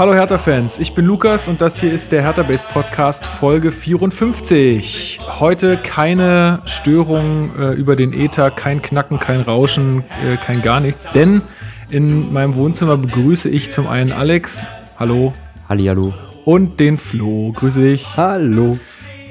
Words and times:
Hallo 0.00 0.14
Hertha-Fans, 0.14 0.78
ich 0.78 0.94
bin 0.94 1.04
Lukas 1.04 1.46
und 1.46 1.60
das 1.60 1.78
hier 1.78 1.92
ist 1.92 2.10
der 2.10 2.22
Hertha-Base 2.22 2.64
Podcast 2.72 3.26
Folge 3.26 3.70
54. 3.70 5.20
Heute 5.38 5.76
keine 5.76 6.62
Störung 6.64 7.50
äh, 7.58 7.72
über 7.74 7.96
den 7.96 8.14
Ether, 8.14 8.50
kein 8.50 8.80
Knacken, 8.80 9.20
kein 9.20 9.42
Rauschen, 9.42 10.02
äh, 10.24 10.38
kein 10.38 10.62
gar 10.62 10.80
nichts, 10.80 11.06
denn 11.12 11.42
in 11.90 12.32
meinem 12.32 12.54
Wohnzimmer 12.54 12.96
begrüße 12.96 13.50
ich 13.50 13.70
zum 13.70 13.88
einen 13.88 14.10
Alex. 14.10 14.68
Hallo. 14.98 15.34
Hallihallo. 15.68 16.14
Und 16.46 16.80
den 16.80 16.96
Flo. 16.96 17.52
Grüße 17.52 17.82
dich. 17.82 18.16
Hallo. 18.16 18.78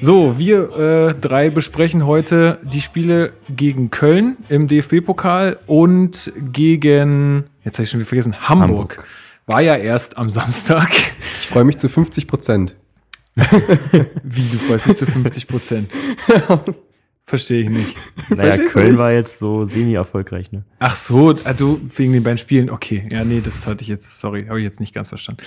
So, 0.01 0.37
wir 0.37 0.77
äh, 0.77 1.15
drei 1.19 1.49
besprechen 1.49 2.05
heute 2.05 2.59
die 2.61 2.81
Spiele 2.81 3.33
gegen 3.49 3.89
Köln 3.89 4.37
im 4.49 4.67
DFB-Pokal 4.67 5.57
und 5.65 6.31
gegen, 6.53 7.45
jetzt 7.65 7.79
habe 7.79 7.85
ich 7.85 7.89
schon 7.89 8.01
wieder 8.01 8.07
vergessen, 8.09 8.35
Hamburg. 8.47 8.69
Hamburg. 8.69 9.05
War 9.49 9.61
ja 9.61 9.75
erst 9.75 10.15
am 10.15 10.29
Samstag. 10.29 10.91
Ich 11.41 11.47
freue 11.47 11.63
mich 11.63 11.79
zu 11.79 11.89
50 11.89 12.27
Prozent. 12.27 12.75
Wie, 13.35 14.47
du 14.47 14.59
freust 14.59 14.85
dich 14.85 14.95
zu 14.95 15.07
50 15.07 15.47
Prozent? 15.47 15.91
Verstehe 17.29 17.61
ich 17.61 17.69
nicht. 17.69 17.95
Naja, 18.35 18.57
Köln 18.57 18.97
war 18.97 19.11
jetzt 19.11 19.37
so 19.37 19.65
semi-erfolgreich, 19.65 20.51
ne? 20.51 20.63
Ach 20.79 20.95
so, 20.95 21.35
ah, 21.43 21.53
du 21.53 21.79
wegen 21.95 22.13
den 22.13 22.23
beiden 22.23 22.37
Spielen. 22.37 22.69
Okay, 22.69 23.07
ja, 23.11 23.23
nee, 23.23 23.41
das 23.43 23.67
hatte 23.67 23.83
ich 23.83 23.87
jetzt, 23.87 24.19
sorry, 24.19 24.45
habe 24.47 24.59
ich 24.59 24.63
jetzt 24.63 24.79
nicht 24.79 24.93
ganz 24.93 25.09
verstanden. 25.09 25.43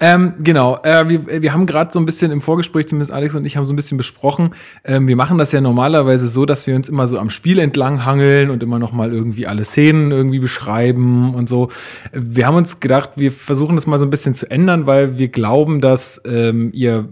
Ähm, 0.00 0.34
genau, 0.40 0.78
äh, 0.82 1.08
wir, 1.08 1.42
wir 1.42 1.52
haben 1.52 1.66
gerade 1.66 1.92
so 1.92 2.00
ein 2.00 2.06
bisschen 2.06 2.30
im 2.30 2.40
Vorgespräch, 2.40 2.88
zumindest 2.88 3.12
Alex 3.12 3.34
und 3.34 3.44
ich 3.44 3.56
haben 3.56 3.64
so 3.64 3.72
ein 3.72 3.76
bisschen 3.76 3.98
besprochen. 3.98 4.54
Ähm, 4.84 5.06
wir 5.06 5.16
machen 5.16 5.38
das 5.38 5.52
ja 5.52 5.60
normalerweise 5.60 6.28
so, 6.28 6.46
dass 6.46 6.66
wir 6.66 6.74
uns 6.74 6.88
immer 6.88 7.06
so 7.06 7.18
am 7.18 7.30
Spiel 7.30 7.58
entlang 7.58 8.04
hangeln 8.04 8.50
und 8.50 8.62
immer 8.62 8.78
noch 8.78 8.92
mal 8.92 9.12
irgendwie 9.12 9.46
alle 9.46 9.64
Szenen 9.64 10.10
irgendwie 10.10 10.40
beschreiben 10.40 11.34
und 11.34 11.48
so. 11.48 11.68
Wir 12.12 12.46
haben 12.46 12.56
uns 12.56 12.80
gedacht, 12.80 13.10
wir 13.16 13.30
versuchen 13.30 13.76
das 13.76 13.86
mal 13.86 13.98
so 13.98 14.06
ein 14.06 14.10
bisschen 14.10 14.34
zu 14.34 14.50
ändern, 14.50 14.86
weil 14.86 15.18
wir 15.18 15.28
glauben, 15.28 15.80
dass 15.80 16.22
ähm, 16.26 16.70
ihr 16.74 17.08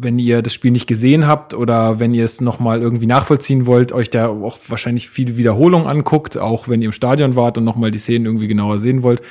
wenn 0.00 0.18
ihr 0.18 0.42
das 0.42 0.54
Spiel 0.54 0.70
nicht 0.70 0.86
gesehen 0.86 1.26
habt 1.26 1.54
oder 1.54 1.98
wenn 1.98 2.14
ihr 2.14 2.24
es 2.24 2.40
nochmal 2.40 2.80
irgendwie 2.80 3.06
nachvollziehen 3.06 3.66
wollt, 3.66 3.92
euch 3.92 4.10
da 4.10 4.28
auch 4.28 4.58
wahrscheinlich 4.68 5.08
viele 5.08 5.36
Wiederholungen 5.36 5.88
anguckt, 5.88 6.38
auch 6.38 6.68
wenn 6.68 6.82
ihr 6.82 6.86
im 6.86 6.92
Stadion 6.92 7.36
wart 7.36 7.58
und 7.58 7.64
nochmal 7.64 7.90
die 7.90 7.98
Szenen 7.98 8.26
irgendwie 8.26 8.46
genauer 8.46 8.78
sehen 8.78 9.02
wollt, 9.02 9.22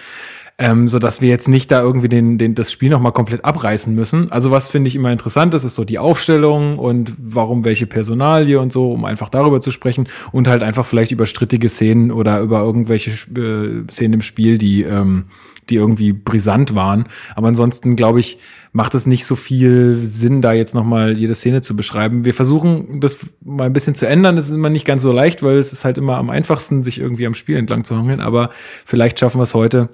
ähm, 0.58 0.88
so 0.88 1.00
dass 1.00 1.22
wir 1.22 1.30
jetzt 1.30 1.48
nicht 1.48 1.72
da 1.72 1.82
irgendwie 1.82 2.08
den, 2.08 2.38
den, 2.38 2.56
das 2.56 2.72
Spiel 2.72 2.90
nochmal 2.90 3.12
komplett 3.12 3.46
abreißen 3.46 3.94
müssen. 3.94 4.32
Also 4.32 4.52
was 4.52 4.70
finde 4.70 4.88
ich 4.88 4.96
immer 4.96 5.12
interessant 5.12 5.54
ist, 5.54 5.64
ist 5.64 5.76
so 5.76 5.86
die 5.86 6.00
Aufstellung 6.00 6.80
und 6.80 7.14
warum 7.18 7.64
welche 7.64 7.86
Personalie 7.86 8.60
und 8.60 8.74
so, 8.74 8.92
um 8.92 9.06
einfach 9.06 9.30
darüber 9.30 9.62
zu 9.62 9.72
sprechen 9.72 10.08
und 10.32 10.48
halt 10.48 10.64
einfach 10.64 10.86
vielleicht 10.86 11.12
über 11.12 11.28
strittige 11.28 11.70
Szenen 11.70 12.12
oder 12.12 12.42
über 12.42 12.60
irgendwelche 12.62 13.12
äh, 13.12 13.90
Szenen 13.90 14.16
im 14.16 14.22
Spiel, 14.22 14.58
die, 14.58 14.82
ähm, 14.82 15.26
die 15.70 15.76
irgendwie 15.76 16.12
brisant 16.12 16.74
waren. 16.74 17.06
Aber 17.36 17.48
ansonsten 17.48 17.96
glaube 17.96 18.20
ich, 18.20 18.40
macht 18.78 18.94
es 18.94 19.08
nicht 19.08 19.26
so 19.26 19.36
viel 19.36 19.96
Sinn, 20.04 20.40
da 20.44 20.54
jetzt 20.54 20.76
nochmal 20.76 21.18
jede 21.18 21.34
Szene 21.34 21.64
zu 21.64 21.76
beschreiben. 21.76 22.26
Wir 22.26 22.36
versuchen 22.36 23.00
das 23.00 23.18
mal 23.44 23.64
ein 23.64 23.74
bisschen 23.74 23.96
zu 23.96 24.08
ändern. 24.08 24.38
Es 24.38 24.50
ist 24.50 24.54
immer 24.54 24.70
nicht 24.70 24.86
ganz 24.86 25.02
so 25.02 25.12
leicht, 25.12 25.42
weil 25.42 25.58
es 25.58 25.74
ist 25.74 25.84
halt 25.84 25.98
immer 25.98 26.18
am 26.18 26.30
einfachsten, 26.30 26.84
sich 26.84 27.00
irgendwie 27.00 27.26
am 27.26 27.34
Spiel 27.34 27.58
entlang 27.58 27.84
zu 27.84 27.98
hangeln. 27.98 28.20
Aber 28.20 28.52
vielleicht 28.86 29.18
schaffen 29.18 29.40
wir 29.40 29.46
es 29.46 29.56
heute, 29.56 29.90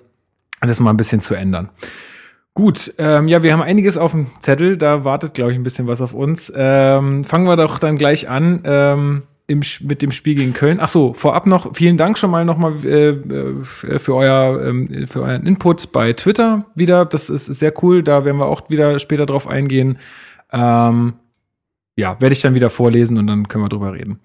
das 0.59 0.81
mal 0.81 0.89
ein 0.89 0.97
bisschen 0.97 1.21
zu 1.21 1.33
ändern. 1.33 1.69
Gut, 2.55 2.93
ähm, 2.97 3.29
ja, 3.29 3.41
wir 3.41 3.53
haben 3.53 3.61
einiges 3.61 3.95
auf 3.95 4.11
dem 4.11 4.27
Zettel. 4.41 4.75
Da 4.75 5.05
wartet, 5.05 5.33
glaube 5.33 5.53
ich, 5.53 5.57
ein 5.57 5.63
bisschen 5.63 5.87
was 5.87 6.01
auf 6.01 6.13
uns. 6.13 6.51
Ähm, 6.53 7.23
fangen 7.23 7.47
wir 7.47 7.55
doch 7.55 7.79
dann 7.79 7.95
gleich 7.95 8.27
an. 8.27 8.63
Ähm, 8.65 9.23
im, 9.47 9.61
mit 9.81 10.01
dem 10.01 10.11
Spiel 10.11 10.35
gegen 10.35 10.53
Köln. 10.53 10.79
Ach 10.79 10.87
so, 10.87 11.13
vorab 11.13 11.47
noch 11.47 11.75
vielen 11.75 11.97
Dank 11.97 12.17
schon 12.17 12.31
mal 12.31 12.45
nochmal 12.45 12.73
äh, 12.85 13.09
äh, 13.09 13.63
für, 13.63 14.15
euer, 14.15 14.65
ähm, 14.65 15.05
für 15.07 15.21
euren 15.21 15.45
Input 15.45 15.91
bei 15.91 16.13
Twitter 16.13 16.59
wieder. 16.75 17.05
Das 17.05 17.29
ist, 17.29 17.49
ist, 17.49 17.59
sehr 17.59 17.73
cool. 17.83 18.03
Da 18.03 18.25
werden 18.25 18.37
wir 18.37 18.45
auch 18.45 18.69
wieder 18.69 18.97
später 18.99 19.25
drauf 19.25 19.47
eingehen. 19.47 19.97
Ähm, 20.51 21.13
ja, 21.95 22.19
werde 22.21 22.33
ich 22.33 22.41
dann 22.41 22.55
wieder 22.55 22.69
vorlesen 22.69 23.17
und 23.17 23.27
dann 23.27 23.47
können 23.47 23.63
wir 23.63 23.69
drüber 23.69 23.93
reden. 23.93 24.19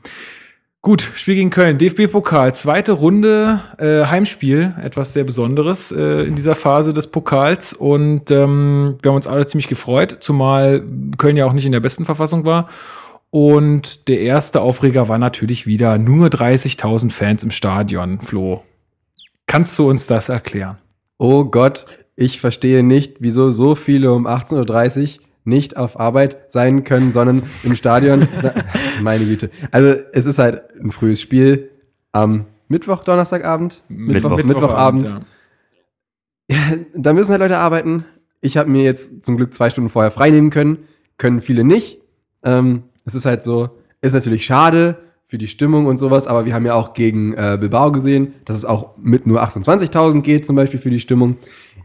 Gut, 0.80 1.02
Spiel 1.02 1.34
gegen 1.34 1.50
Köln, 1.50 1.76
DFB-Pokal, 1.76 2.54
zweite 2.54 2.92
Runde, 2.92 3.60
äh, 3.78 4.04
Heimspiel, 4.06 4.74
etwas 4.80 5.12
sehr 5.12 5.24
Besonderes 5.24 5.90
äh, 5.90 6.22
in 6.22 6.36
dieser 6.36 6.54
Phase 6.54 6.92
des 6.94 7.08
Pokals 7.08 7.72
und 7.72 8.30
ähm, 8.30 8.96
wir 9.02 9.10
haben 9.10 9.16
uns 9.16 9.26
alle 9.26 9.44
ziemlich 9.44 9.66
gefreut, 9.66 10.18
zumal 10.20 10.84
Köln 11.18 11.36
ja 11.36 11.46
auch 11.46 11.52
nicht 11.52 11.66
in 11.66 11.72
der 11.72 11.80
besten 11.80 12.04
Verfassung 12.04 12.44
war 12.44 12.68
und 13.30 14.08
der 14.08 14.20
erste 14.20 14.60
Aufreger 14.60 15.08
war 15.08 15.18
natürlich 15.18 15.66
wieder 15.66 15.98
nur 15.98 16.28
30.000 16.28 17.10
Fans 17.10 17.42
im 17.44 17.50
Stadion, 17.50 18.20
Flo. 18.20 18.62
Kannst 19.46 19.78
du 19.78 19.88
uns 19.88 20.06
das 20.06 20.28
erklären? 20.28 20.78
Oh 21.18 21.44
Gott, 21.44 21.86
ich 22.16 22.40
verstehe 22.40 22.82
nicht, 22.82 23.16
wieso 23.20 23.50
so 23.50 23.74
viele 23.74 24.12
um 24.12 24.26
18.30 24.26 25.18
Uhr 25.18 25.24
nicht 25.44 25.76
auf 25.76 25.98
Arbeit 25.98 26.52
sein 26.52 26.84
können, 26.84 27.12
sondern 27.12 27.42
im 27.62 27.74
Stadion. 27.74 28.28
meine 29.02 29.24
Güte. 29.24 29.50
Also 29.70 29.94
es 30.12 30.26
ist 30.26 30.38
halt 30.38 30.62
ein 30.76 30.90
frühes 30.90 31.20
Spiel 31.20 31.70
am 32.12 32.46
Mittwoch, 32.68 33.02
Donnerstagabend, 33.02 33.82
Mittwoch, 33.88 34.36
Mittwoch 34.36 34.44
Mittwochabend. 34.44 35.16
Ja. 36.48 36.56
ja. 36.56 36.76
da 36.94 37.12
müssen 37.12 37.30
halt 37.30 37.40
Leute 37.40 37.58
arbeiten. 37.58 38.04
Ich 38.40 38.56
habe 38.56 38.70
mir 38.70 38.82
jetzt 38.82 39.24
zum 39.24 39.36
Glück 39.36 39.54
zwei 39.54 39.70
Stunden 39.70 39.90
vorher 39.90 40.10
freinehmen 40.10 40.50
können, 40.50 40.84
können 41.16 41.40
viele 41.40 41.64
nicht. 41.64 41.98
Ähm, 42.44 42.84
es 43.08 43.14
ist 43.14 43.24
halt 43.24 43.42
so, 43.42 43.70
ist 44.00 44.12
natürlich 44.12 44.44
schade 44.44 44.96
für 45.24 45.38
die 45.38 45.48
Stimmung 45.48 45.86
und 45.86 45.98
sowas, 45.98 46.26
aber 46.26 46.44
wir 46.44 46.54
haben 46.54 46.64
ja 46.66 46.74
auch 46.74 46.94
gegen 46.94 47.34
äh, 47.34 47.58
Bilbao 47.60 47.90
gesehen, 47.90 48.34
dass 48.44 48.56
es 48.56 48.64
auch 48.64 48.96
mit 48.96 49.26
nur 49.26 49.42
28.000 49.42 50.22
geht, 50.22 50.46
zum 50.46 50.56
Beispiel 50.56 50.78
für 50.78 50.90
die 50.90 51.00
Stimmung. 51.00 51.36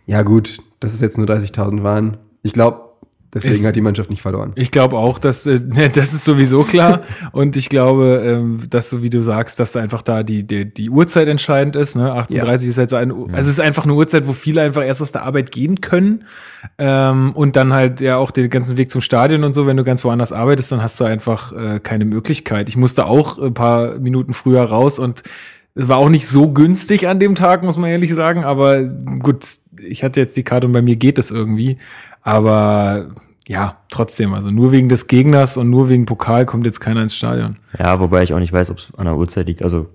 Ja 0.05 0.21
gut, 0.21 0.57
dass 0.79 0.93
es 0.93 1.01
jetzt 1.01 1.17
nur 1.17 1.27
30.000 1.27 1.83
waren. 1.83 2.17
Ich 2.41 2.53
glaube, 2.53 2.92
Deswegen 3.33 3.55
ist, 3.55 3.65
hat 3.65 3.75
die 3.75 3.81
Mannschaft 3.81 4.09
nicht 4.09 4.21
verloren. 4.21 4.51
Ich 4.55 4.71
glaube 4.71 4.97
auch, 4.97 5.19
dass 5.19 5.45
äh, 5.47 5.59
das 5.93 6.13
ist 6.13 6.23
sowieso 6.23 6.63
klar. 6.63 7.01
und 7.31 7.55
ich 7.55 7.69
glaube, 7.69 8.23
ähm, 8.25 8.59
dass 8.69 8.89
so 8.89 9.01
wie 9.01 9.09
du 9.09 9.21
sagst, 9.21 9.59
dass 9.59 9.75
einfach 9.75 10.01
da 10.01 10.23
die, 10.23 10.45
die, 10.45 10.71
die 10.71 10.89
Uhrzeit 10.89 11.27
entscheidend 11.27 11.75
ist. 11.75 11.95
Ne? 11.95 12.11
18.30 12.11 12.35
ja. 12.35 12.53
ist 12.53 12.77
halt 12.77 12.89
so 12.89 12.95
ein, 12.95 13.11
also 13.11 13.41
es 13.41 13.47
ist 13.47 13.59
einfach 13.59 13.83
eine 13.83 13.93
Uhrzeit, 13.93 14.27
wo 14.27 14.33
viele 14.33 14.61
einfach 14.61 14.83
erst 14.83 15.01
aus 15.01 15.11
der 15.11 15.23
Arbeit 15.23 15.51
gehen 15.51 15.81
können. 15.81 16.25
Ähm, 16.77 17.33
und 17.33 17.55
dann 17.55 17.73
halt 17.73 18.01
ja 18.01 18.17
auch 18.17 18.31
den 18.31 18.49
ganzen 18.49 18.77
Weg 18.77 18.89
zum 18.89 19.01
Stadion 19.01 19.43
und 19.43 19.53
so, 19.53 19.67
wenn 19.67 19.77
du 19.77 19.83
ganz 19.83 20.03
woanders 20.03 20.31
arbeitest, 20.31 20.71
dann 20.71 20.81
hast 20.81 20.99
du 20.99 21.03
einfach 21.03 21.51
äh, 21.53 21.79
keine 21.79 22.05
Möglichkeit. 22.05 22.69
Ich 22.69 22.77
musste 22.77 23.05
auch 23.05 23.37
ein 23.37 23.53
paar 23.53 23.99
Minuten 23.99 24.33
früher 24.33 24.63
raus 24.63 24.99
und 24.99 25.23
es 25.75 25.87
war 25.87 25.97
auch 25.97 26.09
nicht 26.09 26.27
so 26.27 26.51
günstig 26.51 27.07
an 27.07 27.19
dem 27.19 27.35
Tag, 27.35 27.63
muss 27.63 27.77
man 27.77 27.89
ehrlich 27.89 28.13
sagen. 28.13 28.43
Aber 28.43 28.83
gut, 28.83 29.47
ich 29.77 30.03
hatte 30.03 30.19
jetzt 30.19 30.37
die 30.37 30.43
Karte 30.43 30.67
und 30.67 30.73
bei 30.73 30.81
mir 30.81 30.95
geht 30.95 31.17
das 31.17 31.31
irgendwie. 31.31 31.77
Aber 32.21 33.11
ja, 33.47 33.77
trotzdem, 33.89 34.33
also 34.33 34.51
nur 34.51 34.71
wegen 34.71 34.87
des 34.87 35.07
Gegners 35.07 35.57
und 35.57 35.69
nur 35.69 35.89
wegen 35.89 36.05
Pokal 36.05 36.45
kommt 36.45 36.65
jetzt 36.65 36.79
keiner 36.79 37.01
ins 37.01 37.15
Stadion. 37.15 37.57
Ja, 37.77 37.99
wobei 37.99 38.23
ich 38.23 38.33
auch 38.33 38.39
nicht 38.39 38.53
weiß, 38.53 38.71
ob 38.71 38.77
es 38.77 38.89
an 38.95 39.05
der 39.05 39.17
Uhrzeit 39.17 39.47
liegt. 39.47 39.63
Also 39.63 39.87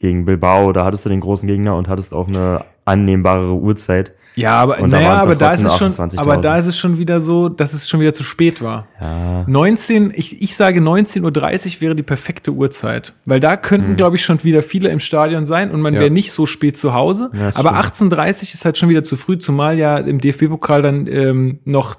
gegen 0.00 0.24
Bilbao, 0.24 0.72
da 0.72 0.84
hattest 0.84 1.06
du 1.06 1.10
den 1.10 1.20
großen 1.20 1.46
Gegner 1.46 1.76
und 1.76 1.88
hattest 1.88 2.12
auch 2.12 2.28
eine 2.28 2.64
annehmbarere 2.90 3.54
Uhrzeit. 3.54 4.12
Ja, 4.36 4.56
aber, 4.58 4.78
und 4.78 4.90
naja, 4.90 5.18
aber 5.18 5.34
da 5.34 5.50
ist 5.50 5.64
es 5.64 5.76
schon, 5.76 5.92
aber 6.16 6.36
da 6.36 6.56
ist 6.56 6.66
es 6.66 6.78
schon 6.78 6.98
wieder 6.98 7.20
so, 7.20 7.48
dass 7.48 7.74
es 7.74 7.88
schon 7.88 8.00
wieder 8.00 8.12
zu 8.12 8.22
spät 8.22 8.62
war. 8.62 8.86
Ja. 9.00 9.44
19, 9.46 10.12
ich, 10.14 10.40
ich 10.40 10.54
sage 10.54 10.80
19.30 10.80 11.74
Uhr 11.74 11.80
wäre 11.80 11.94
die 11.94 12.02
perfekte 12.02 12.52
Uhrzeit. 12.52 13.12
Weil 13.26 13.40
da 13.40 13.56
könnten, 13.56 13.88
hm. 13.88 13.96
glaube 13.96 14.16
ich, 14.16 14.24
schon 14.24 14.42
wieder 14.44 14.62
viele 14.62 14.88
im 14.90 15.00
Stadion 15.00 15.46
sein 15.46 15.70
und 15.70 15.80
man 15.80 15.94
ja. 15.94 16.00
wäre 16.00 16.10
nicht 16.10 16.32
so 16.32 16.46
spät 16.46 16.76
zu 16.76 16.94
Hause. 16.94 17.30
Ja, 17.34 17.50
aber 17.54 17.74
18.30 17.80 18.08
Uhr 18.16 18.42
ist 18.54 18.64
halt 18.64 18.78
schon 18.78 18.88
wieder 18.88 19.02
zu 19.02 19.16
früh, 19.16 19.36
zumal 19.38 19.78
ja 19.78 19.98
im 19.98 20.20
DFB-Pokal 20.20 20.80
dann 20.80 21.06
ähm, 21.06 21.58
noch 21.64 21.96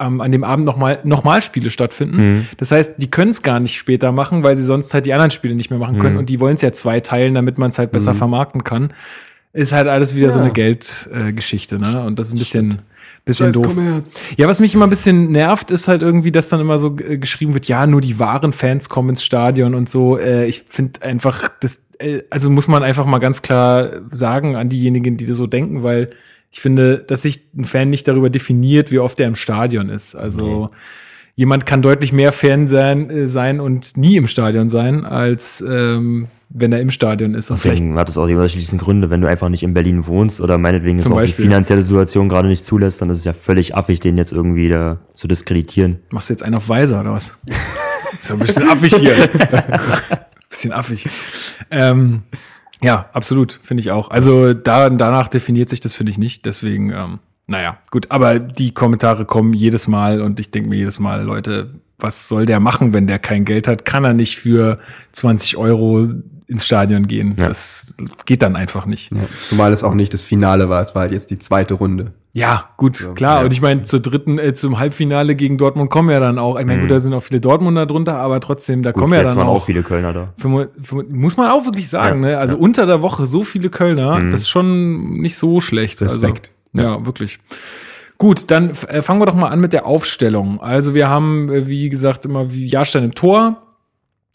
ähm, 0.00 0.20
an 0.20 0.32
dem 0.32 0.44
Abend 0.44 0.64
nochmal 0.64 1.00
noch 1.04 1.24
mal 1.24 1.42
Spiele 1.42 1.70
stattfinden. 1.70 2.16
Mhm. 2.16 2.46
Das 2.56 2.70
heißt, 2.70 3.00
die 3.00 3.10
können 3.10 3.30
es 3.30 3.42
gar 3.42 3.60
nicht 3.60 3.76
später 3.76 4.12
machen, 4.12 4.42
weil 4.42 4.56
sie 4.56 4.62
sonst 4.62 4.94
halt 4.94 5.06
die 5.06 5.12
anderen 5.12 5.30
Spiele 5.30 5.54
nicht 5.54 5.70
mehr 5.70 5.78
machen 5.78 5.98
können. 5.98 6.14
Mhm. 6.14 6.20
Und 6.20 6.30
die 6.30 6.40
wollen 6.40 6.54
es 6.54 6.62
ja 6.62 6.72
zwei 6.72 7.00
teilen, 7.00 7.34
damit 7.34 7.58
man 7.58 7.70
es 7.70 7.78
halt 7.78 7.92
besser 7.92 8.14
mhm. 8.14 8.18
vermarkten 8.18 8.64
kann. 8.64 8.92
Ist 9.52 9.72
halt 9.72 9.88
alles 9.88 10.14
wieder 10.14 10.28
ja. 10.28 10.32
so 10.32 10.38
eine 10.40 10.52
Geldgeschichte, 10.52 11.76
äh, 11.76 11.78
ne? 11.78 12.04
Und 12.04 12.18
das 12.18 12.28
ist 12.28 12.34
ein 12.34 12.38
bisschen, 12.38 12.78
bisschen 13.24 13.52
doof. 13.52 13.74
Ja, 14.36 14.46
was 14.46 14.60
mich 14.60 14.74
immer 14.74 14.86
ein 14.86 14.90
bisschen 14.90 15.32
nervt, 15.32 15.70
ist 15.70 15.88
halt 15.88 16.02
irgendwie, 16.02 16.30
dass 16.30 16.48
dann 16.48 16.60
immer 16.60 16.78
so 16.78 16.96
äh, 16.98 17.18
geschrieben 17.18 17.54
wird, 17.54 17.66
ja, 17.66 17.86
nur 17.86 18.00
die 18.00 18.18
wahren 18.18 18.52
Fans 18.52 18.88
kommen 18.88 19.10
ins 19.10 19.24
Stadion 19.24 19.74
und 19.74 19.88
so. 19.88 20.18
Äh, 20.18 20.46
ich 20.46 20.64
finde 20.68 21.02
einfach, 21.02 21.48
das, 21.60 21.80
äh, 21.98 22.22
also 22.30 22.50
muss 22.50 22.68
man 22.68 22.82
einfach 22.82 23.06
mal 23.06 23.18
ganz 23.18 23.42
klar 23.42 23.90
sagen 24.10 24.54
an 24.54 24.68
diejenigen, 24.68 25.16
die 25.16 25.26
so 25.26 25.46
denken, 25.46 25.82
weil 25.82 26.10
ich 26.50 26.60
finde, 26.60 26.98
dass 26.98 27.22
sich 27.22 27.40
ein 27.56 27.64
Fan 27.64 27.90
nicht 27.90 28.08
darüber 28.08 28.30
definiert, 28.30 28.90
wie 28.90 28.98
oft 28.98 29.18
er 29.20 29.28
im 29.28 29.36
Stadion 29.36 29.88
ist. 29.88 30.14
Also 30.14 30.64
okay. 30.64 30.76
jemand 31.36 31.66
kann 31.66 31.82
deutlich 31.82 32.12
mehr 32.12 32.32
Fan 32.32 32.68
sein, 32.68 33.10
äh, 33.10 33.28
sein 33.28 33.60
und 33.60 33.96
nie 33.96 34.16
im 34.16 34.26
Stadion 34.26 34.68
sein, 34.68 35.04
als 35.04 35.62
ähm, 35.66 36.28
wenn 36.50 36.72
er 36.72 36.80
im 36.80 36.90
Stadion 36.90 37.34
ist. 37.34 37.50
Deswegen 37.50 37.98
hat 37.98 38.08
es 38.08 38.16
auch 38.16 38.26
die 38.26 38.34
unterschiedlichsten 38.34 38.78
Gründe. 38.78 39.10
Wenn 39.10 39.20
du 39.20 39.28
einfach 39.28 39.48
nicht 39.48 39.62
in 39.62 39.74
Berlin 39.74 40.06
wohnst 40.06 40.40
oder 40.40 40.56
meinetwegen 40.56 40.98
ist 40.98 41.06
auch 41.06 41.16
Beispiel. 41.16 41.44
die 41.44 41.50
finanzielle 41.50 41.82
Situation 41.82 42.28
gerade 42.28 42.48
nicht 42.48 42.64
zulässt, 42.64 43.02
dann 43.02 43.10
ist 43.10 43.18
es 43.18 43.24
ja 43.24 43.34
völlig 43.34 43.74
affig, 43.74 44.00
den 44.00 44.16
jetzt 44.16 44.32
irgendwie 44.32 44.68
da 44.68 44.98
zu 45.12 45.28
diskreditieren. 45.28 46.00
Machst 46.10 46.30
du 46.30 46.32
jetzt 46.32 46.42
einen 46.42 46.54
auf 46.54 46.68
Weiser 46.68 47.00
oder 47.00 47.12
was? 47.12 47.34
ist 48.20 48.32
ein 48.32 48.38
bisschen 48.38 48.68
affig 48.68 48.94
hier. 48.94 49.28
bisschen 50.48 50.72
affig. 50.72 51.08
Ähm, 51.70 52.22
ja, 52.82 53.10
absolut, 53.12 53.60
finde 53.62 53.82
ich 53.82 53.90
auch. 53.90 54.10
Also 54.10 54.54
da, 54.54 54.88
danach 54.88 55.28
definiert 55.28 55.68
sich 55.68 55.80
das, 55.80 55.94
finde 55.94 56.12
ich 56.12 56.18
nicht. 56.18 56.46
Deswegen, 56.46 56.90
ähm, 56.92 57.18
naja, 57.46 57.78
gut, 57.90 58.10
aber 58.10 58.38
die 58.38 58.72
Kommentare 58.72 59.26
kommen 59.26 59.52
jedes 59.52 59.86
Mal 59.86 60.22
und 60.22 60.40
ich 60.40 60.50
denke 60.50 60.70
mir 60.70 60.76
jedes 60.76 60.98
Mal, 60.98 61.22
Leute, 61.22 61.74
was 61.98 62.28
soll 62.28 62.46
der 62.46 62.60
machen, 62.60 62.92
wenn 62.92 63.06
der 63.06 63.18
kein 63.18 63.44
Geld 63.44 63.66
hat? 63.68 63.84
Kann 63.84 64.04
er 64.04 64.12
nicht 64.14 64.38
für 64.38 64.78
20 65.12 65.56
Euro 65.56 66.06
ins 66.46 66.64
Stadion 66.64 67.06
gehen? 67.08 67.36
Ja. 67.38 67.48
Das 67.48 67.94
geht 68.24 68.42
dann 68.42 68.56
einfach 68.56 68.86
nicht. 68.86 69.12
Ja. 69.12 69.20
Zumal 69.44 69.72
es 69.72 69.84
auch 69.84 69.94
nicht 69.94 70.14
das 70.14 70.24
Finale 70.24 70.68
war, 70.68 70.80
es 70.80 70.94
war 70.94 71.02
halt 71.02 71.12
jetzt 71.12 71.30
die 71.30 71.38
zweite 71.38 71.74
Runde. 71.74 72.12
Ja, 72.34 72.68
gut, 72.76 72.98
So, 72.98 73.14
klar. 73.14 73.38
ja. 73.40 73.44
Und 73.44 73.52
ich 73.52 73.60
meine, 73.60 73.82
zur 73.82 73.98
dritten, 74.00 74.38
äh, 74.38 74.52
zum 74.54 74.78
Halbfinale 74.78 75.34
gegen 75.34 75.58
Dortmund 75.58 75.90
kommen 75.90 76.10
ja 76.10 76.20
dann 76.20 76.38
auch. 76.38 76.56
Ich 76.60 76.66
meine, 76.66 76.78
Mhm. 76.78 76.82
gut, 76.82 76.90
da 76.92 77.00
sind 77.00 77.12
auch 77.14 77.22
viele 77.22 77.40
Dortmunder 77.40 77.84
drunter, 77.84 78.16
aber 78.20 78.38
trotzdem, 78.38 78.82
da 78.82 78.92
Gut, 78.92 79.02
kommen 79.02 79.14
ja 79.14 79.24
dann 79.24 79.38
auch. 79.40 79.46
auch 79.56 79.64
viele 79.64 79.82
Kölner 79.82 80.12
da. 80.12 80.34
Fünf- 80.38 80.68
fünf- 80.80 81.08
muss 81.10 81.36
man 81.36 81.50
auch 81.50 81.64
wirklich 81.64 81.88
sagen, 81.88 82.20
ne? 82.20 82.38
Also 82.38 82.56
unter 82.56 82.86
der 82.86 83.02
Woche 83.02 83.26
so 83.26 83.42
viele 83.42 83.70
Kölner, 83.70 84.20
Mhm. 84.20 84.30
das 84.30 84.42
ist 84.42 84.50
schon 84.50 85.14
nicht 85.20 85.36
so 85.36 85.60
schlecht. 85.60 86.00
Respekt. 86.00 86.52
Also, 86.76 86.86
ja, 86.88 87.04
wirklich. 87.06 87.40
Gut, 88.18 88.50
dann 88.50 88.70
äh, 88.70 89.00
fangen 89.00 89.20
wir 89.20 89.26
doch 89.26 89.34
mal 89.34 89.48
an 89.48 89.60
mit 89.60 89.72
der 89.72 89.86
Aufstellung. 89.86 90.60
Also 90.60 90.92
wir 90.92 91.08
haben, 91.08 91.50
äh, 91.50 91.68
wie 91.68 91.88
gesagt, 91.88 92.26
immer 92.26 92.52
wie 92.52 92.66
Jahrstein 92.66 93.04
im 93.04 93.14
Tor. 93.14 93.62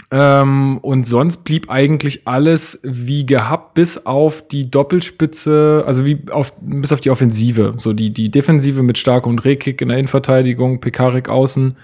Ähm, 0.10 0.78
und 0.78 1.06
sonst 1.06 1.38
blieb 1.44 1.70
eigentlich 1.70 2.28
alles 2.28 2.80
wie 2.84 3.26
gehabt, 3.26 3.74
bis 3.74 4.06
auf 4.06 4.48
die 4.48 4.70
Doppelspitze, 4.70 5.84
also 5.86 6.06
wie 6.06 6.20
auf, 6.32 6.54
bis 6.62 6.92
auf 6.92 7.02
die 7.02 7.10
Offensive. 7.10 7.74
So 7.78 7.94
die, 7.94 8.14
die 8.14 8.30
Defensive 8.30 8.84
mit 8.84 8.98
Stark 8.98 9.26
und 9.26 9.44
Rekik 9.44 9.82
in 9.82 9.90
der 9.90 9.98
Innenverteidigung, 9.98 10.80
Pekarik 10.80 11.30
außen, 11.30 11.78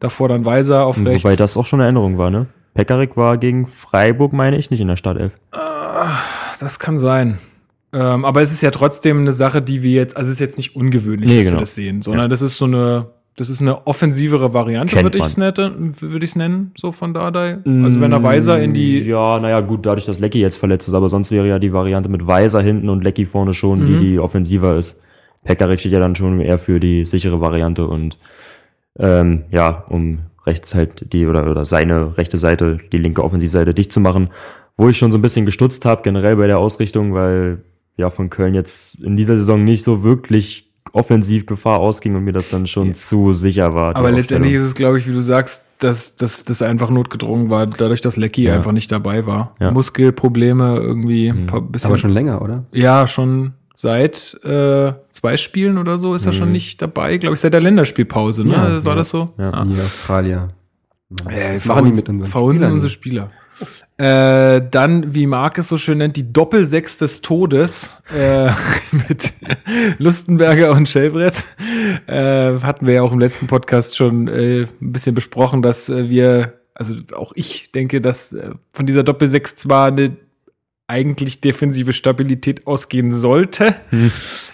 davor 0.00 0.28
dann 0.28 0.44
Weiser 0.44 0.86
auf 0.86 1.04
rechts. 1.04 1.24
Wobei 1.24 1.36
das 1.36 1.56
auch 1.56 1.66
schon 1.66 1.80
eine 1.80 1.88
Änderung 1.88 2.18
war, 2.18 2.30
ne? 2.30 2.46
Pekarik 2.74 3.16
war 3.16 3.36
gegen 3.36 3.66
Freiburg, 3.66 4.32
meine 4.32 4.56
ich, 4.56 4.70
nicht 4.70 4.80
in 4.80 4.88
der 4.88 4.96
Startelf. 4.96 5.32
Das 6.60 6.78
kann 6.78 6.98
sein. 6.98 7.38
Ähm, 7.92 8.24
aber 8.24 8.40
es 8.42 8.52
ist 8.52 8.62
ja 8.62 8.70
trotzdem 8.70 9.18
eine 9.20 9.32
Sache, 9.32 9.60
die 9.62 9.82
wir 9.82 9.92
jetzt, 9.92 10.16
also 10.16 10.28
es 10.28 10.34
ist 10.34 10.40
jetzt 10.40 10.56
nicht 10.56 10.74
ungewöhnlich, 10.76 11.28
Nee, 11.28 11.36
dass 11.38 11.46
genau. 11.46 11.56
wir 11.58 11.60
das 11.60 11.74
sehen, 11.74 12.00
sondern 12.02 12.30
das 12.30 12.40
ist 12.40 12.56
so 12.56 12.64
eine, 12.64 13.06
das 13.36 13.48
ist 13.50 13.60
eine 13.60 13.86
offensivere 13.86 14.54
Variante, 14.54 14.96
würde 15.02 15.18
ich 15.18 15.24
es 15.24 15.36
nennen, 15.36 15.94
würde 16.00 16.24
ich 16.24 16.34
nennen, 16.36 16.72
so 16.76 16.90
von 16.92 17.12
Dardai. 17.14 17.58
Also 17.64 18.00
wenn 18.00 18.12
er 18.12 18.22
Weiser 18.22 18.60
in 18.62 18.72
die, 18.74 19.00
Ja, 19.00 19.38
naja, 19.40 19.60
gut, 19.60 19.84
dadurch, 19.84 20.06
dass 20.06 20.18
Lecky 20.20 20.40
jetzt 20.40 20.56
verletzt 20.56 20.88
ist, 20.88 20.94
aber 20.94 21.08
sonst 21.08 21.30
wäre 21.30 21.46
ja 21.46 21.58
die 21.58 21.72
Variante 21.72 22.08
mit 22.08 22.26
Weiser 22.26 22.62
hinten 22.62 22.88
und 22.88 23.04
Lecky 23.04 23.26
vorne 23.26 23.52
schon, 23.54 23.80
Mhm. 23.80 23.86
die, 23.86 23.98
die 23.98 24.18
offensiver 24.18 24.76
ist. 24.76 25.02
Pekarik 25.44 25.80
steht 25.80 25.92
ja 25.92 25.98
dann 26.00 26.14
schon 26.14 26.40
eher 26.40 26.58
für 26.58 26.78
die 26.80 27.04
sichere 27.04 27.40
Variante 27.40 27.86
und 27.86 28.16
ähm, 28.98 29.44
ja, 29.50 29.84
um 29.88 30.20
rechts 30.46 30.74
halt 30.74 31.12
die 31.12 31.26
oder, 31.26 31.50
oder 31.50 31.64
seine 31.64 32.16
rechte 32.16 32.38
Seite, 32.38 32.78
die 32.92 32.98
linke 32.98 33.22
Offensivseite 33.24 33.74
dicht 33.74 33.92
zu 33.92 34.00
machen, 34.00 34.30
wo 34.76 34.88
ich 34.88 34.96
schon 34.98 35.12
so 35.12 35.18
ein 35.18 35.22
bisschen 35.22 35.46
gestutzt 35.46 35.84
habe, 35.84 36.02
generell 36.02 36.36
bei 36.36 36.46
der 36.46 36.58
Ausrichtung, 36.58 37.14
weil 37.14 37.58
ja 37.96 38.10
von 38.10 38.30
Köln 38.30 38.54
jetzt 38.54 38.96
in 38.96 39.16
dieser 39.16 39.36
Saison 39.36 39.64
nicht 39.64 39.84
so 39.84 40.02
wirklich 40.02 40.68
offensiv 40.94 41.46
Gefahr 41.46 41.78
ausging 41.78 42.14
und 42.16 42.24
mir 42.24 42.32
das 42.32 42.50
dann 42.50 42.66
schon 42.66 42.94
zu 42.94 43.32
sicher 43.32 43.72
war. 43.72 43.96
aber 43.96 44.10
letztendlich 44.10 44.54
ist 44.54 44.62
es, 44.64 44.74
glaube 44.74 44.98
ich, 44.98 45.08
wie 45.08 45.12
du 45.12 45.22
sagst, 45.22 45.70
dass 45.78 46.16
dass 46.16 46.44
das 46.44 46.60
einfach 46.60 46.90
notgedrungen 46.90 47.48
war, 47.50 47.64
dadurch, 47.66 48.00
dass 48.02 48.16
Lecky 48.16 48.42
Ja. 48.44 48.54
einfach 48.54 48.72
nicht 48.72 48.92
dabei 48.92 49.24
war. 49.24 49.54
Ja. 49.60 49.70
Muskelprobleme 49.70 50.76
irgendwie, 50.76 51.28
ein 51.28 51.46
paar 51.46 51.60
bisschen. 51.62 51.88
Aber 51.90 51.98
schon 51.98 52.10
länger, 52.10 52.42
oder? 52.42 52.64
ja, 52.72 53.06
schon 53.06 53.54
seit 53.74 54.38
äh, 54.44 54.92
zwei 55.10 55.36
Spielen 55.38 55.78
oder 55.78 55.96
so 55.96 56.14
ist 56.14 56.26
er 56.26 56.32
schon 56.34 56.48
Mhm. 56.48 56.52
nicht 56.52 56.82
dabei, 56.82 57.16
glaube 57.16 57.34
ich, 57.34 57.40
seit 57.40 57.54
der 57.54 57.62
Länderspielpause, 57.62 58.44
ne? 58.46 58.52
Ja, 58.52 58.84
war 58.84 58.92
ja. 58.92 58.96
das 58.96 59.08
so? 59.08 59.30
Ja. 59.38 59.64
Die 59.64 59.80
Australier. 59.80 60.48
Ja, 61.30 61.58
Verhunzen 61.58 62.72
unsere 62.72 62.90
Spieler. 62.90 63.30
Äh, 63.98 64.62
dann, 64.70 65.14
wie 65.14 65.26
Marc 65.26 65.58
es 65.58 65.68
so 65.68 65.76
schön 65.76 65.98
nennt, 65.98 66.16
die 66.16 66.32
Doppelsechs 66.32 66.98
des 66.98 67.20
Todes 67.20 67.90
äh, 68.12 68.50
mit 69.08 69.32
Lustenberger 69.98 70.72
und 70.72 70.88
Schellbrett. 70.88 71.44
Äh, 72.06 72.58
hatten 72.60 72.86
wir 72.86 72.94
ja 72.94 73.02
auch 73.02 73.12
im 73.12 73.20
letzten 73.20 73.46
Podcast 73.46 73.96
schon 73.96 74.28
äh, 74.28 74.62
ein 74.80 74.92
bisschen 74.92 75.14
besprochen, 75.14 75.62
dass 75.62 75.88
äh, 75.88 76.08
wir, 76.08 76.54
also 76.74 76.94
auch 77.14 77.32
ich 77.36 77.70
denke, 77.72 78.00
dass 78.00 78.34
von 78.72 78.86
dieser 78.86 79.04
Doppelsechs 79.04 79.56
zwar 79.56 79.88
eine 79.88 80.16
eigentlich 80.88 81.40
defensive 81.40 81.92
Stabilität 81.92 82.66
ausgehen 82.66 83.12
sollte, 83.12 83.76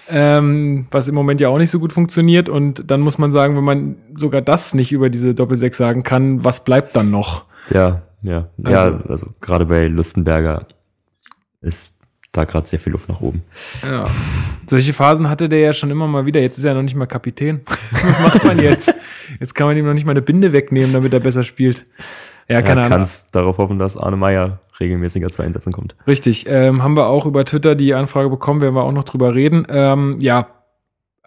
ähm, 0.09 0.87
was 0.91 1.09
im 1.09 1.15
Moment 1.15 1.41
ja 1.41 1.49
auch 1.49 1.59
nicht 1.59 1.71
so 1.71 1.81
gut 1.81 1.93
funktioniert. 1.93 2.49
Und 2.49 2.91
dann 2.91 3.01
muss 3.01 3.19
man 3.19 3.33
sagen, 3.33 3.57
wenn 3.57 3.65
man 3.65 3.97
sogar 4.17 4.41
das 4.41 4.75
nicht 4.75 4.93
über 4.93 5.11
diese 5.11 5.35
Doppelsechs 5.35 5.79
sagen 5.79 6.03
kann, 6.05 6.45
was 6.45 6.65
bleibt 6.65 6.95
dann 6.95 7.11
noch? 7.11 7.45
Ja, 7.71 8.03
ja. 8.23 8.49
Also- 8.65 8.71
ja, 8.91 9.01
also 9.09 9.27
gerade 9.41 9.67
bei 9.67 9.87
Lustenberger 9.89 10.67
ist 11.61 12.03
da 12.33 12.45
gerade 12.45 12.67
sehr 12.67 12.79
viel 12.79 12.93
Luft 12.93 13.09
nach 13.09 13.21
oben. 13.21 13.43
Ja. 13.89 14.07
Solche 14.67 14.93
Phasen 14.93 15.29
hatte 15.31 15.49
der 15.49 15.61
ja 15.61 15.73
schon 15.73 15.91
immer 15.91 16.07
mal 16.07 16.27
wieder. 16.27 16.41
Jetzt 16.41 16.59
ist 16.59 16.65
er 16.65 16.75
noch 16.75 16.83
nicht 16.83 16.95
mal 16.95 17.07
Kapitän. 17.07 17.63
Was 18.05 18.21
macht 18.21 18.45
man 18.45 18.59
jetzt? 18.61 18.93
Jetzt 19.41 19.55
kann 19.55 19.67
man 19.67 19.77
ihm 19.77 19.87
noch 19.87 19.95
nicht 19.95 20.05
mal 20.05 20.13
eine 20.13 20.23
Binde 20.23 20.53
wegnehmen, 20.53 20.93
damit 20.93 21.13
er 21.15 21.21
besser 21.21 21.43
spielt. 21.43 21.87
Ja, 22.49 22.61
keine 22.63 22.81
Ja, 22.81 22.87
Ahnung. 22.87 22.99
kannst 22.99 23.35
darauf 23.35 23.59
hoffen, 23.59 23.79
dass 23.79 23.97
Arne 23.97 24.17
Meyer 24.17 24.61
regelmäßiger 24.79 25.31
zu 25.31 25.43
Einsätzen 25.43 25.73
kommt. 25.73 25.97
Richtig. 26.07 26.47
Ähm, 26.49 26.83
haben 26.83 26.97
wir 26.97 27.07
auch 27.07 27.27
über 27.27 27.45
Twitter 27.45 27.75
die 27.75 27.95
Anfrage 27.95 28.29
bekommen, 28.31 28.61
werden 28.61 28.75
wir 28.75 28.85
auch 28.85 28.93
noch 28.93 29.05
drüber 29.05 29.35
reden. 29.35 29.67
Ähm, 29.69 30.19
ja. 30.21 30.47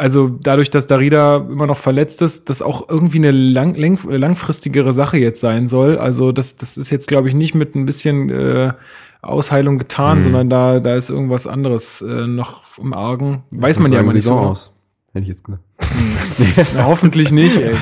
Also 0.01 0.29
dadurch, 0.29 0.71
dass 0.71 0.87
Darida 0.87 1.35
immer 1.35 1.67
noch 1.67 1.77
verletzt 1.77 2.23
ist, 2.23 2.49
das 2.49 2.63
auch 2.63 2.89
irgendwie 2.89 3.19
eine 3.19 3.29
lang, 3.29 3.75
lang, 3.75 3.99
langfristigere 4.09 4.93
Sache 4.93 5.19
jetzt 5.19 5.39
sein 5.41 5.67
soll. 5.67 5.99
Also 5.99 6.31
das, 6.31 6.55
das 6.55 6.75
ist 6.75 6.89
jetzt, 6.89 7.07
glaube 7.07 7.27
ich, 7.29 7.35
nicht 7.35 7.53
mit 7.53 7.75
ein 7.75 7.85
bisschen 7.85 8.31
äh, 8.31 8.73
Ausheilung 9.21 9.77
getan, 9.77 10.17
Mhm. 10.17 10.23
sondern 10.23 10.49
da, 10.49 10.79
da 10.79 10.95
ist 10.95 11.11
irgendwas 11.11 11.45
anderes 11.45 12.01
äh, 12.01 12.25
noch 12.25 12.63
im 12.79 12.93
Argen. 12.93 13.43
Weiß 13.51 13.77
man 13.77 13.93
ja 13.93 13.99
immer 13.99 14.13
nicht 14.13 14.23
so. 14.23 14.33
Genau. 14.35 14.47
aus. 14.49 14.73
Hätte 15.13 15.21
ich 15.23 15.29
jetzt 15.29 15.43
gesagt. 15.43 15.63
Na, 16.75 16.85
hoffentlich 16.85 17.31
nicht, 17.31 17.57
ey. 17.57 17.75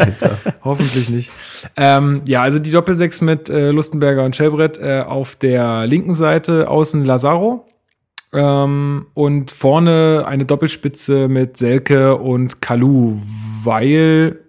hoffentlich 0.65 1.09
nicht. 1.09 1.31
Ähm, 1.77 2.21
ja, 2.27 2.41
also 2.41 2.59
die 2.59 2.71
Doppelsechs 2.71 3.21
mit 3.21 3.49
äh, 3.49 3.71
Lustenberger 3.71 4.25
und 4.25 4.35
Schellbrett 4.35 4.77
äh, 4.77 5.05
auf 5.07 5.37
der 5.37 5.87
linken 5.87 6.15
Seite 6.15 6.67
außen 6.69 7.05
Lazaro. 7.05 7.65
Ähm, 8.31 9.07
und 9.15 9.49
vorne 9.51 10.25
eine 10.27 10.45
Doppelspitze 10.45 11.27
mit 11.27 11.57
Selke 11.57 12.15
und 12.17 12.61
Kalu, 12.61 13.17
weil 13.63 14.39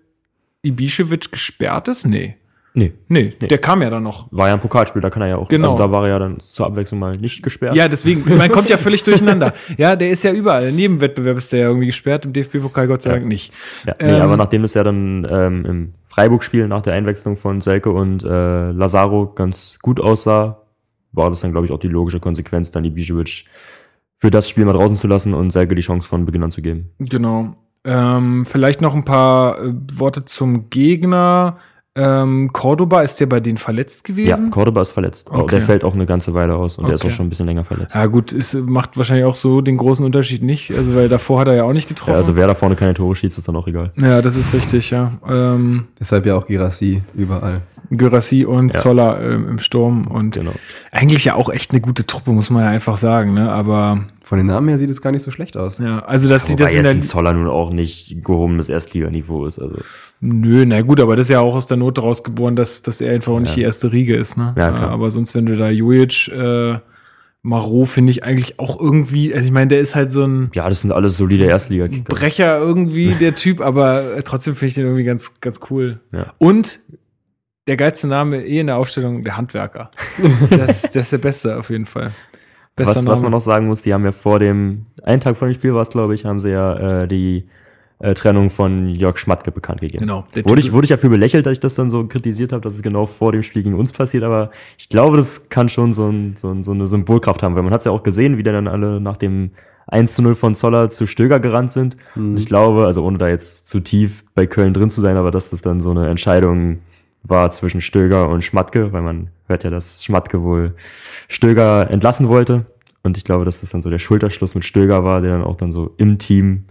Ibišević 0.64 1.30
gesperrt 1.30 1.88
ist? 1.88 2.06
Nee. 2.06 2.36
Nee. 2.72 2.92
Nee, 3.08 3.34
Nee. 3.40 3.48
der 3.48 3.58
kam 3.58 3.82
ja 3.82 3.90
dann 3.90 4.04
noch. 4.04 4.28
War 4.30 4.46
ja 4.48 4.54
ein 4.54 4.60
Pokalspiel, 4.60 5.02
da 5.02 5.10
kann 5.10 5.22
er 5.22 5.28
ja 5.28 5.36
auch. 5.38 5.48
Genau. 5.48 5.66
Also 5.72 5.78
da 5.78 5.90
war 5.90 6.04
er 6.04 6.10
ja 6.10 6.18
dann 6.20 6.38
zur 6.38 6.66
Abwechslung 6.66 7.00
mal 7.00 7.12
nicht 7.16 7.42
gesperrt. 7.42 7.75
Ja, 7.75 7.88
deswegen, 7.88 8.37
man 8.37 8.49
kommt 8.50 8.68
ja 8.68 8.76
völlig 8.76 9.02
durcheinander. 9.04 9.54
Ja, 9.76 9.96
der 9.96 10.10
ist 10.10 10.22
ja 10.22 10.30
überall. 10.32 10.68
Im 10.68 10.76
Nebenwettbewerb 10.76 11.38
ist 11.38 11.50
der 11.52 11.60
ja 11.60 11.66
irgendwie 11.66 11.87
gesperrt, 11.87 12.26
im 12.26 12.32
DFB-Pokal 12.32 12.87
Gott 12.87 13.02
sei 13.02 13.10
Ja. 13.10 13.16
Dank 13.16 13.26
nicht. 13.26 13.52
Ja, 13.87 13.96
nee, 14.00 14.12
Ähm, 14.14 14.22
aber 14.22 14.37
nachdem 14.37 14.62
es 14.62 14.75
ja 14.75 14.84
dann 14.84 15.26
ähm, 15.28 15.64
im 15.64 15.94
Freiburg-Spiel 16.06 16.68
nach 16.68 16.82
der 16.82 16.92
Einwechslung 16.92 17.37
von 17.37 17.60
Selke 17.60 17.90
und 17.90 18.22
äh, 18.22 18.70
Lazaro 18.70 19.32
ganz 19.34 19.78
gut 19.82 19.99
aussah, 20.00 20.60
war 21.12 21.31
das 21.31 21.40
dann, 21.40 21.52
glaube 21.52 21.67
ich, 21.67 21.73
auch 21.73 21.79
die 21.79 21.88
logische 21.88 22.21
Konsequenz, 22.21 22.71
dann 22.71 22.85
die 22.85 22.90
Ibišević 22.90 23.47
für 24.19 24.31
das 24.31 24.49
Spiel 24.49 24.64
mal 24.64 24.75
draußen 24.75 24.97
zu 24.97 25.07
lassen 25.07 25.35
und 25.35 25.50
Selke 25.50 25.75
die 25.75 25.83
Chance 25.83 26.07
von 26.07 26.26
Beginn 26.26 26.43
an 26.43 26.50
zu 26.50 26.62
geben. 26.62 26.90
Genau. 26.99 27.57
Ähm, 27.85 28.45
vielleicht 28.45 28.83
noch 28.83 28.95
ein 28.95 29.05
paar 29.05 29.62
äh, 29.62 29.73
Worte 29.95 30.25
zum 30.26 30.69
Gegner. 30.69 31.57
Ähm, 31.97 32.50
Cordoba 32.52 33.02
ist 33.02 33.18
ja 33.18 33.26
bei 33.26 33.40
denen 33.40 33.59
verletzt 33.59 34.09
Ja, 34.09 34.14
gewesen. 34.14 34.50
Cordoba 34.50 34.80
ist 34.80 34.90
verletzt. 34.92 35.28
Okay. 35.30 35.56
Der 35.56 35.62
fällt 35.62 35.82
auch 35.82 35.92
eine 35.94 36.06
ganze 36.06 36.35
Weile 36.35 36.54
aus 36.54 36.78
und 36.78 36.87
der 36.87 36.94
ist 36.94 37.00
Okay. 37.02 37.11
auch 37.12 37.16
schon 37.16 37.26
ein 37.26 37.30
bisschen 37.30 37.47
länger 37.47 37.64
verletzt. 37.64 37.97
Ja, 37.97 38.06
gut, 38.06 38.32
es 38.32 38.54
macht 38.54 38.97
wahrscheinlich 38.97 39.25
auch 39.26 39.35
so 39.35 39.61
den 39.61 39.76
großen 39.76 40.04
Unterschied 40.04 40.42
nicht. 40.44 40.70
Also, 40.70 40.94
weil 40.94 41.09
davor 41.09 41.40
hat 41.40 41.49
er 41.49 41.54
ja 41.56 41.64
auch 41.64 41.73
nicht 41.73 41.88
getroffen. 41.88 42.12
Ja, 42.12 42.16
also 42.18 42.37
wer 42.37 42.47
da 42.47 42.54
vorne 42.54 42.76
keine 42.76 42.94
Tore 42.94 43.16
schießt, 43.16 43.37
ist 43.38 43.49
dann 43.49 43.56
auch 43.56 43.66
egal. 43.66 43.92
ja, 44.00 44.23
das 44.23 44.37
ist 44.37 44.54
richtig, 44.54 44.90
ja. 44.90 45.11
Ähm, 45.28 45.88
Deshalb 45.99 46.26
ja 46.26 46.37
auch 46.37 46.47
Girassi 46.47 47.02
überall. 47.14 47.62
Gyrassi 47.90 48.44
und 48.44 48.73
Ja. 48.73 48.78
Zoller 48.78 49.20
ähm, 49.20 49.49
im 49.49 49.59
Sturm 49.59 50.06
und 50.06 50.35
Genau. 50.37 50.52
eigentlich 50.92 51.25
ja 51.25 51.35
auch 51.35 51.49
echt 51.49 51.73
eine 51.73 51.80
gute 51.80 52.06
Truppe, 52.06 52.30
muss 52.30 52.49
man 52.49 52.62
ja 52.62 52.70
einfach 52.70 52.97
sagen, 52.99 53.35
ne? 53.35 53.50
Aber 53.50 54.04
Von 54.30 54.38
den 54.38 54.46
Namen 54.46 54.68
her 54.68 54.78
sieht 54.78 54.90
es 54.90 55.02
gar 55.02 55.10
nicht 55.10 55.25
so 55.25 55.32
schlecht 55.32 55.56
aus. 55.56 55.78
ja, 55.78 56.04
also 56.04 56.28
dass 56.28 56.44
die 56.44 56.52
Wobei 56.52 56.66
das 56.66 56.75
in 56.75 56.84
der 56.84 57.00
Zoller 57.02 57.32
nun 57.32 57.49
auch 57.49 57.70
nicht 57.70 58.22
gehobenes 58.22 58.68
Erstliganiveau 58.68 59.44
ist. 59.44 59.58
Also 59.58 59.75
Nö, 60.20 60.64
na 60.66 60.82
gut, 60.82 61.00
aber 61.00 61.16
das 61.16 61.26
ist 61.26 61.30
ja 61.30 61.40
auch 61.40 61.56
aus 61.56 61.66
der 61.66 61.78
Not 61.78 61.99
daraus 61.99 62.22
geboren, 62.22 62.54
dass, 62.54 62.82
dass 62.82 63.00
er 63.00 63.12
einfach 63.12 63.32
auch 63.32 63.40
nicht 63.40 63.50
Ja. 63.50 63.54
die 63.56 63.62
erste 63.62 63.90
Riege 63.92 64.14
ist, 64.14 64.37
ne? 64.37 64.54
Ja, 64.56 64.70
klar. 64.70 64.90
aber 64.90 65.10
sonst, 65.10 65.34
wenn 65.34 65.46
du 65.46 65.56
da 65.56 65.68
Jujic, 65.68 66.28
äh, 66.28 66.78
Marot 67.42 67.88
finde 67.88 68.12
ich 68.12 68.22
eigentlich 68.22 68.60
auch 68.60 68.78
irgendwie, 68.80 69.34
also 69.34 69.46
ich 69.46 69.50
meine, 69.52 69.66
der 69.66 69.80
ist 69.80 69.96
halt 69.96 70.12
so 70.12 70.22
ein 70.25 70.52
ja, 70.54 70.68
das 70.68 70.82
sind 70.82 70.92
alles 70.92 71.16
solide 71.16 71.46
Erstligakicker. 71.46 72.14
Brecher 72.14 72.56
irgendwie, 72.56 73.14
der 73.20 73.34
Typ, 73.34 73.60
aber 73.60 74.14
äh, 74.16 74.22
trotzdem 74.22 74.54
finde 74.54 74.68
ich 74.68 74.75
den 74.75 74.84
irgendwie 74.84 75.02
ganz, 75.02 75.40
ganz 75.40 75.58
cool. 75.70 75.99
Ja. 76.12 76.34
Und 76.38 76.78
der 77.66 77.76
geilste 77.76 78.06
Name 78.06 78.44
eh 78.46 78.60
in 78.60 78.68
der 78.68 78.76
Aufstellung, 78.76 79.25
der 79.25 79.37
Handwerker. 79.37 79.90
Das, 80.50 80.82
das 80.82 80.94
ist 80.94 81.12
der 81.12 81.18
Beste 81.18 81.58
auf 81.58 81.70
jeden 81.70 81.87
Fall. 81.87 82.12
Was, 82.87 83.06
was 83.06 83.22
man 83.22 83.30
noch 83.30 83.40
sagen 83.40 83.66
muss, 83.66 83.82
die 83.82 83.92
haben 83.92 84.04
ja 84.04 84.12
vor 84.12 84.38
dem, 84.38 84.87
einen 85.02 85.20
Tag 85.20 85.37
vor 85.37 85.49
dem 85.49 85.54
Spiel 85.54 85.75
war 85.75 85.82
es, 85.82 85.90
glaube 85.90 86.14
ich, 86.14 86.25
haben 86.25 86.40
sie 86.40 86.50
ja 86.50 87.02
äh, 87.02 87.08
die 87.08 87.44
äh, 88.00 88.14
Trennung 88.14 88.50
von 88.50 88.88
Jörg 88.88 89.18
Schmatke 89.18 89.52
bekannt 89.52 89.80
gegeben. 89.80 90.00
Genau. 90.00 90.25
Wurde 90.44 90.60
ich, 90.60 90.72
wurde 90.72 90.84
ich 90.84 90.90
ja 90.90 90.96
für 90.96 91.10
belächelt, 91.10 91.46
dass 91.46 91.52
ich 91.52 91.60
das 91.60 91.75
dann 91.75 91.90
so 91.90 92.06
kritisiert 92.06 92.52
habe, 92.52 92.62
dass 92.62 92.75
es 92.75 92.82
genau 92.82 93.06
vor 93.06 93.32
dem 93.32 93.42
Spiel 93.42 93.62
gegen 93.62 93.78
uns 93.78 93.92
passiert, 93.92 94.25
aber 94.25 94.50
ich 94.78 94.88
glaube, 94.88 95.16
das 95.16 95.49
kann 95.49 95.68
schon 95.68 95.92
so, 95.92 96.08
ein, 96.08 96.34
so, 96.37 96.50
ein, 96.50 96.62
so 96.62 96.72
eine 96.72 96.88
Symbolkraft 96.88 97.42
haben, 97.42 97.54
weil 97.54 97.62
man 97.62 97.72
hat 97.72 97.80
es 97.80 97.84
ja 97.84 97.92
auch 97.92 98.02
gesehen, 98.02 98.38
wie 98.38 98.42
der 98.42 98.54
dann 98.54 98.68
alle 98.68 99.00
nach 99.00 99.16
dem 99.16 99.50
1 99.87 100.14
zu 100.14 100.22
0 100.22 100.34
von 100.34 100.54
Zoller 100.54 100.88
zu 100.90 101.06
Stöger 101.06 101.40
gerannt 101.40 101.72
sind. 101.72 101.96
Mhm. 102.14 102.30
Und 102.30 102.37
ich 102.38 102.46
glaube, 102.46 102.87
also 102.87 103.04
ohne 103.04 103.18
da 103.18 103.28
jetzt 103.28 103.68
zu 103.68 103.80
tief 103.80 104.25
bei 104.34 104.46
Köln 104.46 104.72
drin 104.72 104.90
zu 104.90 105.00
sein, 105.00 105.16
aber 105.16 105.30
dass 105.30 105.50
das 105.50 105.62
dann 105.62 105.80
so 105.80 105.90
eine 105.90 106.08
Entscheidung 106.08 106.78
war 107.22 107.50
zwischen 107.50 107.80
Stöger 107.80 108.28
und 108.28 108.42
Schmatke, 108.42 108.92
weil 108.92 109.02
man 109.02 109.28
hört 109.46 109.64
ja, 109.64 109.70
dass 109.70 110.02
Schmatke 110.04 110.42
wohl 110.42 110.74
Stöger 111.28 111.90
entlassen 111.90 112.28
wollte. 112.28 112.66
Und 113.02 113.16
ich 113.16 113.24
glaube, 113.24 113.44
dass 113.44 113.60
das 113.60 113.70
dann 113.70 113.82
so 113.82 113.90
der 113.90 113.98
Schulterschluss 113.98 114.54
mit 114.54 114.64
Stöger 114.64 115.04
war, 115.04 115.20
der 115.20 115.32
dann 115.32 115.44
auch 115.44 115.56
dann 115.56 115.72
so 115.72 115.94
im 115.96 116.18
Team 116.18 116.64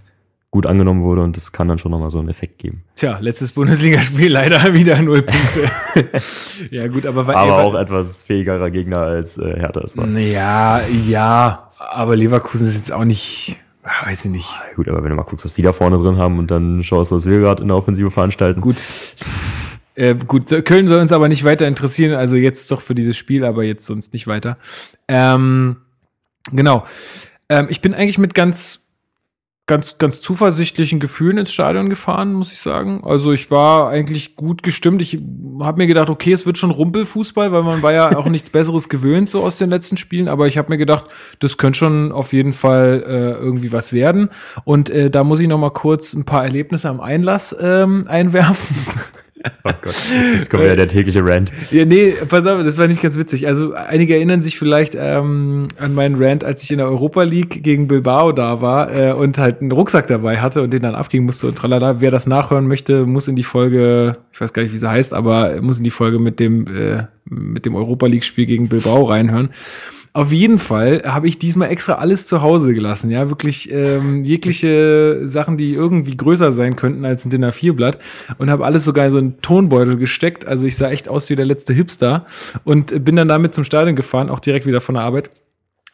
gut 0.51 0.65
angenommen 0.65 1.03
wurde 1.03 1.21
und 1.21 1.37
das 1.37 1.51
kann 1.51 1.67
dann 1.67 1.77
schon 1.77 1.91
nochmal 1.91 2.09
so 2.09 2.17
einen 2.19 2.29
Effekt 2.29 2.57
geben. 2.57 2.83
Tja, 2.95 3.19
letztes 3.21 3.51
Bundesligaspiel 3.51 4.27
leider 4.31 4.73
wieder 4.73 4.99
null 5.01 5.21
Punkte. 5.21 5.69
ja, 6.71 6.87
gut, 6.87 7.05
aber 7.05 7.27
weil 7.27 7.35
Aber 7.35 7.63
auch 7.63 7.75
etwas 7.75 8.21
fähigerer 8.21 8.71
Gegner 8.71 8.99
als 8.99 9.37
äh, 9.37 9.59
Hertha 9.59 9.81
es 9.81 9.95
war. 9.95 10.07
Ja, 10.07 10.81
ja, 11.07 11.71
aber 11.77 12.15
Leverkusen 12.15 12.67
ist 12.67 12.75
jetzt 12.75 12.91
auch 12.91 13.05
nicht, 13.05 13.57
ah, 13.83 14.07
weiß 14.07 14.25
ich 14.25 14.31
nicht. 14.31 14.49
Gut, 14.75 14.89
aber 14.89 15.03
wenn 15.03 15.11
du 15.11 15.15
mal 15.15 15.23
guckst, 15.23 15.45
was 15.45 15.53
die 15.53 15.61
da 15.61 15.71
vorne 15.71 15.99
drin 15.99 16.17
haben 16.17 16.39
und 16.39 16.49
dann 16.49 16.81
schaust, 16.83 17.11
was 17.11 17.25
wir 17.25 17.39
gerade 17.39 17.61
in 17.61 17.67
der 17.67 17.77
Offensive 17.77 18.09
veranstalten. 18.09 18.59
Gut. 18.59 18.81
Äh, 19.95 20.15
gut, 20.15 20.47
Köln 20.65 20.87
soll 20.87 21.01
uns 21.01 21.11
aber 21.11 21.27
nicht 21.27 21.43
weiter 21.43 21.67
interessieren, 21.67 22.15
also 22.15 22.35
jetzt 22.35 22.71
doch 22.71 22.81
für 22.81 22.95
dieses 22.95 23.17
Spiel, 23.17 23.43
aber 23.43 23.63
jetzt 23.63 23.85
sonst 23.85 24.13
nicht 24.13 24.27
weiter. 24.27 24.57
Ähm, 25.07 25.77
genau. 26.51 26.85
Ähm, 27.49 27.67
ich 27.69 27.81
bin 27.81 27.93
eigentlich 27.93 28.17
mit 28.17 28.33
ganz, 28.33 28.89
ganz, 29.69 29.99
ganz 29.99 30.19
zuversichtlichen 30.19 30.99
Gefühlen 30.99 31.37
ins 31.37 31.51
Stadion 31.53 31.91
gefahren, 31.91 32.33
muss 32.33 32.51
ich 32.51 32.59
sagen. 32.59 33.03
Also 33.03 33.31
ich 33.31 33.51
war 33.51 33.89
eigentlich 33.89 34.35
gut 34.35 34.63
gestimmt. 34.63 34.99
Ich 34.99 35.19
habe 35.59 35.77
mir 35.77 35.85
gedacht, 35.85 36.09
okay, 36.09 36.31
es 36.31 36.47
wird 36.47 36.57
schon 36.57 36.71
Rumpelfußball, 36.71 37.51
weil 37.51 37.61
man 37.61 37.83
war 37.83 37.93
ja 37.93 38.17
auch 38.17 38.25
nichts 38.29 38.49
Besseres 38.49 38.89
gewöhnt 38.89 39.29
so 39.29 39.43
aus 39.43 39.57
den 39.57 39.69
letzten 39.69 39.97
Spielen. 39.97 40.27
Aber 40.27 40.47
ich 40.47 40.57
habe 40.57 40.69
mir 40.69 40.77
gedacht, 40.77 41.05
das 41.37 41.57
könnte 41.57 41.77
schon 41.77 42.11
auf 42.11 42.33
jeden 42.33 42.51
Fall 42.51 43.03
äh, 43.05 43.43
irgendwie 43.43 43.71
was 43.71 43.93
werden. 43.93 44.29
Und 44.63 44.89
äh, 44.89 45.11
da 45.11 45.23
muss 45.23 45.39
ich 45.39 45.47
noch 45.47 45.59
mal 45.59 45.69
kurz 45.69 46.13
ein 46.13 46.25
paar 46.25 46.43
Erlebnisse 46.43 46.89
am 46.89 46.99
Einlass 46.99 47.55
ähm, 47.59 48.05
einwerfen. 48.07 48.75
Oh 49.63 49.71
Gott, 49.81 49.95
jetzt 50.35 50.49
kommt 50.49 50.63
wieder 50.63 50.75
der 50.75 50.87
tägliche 50.87 51.23
Rant. 51.23 51.51
Ja, 51.71 51.85
nee, 51.85 52.13
pass 52.27 52.45
auf, 52.45 52.63
das 52.63 52.77
war 52.77 52.87
nicht 52.87 53.01
ganz 53.01 53.17
witzig. 53.17 53.47
Also 53.47 53.73
einige 53.73 54.15
erinnern 54.15 54.41
sich 54.41 54.59
vielleicht 54.59 54.95
ähm, 54.99 55.67
an 55.77 55.93
meinen 55.93 56.21
Rant, 56.21 56.43
als 56.43 56.63
ich 56.63 56.71
in 56.71 56.77
der 56.77 56.87
Europa 56.87 57.23
League 57.23 57.63
gegen 57.63 57.87
Bilbao 57.87 58.31
da 58.31 58.61
war 58.61 58.93
äh, 58.93 59.13
und 59.13 59.37
halt 59.37 59.61
einen 59.61 59.71
Rucksack 59.71 60.07
dabei 60.07 60.39
hatte 60.39 60.61
und 60.61 60.71
den 60.71 60.81
dann 60.81 60.95
abgeben 60.95 61.25
musste 61.25 61.47
und 61.47 61.57
tralala. 61.57 62.01
Wer 62.01 62.11
das 62.11 62.27
nachhören 62.27 62.67
möchte, 62.67 63.05
muss 63.05 63.27
in 63.27 63.35
die 63.35 63.43
Folge, 63.43 64.17
ich 64.33 64.41
weiß 64.41 64.53
gar 64.53 64.63
nicht, 64.63 64.73
wie 64.73 64.77
sie 64.77 64.89
heißt, 64.89 65.13
aber 65.13 65.61
muss 65.61 65.77
in 65.77 65.83
die 65.83 65.89
Folge 65.89 66.19
mit 66.19 66.39
dem 66.39 66.67
äh, 66.67 67.03
mit 67.29 67.65
dem 67.65 67.75
Europa 67.75 68.07
League 68.07 68.23
Spiel 68.23 68.45
gegen 68.45 68.69
Bilbao 68.69 69.03
reinhören. 69.03 69.49
Auf 70.19 70.33
jeden 70.33 70.59
Fall 70.59 71.03
habe 71.05 71.29
ich 71.29 71.39
diesmal 71.39 71.69
extra 71.69 71.93
alles 71.93 72.25
zu 72.25 72.41
Hause 72.41 72.73
gelassen, 72.73 73.09
ja, 73.09 73.29
wirklich 73.29 73.71
ähm, 73.71 74.25
jegliche 74.25 75.21
Sachen, 75.23 75.55
die 75.55 75.73
irgendwie 75.73 76.17
größer 76.17 76.51
sein 76.51 76.75
könnten 76.75 77.05
als 77.05 77.23
ein 77.23 77.29
DIN 77.29 77.45
A4-Blatt 77.45 77.99
und 78.37 78.49
habe 78.49 78.65
alles 78.65 78.83
sogar 78.83 79.05
in 79.05 79.11
so 79.11 79.17
einen 79.17 79.41
Tonbeutel 79.41 79.95
gesteckt. 79.95 80.45
Also 80.45 80.67
ich 80.67 80.75
sah 80.75 80.89
echt 80.89 81.07
aus 81.07 81.29
wie 81.29 81.37
der 81.37 81.45
letzte 81.45 81.71
Hipster 81.71 82.25
und 82.65 83.05
bin 83.05 83.15
dann 83.15 83.29
damit 83.29 83.55
zum 83.55 83.63
Stadion 83.63 83.95
gefahren, 83.95 84.29
auch 84.29 84.41
direkt 84.41 84.65
wieder 84.65 84.81
von 84.81 84.95
der 84.95 85.05
Arbeit. 85.05 85.29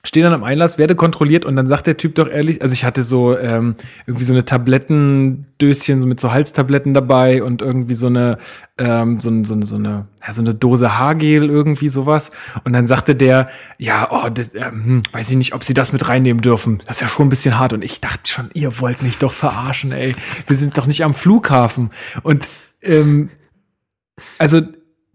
Stehe 0.06 0.24
dann 0.24 0.34
am 0.34 0.44
Einlass, 0.44 0.78
werde 0.78 0.96
kontrolliert 0.96 1.46
und 1.46 1.56
dann 1.56 1.68
sagt 1.68 1.88
der 1.88 1.98
Typ 1.98 2.16
doch 2.16 2.30
ehrlich, 2.30 2.62
also 2.62 2.74
ich 2.74 2.86
hatte 2.86 3.04
so 3.04 3.38
ähm, 3.38 3.76
irgendwie 4.06 4.24
so 4.24 4.34
eine 4.34 4.46
Tablettendöschen 4.46 6.00
so 6.00 6.08
mit 6.08 6.20
so 6.20 6.32
Halstabletten 6.32 6.94
dabei 6.94 7.44
und 7.44 7.62
irgendwie 7.62 7.96
so 7.96 8.08
eine 8.08 8.38
ähm, 8.78 9.20
so, 9.20 9.32
so, 9.44 9.62
so 9.64 9.76
eine 9.76 10.08
ja, 10.26 10.34
so 10.34 10.42
eine 10.42 10.54
Dose 10.54 10.98
Haargel 10.98 11.50
irgendwie 11.50 11.90
sowas. 11.90 12.32
Und 12.64 12.74
dann 12.74 12.88
sagte 12.88 13.16
der 13.16 13.50
ja 13.78 14.08
oh 14.12 14.30
das, 14.30 14.54
ähm, 14.54 14.86
hm, 14.86 15.04
weiß 15.12 15.32
ich 15.32 15.38
nicht 15.38 15.54
ob 15.54 15.64
sie 15.64 15.74
das 15.74 15.92
mit 15.92 16.08
reinnehmen 16.08 16.42
dürfen. 16.42 16.84
Das 16.86 16.98
ist 16.98 17.02
ja 17.02 17.08
schon 17.08 17.28
ein 17.28 17.30
bisschen 17.30 17.58
hart. 17.58 17.74
Und 17.74 17.84
ich 17.84 18.00
dachte 18.00 18.30
schon 18.30 18.50
ihr 18.54 18.80
wollt 18.80 19.02
mich 19.02 19.18
doch 19.18 19.34
verarschen 19.34 19.92
ey. 19.92 20.16
Wir 20.46 20.56
sind 20.56 20.78
doch 20.78 20.86
nicht 20.86 21.04
am 21.04 21.14
Flughafen. 21.14 21.90
Und 22.22 22.48
ähm, 22.84 23.30
also 24.38 24.62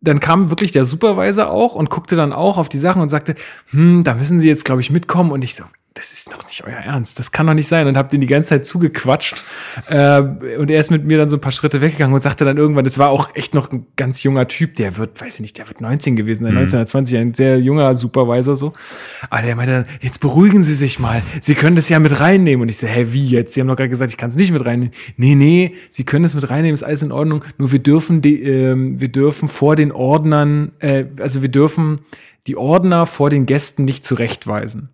dann 0.01 0.21
kam 0.21 0.51
wirklich 0.51 0.73
der 0.73 0.85
Supervisor 0.85 1.51
auch 1.51 1.75
und 1.75 1.91
guckte 1.91 2.17
dann 2.17 2.33
auch 2.33 2.59
auf 2.59 2.69
die 2.69 2.79
Sachen 2.79 3.03
und 3.03 3.09
sagte, 3.09 3.35
hm, 3.71 4.03
da 4.05 4.15
müssen 4.15 4.41
Sie 4.41 4.49
jetzt, 4.49 4.65
glaube 4.65 4.81
ich, 4.81 4.91
mitkommen. 4.91 5.31
Und 5.31 5.43
ich 5.43 5.55
so, 5.55 5.65
das 5.95 6.13
ist 6.13 6.33
doch 6.33 6.45
nicht 6.45 6.65
euer 6.65 6.77
Ernst, 6.77 7.19
das 7.19 7.33
kann 7.33 7.49
doch 7.49 7.55
nicht 7.55 7.67
sein. 7.67 7.89
Und 7.89 7.97
hab 7.97 8.11
den 8.11 8.21
die 8.21 8.29
ganze 8.29 8.51
Zeit 8.51 8.65
zugequatscht. 8.65 9.43
Äh, 9.89 10.21
und 10.57 10.71
er 10.71 10.79
ist 10.79 10.91
mit 10.91 11.05
mir 11.05 11.19
dann 11.19 11.29
so 11.29 11.37
ein 11.37 11.41
paar 11.41 11.51
Schritte 11.51 11.81
weggegangen 11.81 12.15
und 12.15 12.21
sagte 12.21 12.45
dann 12.45 12.57
irgendwann, 12.57 12.85
das 12.85 12.99
war 12.99 13.09
auch 13.11 13.35
echt 13.35 13.55
noch 13.55 13.73
ein 13.73 13.87
ganz 13.97 14.23
junger 14.23 14.47
Typ, 14.47 14.77
der 14.77 14.97
wird, 14.99 15.21
weiß 15.21 15.37
ich 15.37 15.41
nicht, 15.41 15.59
der 15.59 15.69
wird 15.69 15.81
19 15.81 16.15
gewesen, 16.15 16.45
der 16.45 16.53
1920, 16.53 17.19
ein 17.19 17.35
sehr 17.35 17.59
junger 17.59 17.95
Supervisor 17.97 18.55
so. 18.55 18.73
Aber 19.31 19.43
der 19.43 19.57
meinte 19.57 19.73
dann, 19.73 19.85
jetzt 20.01 20.21
beruhigen 20.21 20.63
Sie 20.63 20.75
sich 20.75 21.01
mal, 21.01 21.23
Sie 21.41 21.57
können 21.57 21.75
das 21.75 21.89
ja 21.89 21.99
mit 21.99 22.21
reinnehmen. 22.21 22.63
Und 22.63 22.69
ich 22.69 22.79
so, 22.79 22.87
hä, 22.87 23.07
wie 23.11 23.27
jetzt? 23.27 23.55
Sie 23.55 23.61
haben 23.61 23.69
doch 23.69 23.77
gerade 23.77 23.91
gesagt, 23.91 24.13
ich 24.13 24.17
kann 24.17 24.31
es 24.31 24.37
nicht 24.37 24.53
mit 24.53 24.65
reinnehmen. 24.65 24.95
Nee, 25.17 25.35
nee, 25.35 25.75
Sie 25.91 26.05
können 26.05 26.25
es 26.25 26.35
mit 26.35 26.49
reinnehmen, 26.49 26.75
ist 26.75 26.85
alles 26.85 27.03
in 27.03 27.11
Ordnung. 27.11 27.45
Nur 27.59 27.73
wir 27.73 27.81
dürfen 27.81 28.23
die, 28.23 28.41
ähm, 28.43 29.01
wir 29.01 29.09
dürfen 29.09 29.49
vor 29.49 29.75
den 29.75 29.91
Ordnern, 29.91 30.71
äh, 30.79 31.07
also 31.19 31.43
wir 31.43 31.49
dürfen 31.49 32.01
die 32.47 32.57
Ordner 32.57 33.07
vor 33.07 33.29
den 33.29 33.45
Gästen 33.45 33.85
nicht 33.85 34.05
zurechtweisen. 34.05 34.91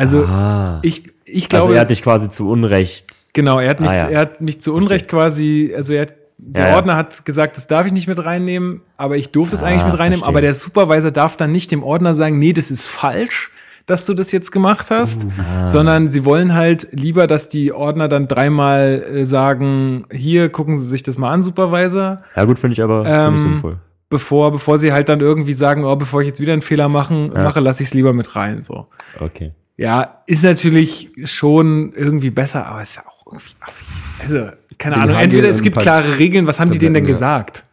Also 0.00 0.24
ah. 0.24 0.78
ich, 0.82 1.04
ich 1.24 1.48
glaube, 1.48 1.64
also 1.64 1.74
er 1.74 1.80
hat 1.82 1.90
dich 1.90 2.02
quasi 2.02 2.28
zu 2.30 2.48
Unrecht. 2.50 3.06
genau, 3.32 3.58
er 3.60 3.70
hat 3.70 3.80
mich, 3.80 3.90
Ah, 3.90 3.94
ja. 3.96 4.08
er 4.08 4.20
hat 4.20 4.40
mich 4.40 4.60
zu 4.60 4.74
Unrecht 4.74 5.06
quasi, 5.08 5.72
also 5.76 5.92
er 5.92 6.02
hat, 6.02 6.14
der 6.38 6.64
Ja, 6.64 6.70
ja. 6.70 6.76
Ordner 6.76 6.96
hat 6.96 7.24
gesagt, 7.26 7.56
das 7.56 7.66
darf 7.66 7.86
ich 7.86 7.92
nicht 7.92 8.08
mit 8.08 8.18
reinnehmen, 8.24 8.80
aber 8.96 9.16
ich 9.16 9.30
durfte 9.30 9.56
es 9.56 9.62
Ah, 9.62 9.66
eigentlich 9.66 9.84
mit 9.84 9.92
reinnehmen, 9.98 10.20
verstehe. 10.20 10.28
aber 10.28 10.40
der 10.40 10.54
Supervisor 10.54 11.10
darf 11.10 11.36
dann 11.36 11.52
nicht 11.52 11.70
dem 11.70 11.82
Ordner 11.82 12.14
sagen, 12.14 12.38
nee, 12.38 12.52
das 12.54 12.70
ist 12.70 12.86
falsch, 12.86 13.50
dass 13.86 14.06
du 14.06 14.14
das 14.14 14.30
jetzt 14.32 14.50
gemacht 14.52 14.90
hast, 14.90 15.26
Ah. 15.38 15.66
sondern 15.68 16.08
sie 16.08 16.24
wollen 16.24 16.54
halt 16.54 16.88
lieber, 16.92 17.26
dass 17.26 17.48
die 17.48 17.72
Ordner 17.72 18.08
dann 18.08 18.26
dreimal 18.28 19.02
äh, 19.14 19.24
sagen, 19.26 20.06
hier 20.12 20.48
gucken 20.48 20.78
Sie 20.78 20.86
sich 20.86 21.02
das 21.02 21.18
mal 21.18 21.30
an, 21.30 21.42
Supervisor, 21.42 22.22
Ja, 22.36 22.44
gut, 22.44 22.58
finde 22.58 22.72
ich 22.74 22.82
aber 22.82 23.04
Ähm, 23.06 23.34
ich 23.34 23.40
sinnvoll. 23.42 23.76
bevor, 24.08 24.50
bevor 24.52 24.78
sie 24.78 24.92
halt 24.92 25.08
dann 25.08 25.20
irgendwie 25.20 25.52
sagen, 25.54 25.84
oh, 25.84 25.94
bevor 25.96 26.20
ich 26.22 26.26
jetzt 26.28 26.40
wieder 26.40 26.52
einen 26.54 26.62
Fehler 26.62 26.88
machen, 26.88 27.32
Ja. 27.34 27.42
mache, 27.44 27.60
lasse 27.60 27.82
ich 27.82 27.88
es 27.90 27.94
lieber 27.94 28.12
mit 28.12 28.34
rein, 28.36 28.62
so. 28.62 28.86
Okay. 29.20 29.52
Ja, 29.80 30.18
ist 30.26 30.44
natürlich 30.44 31.08
schon 31.24 31.94
irgendwie 31.94 32.28
besser, 32.28 32.66
aber 32.66 32.82
ist 32.82 32.96
ja 32.96 33.02
auch 33.06 33.24
irgendwie 33.32 33.54
affig. 33.60 33.86
Also, 34.18 34.50
keine 34.76 34.96
Den 34.96 35.02
Ahnung. 35.04 35.16
Entweder 35.16 35.48
es 35.48 35.62
gibt 35.62 35.78
klare 35.78 36.18
Regeln, 36.18 36.46
was 36.46 36.60
haben 36.60 36.70
die 36.70 36.76
denen 36.76 36.92
denn 36.92 37.04
ja. 37.04 37.08
gesagt? 37.08 37.64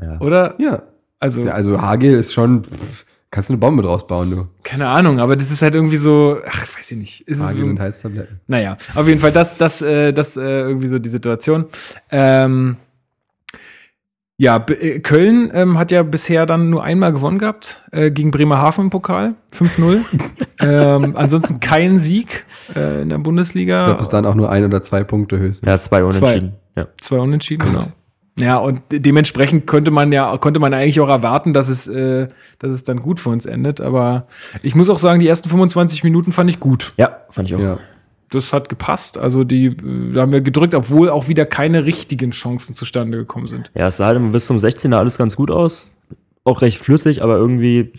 Ja. 0.00 0.20
Oder? 0.20 0.54
Ja. 0.58 0.84
Also, 1.18 1.42
ja. 1.42 1.50
Also 1.50 1.82
Hagel 1.82 2.14
ist 2.20 2.32
schon, 2.32 2.62
pff, 2.62 3.04
kannst 3.32 3.48
du 3.48 3.54
eine 3.54 3.58
Bombe 3.58 3.82
draus 3.82 4.06
bauen, 4.06 4.30
du. 4.30 4.46
keine 4.62 4.86
Ahnung, 4.86 5.18
aber 5.18 5.34
das 5.34 5.50
ist 5.50 5.60
halt 5.60 5.74
irgendwie 5.74 5.96
so, 5.96 6.38
ach, 6.46 6.78
weiß 6.78 6.92
ich 6.92 6.98
nicht. 6.98 7.20
Ist 7.22 7.38
es 7.38 7.44
Hagel 7.44 7.62
so, 7.62 7.66
und 7.66 7.80
Halstabletten. 7.80 8.40
naja, 8.46 8.76
auf 8.94 9.08
jeden 9.08 9.18
Fall, 9.18 9.32
das, 9.32 9.56
das, 9.56 9.82
äh, 9.82 10.12
das 10.12 10.36
äh, 10.36 10.40
irgendwie 10.40 10.86
so 10.86 11.00
die 11.00 11.08
Situation. 11.08 11.64
Ähm, 12.12 12.76
ja, 14.36 14.58
B 14.58 14.74
äh, 14.74 15.00
Köln 15.00 15.50
ähm, 15.54 15.78
hat 15.78 15.90
ja 15.90 16.02
bisher 16.02 16.46
dann 16.46 16.70
nur 16.70 16.82
einmal 16.82 17.12
gewonnen 17.12 17.38
gehabt 17.38 17.82
äh, 17.92 18.10
gegen 18.10 18.30
Bremerhaven 18.30 18.84
im 18.86 18.90
Pokal, 18.90 19.34
5-0. 19.56 20.00
ähm, 20.60 21.12
ansonsten 21.16 21.60
kein 21.60 21.98
Sieg 21.98 22.44
äh, 22.74 23.02
in 23.02 23.10
der 23.10 23.18
Bundesliga. 23.18 23.80
Ich 23.82 23.86
glaube, 23.86 24.00
bis 24.00 24.08
dann 24.08 24.26
auch 24.26 24.34
nur 24.34 24.50
ein 24.50 24.64
oder 24.64 24.82
zwei 24.82 25.04
Punkte 25.04 25.38
höchstens. 25.38 25.68
Ja, 25.68 25.76
zwei 25.78 26.02
Unentschieden. 26.02 26.54
Ja. 26.76 26.88
Zwei 27.00 27.18
Unentschieden, 27.18 27.64
genau. 27.72 27.86
Ja, 28.36 28.56
und 28.56 28.82
de- 28.90 28.98
dementsprechend 28.98 29.68
könnte 29.68 29.92
man 29.92 30.10
ja, 30.10 30.36
konnte 30.38 30.58
man 30.58 30.74
eigentlich 30.74 30.98
auch 30.98 31.08
erwarten, 31.08 31.54
dass 31.54 31.68
es, 31.68 31.86
äh, 31.86 32.26
dass 32.58 32.72
es 32.72 32.82
dann 32.82 32.98
gut 32.98 33.20
für 33.20 33.28
uns 33.30 33.46
endet. 33.46 33.80
Aber 33.80 34.26
ich 34.62 34.74
muss 34.74 34.90
auch 34.90 34.98
sagen, 34.98 35.20
die 35.20 35.28
ersten 35.28 35.48
25 35.48 36.02
Minuten 36.02 36.32
fand 36.32 36.50
ich 36.50 36.58
gut. 36.58 36.94
ja, 36.96 37.18
fand 37.30 37.48
ich 37.48 37.54
auch. 37.54 37.60
Ja. 37.60 37.78
Das 38.34 38.52
hat 38.52 38.68
gepasst. 38.68 39.16
Also 39.18 39.44
die, 39.44 39.76
da 40.12 40.22
haben 40.22 40.32
wir 40.32 40.40
gedrückt, 40.40 40.74
obwohl 40.74 41.08
auch 41.10 41.28
wieder 41.28 41.46
keine 41.46 41.84
richtigen 41.86 42.30
Chancen 42.32 42.74
zustande 42.74 43.18
gekommen 43.18 43.46
sind. 43.46 43.70
Ja, 43.74 43.86
es 43.86 43.96
sah 43.96 44.06
halt 44.06 44.32
bis 44.32 44.46
zum 44.46 44.58
16er 44.58 44.94
alles 44.96 45.16
ganz 45.18 45.36
gut 45.36 45.50
aus. 45.50 45.88
Auch 46.44 46.60
recht 46.60 46.78
flüssig, 46.78 47.22
aber 47.22 47.36
irgendwie, 47.36 47.92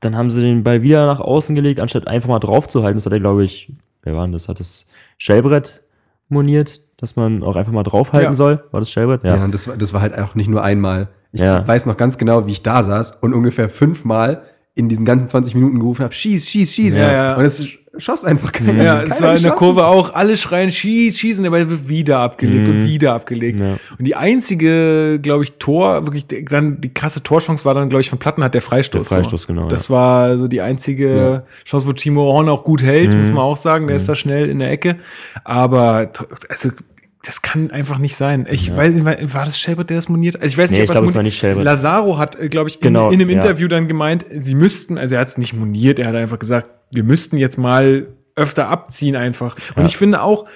dann 0.00 0.14
haben 0.16 0.28
sie 0.30 0.40
den 0.42 0.62
Ball 0.62 0.82
wieder 0.82 1.06
nach 1.06 1.20
außen 1.20 1.54
gelegt, 1.54 1.80
anstatt 1.80 2.06
einfach 2.06 2.28
mal 2.28 2.38
drauf 2.38 2.68
zu 2.68 2.82
halten. 2.82 2.98
Das 2.98 3.06
hat 3.06 3.12
er, 3.12 3.20
glaube 3.20 3.44
ich, 3.44 3.72
wer 4.02 4.14
war 4.14 4.24
denn 4.24 4.32
das? 4.32 4.48
Hat 4.48 4.60
das 4.60 4.86
Schellbrett 5.16 5.82
moniert, 6.28 6.82
dass 6.98 7.16
man 7.16 7.42
auch 7.42 7.56
einfach 7.56 7.72
mal 7.72 7.82
draufhalten 7.84 8.30
Ja. 8.32 8.34
soll? 8.34 8.62
War 8.72 8.80
das 8.80 8.90
Schellbrett? 8.90 9.24
Ja, 9.24 9.42
und 9.42 9.54
das, 9.54 9.68
war- 9.68 9.76
das 9.76 9.94
war 9.94 10.02
halt 10.02 10.18
auch 10.18 10.34
nicht 10.34 10.48
nur 10.48 10.62
einmal. 10.62 11.08
Ich 11.32 11.40
Ja. 11.40 11.66
weiß 11.66 11.86
noch 11.86 11.96
ganz 11.96 12.18
genau, 12.18 12.46
wie 12.46 12.52
ich 12.52 12.62
da 12.62 12.82
saß 12.84 13.18
und 13.22 13.32
ungefähr 13.34 13.68
fünfmal 13.68 14.42
in 14.78 14.88
diesen 14.88 15.04
ganzen 15.04 15.26
20 15.28 15.54
Minuten 15.56 15.80
gerufen 15.80 16.04
habe, 16.04 16.14
schieß, 16.14 16.48
schieß, 16.48 16.72
schieß. 16.72 16.96
Ja, 16.96 17.12
ja. 17.12 17.34
Und 17.36 17.44
es 17.44 17.62
schoss 17.98 18.24
einfach 18.24 18.52
keiner. 18.52 18.80
Ja, 18.84 18.98
Keiner 19.00 19.10
es 19.10 19.20
war 19.20 19.34
in 19.36 19.42
der. 19.42 19.52
Kurve 19.52 19.86
auch, 19.86 20.14
alle 20.14 20.36
schreien, 20.36 20.70
schieß, 20.70 21.18
schießen, 21.18 21.44
aber 21.44 21.68
wird 21.68 21.88
wieder 21.88 22.20
abgelegt 22.20 22.68
und 22.68 22.84
wieder 22.84 23.12
abgelegt. 23.12 23.58
Ja. 23.58 23.76
Und 23.98 24.04
die 24.04 24.14
einzige, 24.14 25.18
glaube 25.20 25.42
ich, 25.42 25.54
Tor, 25.54 26.06
wirklich, 26.06 26.26
dann 26.48 26.80
die 26.80 26.94
krasse 26.94 27.24
Torchance 27.24 27.64
war 27.64 27.74
dann, 27.74 27.88
glaube 27.88 28.02
ich, 28.02 28.08
von 28.08 28.20
Platten 28.20 28.44
hat 28.44 28.54
der 28.54 28.62
Freistoß. 28.62 29.08
Der 29.08 29.18
Freistoß, 29.18 29.42
so. 29.42 29.46
genau, 29.48 29.66
Das 29.68 29.90
war 29.90 30.38
so 30.38 30.46
die 30.46 30.60
einzige 30.60 31.16
Ja. 31.16 31.42
Chance, 31.64 31.86
wo 31.88 31.92
Timo 31.92 32.22
Horn 32.32 32.48
auch 32.48 32.62
gut 32.62 32.82
hält, 32.84 33.12
Mhm. 33.12 33.18
muss 33.18 33.28
man 33.30 33.38
auch 33.38 33.56
sagen. 33.56 33.88
Der 33.88 33.96
ist 33.96 34.08
da 34.08 34.14
schnell 34.14 34.48
in 34.48 34.60
der 34.60 34.70
Ecke. 34.70 34.96
Aber, 35.42 36.10
also, 36.48 36.70
das 37.24 37.42
kann 37.42 37.70
einfach 37.70 37.98
nicht 37.98 38.14
sein. 38.16 38.46
Ich 38.50 38.74
weiß 38.74 38.94
nicht, 38.94 39.34
war 39.34 39.44
das 39.44 39.58
Schelbert, 39.58 39.90
der 39.90 39.96
das 39.96 40.08
moniert? 40.08 40.36
Also 40.36 40.46
ich 40.46 40.58
weiß 40.58 40.70
nicht, 40.70 40.78
Nee, 40.78 40.84
ob 40.84 40.90
ich 40.90 40.92
glaube, 40.92 41.08
es 41.08 41.14
war 41.14 41.22
nicht 41.22 41.38
Schelbert. 41.38 41.64
Lazaro 41.64 42.16
hat, 42.18 42.38
äh, 42.38 42.48
glaube 42.48 42.68
ich, 42.70 42.76
in, 42.76 42.80
Genau, 42.82 43.10
in 43.10 43.20
einem 43.20 43.30
ja. 43.30 43.36
Interview 43.36 43.66
dann 43.68 43.88
gemeint, 43.88 44.24
sie 44.36 44.54
müssten, 44.54 44.98
also 44.98 45.16
er 45.16 45.20
hat 45.22 45.28
es 45.28 45.38
nicht 45.38 45.52
moniert, 45.52 45.98
er 45.98 46.06
hat 46.06 46.14
einfach 46.14 46.38
gesagt, 46.38 46.70
wir 46.92 47.02
müssten 47.04 47.36
jetzt 47.36 47.58
mal 47.58 48.06
öfter 48.36 48.68
abziehen 48.68 49.16
einfach. 49.16 49.56
Und 49.74 49.82
Ja. 49.82 49.86
ich 49.86 49.96
finde 49.96 50.22
auch, 50.22 50.46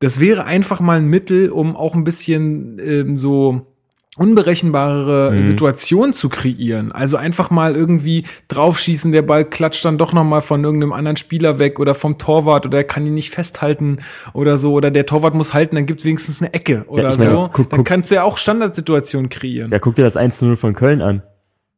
das 0.00 0.20
wäre 0.20 0.44
einfach 0.44 0.80
mal 0.80 0.98
ein 0.98 1.06
Mittel, 1.06 1.50
um 1.50 1.74
auch 1.74 1.94
ein 1.94 2.04
bisschen 2.04 2.78
ähm, 2.84 3.16
so 3.16 3.73
unberechenbarere 4.16 5.32
Mhm. 5.32 5.44
Situationen 5.44 6.12
zu 6.12 6.28
kreieren. 6.28 6.92
Also 6.92 7.16
einfach 7.16 7.50
mal 7.50 7.74
irgendwie 7.76 8.24
draufschießen, 8.48 9.12
der 9.12 9.22
Ball 9.22 9.44
klatscht 9.44 9.84
dann 9.84 9.98
doch 9.98 10.12
noch 10.12 10.24
mal 10.24 10.40
von 10.40 10.62
irgendeinem 10.64 10.92
anderen 10.92 11.16
Spieler 11.16 11.58
weg 11.58 11.80
oder 11.80 11.94
vom 11.94 12.18
Torwart 12.18 12.66
oder 12.66 12.78
er 12.78 12.84
kann 12.84 13.06
ihn 13.06 13.14
nicht 13.14 13.30
festhalten 13.30 13.98
oder 14.32 14.56
so 14.56 14.72
oder 14.72 14.90
der 14.90 15.06
Torwart 15.06 15.34
muss 15.34 15.54
halten, 15.54 15.76
dann 15.76 15.86
gibt 15.86 16.04
wenigstens 16.04 16.42
eine 16.42 16.52
Ecke 16.54 16.84
oder 16.88 17.08
ich 17.10 17.18
meine, 17.18 17.30
so. 17.30 17.50
guck- 17.52 17.70
dann 17.70 17.78
guck- 17.78 17.86
kannst 17.86 18.10
du 18.10 18.16
ja 18.16 18.22
auch 18.24 18.38
Standardsituationen 18.38 19.28
kreieren. 19.28 19.70
Ja, 19.70 19.78
guck 19.78 19.94
dir 19.96 20.02
das 20.04 20.16
1 20.16 20.38
zu 20.38 20.46
0 20.46 20.56
von 20.56 20.74
Köln 20.74 21.00
an. 21.02 21.22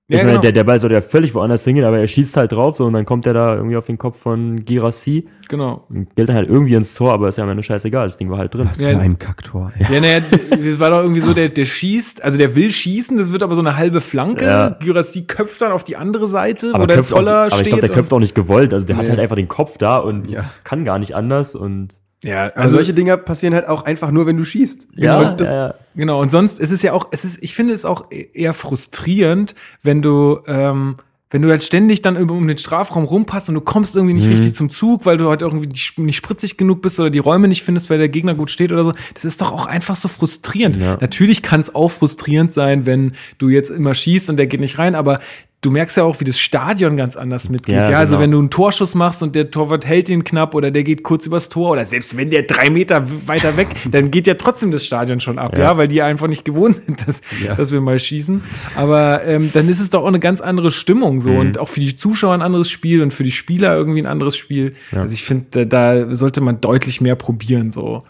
Ich 0.09 0.15
Ja, 0.15 0.19
meine, 0.23 0.31
genau. 0.35 0.43
der, 0.43 0.53
der 0.53 0.63
Ball 0.63 0.79
soll 0.79 0.93
ja 0.93 1.01
völlig 1.01 1.35
woanders 1.35 1.65
hingehen, 1.65 1.85
aber 1.85 1.99
er 1.99 2.07
schießt 2.07 2.37
halt 2.37 2.53
drauf 2.53 2.77
so 2.77 2.85
und 2.85 2.93
dann 2.93 3.05
kommt 3.05 3.27
er 3.27 3.35
da 3.35 3.57
irgendwie 3.57 3.77
auf 3.77 3.87
den 3.87 3.99
Kopf 3.99 4.21
von 4.21 4.65
Girassi 4.65 5.27
Genau. 5.49 5.85
und 5.89 6.15
gilt 6.15 6.29
dann 6.29 6.37
halt 6.37 6.49
irgendwie 6.49 6.75
ins 6.75 6.95
Tor, 6.95 7.13
aber 7.13 7.27
ist 7.27 7.39
ja 7.39 7.43
am 7.45 7.51
Ende 7.51 7.65
scheißegal, 7.65 8.07
das 8.07 8.17
Ding 8.17 8.31
war 8.31 8.39
halt 8.39 8.55
drin. 8.55 8.69
Was 8.71 8.81
Ja. 8.81 8.91
für 8.91 8.99
ein 8.99 9.19
Kacktor. 9.19 9.73
Ja, 9.91 9.99
naja, 10.01 10.21
das 10.51 10.79
war 10.79 10.91
doch 10.91 11.01
irgendwie 11.01 11.21
so, 11.21 11.35
der, 11.35 11.49
der 11.49 11.65
schießt, 11.65 12.23
also 12.23 12.39
der 12.39 12.55
will 12.55 12.71
schießen, 12.71 13.17
das 13.19 13.33
wird 13.33 13.43
aber 13.43 13.57
so 13.57 13.63
eine 13.63 13.77
halbe 13.77 14.01
Flanke. 14.01 14.45
Ja. 14.45 14.69
Gyrassi 14.79 15.25
köpft 15.27 15.61
dann 15.61 15.73
auf 15.73 15.83
die 15.83 15.97
andere 15.97 16.29
Seite, 16.29 16.71
wo 16.71 16.77
Aber, 16.77 16.87
der 16.87 16.99
köpft 16.99 17.13
auch, 17.13 17.17
Zoller 17.17 17.33
aber 17.39 17.47
ich 17.49 17.55
steht. 17.55 17.67
glaube, 17.71 17.81
der 17.81 17.91
köpft 17.91 18.13
auch 18.13 18.21
nicht 18.21 18.37
gewollt, 18.37 18.73
also 18.73 18.87
der 18.87 18.97
hat 18.99 19.03
Nee. 19.05 19.11
halt 19.11 19.19
einfach 19.19 19.37
den 19.37 19.49
Kopf 19.49 19.77
da 19.77 19.99
und 19.99 20.29
Ja. 20.31 20.45
kann 20.63 20.85
gar 20.85 21.01
nicht 21.01 21.17
anders 21.17 21.57
und 21.57 21.99
ja, 22.25 22.45
Also 22.49 22.53
also 22.61 22.77
solche 22.77 22.95
Dinger 22.95 23.17
passieren 23.17 23.55
halt 23.55 23.69
auch 23.69 23.85
einfach 23.85 24.11
nur, 24.11 24.27
wenn 24.27 24.37
du 24.37 24.45
schießt. 24.45 24.89
ja, 24.97 25.31
Und 25.31 25.41
das, 25.41 25.49
ja, 25.49 25.55
ja. 25.69 25.75
Genau, 25.95 26.21
und 26.21 26.31
sonst 26.31 26.59
ist 26.61 26.73
es 26.73 26.83
ja 26.83 26.93
auch, 26.93 27.09
es 27.11 27.25
ist, 27.25 27.43
ich 27.43 27.55
finde 27.55 27.75
es 27.75 27.85
auch 27.85 28.11
e- 28.11 28.29
eher 28.33 28.55
frustrierend, 28.55 29.55
wenn 29.83 30.03
du, 30.03 30.41
ähm, 30.47 30.97
wenn 31.31 31.43
du 31.43 31.51
halt 31.51 31.65
ständig 31.65 32.03
dann 32.03 32.17
über- 32.17 32.35
um 32.35 32.47
den 32.47 32.57
Strafraum 32.57 33.05
rumpasst 33.05 33.49
und 33.49 33.57
du 33.57 33.61
kommst 33.61 33.97
irgendwie 33.97 34.15
nicht 34.15 34.27
Mhm. 34.27 34.33
richtig 34.33 34.55
zum 34.55 34.71
Zug, 34.71 35.05
weil 35.07 35.19
du 35.19 35.29
halt 35.29 35.43
irgendwie 35.43 35.67
nicht 35.67 35.99
nicht 35.99 36.17
spritzig 36.17 36.57
genug 36.57 36.83
bist 36.83 37.01
oder 37.01 37.11
die 37.11 37.19
Räume 37.19 37.49
nicht 37.49 37.65
findest, 37.65 37.91
weil 37.91 37.99
der 37.99 38.09
Gegner 38.09 38.35
gut 38.35 38.51
steht 38.51 38.71
oder 38.73 38.85
so. 38.85 38.93
Das 39.15 39.25
ist 39.25 39.41
doch 39.41 39.53
auch 39.53 39.67
einfach 39.67 39.97
so 39.97 40.07
frustrierend. 40.09 40.77
Ja. 40.77 40.97
Natürlich 41.01 41.43
kann 41.43 41.61
es 41.61 41.75
auch 41.75 41.91
frustrierend 41.91 42.53
sein, 42.53 42.87
wenn 42.87 43.13
du 43.39 43.49
jetzt 43.49 43.71
immer 43.71 43.95
schießt 43.95 44.31
und 44.31 44.37
der 44.37 44.47
geht 44.47 44.61
nicht 44.61 44.79
rein, 44.79 44.95
aber 44.95 45.19
du 45.67 45.73
merkst 45.73 45.97
ja 45.97 46.05
auch, 46.05 46.21
wie 46.21 46.25
das 46.25 46.39
Stadion 46.39 46.97
ganz 46.97 47.17
anders 47.17 47.49
mitgeht. 47.49 47.75
Ja, 47.75 47.91
Ja, 47.91 47.99
also 47.99 48.15
genau. 48.17 48.23
wenn 48.23 48.31
du 48.31 48.39
einen 48.39 48.51
Torschuss 48.51 48.95
machst 48.95 49.23
und 49.25 49.35
der 49.35 49.51
Torwart 49.51 49.85
hält 49.85 50.09
ihn 50.09 50.23
knapp 50.23 50.55
oder 50.55 50.71
der 50.71 50.85
geht 50.85 51.03
kurz 51.03 51.27
übers 51.27 51.49
Tor 51.49 51.71
oder 51.73 51.85
selbst 51.87 52.17
wenn 52.17 52.31
der 52.31 52.43
drei 52.45 52.71
Meter 52.71 53.05
weiter 53.27 53.57
weg, 53.57 53.67
dann 53.91 54.13
geht 54.13 54.29
ja 54.29 54.35
trotzdem 54.35 54.71
das 54.71 54.85
Stadion 54.87 55.19
schon 55.19 55.39
ab, 55.41 55.59
ja, 55.59 55.65
Ja. 55.65 55.77
weil 55.77 55.89
die 55.89 56.03
einfach 56.03 56.29
nicht 56.29 56.45
gewohnt 56.45 56.77
sind, 56.77 57.09
dass, 57.09 57.21
Ja. 57.45 57.57
dass 57.57 57.73
wir 57.73 57.81
mal 57.81 57.99
schießen. 57.99 58.43
Aber 58.77 59.25
ähm, 59.25 59.51
dann 59.53 59.69
ist 59.69 59.81
es 59.81 59.91
doch 59.91 60.03
auch 60.03 60.07
eine 60.07 60.21
ganz 60.21 60.41
andere 60.41 60.71
Stimmung 60.71 61.21
so 61.21 61.31
Mhm. 61.31 61.37
und 61.39 61.59
auch 61.59 61.69
für 61.69 61.81
die 61.81 61.97
Zuschauer 61.97 62.35
ein 62.35 62.43
anderes 62.43 62.71
Spiel 62.71 63.03
und 63.03 63.13
für 63.13 63.25
die 63.25 63.33
Spieler 63.33 63.75
irgendwie 63.75 64.01
ein 64.01 64.07
anderes 64.07 64.37
Spiel. 64.37 64.75
Ja. 64.93 65.03
Also 65.03 65.15
ich 65.15 65.25
finde, 65.25 65.67
da, 65.67 65.95
da 66.05 66.15
sollte 66.15 66.41
man 66.41 66.61
deutlich 66.61 67.01
mehr 67.01 67.17
probieren 67.17 67.71
so. 67.73 68.05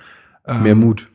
Ähm, 0.47 0.63
mehr 0.63 0.75
Mut. 0.75 1.09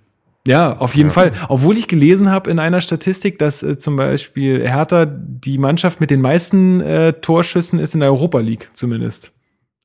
Ja, 0.47 0.77
auf 0.77 0.95
jeden 0.95 1.11
Fall. 1.11 1.33
Obwohl 1.49 1.77
ich 1.77 1.87
gelesen 1.87 2.29
habe 2.29 2.49
in 2.49 2.59
einer 2.59 2.81
Statistik, 2.81 3.37
dass 3.37 3.61
äh, 3.61 3.77
zum 3.77 3.95
Beispiel 3.95 4.67
Hertha 4.67 5.05
die 5.05 5.57
Mannschaft 5.57 6.01
mit 6.01 6.09
den 6.09 6.21
meisten 6.21 6.81
äh, 6.81 7.13
Torschüssen 7.13 7.79
ist 7.79 7.93
in 7.93 7.99
der 7.99 8.09
Europa 8.09 8.39
League 8.39 8.69
zumindest. 8.73 9.31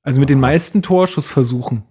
Also 0.03 0.21
mit 0.21 0.31
den 0.31 0.41
meisten 0.41 0.83
Torschussversuchen. 0.83 1.83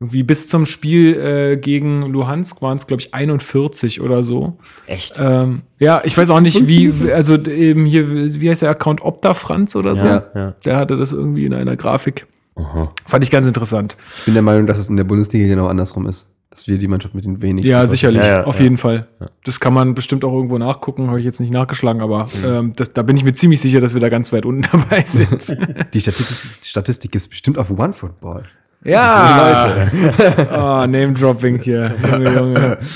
Wie 0.00 0.24
bis 0.24 0.48
zum 0.48 0.66
Spiel 0.66 1.14
äh, 1.14 1.56
gegen 1.58 2.02
Luhansk 2.02 2.60
waren 2.60 2.76
es, 2.76 2.88
glaube 2.88 3.02
ich, 3.02 3.14
41 3.14 4.00
oder 4.00 4.24
so. 4.24 4.58
Echt? 4.88 5.14
Ähm, 5.20 5.62
ja, 5.78 6.02
ich 6.04 6.18
weiß 6.18 6.30
auch 6.30 6.40
nicht, 6.40 6.66
wie, 6.66 6.92
also 7.12 7.36
eben 7.36 7.84
hier, 7.84 8.40
wie 8.40 8.50
heißt 8.50 8.62
der 8.62 8.70
Account 8.70 9.02
Opta 9.02 9.34
Franz 9.34 9.76
oder 9.76 9.94
so? 9.94 10.06
ja, 10.06 10.24
ja. 10.34 10.54
Der 10.64 10.76
hatte 10.76 10.96
das 10.96 11.12
irgendwie 11.12 11.44
in 11.44 11.54
einer 11.54 11.76
Grafik. 11.76 12.26
Aha. 12.56 12.92
Fand 13.06 13.22
ich 13.22 13.30
ganz 13.30 13.46
interessant. 13.46 13.96
Ich 14.18 14.24
bin 14.24 14.34
der 14.34 14.42
Meinung, 14.42 14.66
dass 14.66 14.78
es 14.78 14.88
in 14.88 14.96
der 14.96 15.04
Bundesliga 15.04 15.46
genau 15.46 15.68
andersrum 15.68 16.08
ist. 16.08 16.26
Dass 16.52 16.68
wir 16.68 16.76
die 16.76 16.86
Mannschaft 16.86 17.14
mit 17.14 17.24
den 17.24 17.40
wenigsten. 17.40 17.70
Ja, 17.70 17.86
sicherlich, 17.86 18.20
Ja, 18.20 18.28
ja, 18.28 18.44
auf 18.44 18.58
ja. 18.58 18.64
jeden 18.64 18.76
Fall. 18.76 19.06
Das 19.44 19.58
kann 19.58 19.72
man 19.72 19.94
bestimmt 19.94 20.22
auch 20.22 20.34
irgendwo 20.34 20.58
nachgucken, 20.58 21.08
habe 21.08 21.18
ich 21.18 21.24
jetzt 21.24 21.40
nicht 21.40 21.50
nachgeschlagen, 21.50 22.02
aber 22.02 22.28
ähm, 22.44 22.74
das, 22.76 22.92
da 22.92 23.02
bin 23.02 23.16
ich 23.16 23.24
mir 23.24 23.32
ziemlich 23.32 23.60
sicher, 23.62 23.80
dass 23.80 23.94
wir 23.94 24.02
da 24.02 24.10
ganz 24.10 24.32
weit 24.32 24.44
unten 24.44 24.62
dabei 24.72 25.00
sind. 25.02 25.56
Die 25.94 26.00
Statistik, 26.00 26.48
Statistik 26.62 27.14
ist 27.14 27.28
bestimmt 27.28 27.56
auf 27.56 27.70
OneFootball. 27.70 28.44
ja, 28.84 29.90
oh, 30.52 30.86
Name-Dropping 30.86 31.58
hier, 31.60 31.94
Junge, 32.10 32.34
Junge. 32.34 32.78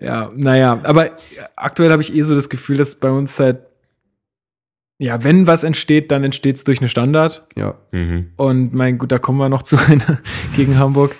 Ja, 0.00 0.28
naja, 0.34 0.80
aber 0.82 1.10
aktuell 1.56 1.90
habe 1.90 2.02
ich 2.02 2.14
eh 2.14 2.22
so 2.22 2.34
das 2.34 2.48
Gefühl, 2.48 2.76
dass 2.76 2.96
bei 2.96 3.10
uns 3.10 3.38
halt, 3.38 3.58
ja, 5.04 5.22
wenn 5.22 5.46
was 5.46 5.64
entsteht, 5.64 6.10
dann 6.10 6.24
entsteht 6.24 6.56
es 6.56 6.64
durch 6.64 6.80
eine 6.80 6.88
Standard. 6.88 7.46
Ja. 7.56 7.74
Mhm. 7.92 8.30
Und 8.36 8.72
mein 8.72 8.96
gut, 8.96 9.12
da 9.12 9.18
kommen 9.18 9.38
wir 9.38 9.50
noch 9.50 9.62
zu 9.62 9.76
einer 9.76 10.20
gegen 10.56 10.78
Hamburg. 10.78 11.14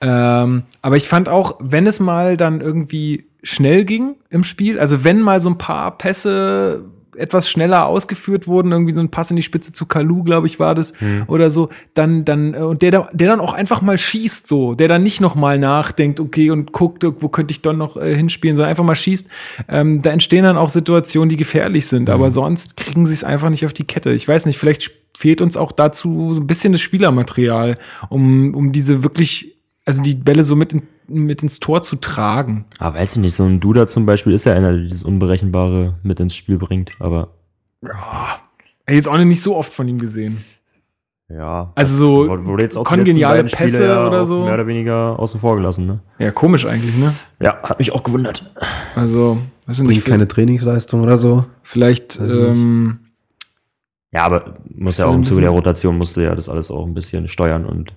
Ähm, 0.00 0.62
aber 0.82 0.96
ich 0.96 1.08
fand 1.08 1.28
auch, 1.28 1.58
wenn 1.60 1.88
es 1.88 1.98
mal 1.98 2.36
dann 2.36 2.60
irgendwie 2.60 3.26
schnell 3.42 3.84
ging 3.84 4.14
im 4.30 4.44
Spiel, 4.44 4.78
also 4.78 5.02
wenn 5.02 5.20
mal 5.20 5.40
so 5.40 5.50
ein 5.50 5.58
paar 5.58 5.98
Pässe 5.98 6.84
etwas 7.16 7.50
schneller 7.50 7.86
ausgeführt 7.86 8.46
wurden, 8.46 8.72
irgendwie 8.72 8.94
so 8.94 9.00
ein 9.00 9.10
Pass 9.10 9.30
in 9.30 9.36
die 9.36 9.42
Spitze 9.42 9.72
zu 9.72 9.86
Kalu, 9.86 10.22
glaube 10.22 10.46
ich, 10.46 10.58
war 10.58 10.74
das, 10.74 10.92
oder 11.26 11.50
so, 11.50 11.68
dann, 11.94 12.24
dann, 12.24 12.54
äh, 12.54 12.58
und 12.58 12.82
der, 12.82 13.08
der 13.12 13.28
dann 13.28 13.40
auch 13.40 13.52
einfach 13.52 13.82
mal 13.82 13.98
schießt, 13.98 14.46
so, 14.46 14.74
der 14.74 14.88
dann 14.88 15.02
nicht 15.02 15.20
noch 15.20 15.34
mal 15.34 15.58
nachdenkt, 15.58 16.20
okay, 16.20 16.50
und 16.50 16.72
guckt, 16.72 17.04
wo 17.04 17.28
könnte 17.28 17.52
ich 17.52 17.62
dann 17.62 17.78
noch 17.78 17.96
äh, 17.96 18.14
hinspielen, 18.14 18.56
sondern 18.56 18.70
einfach 18.70 18.84
mal 18.84 18.96
schießt, 18.96 19.28
ähm, 19.68 20.02
da 20.02 20.10
entstehen 20.10 20.44
dann 20.44 20.56
auch 20.56 20.68
Situationen, 20.68 21.28
die 21.28 21.36
gefährlich 21.36 21.86
sind, 21.86 22.10
aber 22.10 22.30
sonst 22.30 22.76
kriegen 22.76 23.06
sie 23.06 23.14
es 23.14 23.24
einfach 23.24 23.50
nicht 23.50 23.64
auf 23.64 23.72
die 23.72 23.84
Kette. 23.84 24.12
Ich 24.12 24.26
weiß 24.26 24.46
nicht, 24.46 24.58
vielleicht 24.58 24.90
fehlt 25.16 25.40
uns 25.40 25.56
auch 25.56 25.72
dazu 25.72 26.34
so 26.34 26.40
ein 26.40 26.46
bisschen 26.46 26.72
das 26.72 26.80
Spielermaterial, 26.80 27.78
um, 28.08 28.54
um 28.54 28.72
diese 28.72 29.04
wirklich, 29.04 29.53
also 29.84 30.02
die 30.02 30.14
Bälle 30.14 30.44
so 30.44 30.56
mit, 30.56 30.72
in, 30.72 30.82
mit 31.08 31.42
ins 31.42 31.60
Tor 31.60 31.82
zu 31.82 31.96
tragen. 31.96 32.64
Aber 32.78 32.98
weiß 32.98 33.12
ich 33.16 33.18
nicht, 33.22 33.34
so 33.34 33.44
ein 33.44 33.60
Duda 33.60 33.86
zum 33.86 34.06
Beispiel 34.06 34.32
ist 34.32 34.44
ja 34.46 34.54
einer, 34.54 34.72
der 34.72 34.82
dieses 34.82 35.02
Unberechenbare 35.02 35.94
mit 36.02 36.20
ins 36.20 36.34
Spiel 36.34 36.58
bringt, 36.58 36.92
aber 37.00 37.28
Ja. 37.82 38.38
Jetzt 38.88 39.08
auch 39.08 39.16
nicht 39.18 39.40
so 39.42 39.56
oft 39.56 39.72
von 39.72 39.88
ihm 39.88 39.98
gesehen. 39.98 40.38
ja. 41.28 41.72
Also 41.74 41.96
so 41.96 42.28
Wurde- 42.44 42.62
jetzt 42.64 42.76
auch 42.76 42.84
kongeniale 42.84 43.44
Pässe 43.44 43.76
Spiele 43.76 43.88
ja 43.88 44.06
oder 44.06 44.24
so. 44.24 44.44
Mehr 44.44 44.54
oder 44.54 44.66
weniger 44.66 45.18
außen 45.18 45.40
vor 45.40 45.56
gelassen, 45.56 45.86
ne? 45.86 46.00
Ja, 46.18 46.30
komisch 46.32 46.66
eigentlich, 46.66 46.96
ne? 46.96 47.14
Ja, 47.40 47.62
hat 47.62 47.78
mich 47.78 47.92
auch 47.92 48.02
gewundert. 48.02 48.50
Also, 48.94 49.38
weiß 49.66 49.76
ich 49.78 49.84
Bringt 49.84 49.88
nicht, 49.88 50.04
keine 50.06 50.28
Trainingsleistung 50.28 51.00
oder 51.02 51.16
so. 51.16 51.46
vielleicht, 51.62 52.20
Weiß 52.20 52.28
ich 52.30 52.36
nicht. 52.36 52.46
ähm, 52.48 52.98
Ja, 54.14 54.24
aber 54.24 54.54
muss 54.74 54.98
ja 54.98 55.04
ja 55.04 55.10
auch 55.10 55.14
im 55.14 55.24
Zuge 55.24 55.40
der 55.40 55.50
Rotation 55.50 55.98
musste 55.98 56.22
ja 56.22 56.34
das 56.34 56.48
alles 56.48 56.70
auch 56.70 56.86
ein 56.86 56.94
bisschen 56.94 57.26
steuern 57.28 57.64
und 57.64 57.94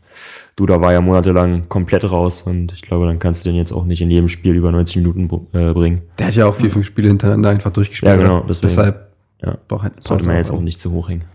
Duda 0.55 0.81
war 0.81 0.91
ja 0.91 0.99
monatelang 1.01 1.69
komplett 1.69 2.09
raus 2.09 2.41
und 2.41 2.71
ich 2.73 2.81
glaube, 2.81 3.05
dann 3.05 3.19
kannst 3.19 3.45
du 3.45 3.49
den 3.49 3.55
jetzt 3.57 3.71
auch 3.71 3.85
nicht 3.85 4.01
in 4.01 4.09
jedem 4.09 4.27
Spiel 4.27 4.55
über 4.55 4.71
90 4.71 4.95
Minuten 4.97 5.25
äh, 5.53 5.73
bringen. 5.73 6.01
Der 6.17 6.27
hat 6.27 6.35
ja 6.35 6.47
auch 6.47 6.55
vier, 6.55 6.71
fünf 6.71 6.87
Spiele 6.87 7.09
hintereinander 7.09 7.49
einfach 7.51 7.69
durchgespielt. 7.71 8.11
Ja, 8.11 8.17
genau, 8.17 8.39
deswegen. 8.41 8.69
Deshalb 8.69 9.11
Ja. 9.43 9.57
braucht 9.67 9.83
halt 9.83 9.93
Sollte 10.03 10.25
man 10.25 10.37
jetzt 10.37 10.49
auch 10.49 10.55
nicht. 10.55 10.63
nicht 10.63 10.81
zu 10.81 10.91
hoch 10.91 11.09
hängen. 11.09 11.25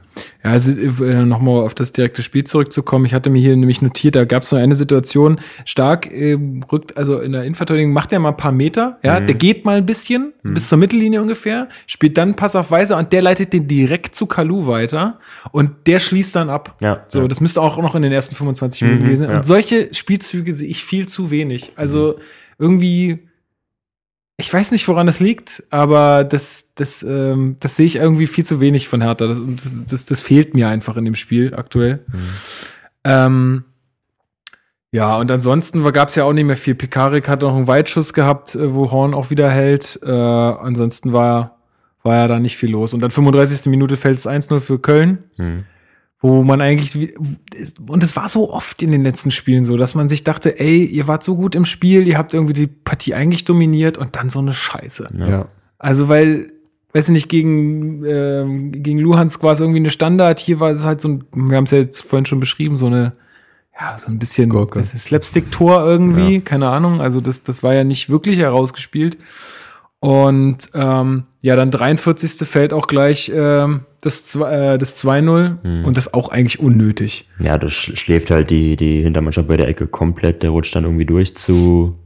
Ja, 0.45 0.51
also 0.51 0.73
äh, 0.73 1.25
nochmal 1.25 1.63
auf 1.63 1.75
das 1.75 1.93
direkte 1.93 2.23
Spiel 2.23 2.45
zurückzukommen. 2.45 3.05
Ich 3.07 3.15
hatte 3.15 3.31
mir 3.31 3.41
hier 3.41 3.57
nämlich 3.57 3.81
notiert, 3.83 4.15
da 4.15 4.25
gab 4.25 4.43
es 4.43 4.51
so 4.51 4.57
eine 4.57 4.75
Situation, 4.75 5.41
Stark 5.65 6.11
äh, 6.13 6.37
rückt, 6.71 6.97
also 6.97 7.19
in 7.21 7.33
der 7.33 7.43
Innenverteidigung 7.45 7.93
macht 7.93 8.13
er 8.13 8.19
mal 8.19 8.31
ein 8.31 8.37
paar 8.37 8.53
Meter, 8.53 8.99
ja, 9.03 9.21
Mhm. 9.21 9.27
der 9.27 9.35
geht 9.37 9.65
mal 9.65 9.77
ein 9.79 9.87
bisschen, 9.87 10.33
bis 10.43 10.69
zur 10.69 10.79
Mittellinie 10.79 11.23
ungefähr, 11.23 11.69
spielt 11.87 12.17
dann 12.19 12.35
Pass 12.37 12.57
auf 12.57 12.71
Weiser 12.71 12.99
und 12.99 13.13
der 13.13 13.23
leitet 13.23 13.53
den 13.53 13.69
direkt 13.69 14.15
zu 14.15 14.27
Kalu 14.27 14.67
weiter 14.67 15.19
und 15.53 15.71
der 15.87 15.99
schließt 15.99 16.37
dann 16.37 16.51
ab. 16.51 16.77
Ja, 16.81 17.05
So, 17.09 17.23
ja. 17.23 17.29
das 17.29 17.41
müsste 17.41 17.63
auch 17.63 17.79
noch 17.79 17.95
in 17.95 18.03
den 18.03 18.13
ersten 18.13 18.35
25 18.35 18.83
Mhm, 18.83 18.89
Minuten 18.89 19.05
gewesen 19.05 19.23
sein. 19.23 19.31
ja. 19.31 19.37
Und 19.39 19.47
solche 19.47 19.89
Spielzüge 19.95 20.53
sehe 20.53 20.69
ich 20.69 20.85
viel 20.85 21.07
zu 21.07 21.31
wenig. 21.31 21.73
Also 21.77 22.17
irgendwie, 22.59 23.19
ich 24.37 24.53
weiß 24.53 24.73
nicht, 24.73 24.89
woran 24.89 25.07
das 25.07 25.21
liegt, 25.21 25.63
aber 25.71 26.25
das, 26.25 26.75
das, 26.75 27.03
ähm, 27.03 27.57
das 27.61 27.77
sehe 27.77 27.87
ich 27.87 27.97
irgendwie 27.97 28.27
viel 28.27 28.45
zu 28.45 28.61
wenig 28.61 28.89
von 28.89 29.03
Hertha. 29.03 29.27
Das, 29.27 29.41
das, 29.41 29.85
das, 29.87 30.05
das 30.07 30.21
fehlt 30.21 30.55
mir 30.55 30.69
einfach 30.69 30.97
in 30.97 31.05
dem 31.05 31.15
Spiel 31.15 31.55
aktuell. 31.55 32.05
Ähm, 33.05 33.65
ja, 34.91 35.17
und 35.17 35.31
ansonsten 35.31 35.83
gab 35.93 36.09
es 36.09 36.17
ja 36.17 36.25
auch 36.25 36.33
nicht 36.33 36.45
mehr 36.45 36.57
viel. 36.57 36.75
Pekarik 36.75 37.29
hat 37.29 37.43
noch 37.43 37.55
einen 37.55 37.67
Weitschuss 37.67 38.13
gehabt, 38.13 38.55
äh, 38.55 38.75
wo 38.75 38.91
Horn 38.91 39.15
auch 39.15 39.31
wieder 39.31 39.51
hält. 39.51 39.99
Äh, 40.03 40.11
ansonsten 40.11 41.13
war, 41.13 41.59
war 42.03 42.17
ja 42.17 42.29
da 42.29 42.39
nicht 42.39 42.57
viel 42.57 42.71
los. 42.71 42.95
Und 42.95 43.01
dann 43.01 43.11
35. 43.11 43.67
Minute 43.71 43.97
fällt 43.97 44.19
es 44.19 44.27
1-0 44.27 44.61
für 44.61 44.79
Köln 44.79 45.25
Hm. 45.37 45.65
Wo 46.23 46.43
man 46.43 46.61
eigentlich 46.61 46.99
wie- 46.99 47.15
und 47.87 48.03
es 48.03 48.17
war 48.17 48.29
so 48.29 48.51
oft 48.53 48.81
in 48.83 48.93
den 48.93 49.03
letzten 49.03 49.31
Spielen 49.31 49.65
so, 49.65 49.77
dass 49.77 49.95
man 49.95 50.09
sich 50.09 50.25
dachte, 50.25 50.59
ey, 50.59 50.85
ihr 50.85 51.09
wart 51.09 51.23
so 51.25 51.37
gut 51.37 51.55
im 51.55 51.65
Spiel, 51.65 52.07
ihr 52.07 52.17
habt 52.17 52.33
irgendwie 52.33 52.53
die 52.55 52.69
Partie 52.69 53.15
eigentlich 53.15 53.45
dominiert 53.45 53.99
und 53.99 54.17
dann 54.17 54.31
so 54.31 54.39
eine 54.39 54.55
Scheiße. 54.55 55.09
Ja. 55.19 55.49
Also 55.79 56.09
weil, 56.09 56.53
weiß 56.95 57.09
ich 57.09 57.13
nicht, 57.13 57.29
gegen 57.29 58.05
ähm, 58.07 58.71
gegen 58.83 58.99
Luhansk 59.01 59.43
war 59.43 59.53
es 59.53 59.61
irgendwie 59.61 59.81
eine 59.81 59.91
Standard, 59.91 60.39
hier 60.41 60.61
war 60.61 60.71
es 60.71 60.85
halt 60.85 61.01
so 61.01 61.09
ein, 61.09 61.25
wir 61.35 61.57
haben 61.57 61.65
es 61.65 61.73
ja 61.73 61.79
jetzt 61.79 62.01
vorhin 62.01 62.25
schon 62.27 62.41
beschrieben, 62.41 62.77
so 62.77 62.87
eine 62.87 63.13
ja, 63.81 63.99
so 63.99 64.09
ein 64.11 64.19
bisschen 64.19 64.51
Slapstick-Tor 64.85 65.85
irgendwie, 65.85 66.35
Ja. 66.35 66.41
keine 66.41 66.69
Ahnung. 66.69 67.01
Also 67.01 67.21
das, 67.21 67.43
das 67.43 67.63
war 67.63 67.75
ja 67.75 67.85
nicht 67.85 68.11
wirklich 68.11 68.39
herausgespielt. 68.39 69.17
Und 69.99 70.69
ähm, 70.75 71.25
ja, 71.41 71.57
dann 71.57 71.71
43. 71.71 72.47
fällt 72.47 72.73
auch 72.73 72.87
gleich 72.87 73.33
ähm, 73.35 73.81
das, 74.03 74.27
zwei- 74.27 74.75
äh, 74.75 74.79
das 74.79 74.97
2-0 75.03 75.63
Hm. 75.63 75.85
und 75.87 75.97
das 75.97 76.13
auch 76.13 76.29
eigentlich 76.29 76.61
unnötig. 76.61 77.27
Ja, 77.39 77.57
das 77.57 77.73
sch- 77.73 77.97
schläft 77.97 78.31
halt 78.31 78.51
die, 78.51 78.77
die 78.77 79.01
Hintermannschaft 79.03 79.49
bei 79.49 79.57
der 79.57 79.69
Ecke 79.69 79.87
komplett. 79.87 80.43
Der 80.43 80.51
rutscht 80.51 80.77
dann 80.77 80.85
irgendwie 80.85 81.07
durch 81.07 81.35
zu 81.37 81.99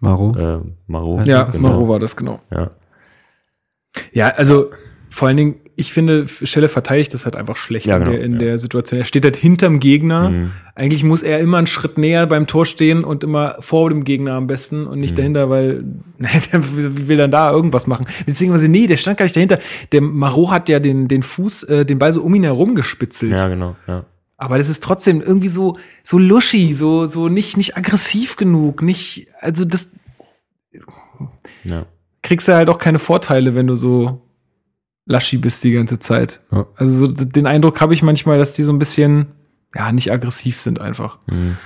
Maro. 0.00 0.34
äh, 0.38 0.60
Maro. 0.86 1.20
Ja, 1.26 1.42
genau. 1.42 1.68
Maro 1.68 1.88
war 1.88 1.98
das, 1.98 2.16
genau. 2.16 2.40
Ja. 2.50 2.70
Ja, 4.12 4.28
also 4.28 4.70
vor 5.08 5.28
allen 5.28 5.36
Dingen, 5.36 5.54
ich 5.80 5.92
finde, 5.92 6.28
Schelle 6.28 6.68
verteidigt 6.68 7.12
das 7.14 7.24
halt 7.24 7.34
einfach 7.34 7.56
schlecht 7.56 7.86
Ja, 7.86 7.96
in, 7.96 8.04
genau, 8.04 8.12
der, 8.16 8.24
in 8.24 8.32
ja. 8.34 8.38
der 8.38 8.58
Situation. 8.58 8.98
Er 9.00 9.04
steht 9.04 9.24
halt 9.24 9.36
hinterm 9.36 9.80
Gegner. 9.80 10.30
Mhm. 10.30 10.50
Eigentlich 10.74 11.02
muss 11.02 11.22
er 11.22 11.40
immer 11.40 11.58
einen 11.58 11.66
Schritt 11.66 11.98
näher 11.98 12.26
beim 12.26 12.46
Tor 12.46 12.66
stehen 12.66 13.02
und 13.02 13.24
immer 13.24 13.56
vor 13.60 13.88
dem 13.90 14.04
Gegner 14.04 14.34
am 14.34 14.46
besten 14.46 14.86
und 14.86 14.94
Mhm. 14.96 15.00
nicht 15.00 15.18
dahinter, 15.18 15.50
weil 15.50 15.82
wie 16.18 17.08
will 17.08 17.16
dann 17.16 17.30
da 17.30 17.50
irgendwas 17.50 17.86
machen? 17.86 18.06
Beziehungsweise, 18.26 18.70
nee, 18.70 18.86
der 18.86 18.96
stand 18.98 19.18
gar 19.18 19.24
nicht 19.24 19.34
dahinter. 19.36 19.58
Der 19.92 20.00
Maro 20.02 20.50
hat 20.52 20.68
ja 20.68 20.78
den, 20.78 21.08
den 21.08 21.22
Fuß, 21.22 21.64
äh, 21.64 21.84
den 21.84 21.98
Ball 21.98 22.12
so 22.12 22.22
um 22.22 22.34
ihn 22.34 22.44
herum 22.44 22.74
gespitzelt. 22.74 23.32
ja, 23.38 23.48
genau. 23.48 23.74
Ja. 23.88 24.04
Aber 24.36 24.56
das 24.58 24.68
ist 24.70 24.82
trotzdem 24.82 25.20
irgendwie 25.20 25.48
so, 25.50 25.76
so 26.04 26.16
luschi, 26.18 26.72
so, 26.72 27.04
so 27.06 27.28
nicht, 27.28 27.56
nicht 27.56 27.76
aggressiv 27.76 28.36
genug, 28.36 28.80
nicht, 28.82 29.26
also 29.40 29.64
das 29.66 29.90
Ja. 31.64 31.84
kriegst 32.22 32.48
du 32.48 32.54
halt 32.54 32.68
auch 32.68 32.78
keine 32.78 32.98
Vorteile, 32.98 33.54
wenn 33.54 33.66
du 33.66 33.76
so 33.76 34.22
laschi 35.06 35.36
bist 35.38 35.62
die 35.64 35.72
ganze 35.72 35.98
Zeit. 35.98 36.40
Ja. 36.52 36.66
Also 36.76 37.06
so, 37.06 37.24
den 37.24 37.46
Eindruck 37.46 37.80
habe 37.80 37.94
ich 37.94 38.02
manchmal, 38.02 38.38
dass 38.38 38.52
die 38.52 38.62
so 38.62 38.72
ein 38.72 38.78
bisschen, 38.78 39.26
ja, 39.74 39.90
nicht 39.92 40.12
aggressiv 40.12 40.60
sind 40.60 40.80
einfach. 40.80 41.18
Mhm. 41.26 41.56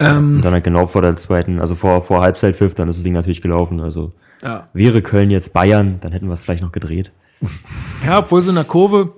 Ähm, 0.00 0.36
Und 0.36 0.44
dann 0.44 0.52
halt 0.52 0.64
genau 0.64 0.86
vor 0.86 1.02
der 1.02 1.16
zweiten, 1.16 1.60
also 1.60 1.74
vor, 1.74 2.02
vor 2.02 2.20
Halbzeitpfiff, 2.20 2.74
dann 2.74 2.88
ist 2.88 2.96
das 2.96 3.02
Ding 3.04 3.14
natürlich 3.14 3.42
gelaufen. 3.42 3.80
Also 3.80 4.12
ja. 4.42 4.68
wäre 4.72 5.02
Köln 5.02 5.30
jetzt 5.30 5.52
Bayern, 5.52 5.98
dann 6.00 6.12
hätten 6.12 6.26
wir 6.26 6.34
es 6.34 6.44
vielleicht 6.44 6.62
noch 6.62 6.72
gedreht. 6.72 7.10
ja, 8.06 8.18
obwohl 8.18 8.40
so 8.42 8.50
in 8.50 8.54
der 8.56 8.64
Kurve 8.64 9.12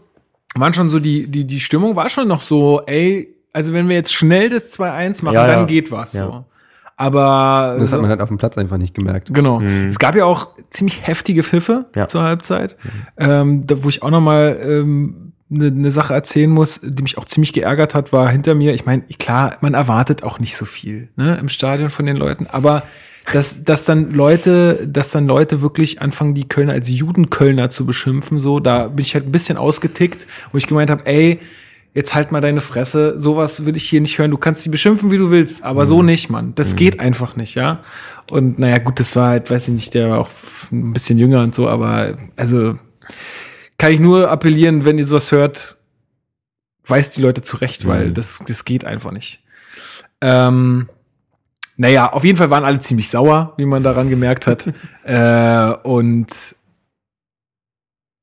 waren 0.55 0.72
schon 0.74 0.88
so 0.88 0.98
die, 0.98 1.26
die, 1.26 1.46
die 1.46 1.61
Stimmung 1.61 1.96
war 1.96 2.09
schon 2.09 2.29
noch 2.29 2.40
so, 2.40 2.83
ey, 2.87 3.35
also 3.53 3.72
wenn 3.72 3.88
wir 3.88 3.96
jetzt 3.96 4.12
schnell 4.12 4.48
das 4.48 4.79
2-1 4.79 5.24
machen, 5.24 5.35
Ja, 5.35 5.46
dann 5.46 5.61
ja. 5.61 5.64
geht 5.64 5.92
was 5.92 6.12
Ja. 6.14 6.26
so. 6.26 6.44
Aber 7.00 7.76
Das 7.78 7.90
so, 7.90 7.94
hat 7.96 8.02
man 8.02 8.10
halt 8.10 8.20
auf 8.20 8.28
dem 8.28 8.36
Platz 8.36 8.58
einfach 8.58 8.76
nicht 8.76 8.94
gemerkt. 8.94 9.32
Genau. 9.32 9.60
Mhm. 9.60 9.88
Es 9.88 9.98
gab 9.98 10.14
ja 10.14 10.26
auch 10.26 10.48
ziemlich 10.68 11.06
heftige 11.06 11.42
Pfiffe 11.42 11.86
Ja. 11.96 12.06
zur 12.06 12.22
Halbzeit, 12.22 12.76
ähm, 13.16 13.66
da, 13.66 13.82
wo 13.82 13.88
ich 13.88 14.02
auch 14.02 14.10
noch 14.10 14.20
mal 14.20 14.58
ähm, 14.62 15.32
eine 15.50 15.70
ne 15.70 15.90
Sache 15.90 16.12
erzählen 16.12 16.50
muss, 16.50 16.80
die 16.82 17.02
mich 17.02 17.16
auch 17.16 17.24
ziemlich 17.24 17.54
geärgert 17.54 17.94
hat, 17.94 18.12
war 18.12 18.28
hinter 18.28 18.54
mir. 18.54 18.74
Ich 18.74 18.84
meine, 18.84 19.02
klar, 19.18 19.56
man 19.62 19.72
erwartet 19.72 20.22
auch 20.22 20.38
nicht 20.40 20.56
so 20.56 20.66
viel 20.66 21.08
ne, 21.16 21.38
im 21.40 21.48
Stadion 21.48 21.88
von 21.88 22.04
den 22.04 22.16
Leuten, 22.16 22.46
aber 22.52 22.82
dass, 23.32 23.64
dass 23.64 23.84
dann 23.86 24.12
Leute, 24.12 24.86
dass 24.86 25.10
dann 25.10 25.26
Leute 25.26 25.62
wirklich 25.62 26.02
anfangen, 26.02 26.34
die 26.34 26.48
Kölner 26.48 26.74
als 26.74 26.90
Judenkölner 26.90 27.70
zu 27.70 27.86
beschimpfen, 27.86 28.40
so, 28.40 28.60
da 28.60 28.88
bin 28.88 29.04
ich 29.04 29.14
halt 29.14 29.24
ein 29.26 29.32
bisschen 29.32 29.56
ausgetickt, 29.56 30.26
wo 30.52 30.58
ich 30.58 30.66
gemeint 30.66 30.90
habe, 30.90 31.06
ey, 31.06 31.40
jetzt 31.94 32.14
halt 32.14 32.31
mal 32.33 32.40
deine 32.40 32.61
Fresse, 32.61 33.18
sowas 33.18 33.66
will 33.66 33.76
ich 33.76 33.88
hier 33.88 34.00
nicht 34.00 34.18
hören. 34.18 34.31
Du 34.31 34.38
kannst 34.38 34.64
die 34.64 34.68
beschimpfen, 34.68 35.11
wie 35.11 35.18
du 35.18 35.31
willst, 35.31 35.64
aber 35.64 35.87
so 35.87 36.03
nicht, 36.03 36.31
Mann. 36.31 36.55
Das 36.55 36.76
geht 36.76 37.00
einfach 37.00 37.37
nicht, 37.37 37.55
ja. 37.57 37.81
Und 38.31 38.59
naja, 38.59 38.79
gut, 38.79 39.00
das 39.00 39.16
war 39.16 39.29
halt, 39.31 39.50
weiß 39.50 39.68
ich 39.68 39.74
nicht, 39.74 39.94
der 39.94 40.11
war 40.11 40.18
auch 40.20 40.31
ein 40.70 40.92
bisschen 40.92 41.18
jünger 41.18 41.42
und 41.42 41.55
so, 41.55 41.68
aber 41.68 42.16
also 42.37 42.79
kann 43.76 43.92
ich 43.92 43.98
nur 44.00 44.31
appellieren, 44.31 44.85
wenn 44.85 44.98
ihr 44.98 45.07
sowas 45.07 45.33
hört, 45.33 45.79
weist 46.87 47.16
die 47.16 47.22
Leute 47.22 47.42
zurecht, 47.42 47.87
weil 47.87 48.09
Mhm. 48.09 48.14
das, 48.14 48.42
das 48.46 48.64
geht 48.64 48.85
einfach 48.85 49.11
nicht. 49.11 49.42
Ähm, 50.20 50.88
naja, 51.76 52.12
auf 52.12 52.24
jeden 52.24 52.37
Fall 52.38 52.50
waren 52.50 52.64
alle 52.64 52.81
ziemlich 52.81 53.09
sauer, 53.09 53.55
wie 53.57 53.64
man 53.64 53.83
daran 53.83 54.11
gemerkt 54.11 54.46
hat. 54.46 54.72
äh, 55.05 55.72
und 55.83 56.29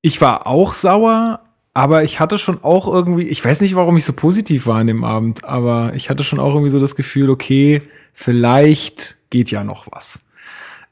ich 0.01 0.21
war 0.21 0.47
auch 0.47 0.73
sauer, 0.73 1.41
aber 1.77 2.03
ich 2.03 2.19
hatte 2.19 2.39
schon 2.39 2.63
auch 2.63 2.91
irgendwie, 2.91 3.27
ich 3.27 3.45
weiß 3.45 3.61
nicht, 3.61 3.75
warum 3.75 3.97
ich 3.97 4.03
so 4.03 4.11
positiv 4.11 4.65
war 4.65 4.77
an 4.79 4.87
dem 4.87 5.03
Abend, 5.03 5.43
aber 5.43 5.91
ich 5.93 6.09
hatte 6.09 6.23
schon 6.23 6.39
auch 6.39 6.55
irgendwie 6.55 6.71
so 6.71 6.79
das 6.79 6.95
Gefühl, 6.95 7.29
okay, 7.29 7.83
vielleicht 8.13 9.17
geht 9.29 9.51
ja 9.51 9.63
noch 9.63 9.85
was. 9.91 10.19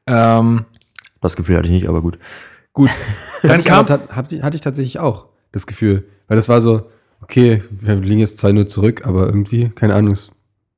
Ähm, 0.06 0.66
Das 1.22 1.36
Gefühl 1.36 1.58
hatte 1.58 1.66
ich 1.66 1.74
nicht, 1.74 1.90
aber 1.90 2.04
gut. 2.04 2.20
gut, 2.74 2.92
dann 3.42 3.54
Hatte 3.54 3.62
ich 3.62 3.66
kam, 3.66 3.88
hatte 3.90 4.56
ich 4.56 4.62
tatsächlich 4.62 5.00
auch 5.00 5.26
das 5.52 5.66
Gefühl. 5.66 6.06
Weil 6.28 6.38
das 6.38 6.50
war 6.50 6.62
so, 6.62 6.84
okay, 7.20 7.64
wir 7.72 7.96
liegen 7.96 8.20
jetzt 8.20 8.46
2-0 8.46 8.68
zurück, 8.68 9.08
aber 9.08 9.26
irgendwie, 9.26 9.70
keine 9.70 9.96
Ahnung, 9.96 10.12
es, 10.12 10.30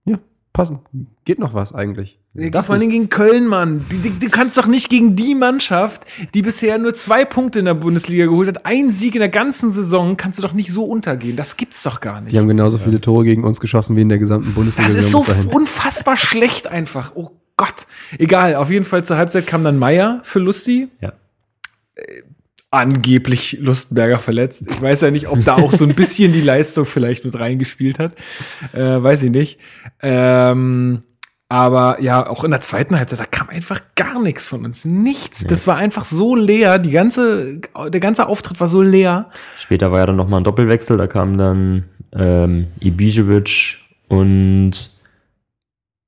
ja, 0.05 0.19
passen. 0.53 0.79
Geht 1.25 1.39
noch 1.39 1.53
was 1.53 1.75
eigentlich. 1.75 2.17
Ja, 2.39 2.61
vor 2.61 2.75
allem 2.75 2.91
gegen 2.91 3.09
Köln, 3.09 3.47
Mann. 3.47 3.85
Du, 3.89 3.97
du, 3.97 4.09
du 4.11 4.29
kannst 4.29 4.59
doch 4.59 4.67
nicht 4.67 4.89
gegen 4.89 5.15
die 5.15 5.33
Mannschaft, 5.33 6.05
die 6.35 6.43
bisher 6.43 6.77
nur 6.77 6.93
zwei 6.93 7.25
Punkte 7.25 7.57
in 7.57 7.65
der 7.65 7.73
Bundesliga 7.73 8.25
geholt 8.25 8.47
hat, 8.47 8.63
einen 8.63 8.91
Sieg 8.91 9.15
in 9.15 9.21
der 9.21 9.29
ganzen 9.29 9.71
Saison, 9.71 10.17
kannst 10.17 10.37
du 10.37 10.43
doch 10.43 10.53
nicht 10.53 10.71
so 10.71 10.83
untergehen. 10.83 11.35
Das 11.35 11.57
gibt's 11.57 11.81
doch 11.81 11.99
gar 11.99 12.21
nicht. 12.21 12.33
Die 12.33 12.37
haben 12.37 12.47
genauso 12.47 12.77
viele 12.77 13.01
Tore 13.01 13.23
gegen 13.23 13.43
uns 13.43 13.59
geschossen 13.59 13.95
wie 13.95 14.01
in 14.01 14.09
der 14.09 14.19
gesamten 14.19 14.53
Bundesliga. 14.53 14.87
Das 14.87 14.95
ist 14.95 15.09
so 15.09 15.25
unfassbar 15.51 16.15
schlecht 16.17 16.67
einfach. 16.67 17.13
Oh 17.15 17.31
Gott. 17.55 17.87
Egal, 18.19 18.53
auf 18.53 18.69
jeden 18.69 18.85
Fall 18.85 19.03
zur 19.03 19.17
Halbzeit 19.17 19.47
kam 19.47 19.63
dann 19.63 19.79
Meier 19.79 20.19
für 20.21 20.37
Lusti. 20.37 20.89
Ja. 21.01 21.13
Angeblich 22.69 23.57
Lustenberger 23.61 24.19
verletzt. 24.19 24.67
Ich 24.69 24.79
weiß 24.79 25.01
ja 25.01 25.09
nicht, 25.09 25.27
ob 25.27 25.43
da 25.43 25.55
auch 25.55 25.71
so 25.71 25.85
ein 25.85 25.95
bisschen 25.95 26.33
die 26.33 26.41
Leistung 26.43 26.85
vielleicht 26.85 27.25
mit 27.25 27.39
reingespielt 27.39 27.97
hat. 27.97 28.13
Äh, 28.73 29.01
weiß 29.01 29.23
ich 29.23 29.31
nicht. 29.31 29.57
Ähm, 30.03 31.01
aber 31.49 32.01
ja, 32.01 32.27
auch 32.27 32.43
in 32.43 32.51
der 32.51 32.61
zweiten 32.61 32.97
Halbzeit, 32.97 33.19
da 33.19 33.25
kam 33.25 33.49
einfach 33.49 33.81
gar 33.95 34.21
nichts 34.21 34.47
von 34.47 34.65
uns. 34.65 34.83
Nichts. 34.83 35.45
Das 35.47 35.65
war 35.65 35.77
einfach 35.77 36.03
so 36.03 36.35
leer. 36.35 36.77
Die 36.77 36.91
ganze, 36.91 37.61
der 37.87 37.99
ganze 37.99 38.27
Auftritt 38.27 38.59
war 38.59 38.67
so 38.67 38.81
leer. 38.81 39.29
Später 39.57 39.91
war 39.91 39.99
ja 39.99 40.07
dann 40.07 40.17
nochmal 40.17 40.41
ein 40.41 40.43
Doppelwechsel, 40.43 40.97
da 40.97 41.07
kamen 41.07 41.37
dann 41.37 41.83
ähm, 42.13 42.67
Ibisevic 42.81 43.77
und 44.09 44.71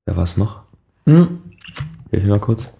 wer 0.04 0.16
war 0.16 0.24
es 0.24 0.36
noch? 0.36 0.62
Hm. 1.06 1.40
Hilf 2.10 2.24
mir 2.24 2.30
mal 2.30 2.38
kurz. 2.38 2.78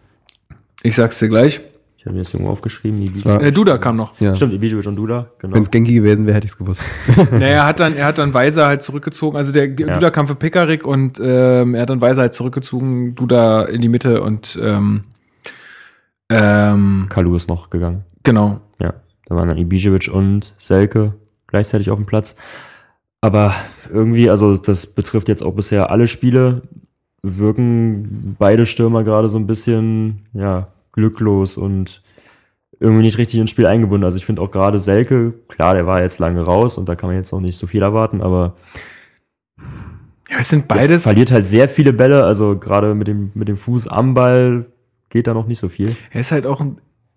Ich 0.83 0.97
sag's 0.97 1.19
dir 1.19 1.29
gleich. 1.29 1.61
Ich 2.01 2.07
habe 2.07 2.15
mir 2.15 2.23
das 2.23 2.33
irgendwo 2.33 2.51
aufgeschrieben. 2.53 3.03
Ibisevic. 3.03 3.43
Äh, 3.43 3.53
Duda 3.53 3.77
kam 3.77 3.97
noch. 3.97 4.19
Ja. 4.23 4.35
Stimmt, 4.35 4.55
Ibisevic 4.55 4.87
und 4.87 4.97
Duda, 4.97 5.29
genau. 5.39 5.55
Wenn 5.55 5.61
es 5.61 5.71
Genki 5.71 5.93
gewesen 5.93 6.25
wäre, 6.25 6.35
hätte 6.35 6.47
ich 6.47 6.53
es 6.53 6.57
gewusst. 6.57 6.81
naja, 7.31 7.47
er 7.47 7.67
hat 7.67 7.79
dann, 7.79 7.95
er 7.95 8.07
hat 8.07 8.17
dann 8.17 8.33
Weiser 8.33 8.65
halt 8.65 8.81
zurückgezogen. 8.81 9.37
Also 9.37 9.53
der 9.53 9.69
Duda 9.69 10.09
kam 10.09 10.27
für 10.27 10.35
Pekarik 10.35 10.87
und 10.87 11.21
ähm, 11.23 11.75
er 11.75 11.83
hat 11.83 11.91
dann 11.91 12.01
Weiser 12.01 12.23
halt 12.23 12.33
zurückgezogen, 12.33 13.15
Duda 13.15 13.65
in 13.65 13.83
die 13.83 13.91
Mitte 13.91 14.23
und 14.23 14.59
ähm, 14.63 15.05
ähm, 16.31 17.07
Kalu 17.11 17.37
ist 17.37 17.51
noch 17.51 17.69
gegangen. 17.69 18.05
genau. 18.23 18.63
Ja, 18.79 18.95
da 19.27 19.37
waren 19.37 19.51
dann 19.51 19.59
Ibisevic 19.59 20.09
und 20.11 20.55
Selke 20.57 21.13
gleichzeitig 21.49 21.91
auf 21.91 21.99
dem 21.99 22.07
Platz. 22.07 22.37
Aber 23.21 23.55
irgendwie, 23.93 24.31
also 24.31 24.57
das 24.57 24.87
betrifft 24.87 25.29
jetzt 25.29 25.43
auch 25.43 25.53
bisher 25.53 25.91
alle 25.91 26.09
Spiele, 26.09 26.63
wirken 27.21 28.37
beide 28.39 28.65
Stürmer 28.65 29.05
gerade 29.05 29.29
so 29.29 29.37
ein 29.37 29.47
bisschen, 29.47 30.27
ja, 30.33 30.69
glücklos 30.93 31.57
und 31.57 32.03
irgendwie 32.79 33.03
nicht 33.03 33.19
richtig 33.19 33.39
ins 33.41 33.51
Spiel 33.51 33.67
eingebunden. 33.67 34.05
Also 34.05 34.17
ich 34.17 34.25
finde 34.27 34.41
auch 34.43 34.51
gerade 34.51 34.79
Selke, 34.79 35.35
klar, 35.49 35.75
der 35.75 35.87
war 35.87 36.01
jetzt 36.01 36.19
lange 36.19 36.41
raus 36.43 36.79
und 36.79 36.89
da 36.89 36.95
kann 36.97 37.09
man 37.11 37.17
jetzt 37.17 37.33
noch 37.33 37.41
nicht 37.41 37.57
so 37.59 37.67
viel 37.67 37.83
erwarten, 37.83 38.23
aber 38.23 38.55
Ja, 40.31 40.37
es 40.39 40.49
sind 40.49 40.69
beides. 40.69 41.03
verliert 41.03 41.31
halt 41.31 41.47
sehr 41.47 41.69
viele 41.69 41.93
Bälle, 41.93 42.25
also 42.25 42.57
gerade 42.59 42.95
mit 42.95 43.09
dem, 43.09 43.33
mit 43.35 43.49
dem 43.49 43.57
Fuß 43.57 43.89
am 43.89 44.15
Ball 44.15 44.67
geht 45.11 45.27
da 45.27 45.35
noch 45.35 45.47
nicht 45.47 45.59
so 45.59 45.69
viel. 45.69 45.95
Er 46.13 46.21
ist 46.21 46.31
halt 46.33 46.47
auch, 46.47 46.65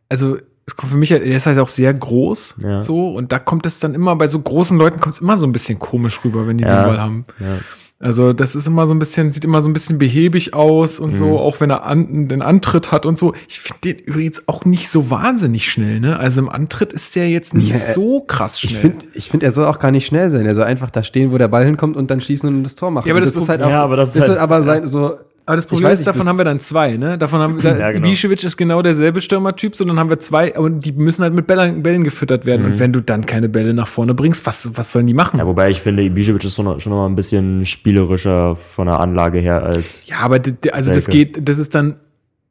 also 0.09 0.37
es 0.65 0.75
kommt 0.75 0.91
für 0.91 0.97
mich, 0.97 1.11
halt- 1.11 1.23
er 1.23 1.37
ist 1.37 1.45
halt 1.45 1.59
auch 1.59 1.67
sehr 1.67 1.93
groß, 1.93 2.55
Ja. 2.63 2.81
so 2.81 3.09
und 3.13 3.31
da 3.31 3.37
kommt 3.39 3.65
es 3.65 3.79
dann 3.79 3.93
immer 3.93 4.15
bei 4.15 4.27
so 4.27 4.39
großen 4.41 4.77
Leuten 4.77 4.99
kommt 4.99 5.15
es 5.15 5.21
immer 5.21 5.37
so 5.37 5.45
ein 5.45 5.51
bisschen 5.51 5.77
komisch 5.79 6.19
rüber, 6.25 6.47
wenn 6.47 6.57
die 6.57 6.63
Ja. 6.63 6.81
den 6.83 6.87
Ball 6.87 7.01
haben. 7.01 7.25
Ja. 7.39 7.59
Also 8.03 8.33
das 8.33 8.53
ist 8.55 8.67
immer 8.67 8.85
so 8.85 8.93
ein 8.93 8.99
bisschen, 8.99 9.31
sieht 9.31 9.45
immer 9.45 9.61
so 9.61 9.69
ein 9.69 9.73
bisschen 9.73 9.97
behäbig 9.97 10.53
aus 10.53 10.99
und 10.99 11.15
so, 11.17 11.25
Mhm. 11.25 11.37
auch 11.37 11.59
wenn 11.61 11.69
er 11.69 11.83
an, 11.85 12.27
den 12.27 12.41
Antritt 12.41 12.91
hat 12.91 13.05
und 13.05 13.17
so. 13.17 13.33
Ich 13.47 13.59
finde 13.59 13.79
den 13.85 13.99
übrigens 13.99 14.47
auch 14.47 14.65
nicht 14.65 14.89
so 14.89 15.09
wahnsinnig 15.09 15.69
schnell, 15.71 15.99
ne? 15.99 16.19
Also 16.19 16.41
im 16.41 16.49
Antritt 16.49 16.93
ist 16.93 17.15
der 17.15 17.29
jetzt 17.29 17.53
nicht 17.53 17.71
Nee, 17.73 17.79
so 17.93 18.21
krass 18.21 18.59
schnell. 18.59 18.73
Ich 18.73 18.77
finde, 18.79 19.05
ich 19.13 19.29
find, 19.29 19.43
er 19.43 19.51
soll 19.51 19.65
auch 19.65 19.79
gar 19.79 19.91
nicht 19.91 20.05
schnell 20.05 20.29
sein. 20.29 20.45
Er 20.45 20.55
soll 20.55 20.65
einfach 20.65 20.89
da 20.89 21.03
stehen, 21.03 21.31
wo 21.31 21.37
der 21.37 21.47
Ball 21.47 21.65
hinkommt 21.65 21.97
und 21.97 22.11
dann 22.11 22.19
schießen 22.21 22.47
und 22.49 22.63
das 22.63 22.75
Tor 22.75 22.91
machen. 22.91 23.07
Ja, 23.07 23.13
aber 23.13 23.21
Und 23.21 23.27
das 23.27 23.35
ist 23.35 23.49
halt 23.49 23.61
auch, 23.63 23.69
ja, 23.69 23.83
aber 23.83 23.95
das 23.95 24.09
ist 24.09 24.23
ist 24.23 24.29
halt- 24.29 24.39
aber 24.39 24.61
sein, 24.63 24.85
so, 24.87 25.13
Aber 25.45 25.57
das 25.57 25.67
Problem 25.67 25.89
ist, 25.91 25.99
nicht, 25.99 26.07
davon 26.07 26.25
haben 26.27 26.37
wir 26.37 26.45
dann 26.45 26.59
zwei, 26.61 26.95
ne? 26.95 27.17
Davon 27.17 27.41
haben 27.41 27.61
wir, 27.61 27.77
Ja, 27.79 27.91
genau. 27.91 28.07
Ibišević 28.07 28.45
ist 28.45 28.55
genau 28.55 28.81
derselbe 28.81 29.19
Stürmertyp, 29.19 29.75
sondern 29.75 29.99
haben 29.99 30.09
wir 30.09 30.19
zwei, 30.19 30.53
und 30.57 30.85
die 30.85 30.93
müssen 30.93 31.23
halt 31.23 31.33
mit 31.33 31.47
Bällen, 31.47 31.83
Bällen 31.83 32.03
gefüttert 32.05 32.45
werden. 32.45 32.61
Mhm. 32.61 32.67
Und 32.71 32.79
wenn 32.79 32.93
du 32.93 33.01
dann 33.01 33.25
keine 33.25 33.49
Bälle 33.49 33.73
nach 33.73 33.87
vorne 33.87 34.13
bringst, 34.13 34.45
was, 34.45 34.77
was 34.77 34.91
sollen 34.91 35.07
die 35.07 35.13
machen? 35.13 35.39
Ja, 35.39 35.45
wobei 35.45 35.69
ich 35.69 35.81
finde, 35.81 36.03
Ibisevic 36.03 36.43
ist 36.45 36.55
schon 36.55 36.65
noch, 36.65 36.79
schon 36.79 36.91
noch 36.91 36.99
mal 36.99 37.07
ein 37.07 37.15
bisschen 37.15 37.65
spielerischer 37.65 38.55
von 38.55 38.87
der 38.87 38.99
Anlage 39.01 39.39
her 39.39 39.63
als. 39.63 40.07
Ja, 40.07 40.19
aber 40.19 40.39
also 40.71 40.93
das 40.93 41.05
Selke. 41.05 41.25
geht, 41.25 41.49
das 41.49 41.57
ist 41.57 41.75
dann 41.75 41.95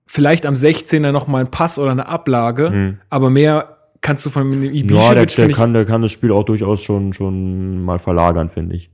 vielleicht 0.07 0.45
am 0.45 0.55
16er 0.55 1.13
noch 1.13 1.27
mal 1.27 1.39
ein 1.41 1.51
Pass 1.51 1.79
oder 1.79 1.93
eine 1.93 2.07
Ablage, 2.07 2.71
Hm. 2.71 2.99
aber 3.09 3.31
mehr 3.31 3.79
kannst 4.03 4.27
du 4.27 4.31
von 4.31 4.51
dem 4.51 4.63
Ja, 4.63 4.71
der, 5.15 5.25
Ibišević, 5.25 5.37
der, 5.37 5.49
kann, 5.53 5.73
der 5.73 5.85
kann 5.87 6.03
das 6.03 6.13
Spiel 6.13 6.31
auch 6.33 6.45
durchaus 6.45 6.83
schon, 6.83 7.15
schon 7.15 7.83
mal 7.83 7.99
verlagern, 7.99 8.51
finde 8.51 8.77
ich. 8.77 8.91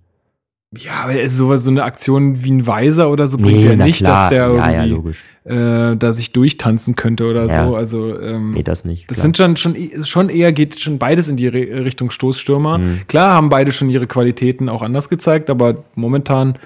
Ja, 0.77 1.05
aber 1.05 1.19
ist 1.19 1.35
sowas, 1.37 1.65
so 1.65 1.71
eine 1.71 1.83
Aktion 1.83 2.45
wie 2.45 2.51
ein 2.51 2.67
Weiser 2.67 3.11
oder 3.11 3.27
so 3.27 3.39
bringt 3.39 3.63
ja 3.65 3.75
na 3.75 3.87
nicht, 3.87 3.99
klar. 4.05 4.17
dass 4.17 4.29
der 4.29 4.49
ja, 4.49 4.55
ja, 4.55 4.71
irgendwie 4.85 4.91
logisch. 4.97 5.25
äh, 5.45 5.97
da 5.97 6.13
sich 6.13 6.33
durchtanzen 6.33 6.95
könnte 6.95 7.25
oder 7.27 7.47
Ja. 7.47 7.65
so. 7.67 7.75
Also 7.75 8.21
ähm, 8.21 8.53
Nee, 8.53 8.63
das 8.65 8.85
nicht. 8.85 9.11
das 9.11 9.17
klar. 9.19 9.23
sind 9.23 9.39
schon, 9.39 9.57
schon, 9.57 10.05
schon 10.05 10.29
eher, 10.29 10.53
geht 10.53 10.79
schon 10.79 10.99
beides 10.99 11.29
in 11.29 11.39
die 11.39 11.49
Re 11.49 11.85
Richtung 11.87 12.11
Stoßstürmer. 12.11 12.79
Mhm. 12.79 13.01
Klar 13.09 13.33
haben 13.33 13.49
beide 13.49 13.73
schon 13.73 13.89
ihre 13.89 14.07
Qualitäten 14.07 14.69
auch 14.69 14.83
anders 14.83 15.09
gezeigt, 15.09 15.49
aber 15.49 15.85
momentan 15.95 16.59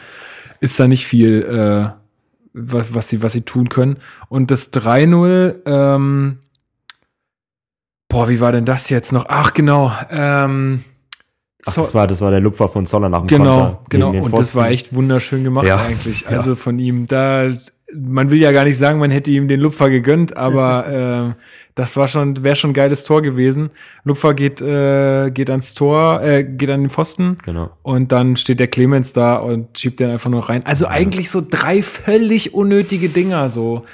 ist 0.59 0.81
da 0.81 0.89
nicht 0.89 1.07
viel, 1.07 1.43
äh, 1.43 1.93
was, 2.55 2.93
was, 2.95 3.09
sie, 3.09 3.23
was 3.23 3.33
sie 3.35 3.43
tun 3.43 3.69
können. 3.69 3.99
Und 4.29 4.51
das 4.51 4.73
3-0, 4.73 5.55
ähm, 5.65 6.39
boah, 8.09 8.29
wie 8.29 8.41
war 8.41 8.51
denn 8.51 8.65
das 8.65 8.91
jetzt 8.91 9.13
noch? 9.13 9.27
Ach, 9.29 9.55
genau. 9.55 9.93
Ähm, 10.11 10.83
Ach, 11.67 11.75
das 11.75 11.95
war, 11.95 12.07
das 12.07 12.21
war 12.21 12.31
der 12.31 12.41
Lupfer 12.41 12.69
von 12.69 12.87
Zoller 12.87 13.09
nach 13.09 13.21
dem 13.21 13.29
Genau, 13.29 13.59
Konter. 13.61 13.81
genau. 13.89 14.11
Und 14.11 14.37
das 14.37 14.55
war 14.57 14.71
echt 14.71 14.95
wunderschön 14.95 15.45
gemacht 15.45 15.67
Ja. 15.67 15.77
eigentlich. 15.83 16.27
Also 16.29 16.55
von 16.57 16.79
ihm. 16.79 17.07
Da, 17.07 17.53
man 17.95 18.31
will 18.31 18.39
ja 18.41 18.53
gar 18.53 18.65
nicht 18.65 18.79
sagen, 18.79 18.99
man 18.99 19.11
hätte 19.11 19.31
ihm 19.31 19.49
den 19.49 19.61
Lupfer 19.61 19.91
gegönnt, 19.91 20.37
aber 20.37 21.35
äh, 21.37 21.43
das 21.75 21.97
war 21.97 22.09
schon, 22.09 22.43
wäre 22.43 22.57
schon 22.57 22.71
ein 22.71 22.75
geiles 22.75 23.05
Tor 23.05 23.23
gewesen. 23.23 23.71
Lupfer 24.05 24.35
geht, 24.35 24.61
äh, 24.61 25.31
geht 25.31 25.51
ans 25.51 25.75
Tor, 25.75 26.21
äh, 26.23 26.43
geht 26.45 26.69
an 26.71 26.83
den 26.83 26.91
Pfosten. 26.91 27.39
Genau. 27.45 27.71
Und 27.83 28.13
dann 28.13 28.37
steht 28.37 28.59
der 28.61 28.67
Clemens 28.67 29.13
da 29.13 29.37
und 29.37 29.79
schiebt 29.79 30.01
den 30.01 30.11
einfach 30.11 30.31
nur 30.31 30.49
rein. 30.49 30.67
Also 30.67 30.87
eigentlich 30.89 31.31
so 31.31 31.43
drei 31.49 31.81
völlig 31.83 32.55
unnötige 32.55 33.09
Dinger 33.09 33.49
so. 33.49 33.85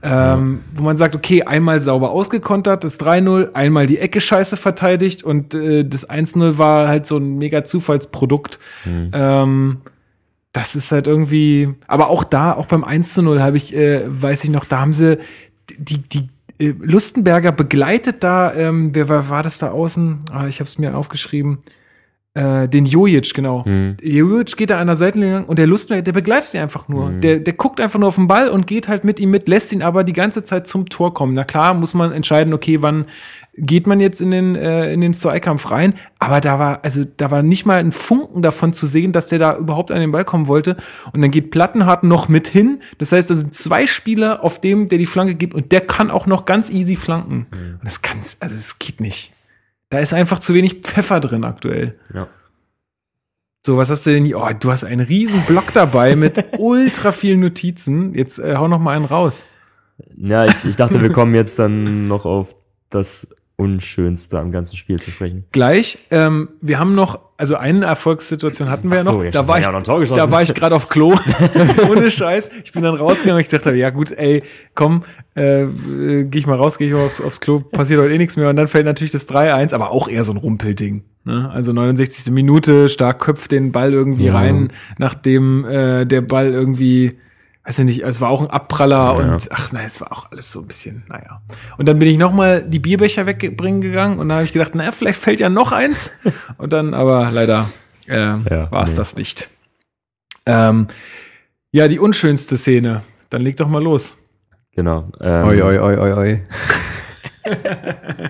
Ähm, 0.00 0.60
Wo 0.74 0.84
man 0.84 0.96
sagt, 0.96 1.16
okay, 1.16 1.42
einmal 1.42 1.80
sauber 1.80 2.10
ausgekontert, 2.10 2.84
das 2.84 3.00
3-0, 3.00 3.52
einmal 3.54 3.86
die 3.86 3.98
Ecke 3.98 4.20
scheiße 4.20 4.56
verteidigt 4.56 5.24
und 5.24 5.54
äh, 5.54 5.84
das 5.84 6.08
1-0 6.08 6.56
war 6.56 6.86
halt 6.86 7.06
so 7.06 7.16
ein 7.16 7.36
mega 7.38 7.64
Zufallsprodukt. 7.64 8.60
Mhm. 8.84 9.10
Ähm, 9.12 9.76
das 10.52 10.76
ist 10.76 10.92
halt 10.92 11.06
irgendwie, 11.06 11.74
aber 11.88 12.10
auch 12.10 12.24
da, 12.24 12.52
auch 12.52 12.66
beim 12.66 12.84
1 12.84 13.14
zu 13.14 13.22
0 13.22 13.42
habe 13.42 13.56
ich, 13.56 13.74
äh, 13.74 14.02
weiß 14.06 14.44
ich 14.44 14.50
noch, 14.50 14.64
da 14.64 14.80
haben 14.80 14.92
sie 14.92 15.18
die, 15.76 15.98
die 15.98 16.28
äh, 16.58 16.74
Lustenberger 16.78 17.52
begleitet 17.52 18.22
da, 18.22 18.54
ähm, 18.54 18.94
wer 18.94 19.08
war, 19.08 19.28
war 19.28 19.42
das 19.42 19.58
da 19.58 19.70
außen? 19.70 20.20
Ah, 20.30 20.46
ich 20.46 20.60
habe 20.60 20.68
es 20.68 20.78
mir 20.78 20.96
aufgeschrieben. 20.96 21.58
Äh, 22.38 22.68
den 22.68 22.86
Jojic, 22.86 23.34
genau. 23.34 23.64
Mhm. 23.66 23.96
Jojic 24.00 24.56
geht 24.56 24.70
da 24.70 24.78
an 24.78 24.86
der 24.86 24.94
Seitenlinie 24.94 25.34
lang 25.34 25.46
und 25.46 25.58
der 25.58 25.66
Lustenberger, 25.66 26.02
der 26.02 26.12
begleitet 26.12 26.54
ihn 26.54 26.60
einfach 26.60 26.86
nur. 26.86 27.10
Mhm. 27.10 27.20
Der, 27.20 27.40
der 27.40 27.52
guckt 27.54 27.80
einfach 27.80 27.98
nur 27.98 28.06
auf 28.06 28.14
den 28.14 28.28
Ball 28.28 28.48
und 28.48 28.68
geht 28.68 28.86
halt 28.86 29.02
mit 29.02 29.18
ihm 29.18 29.30
mit, 29.30 29.48
lässt 29.48 29.72
ihn 29.72 29.82
aber 29.82 30.04
die 30.04 30.12
ganze 30.12 30.44
Zeit 30.44 30.68
zum 30.68 30.88
Tor 30.88 31.12
kommen. 31.14 31.34
Na 31.34 31.42
klar, 31.42 31.74
muss 31.74 31.94
man 31.94 32.12
entscheiden, 32.12 32.54
okay, 32.54 32.80
wann 32.80 33.06
geht 33.56 33.88
man 33.88 33.98
jetzt 33.98 34.20
in 34.20 34.30
den, 34.30 34.54
äh, 34.54 34.92
in 34.92 35.00
den 35.00 35.14
Zweikampf 35.14 35.72
rein. 35.72 35.94
Aber 36.20 36.40
da 36.40 36.60
war, 36.60 36.84
also 36.84 37.04
da 37.16 37.32
war 37.32 37.42
nicht 37.42 37.66
mal 37.66 37.78
ein 37.78 37.90
Funken 37.90 38.40
davon 38.40 38.72
zu 38.72 38.86
sehen, 38.86 39.10
dass 39.10 39.26
der 39.26 39.40
da 39.40 39.56
überhaupt 39.56 39.90
an 39.90 39.98
den 39.98 40.12
Ball 40.12 40.24
kommen 40.24 40.46
wollte. 40.46 40.76
Und 41.12 41.22
dann 41.22 41.32
geht 41.32 41.50
Plattenhardt 41.50 42.04
noch 42.04 42.28
mit 42.28 42.46
hin. 42.46 42.82
Das 42.98 43.10
heißt, 43.10 43.30
da 43.30 43.34
sind 43.34 43.52
zwei 43.52 43.88
Spieler 43.88 44.44
auf 44.44 44.60
dem, 44.60 44.88
der 44.88 44.98
die 44.98 45.06
Flanke 45.06 45.34
gibt 45.34 45.54
und 45.54 45.72
der 45.72 45.80
kann 45.80 46.12
auch 46.12 46.26
noch 46.26 46.44
ganz 46.44 46.70
easy 46.70 46.94
flanken. 46.94 47.46
Und 47.50 47.80
das 47.82 48.00
kann, 48.00 48.18
also 48.18 48.54
das 48.54 48.78
geht 48.78 49.00
nicht. 49.00 49.32
Da 49.90 49.98
ist 49.98 50.12
einfach 50.12 50.38
zu 50.38 50.54
wenig 50.54 50.80
Pfeffer 50.82 51.20
drin 51.20 51.44
aktuell. 51.44 51.98
Ja. 52.12 52.28
So, 53.64 53.76
was 53.76 53.90
hast 53.90 54.06
du 54.06 54.10
denn 54.10 54.24
hier? 54.24 54.38
Oh, 54.38 54.48
du 54.58 54.70
hast 54.70 54.84
einen 54.84 55.00
riesen 55.00 55.42
Block 55.42 55.72
dabei 55.72 56.16
mit 56.16 56.42
ultra 56.58 57.12
vielen 57.12 57.40
Notizen. 57.40 58.14
Jetzt 58.14 58.38
äh, 58.38 58.56
hau 58.56 58.68
noch 58.68 58.78
mal 58.78 58.96
einen 58.96 59.04
raus. 59.04 59.44
Ja, 60.16 60.44
ich, 60.44 60.64
ich 60.64 60.76
dachte, 60.76 61.02
wir 61.02 61.12
kommen 61.12 61.34
jetzt 61.34 61.58
dann 61.58 62.06
noch 62.06 62.24
auf 62.24 62.54
das 62.90 63.34
Unschönste 63.60 64.38
am 64.38 64.52
ganzen 64.52 64.76
Spiel 64.76 65.00
zu 65.00 65.10
sprechen. 65.10 65.44
Gleich, 65.50 65.98
ähm, 66.12 66.48
wir 66.60 66.78
haben 66.78 66.94
noch, 66.94 67.18
also 67.36 67.56
eine 67.56 67.86
Erfolgssituation 67.86 68.70
hatten 68.70 68.88
wir 68.88 68.94
Ach 68.94 69.00
ja 69.00 69.04
so, 69.04 69.12
noch. 69.18 69.24
ja, 69.24 69.30
da 69.32 69.48
war 69.48 69.58
ich, 69.58 69.66
noch 69.68 70.16
da 70.16 70.30
war 70.30 70.42
ich 70.42 70.54
gerade 70.54 70.76
auf 70.76 70.88
Klo, 70.88 71.16
ohne 71.90 72.08
Scheiß. 72.08 72.50
Ich 72.64 72.70
bin 72.70 72.84
dann 72.84 72.94
rausgegangen 72.94 73.34
und 73.38 73.40
ich 73.42 73.48
dachte, 73.48 73.74
ja 73.74 73.90
gut, 73.90 74.12
ey, 74.12 74.44
komm, 74.76 75.02
äh, 75.36 75.62
äh, 75.64 76.24
geh 76.24 76.38
ich 76.38 76.46
mal 76.46 76.54
raus, 76.56 76.78
geh 76.78 76.86
ich 76.86 76.92
mal 76.92 77.04
aufs, 77.04 77.20
aufs 77.20 77.40
Klo, 77.40 77.58
passiert 77.58 78.00
heute 78.00 78.14
eh 78.14 78.18
nichts 78.18 78.36
mehr. 78.36 78.48
Und 78.48 78.54
dann 78.54 78.68
fällt 78.68 78.84
natürlich 78.86 79.10
das 79.10 79.28
3-1, 79.28 79.74
aber 79.74 79.90
auch 79.90 80.06
eher 80.06 80.22
so 80.22 80.32
ein 80.32 80.38
Rumpelding. 80.38 81.02
Ne? 81.24 81.50
Also 81.52 81.72
69. 81.72 82.32
Minute, 82.32 82.88
stark 82.88 83.18
köpft 83.18 83.50
den 83.50 83.72
Ball 83.72 83.92
irgendwie 83.92 84.26
Ja. 84.26 84.34
rein, 84.34 84.72
nachdem 84.98 85.64
äh, 85.64 86.04
der 86.06 86.20
Ball 86.20 86.52
irgendwie 86.52 87.18
weiß 87.68 87.78
ich 87.80 87.84
nicht, 87.84 88.02
es 88.02 88.20
war 88.22 88.30
auch 88.30 88.40
ein 88.40 88.48
Abpraller 88.50 89.16
Ja. 89.18 89.32
und 89.34 89.48
ach 89.52 89.72
nein, 89.72 89.84
es 89.86 90.00
war 90.00 90.10
auch 90.10 90.30
alles 90.32 90.50
so 90.50 90.60
ein 90.60 90.66
bisschen, 90.66 91.02
naja. 91.08 91.42
Und 91.76 91.86
dann 91.86 91.98
bin 91.98 92.08
ich 92.08 92.16
noch 92.16 92.32
mal 92.32 92.62
die 92.62 92.78
Bierbecher 92.78 93.26
wegbringen 93.26 93.82
gegangen 93.82 94.18
und 94.18 94.28
dann 94.30 94.36
habe 94.36 94.46
ich 94.46 94.52
gedacht, 94.52 94.74
naja, 94.74 94.90
vielleicht 94.90 95.20
fällt 95.20 95.38
ja 95.38 95.50
noch 95.50 95.70
eins. 95.72 96.18
Und 96.56 96.72
dann, 96.72 96.94
aber 96.94 97.30
leider 97.30 97.68
äh, 98.08 98.16
Ja, 98.16 98.72
war 98.72 98.84
es 98.84 98.92
nee. 98.92 98.96
das 98.96 99.16
nicht. 99.16 99.48
Ähm, 100.46 100.86
ja, 101.70 101.88
die 101.88 101.98
unschönste 101.98 102.56
Szene. 102.56 103.02
Dann 103.28 103.42
leg 103.42 103.56
doch 103.56 103.68
mal 103.68 103.82
los. 103.82 104.16
Genau. 104.74 105.10
Ähm, 105.20 105.46
Oi, 105.48 105.60
oi, 105.62 105.78
oi, 105.78 105.96
oi, 105.98 106.12
oi. 106.14 106.42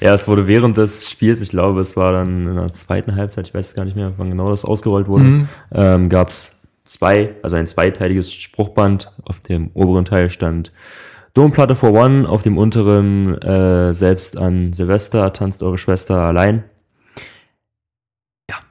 Ja, 0.00 0.14
es 0.14 0.28
wurde 0.28 0.46
während 0.46 0.76
des 0.76 1.10
Spiels, 1.10 1.40
ich 1.40 1.48
glaube, 1.50 1.80
es 1.80 1.96
war 1.96 2.12
dann 2.12 2.46
in 2.46 2.54
der 2.54 2.70
zweiten 2.72 3.16
Halbzeit, 3.16 3.48
ich 3.48 3.54
weiß 3.54 3.74
gar 3.74 3.84
nicht 3.84 3.96
mehr, 3.96 4.12
wann 4.16 4.30
genau 4.30 4.48
das 4.50 4.64
ausgerollt 4.64 5.08
wurde, 5.08 5.24
Mhm. 5.24 5.48
ähm, 5.72 6.08
gab 6.08 6.28
es 6.28 6.57
zwei, 6.88 7.34
also 7.42 7.56
ein 7.56 7.66
zweiteiliges 7.66 8.32
Spruchband. 8.32 9.12
Auf 9.24 9.40
dem 9.40 9.70
oberen 9.74 10.04
Teil 10.04 10.30
stand 10.30 10.72
Domplatte 11.34 11.76
for 11.76 11.92
One, 11.92 12.28
auf 12.28 12.42
dem 12.42 12.58
unteren 12.58 13.40
äh, 13.42 13.92
selbst 13.94 14.36
an 14.36 14.72
Silvester 14.72 15.32
tanzt 15.32 15.62
eure 15.62 15.78
Schwester 15.78 16.16
allein. 16.16 16.64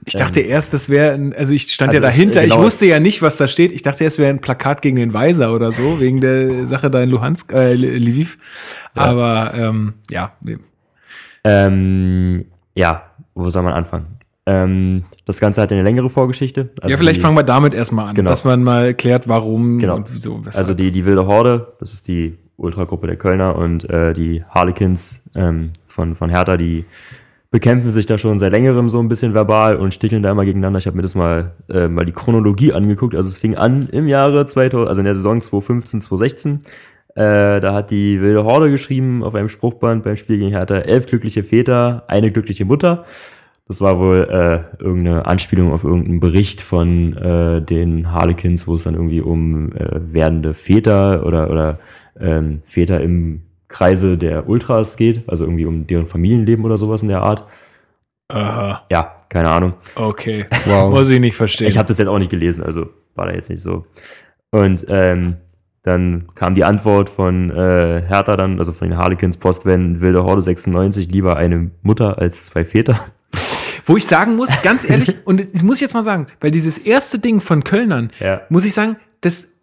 Ich 0.06 0.14
dachte 0.16 0.40
erst, 0.40 0.74
das 0.74 0.88
wäre, 0.90 1.14
ein- 1.14 1.34
also 1.36 1.54
ich 1.54 1.72
stand 1.72 1.90
Also 1.94 2.02
ja 2.02 2.08
es- 2.08 2.16
dahinter, 2.16 2.42
genau. 2.42 2.56
ich 2.56 2.62
wusste 2.62 2.86
ja 2.86 3.00
nicht, 3.00 3.22
was 3.22 3.36
da 3.38 3.48
steht. 3.48 3.72
Ich 3.74 3.82
dachte, 3.82 4.06
es 4.06 4.18
wäre 4.18 4.30
ein 4.30 4.40
Plakat 4.40 4.82
gegen 4.82 4.96
den 4.96 5.14
Weiser 5.14 5.54
oder 5.54 5.72
so, 5.74 6.00
wegen 6.00 6.22
der 6.22 6.66
Sache 6.66 6.90
da 6.90 7.02
in 7.04 7.10
Luhansk, 7.10 7.52
äh, 7.54 7.74
Lviv. 7.74 8.38
Aber 8.96 9.54
ähm, 9.54 9.96
ja. 10.10 10.32
Ähm, 11.44 12.46
ja, 12.74 13.12
wo 13.36 13.50
soll 13.50 13.64
man 13.64 13.74
anfangen? 13.74 14.18
Ähm, 14.50 15.04
das 15.26 15.40
Ganze 15.42 15.62
hat 15.62 15.72
eine 15.74 15.84
längere 15.84 16.10
Vorgeschichte. 16.10 16.70
Also 16.82 16.90
ja, 16.92 16.98
vielleicht 16.98 17.18
die- 17.18 17.22
fangen 17.22 17.36
wir 17.36 17.44
damit 17.44 17.74
erstmal 17.74 18.08
an, 18.08 18.16
Genau. 18.16 18.30
dass 18.30 18.46
man 18.46 18.64
mal 18.64 18.86
erklärt, 18.88 19.28
warum 19.28 19.78
Genau. 19.78 19.98
und 19.98 20.14
wieso. 20.14 20.40
Weshalb. 20.40 20.56
Also 20.58 20.74
die, 20.74 20.92
die 20.92 21.04
wilde 21.06 21.28
Horde, 21.28 21.74
das 21.80 21.94
ist 21.94 22.08
die 22.08 22.38
Ultragruppe 22.56 23.08
der 23.08 23.18
Kölner 23.18 23.56
und 23.58 23.88
äh, 23.90 24.14
die 24.14 24.44
Harlequins 24.50 25.26
ähm, 25.36 25.72
von, 25.86 26.16
von 26.16 26.30
Hertha, 26.30 26.56
die 26.58 26.86
bekämpfen 27.52 27.92
sich 27.92 28.06
da 28.06 28.18
schon 28.18 28.40
seit 28.40 28.52
längerem 28.54 28.90
so 28.90 29.00
ein 29.00 29.10
bisschen 29.10 29.34
verbal 29.34 29.76
und 29.76 29.94
sticheln 29.94 30.24
da 30.24 30.32
immer 30.32 30.46
gegeneinander. 30.46 30.80
Ich 30.80 30.88
habe 30.88 30.96
mir 30.96 31.04
das 31.04 31.16
mal, 31.16 31.52
äh, 31.70 31.88
mal 31.90 32.06
die 32.06 32.12
Chronologie 32.14 32.72
angeguckt. 32.74 33.16
Also 33.16 33.28
es 33.28 33.38
fing 33.38 33.56
an 33.56 33.90
im 33.92 34.08
Jahre 34.08 34.46
2000, 34.46 34.88
also 34.88 35.00
in 35.02 35.06
der 35.06 35.16
Saison 35.16 35.42
2015, 35.42 36.02
2016. 36.02 36.62
Äh, 37.16 37.60
da 37.62 37.74
hat 37.74 37.90
die 37.92 38.22
wilde 38.22 38.44
Horde 38.44 38.70
geschrieben 38.70 39.24
auf 39.24 39.34
einem 39.36 39.50
Spruchband 39.50 40.04
beim 40.04 40.16
Spiel 40.18 40.38
gegen 40.38 40.52
Hertha, 40.52 40.78
elf 40.78 41.06
glückliche 41.08 41.44
Väter, 41.44 42.04
eine 42.08 42.32
glückliche 42.32 42.64
Mutter. 42.66 43.06
Das 43.68 43.82
war 43.82 44.00
wohl 44.00 44.28
äh, 44.30 44.82
irgendeine 44.82 45.26
Anspielung 45.26 45.74
auf 45.74 45.84
irgendeinen 45.84 46.22
Bericht 46.22 46.62
von 46.62 47.18
äh, 47.18 47.62
den 47.62 48.12
Harlequins, 48.12 48.66
wo 48.66 48.76
es 48.76 48.84
dann 48.84 48.94
irgendwie 48.94 49.22
um 49.22 49.74
äh, 49.74 50.14
werdende 50.14 50.54
Väter 50.54 51.26
oder, 51.26 51.50
oder 51.50 51.80
ähm, 52.20 52.62
Väter 52.64 53.02
im 53.02 53.44
Kreise 53.68 54.18
der 54.18 54.48
Ultras 54.48 54.96
geht, 54.96 55.28
also 55.28 55.44
irgendwie 55.44 55.66
um 55.66 55.86
deren 55.86 56.06
Familienleben 56.06 56.64
oder 56.64 56.78
sowas 56.78 57.02
in 57.02 57.10
der 57.10 57.22
Art. 57.22 57.46
Aha, 58.30 58.86
Ja, 58.90 59.18
keine 59.30 59.50
Ahnung. 59.50 59.74
okay. 59.96 60.46
Wow. 60.66 60.90
Muss 60.92 61.10
ich 61.10 61.20
nicht 61.20 61.36
verstehen. 61.36 61.68
Ich 61.68 61.78
habe 61.78 61.88
das 61.90 61.98
jetzt 61.98 62.08
auch 62.08 62.20
nicht 62.20 62.32
gelesen, 62.32 62.64
also 62.64 62.88
war 63.16 63.26
da 63.26 63.34
jetzt 63.34 63.50
nicht 63.50 63.62
so. 63.62 63.86
Und 64.52 64.86
ähm, 64.90 65.38
dann 65.84 66.28
kam 66.36 66.56
die 66.56 66.64
Antwort 66.64 67.10
von 67.10 67.50
äh, 67.50 68.04
Hertha 68.08 68.38
dann, 68.38 68.60
also 68.60 68.72
von 68.72 68.90
den 68.90 68.98
Harlequins 68.98 69.38
Post, 69.38 69.66
wenn 69.66 70.00
Wilde 70.00 70.24
Horde 70.24 70.42
96 70.42 71.10
lieber 71.12 71.36
eine 71.36 71.72
Mutter 71.82 72.18
als 72.18 72.46
zwei 72.46 72.64
Väter. 72.64 73.00
Wo 73.88 73.98
ich 73.98 74.06
sagen 74.06 74.36
muss, 74.36 74.50
ganz 74.62 74.88
ehrlich, 74.88 75.16
und 75.26 75.40
das 75.54 75.64
muss 75.64 75.76
ich 75.78 75.82
jetzt 75.82 75.94
mal 75.96 76.04
sagen, 76.04 76.28
weil 76.42 76.52
dieses 76.52 76.78
erste 76.78 77.18
Ding 77.20 77.40
von 77.42 77.64
Kölnern, 77.64 78.12
Ja. 78.20 78.42
muss 78.50 78.64
ich 78.66 78.74
sagen, 78.74 78.98
das, 79.22 79.54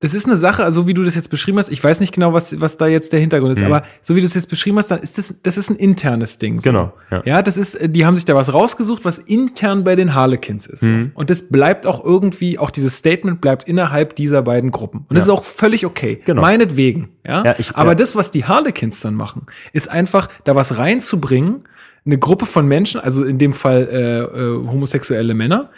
das 0.00 0.12
ist 0.12 0.26
eine 0.26 0.36
Sache, 0.36 0.62
also 0.62 0.86
wie 0.86 0.92
du 0.92 1.02
das 1.04 1.14
jetzt 1.14 1.30
beschrieben 1.30 1.56
hast, 1.56 1.70
ich 1.70 1.82
weiß 1.82 2.00
nicht 2.00 2.12
genau, 2.12 2.34
was, 2.34 2.60
was 2.60 2.76
da 2.76 2.86
jetzt 2.86 3.14
der 3.14 3.20
Hintergrund 3.20 3.52
ist, 3.52 3.60
Mhm. 3.60 3.72
aber 3.72 3.82
so 4.02 4.14
wie 4.14 4.20
du 4.20 4.26
es 4.26 4.34
jetzt 4.34 4.50
beschrieben 4.50 4.76
hast, 4.76 4.88
dann 4.90 5.00
ist 5.00 5.16
das, 5.16 5.40
das 5.42 5.56
ist 5.56 5.70
ein 5.70 5.76
internes 5.76 6.36
Ding. 6.38 6.60
So. 6.60 6.68
Genau, 6.70 6.92
ja. 7.10 7.22
Ja, 7.24 7.42
das 7.42 7.56
ist, 7.56 7.78
die 7.82 8.04
haben 8.04 8.14
sich 8.14 8.26
da 8.26 8.34
was 8.34 8.52
rausgesucht, 8.52 9.06
was 9.06 9.16
intern 9.18 9.84
bei 9.84 9.96
den 9.96 10.14
Harlequins 10.14 10.66
ist. 10.66 10.82
Mhm. 10.82 11.12
Und 11.14 11.30
das 11.30 11.48
bleibt 11.48 11.86
auch 11.86 12.04
irgendwie, 12.04 12.58
auch 12.58 12.70
dieses 12.70 12.98
Statement 12.98 13.40
bleibt 13.40 13.66
innerhalb 13.68 14.14
dieser 14.16 14.42
beiden 14.42 14.70
Gruppen. 14.70 15.06
Und 15.08 15.16
das 15.16 15.24
ist 15.24 15.28
Ja. 15.28 15.34
auch 15.34 15.44
völlig 15.44 15.86
okay. 15.86 16.20
Genau. 16.26 16.42
Meinetwegen. 16.42 17.08
Ja. 17.26 17.42
Ja, 17.44 17.54
ich- 17.58 17.74
Aber 17.74 17.90
ja. 17.90 17.94
das, 17.94 18.14
was 18.16 18.30
die 18.30 18.44
Harlequins 18.44 19.00
dann 19.00 19.14
machen, 19.14 19.46
ist 19.72 19.90
einfach, 19.90 20.28
da 20.44 20.54
was 20.54 20.76
reinzubringen, 20.76 21.64
eine 22.06 22.18
Gruppe 22.18 22.46
von 22.46 22.66
Menschen, 22.66 23.00
also 23.00 23.24
in 23.24 23.38
dem 23.38 23.52
Fall 23.52 23.88
äh, 23.90 24.20
äh, 24.20 24.66
homosexuelle 24.66 25.34
Männer, 25.34 25.70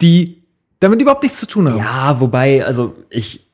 die 0.00 0.42
damit 0.80 1.00
überhaupt 1.00 1.22
nichts 1.22 1.38
zu 1.38 1.46
tun 1.46 1.68
haben. 1.68 1.78
Ja, 1.78 2.20
wobei, 2.20 2.64
also 2.64 2.94
ich, 3.10 3.52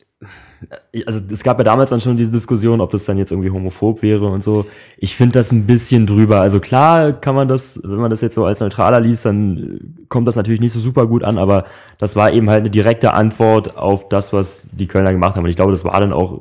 also 1.07 1.21
es 1.31 1.43
gab 1.43 1.59
ja 1.59 1.65
damals 1.65 1.91
dann 1.91 2.01
schon 2.01 2.17
diese 2.17 2.33
Diskussion, 2.33 2.81
ob 2.81 2.91
das 2.91 3.05
dann 3.05 3.19
jetzt 3.19 3.31
irgendwie 3.31 3.51
homophob 3.51 4.03
wäre 4.03 4.27
und 4.27 4.43
so. 4.43 4.67
Ich 4.97 5.17
finde 5.17 5.33
das 5.39 5.53
ein 5.53 5.67
bisschen 5.67 6.07
drüber. 6.07 6.41
Also 6.41 6.61
klar 6.61 7.13
kann 7.13 7.35
man 7.35 7.49
das, 7.49 7.81
wenn 7.85 7.99
man 7.99 8.11
das 8.11 8.21
jetzt 8.21 8.35
so 8.35 8.45
als 8.45 8.61
neutraler 8.61 9.01
liest, 9.01 9.25
dann 9.25 10.05
kommt 10.09 10.29
das 10.29 10.37
natürlich 10.37 10.61
nicht 10.61 10.73
so 10.73 10.81
super 10.81 11.07
gut 11.07 11.25
an, 11.25 11.39
aber 11.39 11.67
das 11.99 12.17
war 12.17 12.33
eben 12.33 12.51
halt 12.51 12.61
eine 12.61 12.71
direkte 12.71 13.15
Antwort 13.15 13.77
auf 13.77 14.09
das, 14.09 14.33
was 14.33 14.69
die 14.73 14.87
Kölner 14.87 15.13
gemacht 15.13 15.37
haben. 15.37 15.45
Und 15.45 15.51
ich 15.51 15.57
glaube, 15.57 15.73
das 15.73 15.85
war 15.85 16.01
dann 16.01 16.13
auch 16.13 16.41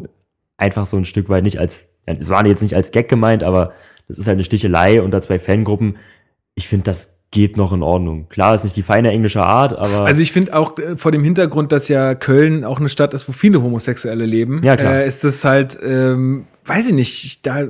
einfach 0.57 0.85
so 0.85 0.97
ein 0.97 1.05
Stück 1.05 1.29
weit 1.29 1.43
nicht 1.43 1.59
als, 1.59 1.93
es 2.05 2.29
war 2.29 2.45
jetzt 2.45 2.61
nicht 2.61 2.75
als 2.75 2.91
Gag 2.91 3.07
gemeint, 3.07 3.43
aber 3.43 3.73
das 4.09 4.17
ist 4.19 4.27
halt 4.27 4.35
eine 4.35 4.43
Stichelei 4.43 5.01
unter 5.01 5.21
zwei 5.21 5.39
Fangruppen. 5.39 5.95
Ich 6.55 6.67
finde, 6.67 6.83
das 6.85 7.19
geht 7.31 7.57
noch 7.57 7.71
in 7.71 7.83
Ordnung. 7.83 8.27
Klar, 8.27 8.55
ist 8.55 8.63
nicht 8.63 8.75
die 8.75 8.81
feine 8.81 9.11
englische 9.11 9.43
Art, 9.43 9.77
aber. 9.77 10.05
Also 10.05 10.21
ich 10.21 10.31
finde 10.31 10.55
auch 10.55 10.77
äh, 10.79 10.97
vor 10.97 11.11
dem 11.11 11.23
Hintergrund, 11.23 11.71
dass 11.71 11.87
ja 11.87 12.15
Köln 12.15 12.65
auch 12.65 12.79
eine 12.79 12.89
Stadt 12.89 13.13
ist, 13.13 13.27
wo 13.29 13.31
viele 13.33 13.61
Homosexuelle 13.61 14.25
leben, 14.25 14.61
Ja, 14.63 14.75
klar. 14.75 14.95
Äh, 14.95 15.07
ist 15.07 15.23
das 15.23 15.45
halt, 15.45 15.79
ähm, 15.83 16.45
weiß 16.65 16.87
ich 16.87 16.93
nicht, 16.93 17.23
ich, 17.23 17.41
da, 17.43 17.65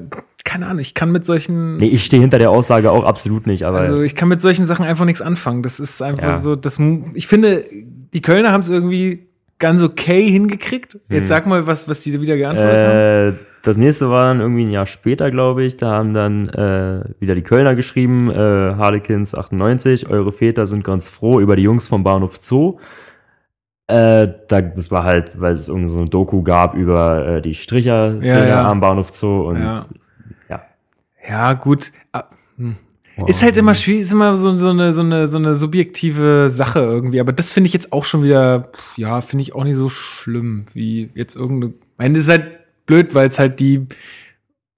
keine 0.45 0.67
Ahnung, 0.67 0.79
ich 0.79 0.93
kann 0.93 1.11
mit 1.11 1.25
solchen, 1.25 1.77
nee, 1.77 1.87
ich 1.87 2.05
stehe 2.05 2.21
hinter 2.21 2.39
der 2.39 2.51
Aussage 2.51 2.89
auch 2.89 3.03
absolut 3.03 3.47
nicht, 3.47 3.63
aber. 3.63 3.79
also 3.79 4.01
ich 4.01 4.15
kann 4.15 4.29
mit 4.29 4.39
solchen 4.39 4.65
Sachen 4.65 4.85
einfach 4.85 5.05
nichts 5.05 5.21
anfangen. 5.21 5.61
Das 5.61 5.79
ist 5.81 6.01
einfach 6.01 6.23
Ja. 6.29 6.39
so, 6.39 6.55
das, 6.55 6.79
ich 7.13 7.27
finde, 7.27 7.65
die 8.13 8.21
Kölner 8.21 8.53
haben 8.53 8.61
es 8.61 8.69
irgendwie 8.69 9.27
ganz 9.59 9.83
okay 9.83 10.31
hingekriegt. 10.31 10.99
Jetzt 11.09 11.27
sag 11.27 11.45
mal, 11.45 11.67
was, 11.67 11.89
was 11.89 12.01
die 12.01 12.19
wieder 12.21 12.37
geantwortet 12.37 12.87
haben. 12.87 13.39
Das 13.61 13.77
nächste 13.77 14.09
war 14.09 14.29
dann 14.29 14.39
irgendwie 14.39 14.63
ein 14.63 14.71
Jahr 14.71 14.85
später, 14.85 15.31
glaube 15.31 15.63
ich. 15.63 15.77
Da 15.77 15.91
haben 15.91 16.13
dann 16.13 16.49
äh, 16.49 17.03
wieder 17.19 17.35
die 17.35 17.41
Kölner 17.41 17.75
geschrieben, 17.75 18.31
äh, 18.31 18.35
Harlequins 18.35 19.35
98, 19.35 20.09
eure 20.09 20.31
Väter 20.31 20.65
sind 20.65 20.83
ganz 20.83 21.07
froh 21.07 21.39
über 21.39 21.55
die 21.55 21.63
Jungs 21.63 21.87
vom 21.87 22.03
Bahnhof 22.03 22.37
Zoo. 22.39 22.77
Äh, 23.87 24.27
da, 24.47 24.61
das 24.61 24.91
war 24.91 25.03
halt, 25.03 25.39
weil 25.41 25.55
es 25.55 25.67
irgendwie 25.67 25.89
so 25.89 25.99
eine 25.99 26.09
Doku 26.09 26.43
gab 26.43 26.75
über 26.75 27.25
äh, 27.25 27.41
die 27.41 27.55
Stricher-Szene 27.55 28.39
Ja, 28.41 28.47
ja. 28.47 28.69
am 28.69 28.79
Bahnhof 28.79 29.11
Zoo 29.13 29.49
und 29.49 29.59
Ja. 29.59 29.85
ja. 30.47 30.61
Ja, 31.27 31.53
gut. 31.53 31.91
Ah, 32.11 32.25
hm. 32.57 32.75
Ist 33.27 33.43
halt 33.43 33.57
immer 33.57 33.75
schwierig, 33.75 34.03
ist 34.03 34.13
immer 34.13 34.37
so, 34.37 34.57
so, 34.57 34.69
eine, 34.69 34.93
so, 34.93 35.01
eine, 35.01 35.27
so 35.27 35.37
eine 35.37 35.55
subjektive 35.55 36.49
Sache 36.49 36.79
irgendwie. 36.79 37.19
Aber 37.19 37.33
das 37.33 37.51
finde 37.51 37.67
ich 37.67 37.73
jetzt 37.73 37.91
auch 37.91 38.05
schon 38.05 38.23
wieder, 38.23 38.69
ja, 38.95 39.19
finde 39.21 39.41
ich 39.41 39.53
auch 39.55 39.63
nicht 39.63 39.75
so 39.75 39.89
schlimm, 39.89 40.65
wie 40.73 41.09
jetzt 41.15 41.35
irgendeine. 41.35 41.73
Ich 41.73 41.97
meine, 41.97 42.13
das 42.13 42.23
ist 42.23 42.29
halt 42.29 42.58
blöd, 42.89 43.13
weil 43.13 43.27
es 43.27 43.37
halt 43.37 43.59
die 43.59 43.85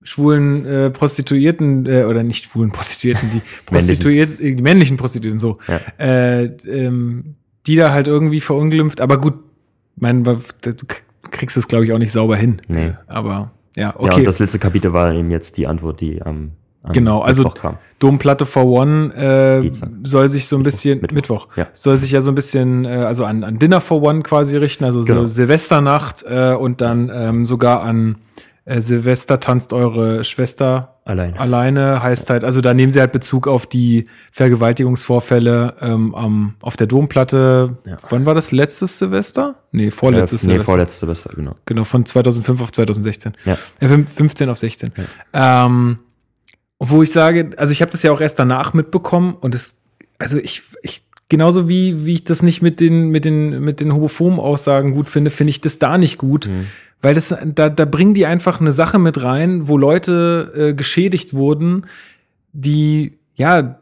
schwulen 0.04 0.66
äh, 0.66 0.90
Prostituierten, 0.90 1.86
äh, 1.86 2.04
oder 2.04 2.24
nicht 2.24 2.46
schwulen 2.46 2.72
Prostituierten, 2.72 3.30
die 3.32 3.42
Prostituierten, 3.66 4.40
äh, 4.46 4.56
die 4.56 4.62
männlichen 4.64 4.98
Prostituierten, 4.98 5.40
so, 5.40 5.60
Ja. 5.68 5.80
äh, 6.06 6.44
ähm, 6.68 7.36
die 7.68 7.76
da 7.76 7.94
halt 7.94 8.08
irgendwie 8.08 8.42
verunglimpft. 8.42 9.00
Aber 9.00 9.20
gut, 9.20 9.36
mein, 9.96 10.24
du 10.24 10.36
kriegst 11.30 11.56
es, 11.56 11.68
glaube 11.68 11.86
ich, 11.86 11.94
auch 11.94 12.00
nicht 12.00 12.12
sauber 12.12 12.36
hin. 12.36 12.62
Nee. 12.68 12.94
Aber 13.08 13.52
ja, 13.76 13.84
Ja, 13.84 13.94
okay. 13.96 14.16
und 14.16 14.24
das 14.26 14.40
letzte 14.40 14.60
Kapitel 14.60 14.92
war 14.92 15.14
eben 15.14 15.32
jetzt 15.32 15.58
die 15.58 15.68
Antwort, 15.68 16.02
die 16.02 16.22
am 16.22 16.52
Genau, 16.94 17.22
also. 17.22 17.52
Domplatte 18.00 18.48
for 18.48 18.66
One 18.66 19.14
äh, 19.14 19.70
soll 20.04 20.28
sich 20.30 20.48
so 20.48 20.56
ein 20.58 20.64
bisschen 20.64 21.00
Mittwoch. 21.02 21.16
Mittwoch, 21.16 21.48
Ja. 21.56 21.68
soll 21.74 21.98
sich 21.98 22.12
ja 22.12 22.22
so 22.22 22.32
ein 22.32 22.36
bisschen 22.36 22.86
äh, 22.86 22.90
also 23.06 23.26
an, 23.26 23.44
an 23.44 23.60
Dinner 23.60 23.80
for 23.82 24.02
One 24.02 24.24
quasi 24.24 24.58
richten, 24.58 24.84
also 24.86 25.02
Genau. 25.02 25.22
so 25.22 25.28
Silvesternacht 25.28 26.24
äh, 26.28 26.54
und 26.56 26.82
dann 26.82 27.12
ähm, 27.14 27.46
sogar 27.46 27.84
an 27.84 28.16
äh, 28.66 28.82
Silvester 28.82 29.40
tanzt 29.40 29.74
eure 29.74 30.24
Schwester 30.24 30.96
Allein. 31.06 31.38
alleine 31.38 32.02
heißt 32.02 32.32
halt, 32.32 32.44
also 32.44 32.62
da 32.62 32.74
nehmen 32.74 32.92
sie 32.92 33.00
halt 33.00 33.12
Bezug 33.12 33.48
auf 33.48 33.68
die 33.68 34.08
Vergewaltigungsvorfälle 34.32 35.76
ähm, 35.82 36.16
am, 36.16 36.56
auf 36.62 36.78
der 36.78 36.88
Domplatte. 36.88 37.78
Ja. 37.86 37.98
Wann 38.10 38.26
war 38.26 38.34
das? 38.36 38.52
Letztes 38.52 38.98
Silvester? 39.00 39.56
Nee, 39.72 39.92
vorletztes 39.92 40.44
äh, 40.44 40.48
nee, 40.48 40.52
Silvester. 40.54 40.72
vorletztes 40.72 41.00
Silvester, 41.00 41.32
genau. 41.36 41.56
Genau, 41.66 41.84
von 41.84 42.06
2005 42.06 42.62
auf 42.62 42.72
2016. 42.72 43.34
Ja. 43.46 43.58
Äh, 43.80 43.88
fün- 43.88 44.08
15 44.08 44.50
auf 44.50 44.58
16. 44.58 44.92
Ähm, 45.34 46.00
wo 46.90 47.04
ich 47.04 47.12
sage, 47.12 47.52
also 47.58 47.72
ich 47.72 47.82
habe 47.82 47.92
das 47.92 48.02
ja 48.02 48.12
auch 48.12 48.22
erst 48.22 48.40
danach 48.40 48.74
mitbekommen 48.74 49.36
und 49.40 49.54
es, 49.54 49.78
also 50.18 50.38
ich, 50.38 50.64
ich 50.82 51.04
genauso 51.30 51.70
wie, 51.70 52.06
wie 52.06 52.14
ich 52.14 52.24
das 52.24 52.42
nicht 52.42 52.64
mit 52.64 52.80
den, 52.80 53.10
mit 53.10 53.24
den, 53.24 53.62
mit 53.62 53.80
den 53.80 53.94
homophoben 53.94 54.40
Aussagen 54.40 54.96
gut 54.96 55.08
finde, 55.08 55.30
finde 55.30 55.52
ich 55.52 55.62
das 55.62 55.78
da 55.78 56.00
nicht 56.00 56.18
gut. 56.18 56.48
Mhm. 56.48 56.68
Weil 57.04 57.14
das, 57.14 57.36
da, 57.46 57.70
da 57.70 57.86
bringen 57.86 58.14
die 58.16 58.26
einfach 58.26 58.60
eine 58.60 58.72
Sache 58.72 58.98
mit 59.00 59.22
rein, 59.22 59.68
wo 59.68 59.78
Leute 59.78 60.52
äh, 60.56 60.74
geschädigt 60.74 61.34
wurden, 61.34 61.86
die, 62.52 63.20
ja, 63.36 63.80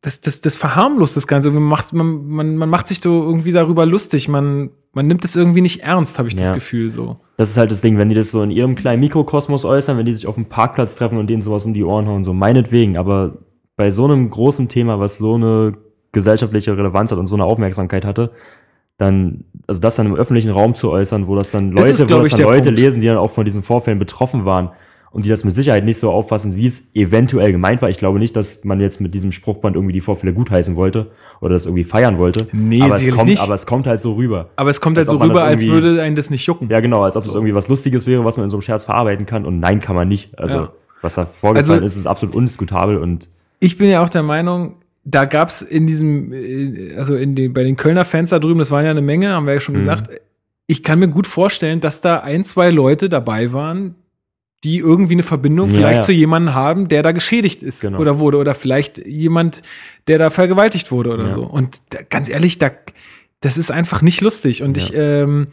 das, 0.00 0.22
das, 0.22 0.40
das 0.40 0.56
verharmlost 0.56 1.16
das 1.16 1.26
Ganze. 1.26 1.50
Man 1.50 1.62
macht, 1.62 1.92
man, 1.92 2.28
man, 2.28 2.56
man 2.56 2.68
macht 2.70 2.86
sich 2.86 3.00
so 3.00 3.22
irgendwie 3.24 3.52
darüber 3.52 3.84
lustig. 3.84 4.28
Man, 4.28 4.70
man 4.92 5.06
nimmt 5.06 5.24
es 5.24 5.36
irgendwie 5.36 5.60
nicht 5.60 5.82
ernst, 5.82 6.18
habe 6.18 6.28
ich 6.28 6.36
das 6.36 6.48
Ja. 6.48 6.54
Gefühl 6.54 6.88
so. 6.88 7.20
Das 7.38 7.50
ist 7.50 7.56
halt 7.56 7.70
das 7.70 7.82
Ding, 7.82 7.98
wenn 7.98 8.08
die 8.08 8.16
das 8.16 8.32
so 8.32 8.42
in 8.42 8.50
ihrem 8.50 8.74
kleinen 8.74 8.98
Mikrokosmos 8.98 9.64
äußern, 9.64 9.96
wenn 9.96 10.04
die 10.04 10.12
sich 10.12 10.26
auf 10.26 10.34
dem 10.34 10.46
Parkplatz 10.46 10.96
treffen 10.96 11.18
und 11.18 11.30
denen 11.30 11.40
sowas 11.40 11.64
um 11.64 11.72
die 11.72 11.84
Ohren 11.84 12.08
hauen, 12.08 12.24
so 12.24 12.32
meinetwegen, 12.32 12.96
aber 12.96 13.38
bei 13.76 13.92
so 13.92 14.04
einem 14.04 14.28
großen 14.28 14.68
Thema, 14.68 14.98
was 14.98 15.18
so 15.18 15.34
eine 15.34 15.74
gesellschaftliche 16.10 16.76
Relevanz 16.76 17.12
hat 17.12 17.18
und 17.18 17.28
so 17.28 17.36
eine 17.36 17.44
Aufmerksamkeit 17.44 18.04
hatte, 18.04 18.32
dann, 18.96 19.44
also 19.68 19.80
das 19.80 19.94
dann 19.94 20.06
im 20.06 20.16
öffentlichen 20.16 20.50
Raum 20.50 20.74
zu 20.74 20.90
äußern, 20.90 21.28
wo 21.28 21.36
das 21.36 21.52
dann 21.52 21.70
Das 21.76 21.82
Leute, 21.82 21.92
ist, 21.92 22.10
wo 22.10 22.16
das 22.16 22.26
ich, 22.26 22.32
dann 22.34 22.42
Leute 22.42 22.62
Punkt. 22.64 22.80
lesen, 22.80 23.00
die 23.00 23.06
dann 23.06 23.18
auch 23.18 23.30
von 23.30 23.44
diesen 23.44 23.62
Vorfällen 23.62 24.00
betroffen 24.00 24.44
waren 24.44 24.70
und 25.12 25.24
die 25.24 25.28
das 25.28 25.44
mit 25.44 25.54
Sicherheit 25.54 25.84
nicht 25.84 26.00
so 26.00 26.10
auffassen, 26.10 26.56
wie 26.56 26.66
es 26.66 26.92
eventuell 26.96 27.52
gemeint 27.52 27.82
war. 27.82 27.88
Ich 27.88 27.98
glaube 27.98 28.18
nicht, 28.18 28.34
dass 28.34 28.64
man 28.64 28.80
jetzt 28.80 29.00
mit 29.00 29.14
diesem 29.14 29.30
Spruchband 29.30 29.76
irgendwie 29.76 29.92
die 29.92 30.00
Vorfälle 30.00 30.34
gutheißen 30.34 30.74
wollte 30.74 31.12
oder 31.40 31.54
das 31.54 31.66
irgendwie 31.66 31.84
feiern 31.84 32.18
wollte. 32.18 32.46
Nee, 32.52 32.82
aber 32.82 32.96
es 32.96 33.10
kommt, 33.10 33.28
nicht. 33.28 33.42
aber 33.42 33.54
es 33.54 33.66
kommt 33.66 33.86
halt 33.86 34.00
so 34.02 34.14
rüber. 34.14 34.50
Aber 34.56 34.70
es 34.70 34.80
kommt 34.80 34.96
halt 34.96 35.08
Als 35.08 35.16
so 35.16 35.22
rüber, 35.22 35.44
als 35.44 35.64
würde 35.66 36.02
einen 36.02 36.16
das 36.16 36.30
nicht 36.30 36.46
jucken. 36.46 36.68
Ja, 36.70 36.80
genau, 36.80 37.02
als 37.02 37.16
ob 37.16 37.24
es 37.24 37.34
irgendwie 37.34 37.54
was 37.54 37.68
Lustiges 37.68 38.06
wäre, 38.06 38.24
was 38.24 38.36
man 38.36 38.44
in 38.44 38.50
so 38.50 38.56
einem 38.56 38.62
Scherz 38.62 38.84
verarbeiten 38.84 39.26
kann. 39.26 39.44
Und 39.46 39.60
nein, 39.60 39.80
kann 39.80 39.94
man 39.96 40.08
nicht. 40.08 40.38
Also, 40.38 40.54
Ja. 40.56 40.72
was 41.02 41.14
da 41.14 41.26
vorgefallen 41.26 41.82
Also- 41.82 41.86
ist, 41.86 41.96
ist 41.96 42.06
absolut 42.06 42.34
undiskutabel 42.34 42.96
und 42.98 43.28
Ich 43.60 43.76
bin 43.78 43.88
ja 43.90 44.02
auch 44.02 44.08
der 44.10 44.22
Meinung, 44.22 44.76
da 45.04 45.24
gab's 45.24 45.62
in 45.62 45.86
diesem, 45.86 46.32
äh, 46.32 46.94
also 46.96 47.16
in 47.16 47.34
den, 47.34 47.52
bei 47.52 47.64
den 47.64 47.76
Kölner 47.76 48.04
Fans 48.04 48.30
da 48.30 48.38
drüben, 48.38 48.58
das 48.58 48.70
waren 48.70 48.84
ja 48.84 48.90
eine 48.90 49.00
Menge, 49.02 49.30
haben 49.32 49.46
wir 49.46 49.54
ja 49.54 49.60
schon 49.60 49.74
Mhm. 49.74 49.78
gesagt. 49.80 50.10
Ich 50.66 50.82
kann 50.82 50.98
mir 50.98 51.08
gut 51.08 51.26
vorstellen, 51.26 51.80
dass 51.80 52.00
da 52.00 52.20
ein, 52.20 52.44
zwei 52.44 52.70
Leute 52.70 53.08
dabei 53.08 53.52
waren, 53.52 53.94
die 54.64 54.78
irgendwie 54.78 55.12
eine 55.14 55.22
Verbindung 55.22 55.68
vielleicht 55.68 56.00
ja. 56.00 56.04
zu 56.06 56.12
jemandem 56.12 56.54
haben, 56.54 56.88
der 56.88 57.02
da 57.02 57.12
geschädigt 57.12 57.62
ist 57.62 57.80
Genau. 57.82 57.98
oder 58.00 58.18
wurde. 58.18 58.38
Oder 58.38 58.54
vielleicht 58.54 58.98
jemand, 59.06 59.62
der 60.08 60.18
da 60.18 60.30
vergewaltigt 60.30 60.90
wurde 60.90 61.10
oder 61.14 61.28
Ja. 61.28 61.34
so. 61.34 61.42
Und 61.44 61.80
da, 61.90 62.00
ganz 62.08 62.28
ehrlich, 62.28 62.58
da, 62.58 62.70
das 63.40 63.56
ist 63.56 63.70
einfach 63.70 64.02
nicht 64.02 64.20
lustig. 64.20 64.62
Und 64.64 64.76
ich, 64.76 64.92
ähm, 64.94 65.46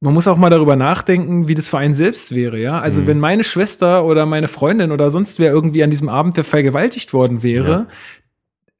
man 0.00 0.12
muss 0.12 0.28
auch 0.28 0.36
mal 0.36 0.50
darüber 0.50 0.76
nachdenken, 0.76 1.48
wie 1.48 1.54
das 1.54 1.68
für 1.68 1.78
einen 1.78 1.94
selbst 1.94 2.34
wäre, 2.34 2.58
ja. 2.60 2.78
Also 2.78 3.00
Mhm. 3.00 3.06
wenn 3.06 3.20
meine 3.20 3.44
Schwester 3.44 4.04
oder 4.04 4.26
meine 4.26 4.48
Freundin 4.48 4.92
oder 4.92 5.08
sonst 5.08 5.38
wer 5.38 5.50
irgendwie 5.50 5.82
an 5.82 5.88
diesem 5.90 6.10
Abend 6.10 6.36
vergewaltigt 6.44 7.14
worden 7.14 7.42
wäre, 7.42 7.86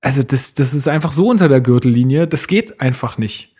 also 0.02 0.22
das, 0.22 0.52
das 0.52 0.74
ist 0.74 0.86
einfach 0.86 1.12
so 1.12 1.28
unter 1.30 1.48
der 1.48 1.62
Gürtellinie, 1.62 2.26
das 2.26 2.46
geht 2.46 2.82
einfach 2.82 3.16
nicht. 3.16 3.54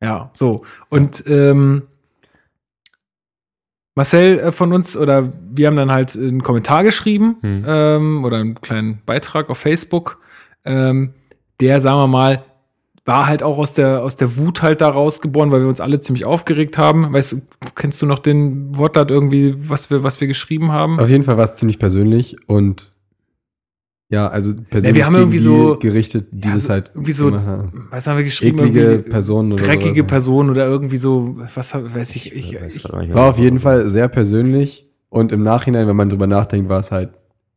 Ja, 0.00 0.30
so. 0.34 0.62
Und 0.88 1.24
ähm, 1.26 1.82
Marcel 3.94 4.38
äh, 4.38 4.52
von 4.52 4.72
uns, 4.72 4.96
oder 4.96 5.32
wir 5.50 5.66
haben 5.66 5.76
dann 5.76 5.92
halt 5.92 6.16
einen 6.16 6.42
Kommentar 6.42 6.84
geschrieben 6.84 7.36
Hm. 7.42 7.64
ähm, 7.66 8.24
oder 8.24 8.38
einen 8.38 8.54
kleinen 8.60 9.02
Beitrag 9.04 9.50
auf 9.50 9.58
Facebook, 9.58 10.18
ähm, 10.64 11.14
der, 11.60 11.80
sagen 11.80 11.98
wir 11.98 12.06
mal, 12.08 12.44
war 13.04 13.26
halt 13.26 13.42
auch 13.42 13.58
aus 13.58 13.74
der, 13.74 14.02
aus 14.02 14.14
der 14.16 14.36
Wut 14.36 14.62
halt 14.62 14.80
da 14.80 14.88
rausgeboren, 14.88 15.50
weil 15.50 15.60
wir 15.60 15.68
uns 15.68 15.80
alle 15.80 15.98
ziemlich 15.98 16.24
aufgeregt 16.24 16.78
haben. 16.78 17.12
Weißt 17.12 17.32
du, 17.32 17.36
kennst 17.74 18.00
du 18.00 18.06
noch 18.06 18.20
den 18.20 18.76
Wortlaut 18.76 19.10
irgendwie, 19.10 19.54
was 19.68 19.90
wir, 19.90 20.04
was 20.04 20.20
wir 20.20 20.28
geschrieben 20.28 20.70
haben? 20.70 21.00
Auf 21.00 21.08
jeden 21.08 21.24
Fall 21.24 21.36
war 21.36 21.44
es 21.44 21.56
ziemlich 21.56 21.80
persönlich 21.80 22.36
und 22.46 22.91
ja, 24.12 24.28
also 24.28 24.52
persönlich 24.70 24.94
wir 24.96 25.06
haben 25.06 25.14
gegen 25.14 25.22
irgendwie 25.22 25.38
die 25.38 25.42
so- 25.42 25.76
gerichtet, 25.80 26.26
die 26.30 26.46
Ja, 26.48 26.54
das 26.54 26.68
halt 26.68 26.90
irgendwie 26.94 27.12
so. 27.12 27.32
Was 27.90 28.06
haben 28.06 28.16
wir 28.18 28.24
geschrieben? 28.24 28.58
eklige 28.58 28.80
Irgendwie 28.82 29.10
Personen 29.10 29.52
oder 29.52 29.64
dreckige 29.64 30.00
sowas. 30.00 30.06
Person 30.06 30.50
oder 30.50 30.66
irgendwie 30.66 30.96
so, 30.98 31.36
was 31.54 31.74
weiß 31.74 32.14
ich, 32.16 32.32
ich, 32.34 32.54
weiß 32.60 32.76
ich 32.76 32.84
nicht, 32.92 33.14
War 33.14 33.30
auf 33.30 33.38
jeden 33.38 33.58
Fall 33.58 33.88
sehr 33.88 34.08
persönlich 34.08 34.86
und 35.08 35.32
im 35.32 35.42
Nachhinein, 35.42 35.88
wenn 35.88 35.96
man 35.96 36.08
drüber 36.10 36.26
nachdenkt, 36.26 36.68
war 36.68 36.78
es 36.80 36.92
halt 36.92 37.10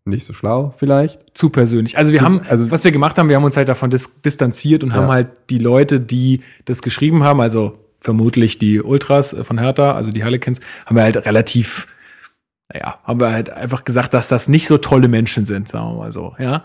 nicht 0.06 0.26
so 0.26 0.34
schlau 0.34 0.74
vielleicht. 0.78 1.20
zu 1.34 1.50
persönlich. 1.50 1.98
Also 1.98 2.12
wir 2.12 2.20
Zu- 2.20 2.26
haben, 2.26 2.42
also- 2.50 2.70
was 2.72 2.84
wir 2.84 2.92
gemacht 2.92 3.18
haben, 3.18 3.28
wir 3.30 3.36
haben 3.36 3.44
uns 3.44 3.58
halt 3.58 3.70
davon 3.70 3.90
dis 3.90 4.22
distanziert 4.22 4.84
und 4.84 4.90
Ja. 4.92 4.96
haben 4.98 5.08
halt 5.10 5.28
die 5.50 5.58
Leute, 5.58 6.00
die 6.00 6.42
das 6.66 6.82
geschrieben 6.82 7.24
haben, 7.24 7.42
also 7.42 7.74
vermutlich 8.00 8.60
die 8.60 8.82
Ultras 8.82 9.34
äh, 9.34 9.44
von 9.44 9.58
Hertha, 9.60 9.94
also 9.94 10.12
die 10.12 10.24
Harlequins, 10.24 10.60
haben 10.86 10.96
wir 10.96 11.02
halt 11.04 11.26
relativ, 11.26 11.88
naja, 12.76 13.00
haben 13.04 13.20
wir 13.20 13.32
halt 13.32 13.50
einfach 13.50 13.84
gesagt, 13.84 14.14
dass 14.14 14.28
das 14.28 14.48
nicht 14.48 14.68
so 14.68 14.78
tolle 14.78 15.08
Menschen 15.08 15.46
sind, 15.46 15.70
sagen 15.70 15.92
wir 15.92 15.98
mal 15.98 16.12
so, 16.12 16.34
ja. 16.40 16.64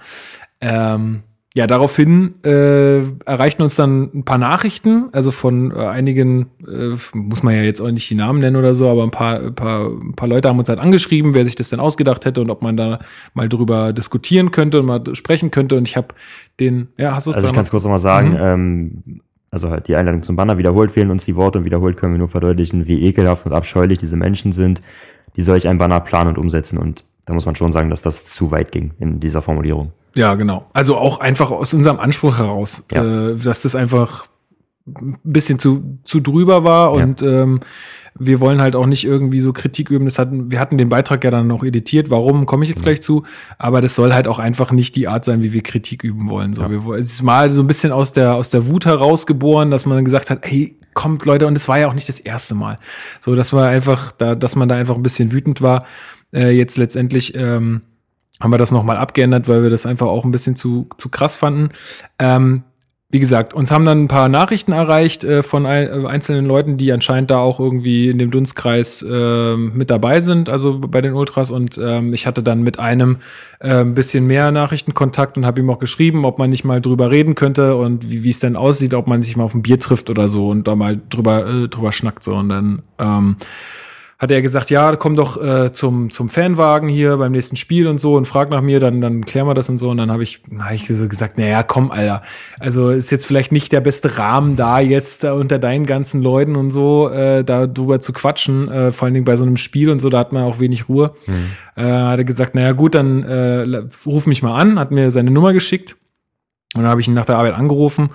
Ähm, 0.61 1.23
ja, 1.53 1.67
daraufhin 1.67 2.35
äh, 2.45 3.01
erreichten 3.25 3.63
uns 3.63 3.75
dann 3.75 4.09
ein 4.15 4.25
paar 4.25 4.39
Nachrichten, 4.39 5.09
also 5.11 5.33
von 5.33 5.73
äh, 5.73 5.85
einigen, 5.85 6.47
äh, 6.65 6.97
muss 7.13 7.43
man 7.43 7.55
ja 7.55 7.63
jetzt 7.63 7.81
auch 7.81 7.91
nicht 7.91 8.09
die 8.09 8.15
Namen 8.15 8.39
nennen 8.39 8.55
oder 8.55 8.75
so, 8.77 8.89
aber 8.89 9.03
ein 9.03 9.11
paar, 9.11 9.41
ein 9.41 9.55
paar, 9.55 9.89
ein 9.89 10.15
paar 10.15 10.29
Leute 10.29 10.49
haben 10.49 10.61
uns 10.61 10.69
halt 10.69 10.79
angeschrieben, 10.79 11.35
wer 11.35 11.45
sich 11.45 11.57
das 11.57 11.71
denn 11.71 11.81
ausgedacht 11.81 12.25
hätte 12.25 12.41
und 12.41 12.51
ob 12.51 12.63
man 12.63 12.77
da 12.77 13.01
mal 13.35 13.49
drüber 13.49 13.93
diskutieren 13.93 14.53
könnte 14.53 14.79
und 14.79 14.87
mal 14.87 15.03
sprechen 15.15 15.51
könnte. 15.51 15.77
Und 15.77 15.89
ich 15.89 15.97
habe 15.97 16.09
den, 16.61 16.89
ja, 16.97 17.17
hast 17.17 17.27
du 17.27 17.31
es 17.31 17.37
Also 17.37 17.49
ich 17.49 17.55
kann 17.55 17.65
es 17.65 17.71
kurz 17.71 17.83
nochmal 17.83 17.99
sagen, 17.99 18.31
Mhm. 18.31 18.39
ähm, 18.41 19.21
also 19.51 19.71
halt 19.71 19.89
die 19.89 19.97
Einladung 19.97 20.23
zum 20.23 20.37
Banner, 20.37 20.57
wiederholt 20.59 20.93
fehlen 20.93 21.11
uns 21.11 21.25
die 21.25 21.35
Worte 21.35 21.59
und 21.59 21.65
wiederholt 21.65 21.97
können 21.97 22.15
wir 22.15 22.19
nur 22.19 22.29
verdeutlichen, 22.29 22.87
wie 22.87 23.03
ekelhaft 23.05 23.47
und 23.47 23.53
abscheulich 23.53 23.99
diese 23.99 24.17
Menschen 24.17 24.53
sind, 24.53 24.83
die 25.41 25.45
solch 25.45 25.67
ein 25.69 25.79
Banner 25.79 26.01
planen 26.01 26.29
und 26.31 26.39
umsetzen. 26.39 26.77
Und 26.77 27.03
da 27.25 27.33
muss 27.33 27.47
man 27.47 27.55
schon 27.55 27.73
sagen, 27.73 27.89
dass 27.89 28.03
das 28.03 28.27
zu 28.27 28.51
weit 28.51 28.73
ging 28.73 28.91
in 28.99 29.21
dieser 29.21 29.41
Formulierung. 29.41 29.93
Ja, 30.15 30.35
genau. 30.35 30.67
Also 30.75 30.99
auch 30.99 31.21
einfach 31.21 31.51
aus 31.51 31.73
unserem 31.73 31.99
Anspruch 31.99 32.37
heraus, 32.37 32.83
Ja. 32.93 33.03
äh, 33.31 33.37
dass 33.37 33.63
das 33.63 33.75
einfach 33.75 34.27
ein 34.87 35.17
bisschen 35.25 35.59
zu, 35.59 35.99
zu 36.05 36.21
drüber 36.21 36.63
war 36.65 36.95
Ja. 36.99 37.03
und 37.05 37.23
ähm, 37.23 37.61
wir 38.19 38.41
wollen 38.41 38.61
halt 38.61 38.77
auch 38.77 38.85
nicht 38.87 39.05
irgendwie 39.05 39.41
so 39.41 39.53
Kritik 39.55 39.89
üben. 39.89 40.05
Das 40.05 40.19
hatten, 40.19 40.51
wir 40.51 40.59
hatten 40.61 40.77
den 40.77 40.89
Beitrag 40.91 41.25
ja 41.25 41.31
dann 41.31 41.47
noch 41.47 41.63
editiert. 41.65 42.11
Warum, 42.11 42.45
komme 42.45 42.65
ich 42.65 42.71
jetzt 42.71 42.83
gleich 42.83 43.01
zu. 43.01 43.23
Aber 43.57 43.81
das 43.81 43.95
soll 43.95 44.13
halt 44.13 44.27
auch 44.29 44.39
einfach 44.41 44.73
nicht 44.73 44.95
die 44.97 45.07
Art 45.09 45.25
sein, 45.25 45.43
wie 45.43 45.53
wir 45.55 45.63
Kritik 45.63 46.03
üben 46.05 46.29
wollen. 46.29 46.53
So, 46.53 46.63
Ja. 46.63 46.71
wir, 46.71 46.95
es 46.99 47.13
ist 47.15 47.23
mal 47.23 47.51
so 47.53 47.63
ein 47.63 47.67
bisschen 47.69 47.93
aus 47.93 48.13
der, 48.13 48.35
aus 48.35 48.51
der 48.51 48.67
Wut 48.67 48.85
herausgeboren, 48.85 49.71
dass 49.71 49.87
man 49.87 49.97
dann 49.97 50.05
gesagt 50.05 50.29
hat, 50.29 50.41
hey, 50.45 50.77
kommt 50.95 51.25
Leute, 51.25 51.47
und 51.47 51.57
es 51.57 51.69
war 51.69 51.79
ja 51.79 51.89
auch 51.89 51.95
nicht 51.95 52.09
das 52.09 52.21
erste 52.21 52.55
Mal. 52.55 52.79
So, 53.21 53.35
das 53.35 53.53
war 53.53 53.69
einfach, 53.69 54.13
da, 54.13 54.35
dass 54.35 54.57
man 54.57 54.69
da 54.69 54.77
einfach 54.77 54.97
ein 54.97 55.03
bisschen 55.03 55.33
wütend 55.33 55.63
war. 55.63 55.85
Äh, 56.33 56.51
jetzt 56.51 56.77
letztendlich, 56.77 57.35
ähm, 57.35 57.83
haben 58.41 58.53
wir 58.53 58.59
das 58.59 58.71
nochmal 58.71 58.97
abgeändert, 58.97 59.49
weil 59.49 59.63
wir 59.63 59.71
das 59.71 59.85
einfach 59.87 60.07
auch 60.07 60.25
ein 60.25 60.31
bisschen 60.31 60.57
zu, 60.57 60.89
zu 60.97 61.11
krass 61.11 61.37
fanden. 61.37 61.71
Ähm, 62.19 62.65
wie 63.13 63.19
gesagt, 63.19 63.55
uns 63.55 63.73
haben 63.73 63.85
dann 63.85 64.05
ein 64.05 64.09
paar 64.09 64.29
Nachrichten 64.29 64.71
erreicht 64.71 65.25
äh, 65.25 65.43
von 65.43 65.67
ein, 65.67 66.05
äh, 66.05 66.07
einzelnen 66.07 66.45
Leuten, 66.47 66.77
die 66.77 66.93
anscheinend 66.93 67.31
da 67.33 67.39
auch 67.39 67.59
irgendwie 67.59 68.09
in 68.09 68.19
dem 68.19 68.31
Dunstkreis 68.31 69.03
äh, 69.03 69.57
mit 69.57 69.91
dabei 69.91 70.21
sind, 70.21 70.49
also 70.49 70.79
bei 70.79 71.01
den 71.01 71.15
Ultras. 71.15 71.51
Und 71.51 71.77
ähm, 71.83 72.15
ich 72.15 72.29
hatte 72.29 72.45
dann 72.45 72.63
mit 72.63 72.79
einem 72.79 73.17
äh, 73.59 73.81
ein 73.81 73.95
bisschen 73.95 74.29
mehr 74.29 74.53
Nachrichtenkontakt 74.53 75.37
und 75.37 75.45
habe 75.45 75.61
ihm 75.61 75.71
auch 75.71 75.81
geschrieben, 75.81 76.25
ob 76.25 76.39
man 76.39 76.51
nicht 76.51 76.63
mal 76.63 76.81
drüber 76.81 77.11
reden 77.11 77.35
könnte 77.35 77.75
und 77.75 78.09
wie 78.09 78.31
es 78.31 78.39
denn 78.39 78.55
aussieht, 78.55 78.95
ob 78.95 79.09
man 79.09 79.23
sich 79.23 79.37
mal 79.37 79.45
auf 79.45 79.55
ein 79.55 79.63
Bier 79.63 79.81
trifft 79.81 80.09
oder 80.09 80.29
so 80.29 80.49
und 80.49 80.69
da 80.69 80.77
mal 80.77 81.01
drüber, 81.11 81.47
äh, 81.49 81.69
drüber 81.69 81.91
schnackt. 81.91 82.23
So. 82.23 82.35
Und 82.35 82.49
dann 82.49 82.83
ähm, 83.01 83.37
hat 84.21 84.31
er 84.31 84.43
gesagt, 84.43 84.69
ja, 84.69 84.95
komm 84.97 85.17
doch 85.17 85.43
äh, 85.43 85.73
zum, 85.73 86.11
zum 86.11 86.29
Fanwagen 86.29 86.91
hier 86.91 87.17
beim 87.17 87.33
nächsten 87.33 87.57
Spiel 87.57 87.89
und 87.89 87.99
so 87.99 88.17
und 88.17 88.27
frag 88.27 88.51
nach 88.51 88.61
mir, 88.61 88.79
dann, 88.79 89.01
dann 89.01 89.25
klären 89.25 89.47
wir 89.47 89.55
das 89.55 89.71
und 89.71 89.79
so. 89.79 89.89
Und 89.89 89.97
dann 89.97 90.13
habe 90.13 90.23
ich, 90.23 90.43
hab 90.59 90.73
ich 90.73 90.87
so 90.87 91.09
gesagt, 91.09 91.39
naja, 91.39 91.63
komm, 91.63 91.91
Alter. 91.91 92.21
Also 92.59 92.91
ist 92.91 93.11
jetzt 93.11 93.25
vielleicht 93.25 93.51
nicht 93.51 93.73
der 93.73 93.81
beste 93.81 94.19
Rahmen 94.19 94.57
da 94.57 94.79
jetzt 94.79 95.25
äh, 95.25 95.31
unter 95.31 95.59
deinen 95.59 95.87
ganzen 95.87 96.21
Leuten 96.21 96.55
und 96.55 96.71
so, 96.71 97.09
äh, 97.09 97.43
da 97.45 97.67
drüber 97.67 98.01
zu 98.01 98.13
quatschen, 98.13 98.69
äh, 98.69 98.93
vor 98.93 99.07
allen 99.07 99.15
Dingen 99.15 99.25
bei 99.25 99.39
so 99.39 99.45
einem 99.47 99.57
Spiel 99.57 99.89
und 99.89 100.01
so, 100.01 100.11
da 100.11 100.19
hat 100.19 100.33
man 100.33 100.43
auch 100.43 100.61
wenig 100.61 100.91
Ruhe. 100.91 101.15
Äh, 101.77 101.91
hat 101.91 102.19
er 102.19 102.25
gesagt, 102.25 102.55
naja 102.55 102.73
gut, 102.73 102.95
dann 102.95 103.23
äh, 103.23 103.85
ruf 104.05 104.27
mich 104.27 104.43
mal 104.43 104.61
an, 104.61 104.79
hat 104.79 104.91
mir 104.91 105.11
seine 105.11 105.31
Nummer 105.31 105.55
geschickt. 105.55 105.97
Und 106.75 106.83
dann 106.83 106.91
habe 106.91 107.01
ich 107.01 107.09
ihn 107.09 107.15
nach 107.15 107.25
der 107.25 107.39
Arbeit 107.39 107.55
angerufen 107.55 108.11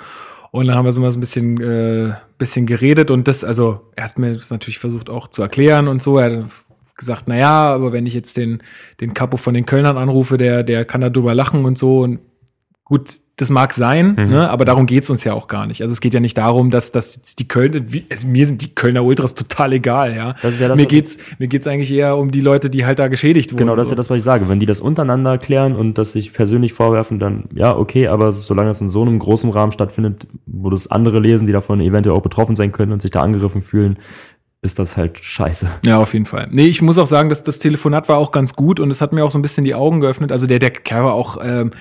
und 0.51 0.67
dann 0.67 0.77
haben 0.77 0.85
wir 0.85 0.91
so 0.91 1.01
mal 1.01 1.11
so 1.11 1.17
ein 1.17 1.21
bisschen, 1.21 1.59
äh, 1.59 2.13
bisschen 2.37 2.65
geredet 2.65 3.11
und 3.11 3.27
das, 3.27 3.43
also 3.43 3.91
er 3.95 4.05
hat 4.05 4.19
mir 4.19 4.33
das 4.33 4.49
natürlich 4.49 4.79
versucht 4.79 5.09
auch 5.09 5.27
zu 5.27 5.41
erklären 5.41 5.87
und 5.87 6.01
so. 6.01 6.17
Er 6.17 6.43
hat 6.43 6.49
gesagt, 6.95 7.25
na 7.27 7.37
ja, 7.37 7.67
aber 7.67 7.91
wenn 7.93 8.05
ich 8.05 8.13
jetzt 8.13 8.37
den, 8.37 8.61
den 9.01 9.13
Capo 9.13 9.37
von 9.37 9.53
den 9.53 9.65
Kölnern 9.65 9.97
anrufe, 9.97 10.37
der, 10.37 10.63
der 10.63 10.85
kann 10.85 11.01
da 11.01 11.09
drüber 11.09 11.35
lachen 11.35 11.65
und 11.65 11.77
so. 11.77 12.01
Und 12.01 12.19
gut, 12.83 13.15
das 13.37 13.49
mag 13.49 13.73
sein, 13.73 14.15
Mhm. 14.17 14.29
ne, 14.29 14.49
aber 14.49 14.63
darum 14.63 14.85
geht's 14.85 15.09
uns 15.09 15.25
ja 15.25 15.33
auch 15.33 15.47
gar 15.47 15.65
nicht. 15.67 15.81
Also 15.81 15.91
es 15.91 15.99
geht 15.99 16.13
ja 16.13 16.21
nicht 16.21 16.37
darum, 16.37 16.71
dass, 16.71 16.93
dass 16.93 17.21
die 17.35 17.47
Köln, 17.47 17.85
also 18.09 18.27
mir 18.27 18.45
sind 18.47 18.61
die 18.61 18.73
Kölner 18.73 19.03
Ultras 19.03 19.35
total 19.35 19.73
egal, 19.73 20.15
ja. 20.15 20.35
Das 20.41 20.53
ist 20.53 20.61
ja 20.61 20.69
das, 20.69 20.79
mir 20.79 20.85
geht's, 20.85 21.17
mir 21.37 21.47
geht's 21.49 21.67
eigentlich 21.67 21.91
eher 21.91 22.15
um 22.17 22.31
die 22.31 22.39
Leute, 22.39 22.69
die 22.69 22.85
halt 22.85 22.99
da 22.99 23.09
geschädigt 23.09 23.51
wurden. 23.51 23.59
Genau, 23.59 23.75
das 23.75 23.87
ist 23.87 23.91
ja 23.91 23.97
das, 23.97 24.09
was 24.09 24.17
ich 24.17 24.23
sage. 24.23 24.47
Wenn 24.47 24.59
die 24.61 24.65
das 24.65 24.79
untereinander 24.79 25.37
klären 25.37 25.75
und 25.75 25.97
das 25.97 26.13
sich 26.13 26.31
persönlich 26.31 26.71
vorwerfen, 26.71 27.19
dann 27.19 27.45
ja, 27.53 27.75
okay, 27.75 28.07
aber 28.07 28.31
solange 28.31 28.69
das 28.69 28.79
in 28.79 28.87
so 28.87 29.01
einem 29.01 29.19
großen 29.19 29.49
Rahmen 29.49 29.73
stattfindet, 29.73 30.27
wo 30.45 30.69
das 30.69 30.89
andere 30.89 31.19
lesen, 31.19 31.45
die 31.45 31.53
davon 31.53 31.81
eventuell 31.81 32.15
auch 32.15 32.21
betroffen 32.23 32.55
sein 32.55 32.71
können 32.71 32.93
und 32.93 33.01
sich 33.01 33.11
da 33.11 33.21
angegriffen 33.21 33.61
fühlen, 33.61 33.97
ist 34.61 34.79
das 34.79 34.95
halt 34.95 35.19
scheiße. 35.19 35.69
Ja, 35.83 35.97
auf 35.99 36.13
jeden 36.13 36.25
Fall. 36.25 36.47
Nee, 36.51 36.67
ich 36.67 36.81
muss 36.81 36.97
auch 36.97 37.05
sagen, 37.05 37.29
dass 37.29 37.43
das 37.43 37.59
Telefonat 37.59 38.07
war 38.07 38.17
auch 38.17 38.31
ganz 38.31 38.55
gut 38.55 38.79
und 38.79 38.89
es 38.89 39.01
hat 39.01 39.11
mir 39.11 39.25
auch 39.25 39.31
so 39.31 39.37
ein 39.37 39.41
bisschen 39.43 39.63
die 39.65 39.75
Augen 39.75 39.99
geöffnet. 39.99 40.31
Also 40.31 40.47
der, 40.47 40.59
der 40.59 40.71
Kerl 40.71 41.03
war 41.03 41.13
auch, 41.13 41.37
ähm, 41.43 41.71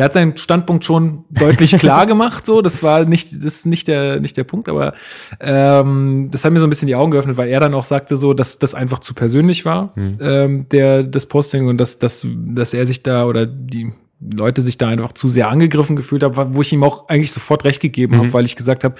der 0.00 0.06
hat 0.06 0.14
seinen 0.14 0.34
Standpunkt 0.38 0.82
schon 0.82 1.26
deutlich 1.28 1.72
klar 1.72 2.06
gemacht, 2.06 2.46
so. 2.46 2.62
Das 2.62 2.82
war 2.82 3.04
nicht, 3.04 3.34
das 3.34 3.44
ist 3.44 3.66
nicht 3.66 3.86
der, 3.86 4.18
nicht 4.18 4.34
der 4.34 4.44
Punkt, 4.44 4.70
aber 4.70 4.94
ähm, 5.40 6.30
das 6.32 6.42
hat 6.42 6.54
mir 6.54 6.58
so 6.58 6.66
ein 6.66 6.70
bisschen 6.70 6.86
die 6.86 6.94
Augen 6.94 7.10
geöffnet, 7.10 7.36
weil 7.36 7.50
er 7.50 7.60
dann 7.60 7.74
auch 7.74 7.84
sagte 7.84 8.16
so, 8.16 8.32
dass 8.32 8.58
das 8.58 8.74
einfach 8.74 9.00
zu 9.00 9.12
persönlich 9.12 9.66
war, 9.66 9.92
ähm, 9.96 10.66
der, 10.70 11.02
das 11.02 11.26
Posting 11.26 11.68
und 11.68 11.76
dass, 11.76 11.98
dass, 11.98 12.26
dass 12.34 12.72
er 12.72 12.86
sich 12.86 13.02
da 13.02 13.26
oder 13.26 13.44
die 13.44 13.92
Leute 14.22 14.62
sich 14.62 14.78
da 14.78 14.88
einfach 14.88 15.12
zu 15.12 15.28
sehr 15.28 15.50
angegriffen 15.50 15.96
gefühlt 15.96 16.22
haben, 16.22 16.54
wo 16.54 16.62
ich 16.62 16.72
ihm 16.72 16.82
auch 16.82 17.10
eigentlich 17.10 17.32
sofort 17.32 17.64
recht 17.64 17.82
gegeben 17.82 18.16
habe, 18.16 18.32
weil 18.32 18.46
ich 18.46 18.56
gesagt 18.56 18.84
habe, 18.84 18.94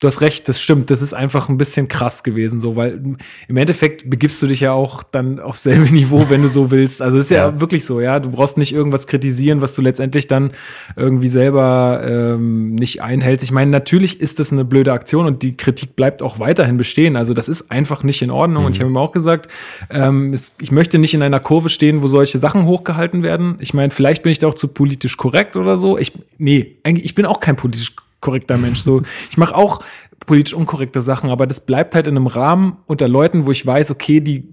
Du 0.00 0.06
hast 0.06 0.22
recht, 0.22 0.48
das 0.48 0.58
stimmt. 0.58 0.88
Das 0.88 1.02
ist 1.02 1.12
einfach 1.12 1.50
ein 1.50 1.58
bisschen 1.58 1.86
krass 1.86 2.22
gewesen, 2.22 2.58
so, 2.58 2.74
weil 2.74 3.02
im 3.48 3.56
Endeffekt 3.58 4.08
begibst 4.08 4.40
du 4.40 4.46
dich 4.46 4.60
ja 4.60 4.72
auch 4.72 5.02
dann 5.02 5.38
auf 5.38 5.58
selbe 5.58 5.84
Niveau, 5.92 6.30
wenn 6.30 6.40
du 6.40 6.48
so 6.48 6.70
willst. 6.70 7.02
Also 7.02 7.18
ist 7.18 7.30
ja, 7.30 7.48
Ja. 7.50 7.60
wirklich 7.60 7.84
so, 7.84 8.00
ja. 8.00 8.18
Du 8.18 8.30
brauchst 8.30 8.56
nicht 8.56 8.72
irgendwas 8.72 9.06
kritisieren, 9.06 9.60
was 9.60 9.74
du 9.74 9.82
letztendlich 9.82 10.26
dann 10.26 10.52
irgendwie 10.96 11.28
selber 11.28 12.00
ähm, 12.02 12.74
nicht 12.76 13.02
einhältst. 13.02 13.44
Ich 13.44 13.52
meine, 13.52 13.70
natürlich 13.70 14.22
ist 14.22 14.38
das 14.38 14.52
eine 14.52 14.64
blöde 14.64 14.90
Aktion 14.94 15.26
und 15.26 15.42
die 15.42 15.54
Kritik 15.58 15.96
bleibt 15.96 16.22
auch 16.22 16.38
weiterhin 16.38 16.78
bestehen. 16.78 17.14
Also 17.16 17.34
das 17.34 17.50
ist 17.50 17.70
einfach 17.70 18.02
nicht 18.02 18.22
in 18.22 18.30
Ordnung. 18.30 18.64
Und 18.64 18.72
ich 18.74 18.80
habe 18.80 18.90
ihm 18.90 18.96
auch 18.96 19.12
gesagt, 19.12 19.50
ähm, 19.90 20.32
es, 20.32 20.54
ich 20.62 20.72
möchte 20.72 20.98
nicht 20.98 21.12
in 21.12 21.22
einer 21.22 21.40
Kurve 21.40 21.68
stehen, 21.68 22.00
wo 22.00 22.06
solche 22.06 22.38
Sachen 22.38 22.64
hochgehalten 22.64 23.22
werden. 23.22 23.56
Ich 23.58 23.74
meine, 23.74 23.90
vielleicht 23.90 24.22
bin 24.22 24.32
ich 24.32 24.38
da 24.38 24.46
auch 24.48 24.54
zu 24.54 24.68
politisch 24.68 25.18
korrekt 25.18 25.56
oder 25.56 25.76
so. 25.76 25.98
Ich, 25.98 26.12
nee, 26.38 26.76
eigentlich, 26.84 27.04
ich 27.04 27.14
bin 27.14 27.26
auch 27.26 27.40
kein 27.40 27.56
politisch 27.56 27.92
korrekter 28.20 28.56
Mensch. 28.58 28.80
So, 28.80 29.02
ich 29.30 29.36
mache 29.36 29.54
auch 29.54 29.82
politisch 30.26 30.54
unkorrekte 30.54 31.00
Sachen, 31.00 31.30
aber 31.30 31.46
das 31.46 31.64
bleibt 31.66 31.94
halt 31.94 32.06
in 32.06 32.16
einem 32.16 32.26
Rahmen 32.26 32.76
unter 32.86 33.08
Leuten, 33.08 33.46
wo 33.46 33.50
ich 33.52 33.66
weiß, 33.66 33.90
okay, 33.90 34.20
die, 34.20 34.46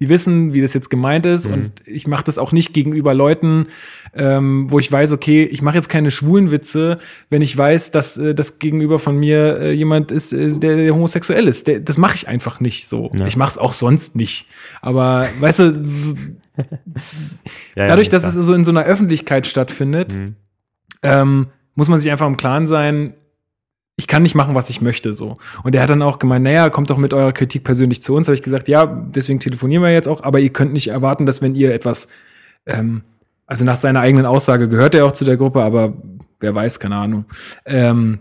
die 0.00 0.08
wissen, 0.08 0.54
wie 0.54 0.62
das 0.62 0.72
jetzt 0.72 0.88
gemeint 0.88 1.26
ist 1.26 1.46
und 1.46 1.72
ich 1.84 2.06
mache 2.06 2.24
das 2.24 2.38
auch 2.38 2.52
nicht 2.52 2.72
gegenüber 2.72 3.12
Leuten, 3.12 3.66
ähm, 4.14 4.70
wo 4.70 4.78
ich 4.78 4.90
weiß, 4.90 5.12
okay, 5.12 5.44
ich 5.44 5.60
mache 5.60 5.76
jetzt 5.76 5.90
keine 5.90 6.10
schwulen 6.10 6.50
Witze, 6.50 6.98
wenn 7.28 7.42
ich 7.42 7.56
weiß, 7.56 7.90
dass 7.90 8.16
äh, 8.16 8.34
das 8.34 8.58
gegenüber 8.58 8.98
von 8.98 9.16
mir 9.18 9.58
äh, 9.60 9.72
jemand 9.72 10.10
ist, 10.10 10.32
äh, 10.32 10.54
der, 10.58 10.76
der 10.76 10.94
homosexuell 10.94 11.46
ist. 11.46 11.66
Der, 11.68 11.80
das 11.80 11.98
mache 11.98 12.14
ich 12.16 12.26
einfach 12.26 12.58
nicht 12.60 12.88
so. 12.88 13.12
Ja. 13.14 13.26
Ich 13.26 13.36
mache 13.36 13.50
es 13.50 13.58
auch 13.58 13.74
sonst 13.74 14.16
nicht. 14.16 14.46
Aber 14.80 15.28
weißt 15.38 15.58
du, 15.60 15.72
so, 15.74 16.16
Ja, 17.76 17.86
dadurch, 17.86 18.08
ja, 18.08 18.10
dass 18.12 18.22
klar. 18.22 18.36
es 18.36 18.46
so 18.46 18.54
in 18.54 18.64
so 18.64 18.70
einer 18.70 18.84
Öffentlichkeit 18.84 19.46
stattfindet, 19.46 20.16
Mhm. 20.16 20.34
ähm, 21.02 21.46
muss 21.80 21.88
man 21.88 21.98
sich 21.98 22.12
einfach 22.12 22.26
im 22.26 22.36
Klaren 22.36 22.66
sein, 22.66 23.14
ich 23.96 24.06
kann 24.06 24.22
nicht 24.22 24.34
machen, 24.34 24.54
was 24.54 24.68
ich 24.68 24.82
möchte, 24.82 25.14
so. 25.14 25.38
Und 25.62 25.74
er 25.74 25.80
hat 25.80 25.88
dann 25.88 26.02
auch 26.02 26.18
gemeint, 26.18 26.44
naja, 26.44 26.68
kommt 26.68 26.90
doch 26.90 26.98
mit 26.98 27.14
eurer 27.14 27.32
Kritik 27.32 27.64
persönlich 27.64 28.02
zu 28.02 28.14
uns. 28.14 28.28
Habe 28.28 28.34
ich 28.34 28.42
gesagt, 28.42 28.68
ja, 28.68 28.84
deswegen 28.84 29.40
telefonieren 29.40 29.82
wir 29.82 29.90
jetzt 29.90 30.08
auch, 30.08 30.22
aber 30.22 30.40
ihr 30.40 30.50
könnt 30.50 30.74
nicht 30.74 30.88
erwarten, 30.88 31.24
dass 31.24 31.40
wenn 31.40 31.54
ihr 31.54 31.72
etwas, 31.72 32.08
ähm, 32.66 33.00
also 33.46 33.64
nach 33.64 33.76
seiner 33.76 34.00
eigenen 34.00 34.26
Aussage 34.26 34.68
gehört 34.68 34.94
er 34.94 35.06
auch 35.06 35.12
zu 35.12 35.24
der 35.24 35.38
Gruppe, 35.38 35.62
aber 35.62 35.94
wer 36.38 36.54
weiß, 36.54 36.80
keine 36.80 36.96
Ahnung. 36.96 37.24
Ähm, 37.64 38.18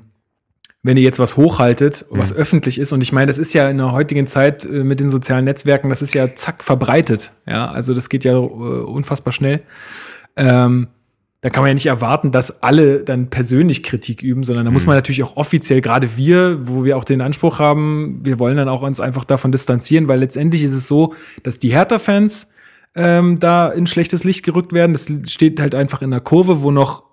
wenn 0.83 0.95
ihr 0.95 1.03
jetzt 1.03 1.19
was 1.19 1.35
hochhaltet, 1.35 2.05
was 2.11 2.31
öffentlich 2.31 2.79
ist, 2.79 2.93
und 2.93 3.01
ich 3.01 3.11
meine, 3.11 3.27
das 3.27 3.39
ist 3.39 3.51
ja 3.51 3.69
in 3.69 3.77
der 3.77 3.91
heutigen 3.91 4.25
Zeit 4.25 4.63
äh, 4.63 4.85
mit 4.85 5.01
den 5.01 5.09
sozialen 5.09 5.43
Netzwerken, 5.43 5.89
das 5.89 6.01
ist 6.01 6.13
ja 6.13 6.33
zack 6.33 6.63
verbreitet, 6.63 7.33
ja, 7.45 7.69
also 7.69 7.93
das 7.93 8.07
geht 8.07 8.23
ja 8.23 8.35
äh, 8.35 8.37
unfassbar 8.37 9.33
schnell. 9.33 9.63
Ähm, 10.37 10.87
da 11.41 11.49
kann 11.49 11.61
man 11.63 11.69
ja 11.69 11.73
nicht 11.73 11.85
erwarten, 11.85 12.31
dass 12.31 12.61
alle 12.63 12.99
dann 12.99 13.29
persönlich 13.29 13.81
Kritik 13.83 14.21
üben, 14.23 14.43
sondern 14.43 14.65
da 14.65 14.71
muss 14.71 14.85
man 14.85 14.95
natürlich 14.97 15.23
auch 15.23 15.37
offiziell, 15.37 15.79
gerade 15.81 16.17
wir, 16.17 16.67
wo 16.67 16.83
wir 16.83 16.97
auch 16.97 17.05
den 17.05 17.21
Anspruch 17.21 17.59
haben, 17.59 18.19
wir 18.23 18.39
wollen 18.39 18.57
dann 18.57 18.67
auch 18.67 18.81
uns 18.81 18.99
einfach 18.99 19.23
davon 19.23 19.51
distanzieren, 19.53 20.07
weil 20.09 20.19
letztendlich 20.19 20.63
ist 20.63 20.73
es 20.73 20.87
so, 20.87 21.13
dass 21.43 21.57
die 21.59 21.71
Hertha-Fans 21.71 22.51
ähm, 22.95 23.39
da 23.39 23.69
in 23.69 23.87
schlechtes 23.87 24.23
Licht 24.25 24.43
gerückt 24.43 24.73
werden. 24.73 24.91
Das 24.93 25.09
steht 25.27 25.59
halt 25.61 25.75
einfach 25.75 26.01
in 26.01 26.11
der 26.11 26.19
Kurve, 26.19 26.61
wo 26.61 26.71
noch 26.71 27.03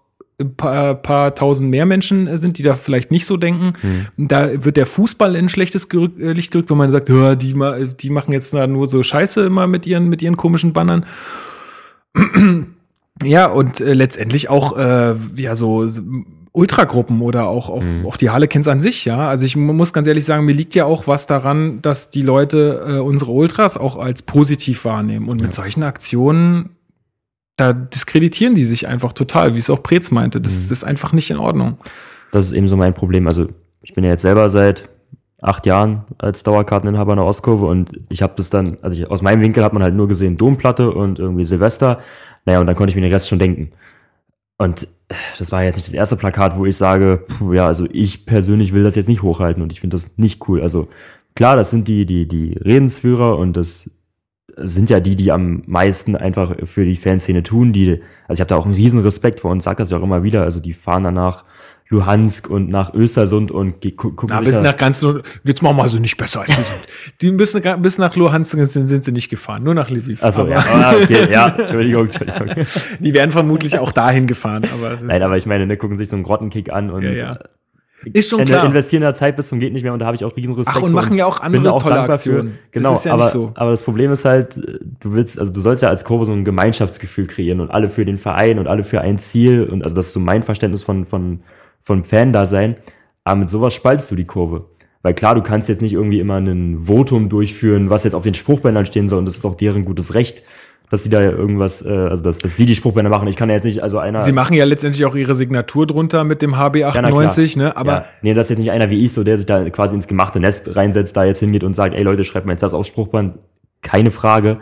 ein 0.40 0.54
paar, 0.56 0.94
paar 0.96 1.34
tausend 1.34 1.70
mehr 1.70 1.86
Menschen 1.86 2.36
sind, 2.36 2.58
die 2.58 2.62
da 2.62 2.74
vielleicht 2.74 3.10
nicht 3.10 3.24
so 3.26 3.36
denken. 3.36 3.72
Da 4.18 4.64
wird 4.64 4.76
der 4.76 4.84
Fußball 4.86 5.36
in 5.36 5.48
schlechtes 5.48 5.88
gerück, 5.88 6.18
äh, 6.18 6.32
Licht 6.32 6.50
gerückt, 6.50 6.68
wo 6.68 6.74
man 6.74 6.90
sagt, 6.90 7.08
"Ja, 7.08 7.36
die, 7.36 7.54
ma- 7.54 7.78
die 7.78 8.10
machen 8.10 8.32
jetzt 8.32 8.52
nur 8.52 8.86
so 8.86 9.02
Scheiße 9.02 9.46
immer 9.46 9.66
mit 9.66 9.86
ihren, 9.86 10.08
mit 10.08 10.20
ihren 10.20 10.36
komischen 10.36 10.72
Bannern. 10.72 11.06
Ja, 13.22 13.46
und 13.46 13.80
äh, 13.80 13.94
letztendlich 13.94 14.48
auch 14.50 14.76
äh, 14.76 15.14
ja 15.36 15.54
so, 15.54 15.88
so 15.88 16.02
Ultragruppen 16.52 17.20
oder 17.20 17.48
auch, 17.48 17.68
auch, 17.68 17.82
auch 18.06 18.16
die 18.16 18.30
Harlequins 18.30 18.66
an 18.66 18.80
sich, 18.80 19.04
ja. 19.04 19.28
Also 19.28 19.44
ich 19.44 19.56
mu- 19.56 19.74
muss 19.74 19.92
ganz 19.92 20.06
ehrlich 20.06 20.24
sagen, 20.24 20.46
mir 20.46 20.54
liegt 20.54 20.74
ja 20.74 20.86
auch 20.86 21.06
was 21.06 21.26
daran, 21.26 21.82
dass 21.82 22.10
die 22.10 22.22
Leute 22.22 22.82
äh, 22.88 22.98
unsere 22.98 23.32
Ultras 23.32 23.76
auch 23.76 23.96
als 23.98 24.22
positiv 24.22 24.84
wahrnehmen. 24.86 25.28
Und 25.28 25.42
mit 25.42 25.52
solchen 25.52 25.82
Aktionen, 25.82 26.70
da 27.56 27.72
diskreditieren 27.74 28.54
die 28.54 28.64
sich 28.64 28.86
einfach 28.88 29.12
total, 29.12 29.54
wie 29.54 29.58
es 29.58 29.68
auch 29.70 29.82
Preetz 29.82 30.10
meinte. 30.10 30.40
Das, 30.40 30.54
das 30.62 30.70
ist 30.70 30.84
einfach 30.84 31.12
nicht 31.12 31.30
in 31.30 31.38
Ordnung. 31.38 31.76
Das 32.32 32.46
ist 32.46 32.52
eben 32.52 32.68
so 32.68 32.76
mein 32.76 32.94
Problem. 32.94 33.26
Also 33.26 33.48
ich 33.82 33.92
bin 33.94 34.04
ja 34.04 34.10
jetzt 34.10 34.22
selber 34.22 34.48
seit 34.48 34.88
acht 35.42 35.66
Jahren 35.66 36.04
als 36.16 36.42
Dauerkarteninhaber 36.42 37.12
in 37.12 37.18
der 37.18 37.26
Ostkurve 37.26 37.66
und 37.66 38.00
ich 38.08 38.22
habe 38.22 38.32
das 38.36 38.48
dann, 38.48 38.78
also 38.80 38.96
ich, 38.98 39.10
aus 39.10 39.20
meinem 39.20 39.42
Winkel 39.42 39.62
hat 39.62 39.74
man 39.74 39.82
halt 39.82 39.94
nur 39.94 40.08
gesehen 40.08 40.38
Domplatte 40.38 40.90
und 40.90 41.18
irgendwie 41.18 41.44
Silvester. 41.44 42.00
Naja, 42.46 42.60
und 42.60 42.66
dann 42.66 42.76
konnte 42.76 42.90
ich 42.90 42.96
mir 42.96 43.02
den 43.02 43.12
Rest 43.12 43.28
schon 43.28 43.38
denken. 43.38 43.72
Und 44.58 44.88
das 45.38 45.52
war 45.52 45.62
jetzt 45.62 45.76
nicht 45.76 45.88
das 45.88 45.94
erste 45.94 46.16
Plakat, 46.16 46.56
wo 46.56 46.64
ich 46.64 46.76
sage, 46.76 47.24
puh, 47.28 47.52
ja, 47.52 47.66
also 47.66 47.86
ich 47.92 48.24
persönlich 48.24 48.72
will 48.72 48.82
das 48.82 48.94
jetzt 48.94 49.08
nicht 49.08 49.22
hochhalten 49.22 49.62
und 49.62 49.72
ich 49.72 49.80
finde 49.80 49.96
das 49.96 50.16
nicht 50.16 50.48
cool. 50.48 50.62
Also 50.62 50.88
klar, 51.34 51.56
das 51.56 51.70
sind 51.70 51.88
die, 51.88 52.06
die, 52.06 52.26
die 52.26 52.54
Redensführer 52.54 53.36
und 53.36 53.56
das 53.56 53.90
sind 54.56 54.88
ja 54.88 55.00
die, 55.00 55.16
die 55.16 55.32
am 55.32 55.62
meisten 55.66 56.16
einfach 56.16 56.54
für 56.64 56.86
die 56.86 56.96
Fanszene 56.96 57.42
tun. 57.42 57.74
Die, 57.74 58.00
also 58.26 58.38
ich 58.38 58.40
habe 58.40 58.48
da 58.48 58.56
auch 58.56 58.64
einen 58.64 58.74
riesen 58.74 59.00
Respekt 59.00 59.40
vor 59.40 59.50
und 59.50 59.62
sage 59.62 59.78
das 59.78 59.90
ja 59.90 59.98
auch 59.98 60.02
immer 60.02 60.22
wieder. 60.22 60.42
Also 60.42 60.60
die 60.60 60.72
fahren 60.72 61.04
danach 61.04 61.44
Luhansk 61.88 62.50
und 62.50 62.68
nach 62.68 62.94
Östersund 62.94 63.50
und 63.50 63.80
gucken 63.96 64.28
Na, 64.30 64.40
bis 64.40 64.60
nach 64.60 64.76
ganz, 64.76 65.06
jetzt 65.44 65.62
machen 65.62 65.76
wir 65.76 65.82
also 65.84 65.98
nicht 65.98 66.16
besser 66.16 66.40
als 66.40 66.48
wir 66.48 66.54
sind. 66.56 66.66
Die 67.20 67.30
bis, 67.30 67.54
nach- 67.54 67.76
bis 67.78 67.98
nach 67.98 68.16
Luhansk 68.16 68.56
sind, 68.66 68.86
sind 68.86 69.04
sie 69.04 69.12
nicht 69.12 69.28
gefahren, 69.28 69.62
nur 69.62 69.74
nach 69.74 69.88
Lviv. 69.88 70.22
also 70.22 70.46
ja, 70.48 70.58
ah, 70.72 70.94
okay, 71.00 71.30
ja, 71.32 71.48
Entschuldigung, 71.56 72.06
Entschuldigung. 72.06 72.66
Die 73.00 73.14
wären 73.14 73.30
vermutlich 73.30 73.78
auch 73.78 73.92
dahin 73.92 74.26
gefahren, 74.26 74.66
aber 74.72 74.98
Nein, 75.00 75.22
aber 75.22 75.36
ich 75.36 75.46
meine, 75.46 75.66
ne, 75.66 75.76
gucken 75.76 75.96
sich 75.96 76.08
so 76.08 76.16
einen 76.16 76.24
Grottenkick 76.24 76.70
an 76.72 76.90
und 76.90 77.04
Ja, 77.04 77.12
ja. 77.12 77.38
ist 78.04 78.30
schon 78.30 78.40
in- 78.40 78.46
klar. 78.46 78.64
investieren 78.66 79.02
da 79.02 79.14
Zeit 79.14 79.36
bis 79.36 79.46
zum 79.48 79.60
geht 79.60 79.72
nicht 79.72 79.82
mehr 79.84 79.92
und 79.92 80.00
da 80.00 80.06
habe 80.06 80.16
ich 80.16 80.24
auch 80.24 80.36
riesen 80.36 80.54
Respekt 80.54 80.78
Ach, 80.78 80.82
und 80.82 80.92
machen 80.92 81.16
ja 81.16 81.26
auch 81.26 81.40
andere 81.40 81.62
da 81.62 81.78
tolle 81.78 82.00
Aktionen. 82.00 82.52
Für. 82.52 82.58
Genau, 82.72 82.90
Das 82.90 82.98
ist 83.00 83.04
ja 83.04 83.12
aber, 83.12 83.22
nicht 83.22 83.32
so. 83.32 83.52
aber 83.54 83.70
das 83.70 83.84
Problem 83.84 84.10
ist 84.10 84.24
halt, 84.24 84.56
du 85.00 85.12
willst, 85.12 85.38
also 85.38 85.52
du 85.52 85.60
sollst 85.60 85.84
ja 85.84 85.88
als 85.88 86.04
Kurve 86.04 86.26
so 86.26 86.32
ein 86.32 86.44
Gemeinschaftsgefühl 86.44 87.28
kreieren 87.28 87.60
und 87.60 87.70
alle 87.70 87.88
für 87.88 88.04
den 88.04 88.18
Verein 88.18 88.58
und 88.58 88.66
alle 88.66 88.82
für 88.82 89.00
ein 89.02 89.18
Ziel 89.18 89.62
und 89.70 89.84
also 89.84 89.94
das 89.94 90.06
ist 90.08 90.12
so 90.14 90.20
mein 90.20 90.42
Verständnis 90.42 90.82
von, 90.82 91.04
von, 91.04 91.40
von 91.86 92.04
Fan-Dasein. 92.04 92.76
Aber 93.24 93.40
mit 93.40 93.50
sowas 93.50 93.72
spaltest 93.72 94.10
du 94.10 94.16
die 94.16 94.26
Kurve. 94.26 94.66
Weil 95.02 95.14
klar, 95.14 95.36
du 95.36 95.42
kannst 95.42 95.68
jetzt 95.68 95.82
nicht 95.82 95.92
irgendwie 95.92 96.18
immer 96.18 96.36
ein 96.36 96.78
Votum 96.78 97.28
durchführen, 97.28 97.90
was 97.90 98.02
jetzt 98.04 98.14
auf 98.14 98.24
den 98.24 98.34
Spruchbändern 98.34 98.86
stehen 98.86 99.08
soll 99.08 99.20
und 99.20 99.24
das 99.24 99.36
ist 99.36 99.44
auch 99.44 99.54
deren 99.54 99.84
gutes 99.84 100.14
Recht, 100.14 100.42
dass 100.90 101.04
die 101.04 101.08
da 101.08 101.22
irgendwas, 101.22 101.84
äh, 101.84 101.90
also 101.90 102.24
dass, 102.24 102.38
dass 102.38 102.56
die 102.56 102.66
die 102.66 102.74
Spruchbänder 102.74 103.08
machen. 103.08 103.28
Ich 103.28 103.36
kann 103.36 103.48
ja 103.48 103.54
jetzt 103.54 103.64
nicht, 103.64 103.84
also 103.84 103.98
einer. 103.98 104.20
Sie 104.20 104.32
machen 104.32 104.54
ja 104.54 104.64
letztendlich 104.64 105.04
auch 105.04 105.14
ihre 105.14 105.36
Signatur 105.36 105.86
drunter 105.86 106.24
mit 106.24 106.42
dem 106.42 106.56
HB98, 106.56 107.56
ne? 107.56 107.76
Aber 107.76 107.92
ja, 107.92 108.04
nee, 108.22 108.34
das 108.34 108.46
ist 108.46 108.50
jetzt 108.50 108.58
nicht 108.58 108.72
einer 108.72 108.90
wie 108.90 109.04
ich, 109.04 109.12
so 109.12 109.22
der 109.22 109.38
sich 109.38 109.46
da 109.46 109.68
quasi 109.70 109.94
ins 109.94 110.08
gemachte 110.08 110.40
Nest 110.40 110.74
reinsetzt, 110.74 111.16
da 111.16 111.24
jetzt 111.24 111.38
hingeht 111.38 111.62
und 111.62 111.74
sagt, 111.74 111.94
ey 111.94 112.02
Leute, 112.02 112.24
schreibt 112.24 112.46
mir 112.46 112.52
jetzt 112.52 112.62
das 112.62 112.74
aufs 112.74 112.88
Spruchband. 112.88 113.38
Keine 113.82 114.10
Frage. 114.10 114.58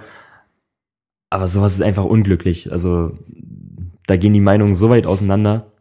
Aber 1.30 1.46
sowas 1.46 1.72
ist 1.72 1.82
einfach 1.82 2.04
unglücklich. 2.04 2.70
Also 2.70 3.12
da 4.06 4.16
gehen 4.16 4.34
die 4.34 4.40
Meinungen 4.40 4.74
so 4.74 4.90
weit 4.90 5.06
auseinander. 5.06 5.72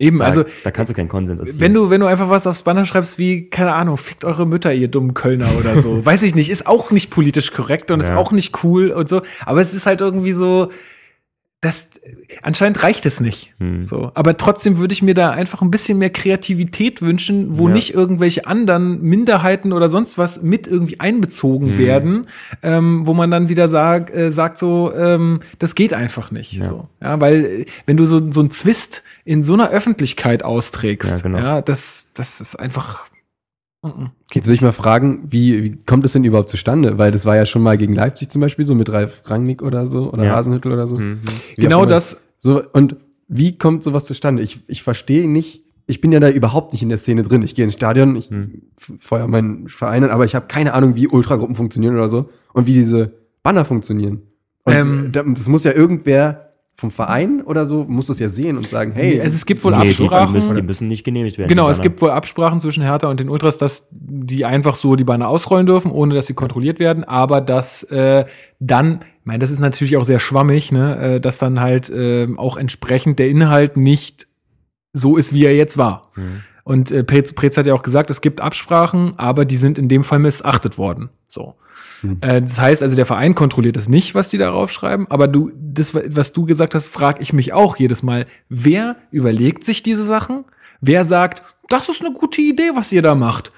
Eben, 0.00 0.18
Da, 0.18 0.24
also 0.24 0.44
da 0.64 0.70
kannst 0.72 0.90
du 0.90 0.94
keinen 0.94 1.08
Konsens 1.08 1.38
erzielen. 1.38 1.60
wenn 1.60 1.74
du, 1.74 1.90
wenn 1.90 2.00
du 2.00 2.06
einfach 2.06 2.28
was 2.30 2.46
aufs 2.48 2.62
Banner 2.64 2.84
schreibst 2.84 3.18
wie, 3.18 3.48
keine 3.48 3.74
Ahnung, 3.74 3.96
fickt 3.96 4.24
eure 4.24 4.46
Mütter, 4.46 4.72
ihr 4.74 4.88
dummen 4.88 5.14
Kölner 5.14 5.46
oder 5.60 5.76
so. 5.80 6.04
Weiß 6.04 6.22
ich 6.24 6.34
nicht, 6.34 6.50
ist 6.50 6.66
auch 6.66 6.90
nicht 6.90 7.10
politisch 7.10 7.52
korrekt 7.52 7.90
und 7.92 8.00
ist 8.00 8.08
Ja. 8.08 8.16
auch 8.16 8.32
nicht 8.32 8.64
cool 8.64 8.90
und 8.90 9.08
so. 9.08 9.22
Aber 9.46 9.60
es 9.60 9.74
ist 9.74 9.86
halt 9.86 10.00
irgendwie 10.00 10.32
so, 10.32 10.70
das, 11.62 11.90
anscheinend 12.40 12.82
reicht 12.82 13.04
es 13.04 13.20
nicht. 13.20 13.52
Hm. 13.58 13.82
So. 13.82 14.12
Aber 14.14 14.38
trotzdem 14.38 14.78
würde 14.78 14.94
ich 14.94 15.02
mir 15.02 15.12
da 15.12 15.28
einfach 15.30 15.60
ein 15.60 15.70
bisschen 15.70 15.98
mehr 15.98 16.08
Kreativität 16.08 17.02
wünschen, 17.02 17.58
wo 17.58 17.68
Ja. 17.68 17.74
nicht 17.74 17.92
irgendwelche 17.92 18.46
anderen 18.46 19.02
Minderheiten 19.02 19.74
oder 19.74 19.90
sonst 19.90 20.16
was 20.16 20.42
mit 20.42 20.66
irgendwie 20.66 21.00
einbezogen 21.00 21.72
Mhm. 21.72 21.78
werden, 21.78 22.26
ähm, 22.62 23.06
wo 23.06 23.12
man 23.12 23.30
dann 23.30 23.50
wieder 23.50 23.68
sag, 23.68 24.14
äh, 24.14 24.30
sagt 24.32 24.56
so, 24.56 24.90
ähm, 24.94 25.40
das 25.58 25.74
geht 25.74 25.92
einfach 25.92 26.30
nicht. 26.30 26.54
Ja. 26.54 26.64
So. 26.64 26.88
Ja, 27.02 27.20
weil 27.20 27.44
äh, 27.44 27.66
wenn 27.84 27.98
du 27.98 28.06
so, 28.06 28.32
so 28.32 28.40
einen 28.40 28.50
Zwist 28.50 29.02
in 29.26 29.42
so 29.42 29.52
einer 29.52 29.68
Öffentlichkeit 29.68 30.42
austrägst, 30.42 31.10
Ja, 31.10 31.18
genau. 31.20 31.38
ja, 31.38 31.60
das, 31.62 32.08
das 32.14 32.40
ist 32.40 32.56
einfach. 32.56 33.04
Mhm. 33.82 34.10
Jetzt 34.32 34.46
will 34.46 34.54
ich 34.54 34.60
mal 34.62 34.72
fragen, 34.72 35.24
wie, 35.30 35.64
wie 35.64 35.76
kommt 35.86 36.04
es 36.04 36.12
denn 36.12 36.24
überhaupt 36.24 36.50
zustande? 36.50 36.98
Weil 36.98 37.12
das 37.12 37.24
war 37.24 37.36
ja 37.36 37.46
schon 37.46 37.62
mal 37.62 37.78
gegen 37.78 37.94
Leipzig 37.94 38.28
zum 38.30 38.40
Beispiel, 38.42 38.66
so 38.66 38.74
mit 38.74 38.90
Ralf 38.90 39.22
Rangnick 39.24 39.62
oder 39.62 39.86
so, 39.86 40.12
oder 40.12 40.24
Ja. 40.24 40.36
Hasenhüttel 40.36 40.72
oder 40.72 40.86
so. 40.86 40.98
Mhm. 40.98 41.20
Genau 41.56 41.86
das. 41.86 42.20
So, 42.38 42.62
und 42.72 42.96
wie 43.28 43.56
kommt 43.56 43.82
sowas 43.82 44.04
zustande? 44.04 44.42
Ich, 44.42 44.60
ich 44.66 44.82
verstehe 44.82 45.26
nicht, 45.28 45.62
ich 45.86 46.00
bin 46.00 46.12
ja 46.12 46.20
da 46.20 46.28
überhaupt 46.28 46.72
nicht 46.72 46.82
in 46.82 46.88
der 46.90 46.98
Szene 46.98 47.22
drin. 47.22 47.42
Ich 47.42 47.54
gehe 47.54 47.64
ins 47.64 47.74
Stadion, 47.74 48.16
ich 48.16 48.28
Hm. 48.30 48.62
feuer 48.98 49.26
meinen 49.28 49.68
Verein 49.68 50.04
an, 50.04 50.10
aber 50.10 50.24
ich 50.24 50.34
habe 50.34 50.46
keine 50.46 50.74
Ahnung, 50.74 50.94
wie 50.94 51.08
Ultragruppen 51.08 51.56
funktionieren 51.56 51.94
oder 51.94 52.08
so 52.08 52.28
und 52.52 52.66
wie 52.66 52.74
diese 52.74 53.12
Banner 53.42 53.64
funktionieren. 53.64 54.22
Und 54.64 54.74
Ähm. 54.74 55.08
da- 55.12 55.22
das 55.24 55.48
muss 55.48 55.64
ja 55.64 55.72
irgendwer 55.72 56.49
vom 56.80 56.90
Verein 56.90 57.42
oder 57.42 57.66
so, 57.66 57.84
muss 57.86 58.06
das 58.06 58.18
ja 58.18 58.28
sehen 58.28 58.56
und 58.56 58.68
sagen, 58.68 58.92
hey, 58.94 59.20
Also 59.20 59.36
es 59.36 59.46
gibt 59.46 59.62
wohl 59.62 59.72
Nee, 59.72 59.90
die, 59.90 59.94
die, 59.94 60.02
Absprachen. 60.02 60.32
müssen, 60.32 60.56
die 60.56 60.62
müssen 60.62 60.88
nicht 60.88 61.04
genehmigt 61.04 61.38
werden. 61.38 61.48
Genau, 61.48 61.68
es 61.68 61.80
gibt 61.82 62.00
wohl 62.02 62.10
Absprachen 62.10 62.58
zwischen 62.58 62.82
Hertha 62.82 63.08
und 63.08 63.20
den 63.20 63.28
Ultras, 63.28 63.58
dass 63.58 63.86
die 63.90 64.44
einfach 64.44 64.74
so 64.74 64.96
die 64.96 65.04
Banner 65.04 65.28
ausrollen 65.28 65.66
dürfen, 65.66 65.92
ohne 65.92 66.14
dass 66.14 66.26
sie 66.26 66.34
kontrolliert 66.34 66.80
werden, 66.80 67.04
aber 67.04 67.40
dass 67.40 67.82
äh, 67.84 68.24
dann, 68.58 69.00
ich 69.20 69.26
meine, 69.26 69.38
das 69.38 69.50
ist 69.50 69.60
natürlich 69.60 69.96
auch 69.96 70.04
sehr 70.04 70.20
schwammig, 70.20 70.72
ne, 70.72 70.96
äh, 71.16 71.20
dass 71.20 71.38
dann 71.38 71.60
halt 71.60 71.90
äh, 71.90 72.26
auch 72.36 72.56
entsprechend 72.56 73.18
der 73.18 73.28
Inhalt 73.28 73.76
nicht 73.76 74.26
so 74.92 75.16
ist, 75.16 75.32
wie 75.32 75.44
er 75.44 75.54
jetzt 75.54 75.78
war. 75.78 76.10
Mhm. 76.16 76.42
Und 76.64 76.90
äh, 76.90 77.04
Preetz, 77.04 77.32
Preetz 77.32 77.56
hat 77.56 77.66
ja 77.66 77.74
auch 77.74 77.82
gesagt, 77.82 78.10
es 78.10 78.20
gibt 78.20 78.40
Absprachen, 78.40 79.14
aber 79.16 79.44
die 79.44 79.56
sind 79.56 79.78
in 79.78 79.88
dem 79.88 80.04
Fall 80.04 80.18
missachtet 80.18 80.78
worden. 80.78 81.10
So. 81.28 81.54
Hm. 82.02 82.18
Äh, 82.20 82.40
das 82.40 82.60
heißt 82.60 82.82
also, 82.82 82.96
der 82.96 83.06
Verein 83.06 83.34
kontrolliert 83.34 83.76
es 83.76 83.88
nicht, 83.88 84.14
was 84.14 84.30
die 84.30 84.38
darauf 84.38 84.70
schreiben, 84.70 85.06
aber 85.10 85.28
du, 85.28 85.50
das, 85.54 85.94
was 85.94 86.32
du 86.32 86.44
gesagt 86.44 86.74
hast, 86.74 86.88
frage 86.88 87.22
ich 87.22 87.32
mich 87.32 87.52
auch 87.52 87.76
jedes 87.76 88.02
Mal. 88.02 88.26
Wer 88.48 88.96
überlegt 89.10 89.64
sich 89.64 89.82
diese 89.82 90.04
Sachen? 90.04 90.44
Wer 90.80 91.04
sagt, 91.04 91.42
das 91.68 91.88
ist 91.88 92.04
eine 92.04 92.14
gute 92.14 92.40
Idee, 92.40 92.70
was 92.74 92.92
ihr 92.92 93.02
da 93.02 93.14
macht? 93.14 93.52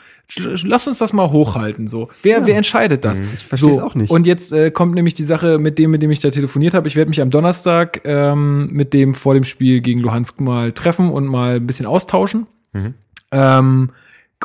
Lass 0.65 0.87
uns 0.87 0.99
das 0.99 1.13
mal 1.13 1.31
hochhalten. 1.31 1.89
So, 1.89 2.09
wer, 2.23 2.47
wer 2.47 2.57
entscheidet 2.57 3.05
das? 3.05 3.21
Ich 3.21 3.45
versteh's 3.45 3.77
so, 3.77 3.83
auch 3.83 3.95
nicht. 3.95 4.11
Und 4.11 4.27
jetzt 4.27 4.53
äh, 4.53 4.71
kommt 4.71 4.95
nämlich 4.95 5.13
die 5.13 5.25
Sache 5.25 5.59
mit 5.59 5.79
dem, 5.79 5.91
mit 5.91 6.03
dem 6.03 6.11
ich 6.11 6.21
da 6.21 6.31
telefoniert 6.31 6.73
habe. 6.73 6.89
Ich 6.89 6.97
werde 6.97 7.11
mich 7.11 7.21
am 7.21 7.29
Donnerstag 7.29 8.01
ähm, 8.05 8.71
mit 8.73 8.95
dem 8.95 9.15
vor 9.15 9.35
dem 9.35 9.45
Spiel 9.45 9.83
gegen 9.83 10.01
Luhansk 10.01 10.41
mal 10.41 10.73
treffen 10.73 11.11
und 11.11 11.27
mal 11.27 11.57
ein 11.57 11.67
bisschen 11.67 11.87
austauschen 11.87 12.47
Mhm. 12.73 12.95
ähm, 13.31 13.91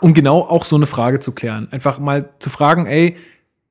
um 0.01 0.13
genau 0.13 0.41
auch 0.41 0.63
so 0.65 0.75
eine 0.75 0.85
Frage 0.85 1.19
zu 1.19 1.31
klären. 1.31 1.67
Einfach 1.71 1.97
mal 1.99 2.29
zu 2.39 2.49
fragen, 2.49 2.85
ey, 2.85 3.15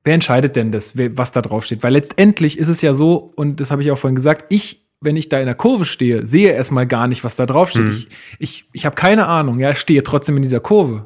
wer 0.03 0.13
entscheidet 0.13 0.55
denn 0.55 0.71
das, 0.71 0.93
was 0.97 1.31
da 1.31 1.41
drauf 1.41 1.63
steht? 1.65 1.83
Weil 1.83 1.93
letztendlich 1.93 2.57
ist 2.57 2.67
es 2.67 2.81
ja 2.81 2.93
so, 2.93 3.31
und 3.35 3.59
das 3.59 3.71
habe 3.71 3.81
ich 3.81 3.91
auch 3.91 3.97
vorhin 3.97 4.15
gesagt, 4.15 4.45
ich, 4.49 4.85
wenn 4.99 5.15
ich 5.15 5.29
da 5.29 5.39
in 5.39 5.45
der 5.45 5.55
Kurve 5.55 5.85
stehe, 5.85 6.25
sehe 6.25 6.51
erstmal 6.51 6.87
gar 6.87 7.07
nicht, 7.07 7.23
was 7.23 7.35
da 7.35 7.45
drauf 7.45 7.69
steht. 7.69 7.83
Mhm. 7.83 7.89
Ich, 7.91 8.07
ich, 8.39 8.65
ich 8.73 8.85
habe 8.85 8.95
keine 8.95 9.27
Ahnung, 9.27 9.59
ja, 9.59 9.69
ich 9.71 9.77
stehe 9.77 10.03
trotzdem 10.03 10.35
in 10.35 10.41
dieser 10.41 10.59
Kurve. 10.59 11.05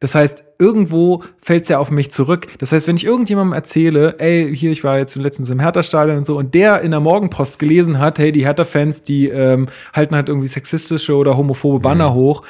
Das 0.00 0.14
heißt, 0.14 0.44
irgendwo 0.58 1.22
fällt 1.38 1.62
es 1.62 1.68
ja 1.70 1.78
auf 1.78 1.90
mich 1.90 2.10
zurück. 2.10 2.48
Das 2.58 2.72
heißt, 2.72 2.86
wenn 2.88 2.96
ich 2.96 3.04
irgendjemandem 3.04 3.54
erzähle, 3.54 4.16
ey, 4.18 4.54
hier, 4.54 4.70
ich 4.70 4.84
war 4.84 4.98
jetzt 4.98 5.16
letztens 5.16 5.48
im 5.50 5.60
Hertha-Stadion 5.60 6.18
und 6.18 6.26
so, 6.26 6.36
und 6.36 6.52
der 6.54 6.82
in 6.82 6.90
der 6.90 7.00
Morgenpost 7.00 7.58
gelesen 7.58 7.98
hat, 7.98 8.18
hey, 8.18 8.30
die 8.30 8.44
Hertha-Fans, 8.44 9.02
die 9.02 9.28
ähm, 9.28 9.68
halten 9.94 10.14
halt 10.14 10.28
irgendwie 10.28 10.48
sexistische 10.48 11.14
oder 11.16 11.36
homophobe 11.36 11.80
Banner 11.80 12.10
Mhm. 12.10 12.14
hoch. 12.14 12.42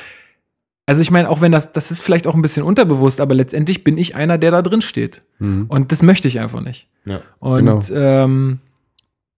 Also 0.86 1.00
ich 1.00 1.10
meine, 1.10 1.30
auch 1.30 1.40
wenn 1.40 1.50
das, 1.52 1.72
das 1.72 1.90
ist 1.90 2.00
vielleicht 2.00 2.26
auch 2.26 2.34
ein 2.34 2.42
bisschen 2.42 2.62
unterbewusst, 2.62 3.20
aber 3.20 3.34
letztendlich 3.34 3.84
bin 3.84 3.96
ich 3.96 4.16
einer, 4.16 4.36
der 4.36 4.50
da 4.50 4.60
drin 4.62 4.82
steht. 4.82 5.22
Mhm. 5.38 5.64
Und 5.68 5.92
das 5.92 6.02
möchte 6.02 6.28
ich 6.28 6.40
einfach 6.40 6.60
nicht. 6.60 6.88
Ja. 7.06 7.22
Und 7.38 7.64
Genau. 7.64 7.80
ähm, 7.92 8.58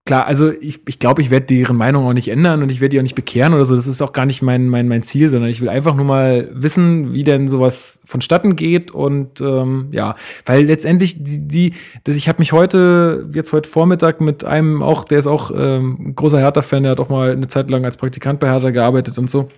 klar, 0.05 0.26
also 0.26 0.51
ich, 0.51 0.80
ich 0.88 0.99
glaube, 0.99 1.22
ich 1.22 1.30
werde 1.30 1.47
deren 1.47 1.76
Meinung 1.76 2.05
auch 2.05 2.12
nicht 2.14 2.26
ändern 2.28 2.64
und 2.64 2.70
ich 2.72 2.80
werde 2.80 2.90
die 2.90 2.99
auch 2.99 3.05
nicht 3.05 3.14
bekehren 3.14 3.55
oder 3.55 3.64
so. 3.64 3.76
Das 3.76 3.86
ist 3.86 4.03
auch 4.03 4.12
gar 4.12 4.26
nicht 4.26 4.42
mein, 4.42 4.68
mein, 4.68 4.88
mein 4.88 5.05
Ziel, 5.05 5.28
sondern 5.28 5.49
ich 5.49 5.61
will 5.61 5.68
einfach 5.68 5.94
nur 5.94 6.05
mal 6.05 6.49
wissen, 6.53 7.12
wie 7.12 7.22
denn 7.22 7.49
sowas 7.49 8.03
vonstatten 8.07 8.57
geht. 8.57 8.90
Und 8.90 9.40
ähm, 9.40 9.88
ja, 9.92 10.16
weil 10.47 10.64
letztendlich 10.64 11.22
die, 11.22 11.47
die 11.47 11.74
das, 12.03 12.16
ich 12.16 12.28
habe 12.28 12.40
mich 12.40 12.51
heute, 12.53 13.28
jetzt 13.32 13.53
heute 13.53 13.68
Vormittag 13.70 14.20
mit 14.20 14.44
einem 14.44 14.82
auch, 14.82 15.05
der 15.05 15.20
ist 15.20 15.28
auch 15.28 15.53
ähm, 15.57 15.97
ein 16.09 16.14
großer 16.16 16.40
Hertha-Fan, 16.40 16.82
der 16.82 16.92
hat 16.92 17.01
auch 17.01 17.09
mal 17.09 17.30
eine 17.30 17.47
Zeit 17.47 17.70
lang 17.70 17.84
als 17.84 17.97
Praktikant 17.97 18.40
bei 18.40 18.49
Hertha 18.51 18.70
gearbeitet 18.70 19.16
und 19.18 19.30
so. 19.30 19.49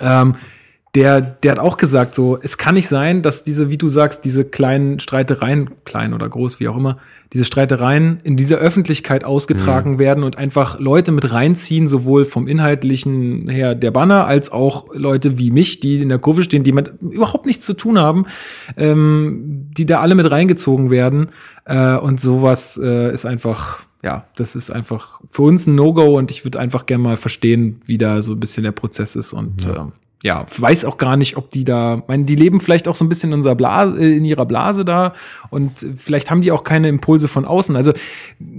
Ähm, 0.00 0.34
der, 0.94 1.22
der 1.22 1.52
hat 1.52 1.58
auch 1.58 1.78
gesagt, 1.78 2.14
so, 2.14 2.38
es 2.42 2.58
kann 2.58 2.74
nicht 2.74 2.86
sein, 2.86 3.22
dass 3.22 3.44
diese, 3.44 3.70
wie 3.70 3.78
du 3.78 3.88
sagst, 3.88 4.26
diese 4.26 4.44
kleinen 4.44 5.00
Streitereien, 5.00 5.70
klein 5.86 6.12
oder 6.12 6.28
groß, 6.28 6.60
wie 6.60 6.68
auch 6.68 6.76
immer, 6.76 6.98
diese 7.32 7.46
Streitereien 7.46 8.20
in 8.24 8.36
dieser 8.36 8.58
Öffentlichkeit 8.58 9.24
ausgetragen 9.24 9.98
werden 9.98 10.22
und 10.22 10.36
einfach 10.36 10.78
Leute 10.78 11.10
mit 11.10 11.32
reinziehen, 11.32 11.88
sowohl 11.88 12.26
vom 12.26 12.46
Inhaltlichen 12.46 13.48
her 13.48 13.74
der 13.74 13.90
Banner, 13.90 14.26
als 14.26 14.52
auch 14.52 14.94
Leute 14.94 15.38
wie 15.38 15.50
mich, 15.50 15.80
die 15.80 16.02
in 16.02 16.10
der 16.10 16.18
Kurve 16.18 16.42
stehen, 16.42 16.62
die 16.62 16.72
mit 16.72 16.92
überhaupt 17.00 17.46
nichts 17.46 17.64
zu 17.64 17.72
tun 17.72 17.98
haben, 17.98 18.26
ähm, 18.76 19.70
die 19.72 19.86
da 19.86 20.00
alle 20.00 20.14
mit 20.14 20.30
reingezogen 20.30 20.90
werden. 20.90 21.28
Äh, 21.64 21.96
und 21.96 22.20
sowas 22.20 22.78
äh, 22.82 23.14
ist 23.14 23.24
einfach, 23.24 23.78
ja, 24.02 24.26
das 24.36 24.56
ist 24.56 24.70
einfach 24.70 25.20
für 25.30 25.42
uns 25.42 25.66
ein 25.66 25.74
No-Go 25.74 26.18
und 26.18 26.30
ich 26.30 26.44
würde 26.44 26.60
einfach 26.60 26.84
gerne 26.84 27.02
mal 27.02 27.16
verstehen, 27.16 27.80
wie 27.86 27.96
da 27.96 28.20
so 28.20 28.32
ein 28.32 28.40
bisschen 28.40 28.64
der 28.64 28.72
Prozess 28.72 29.16
ist 29.16 29.32
und 29.32 29.64
ja. 29.64 29.76
Ähm, 29.76 29.92
ja, 30.22 30.46
weiß 30.56 30.84
auch 30.84 30.98
gar 30.98 31.16
nicht, 31.16 31.36
ob 31.36 31.50
die 31.50 31.64
da, 31.64 32.02
meine, 32.06 32.24
die 32.24 32.36
leben 32.36 32.60
vielleicht 32.60 32.86
auch 32.86 32.94
so 32.94 33.04
ein 33.04 33.08
bisschen 33.08 33.30
in, 33.30 33.34
unserer 33.34 33.56
Blase, 33.56 33.98
äh, 33.98 34.16
in 34.16 34.24
ihrer 34.24 34.46
Blase 34.46 34.84
da 34.84 35.12
und 35.50 35.84
vielleicht 35.96 36.30
haben 36.30 36.42
die 36.42 36.52
auch 36.52 36.62
keine 36.62 36.88
Impulse 36.88 37.26
von 37.26 37.44
außen. 37.44 37.74
Also 37.74 37.92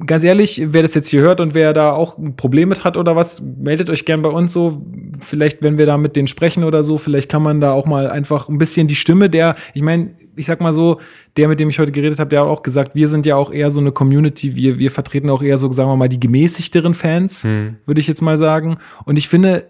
ganz 0.06 0.24
ehrlich, 0.24 0.62
wer 0.68 0.82
das 0.82 0.94
jetzt 0.94 1.08
hier 1.08 1.22
hört 1.22 1.40
und 1.40 1.54
wer 1.54 1.74
da 1.74 1.94
auch 1.94 2.18
ein 2.18 2.36
Problem 2.36 2.70
mit 2.70 2.84
hat 2.84 2.98
oder 2.98 3.16
was, 3.16 3.42
meldet 3.42 3.90
euch 3.90 4.06
gern 4.06 4.22
bei 4.22 4.30
uns 4.30 4.52
so. 4.52 4.86
Vielleicht, 5.20 5.62
wenn 5.62 5.78
wir 5.78 5.86
da 5.86 5.98
mit 5.98 6.16
denen 6.16 6.28
sprechen 6.28 6.64
oder 6.66 6.84
so, 6.84 6.98
vielleicht 6.98 7.30
kann 7.30 7.44
man 7.44 7.62
da 7.62 7.72
auch 7.72 7.86
mal 7.86 8.10
einfach 8.10 8.50
ein 8.50 8.58
bisschen 8.58 8.88
die 8.88 8.96
Stimme 8.96 9.30
der, 9.30 9.56
ich 9.74 9.82
meine, 9.82 10.12
ich 10.36 10.48
sag 10.48 10.62
mal 10.62 10.74
so, 10.74 11.00
der, 11.38 11.48
mit 11.48 11.60
dem 11.60 11.70
ich 11.70 11.80
heute 11.80 11.92
geredet 11.92 12.20
habe, 12.20 12.30
der 12.30 12.42
hat 12.42 12.48
auch 12.48 12.64
gesagt, 12.64 12.96
wir 12.96 13.08
sind 13.08 13.26
ja 13.26 13.36
auch 13.36 13.52
eher 13.52 13.72
so 13.72 13.80
eine 13.80 13.92
Community, 13.92 14.56
wir, 14.56 14.80
wir 14.80 14.92
vertreten 14.92 15.30
auch 15.30 15.42
eher 15.44 15.58
so, 15.58 15.72
sagen 15.72 15.90
wir 15.90 15.96
mal, 15.96 16.10
die 16.10 16.20
gemäßigteren 16.20 16.94
Fans, 16.94 17.44
Hm. 17.44 17.78
würde 17.86 18.02
ich 18.02 18.08
jetzt 18.08 18.22
mal 18.22 18.38
sagen. 18.38 18.78
Und 19.06 19.18
ich 19.18 19.30
finde, 19.30 19.66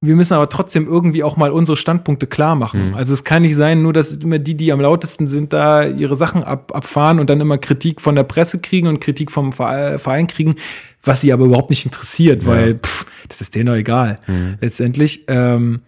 wir 0.00 0.14
müssen 0.14 0.34
aber 0.34 0.48
trotzdem 0.48 0.86
irgendwie 0.86 1.24
auch 1.24 1.36
mal 1.36 1.50
unsere 1.50 1.76
Standpunkte 1.76 2.26
klar 2.28 2.54
machen. 2.54 2.90
Mhm. 2.90 2.94
Also 2.94 3.14
es 3.14 3.24
kann 3.24 3.42
nicht 3.42 3.56
sein, 3.56 3.82
nur 3.82 3.92
dass 3.92 4.16
immer 4.16 4.38
die, 4.38 4.56
die 4.56 4.72
am 4.72 4.80
lautesten 4.80 5.26
sind, 5.26 5.52
da 5.52 5.84
ihre 5.84 6.14
Sachen 6.14 6.44
ab, 6.44 6.72
abfahren 6.74 7.18
und 7.18 7.28
dann 7.28 7.40
immer 7.40 7.58
Kritik 7.58 8.00
von 8.00 8.14
der 8.14 8.22
Presse 8.22 8.60
kriegen 8.60 8.86
und 8.86 9.00
Kritik 9.00 9.32
vom 9.32 9.52
Vere- 9.52 9.98
Verein 9.98 10.28
kriegen, 10.28 10.54
was 11.02 11.20
sie 11.20 11.32
aber 11.32 11.46
überhaupt 11.46 11.70
nicht 11.70 11.84
interessiert, 11.84 12.44
Ja. 12.44 12.48
weil 12.48 12.74
pff, 12.76 13.06
das 13.28 13.40
ist 13.40 13.54
denen 13.56 13.66
doch 13.66 13.74
egal. 13.74 14.18
Hm. 14.26 14.58
Letztendlich. 14.60 15.24
Ähm, 15.26 15.80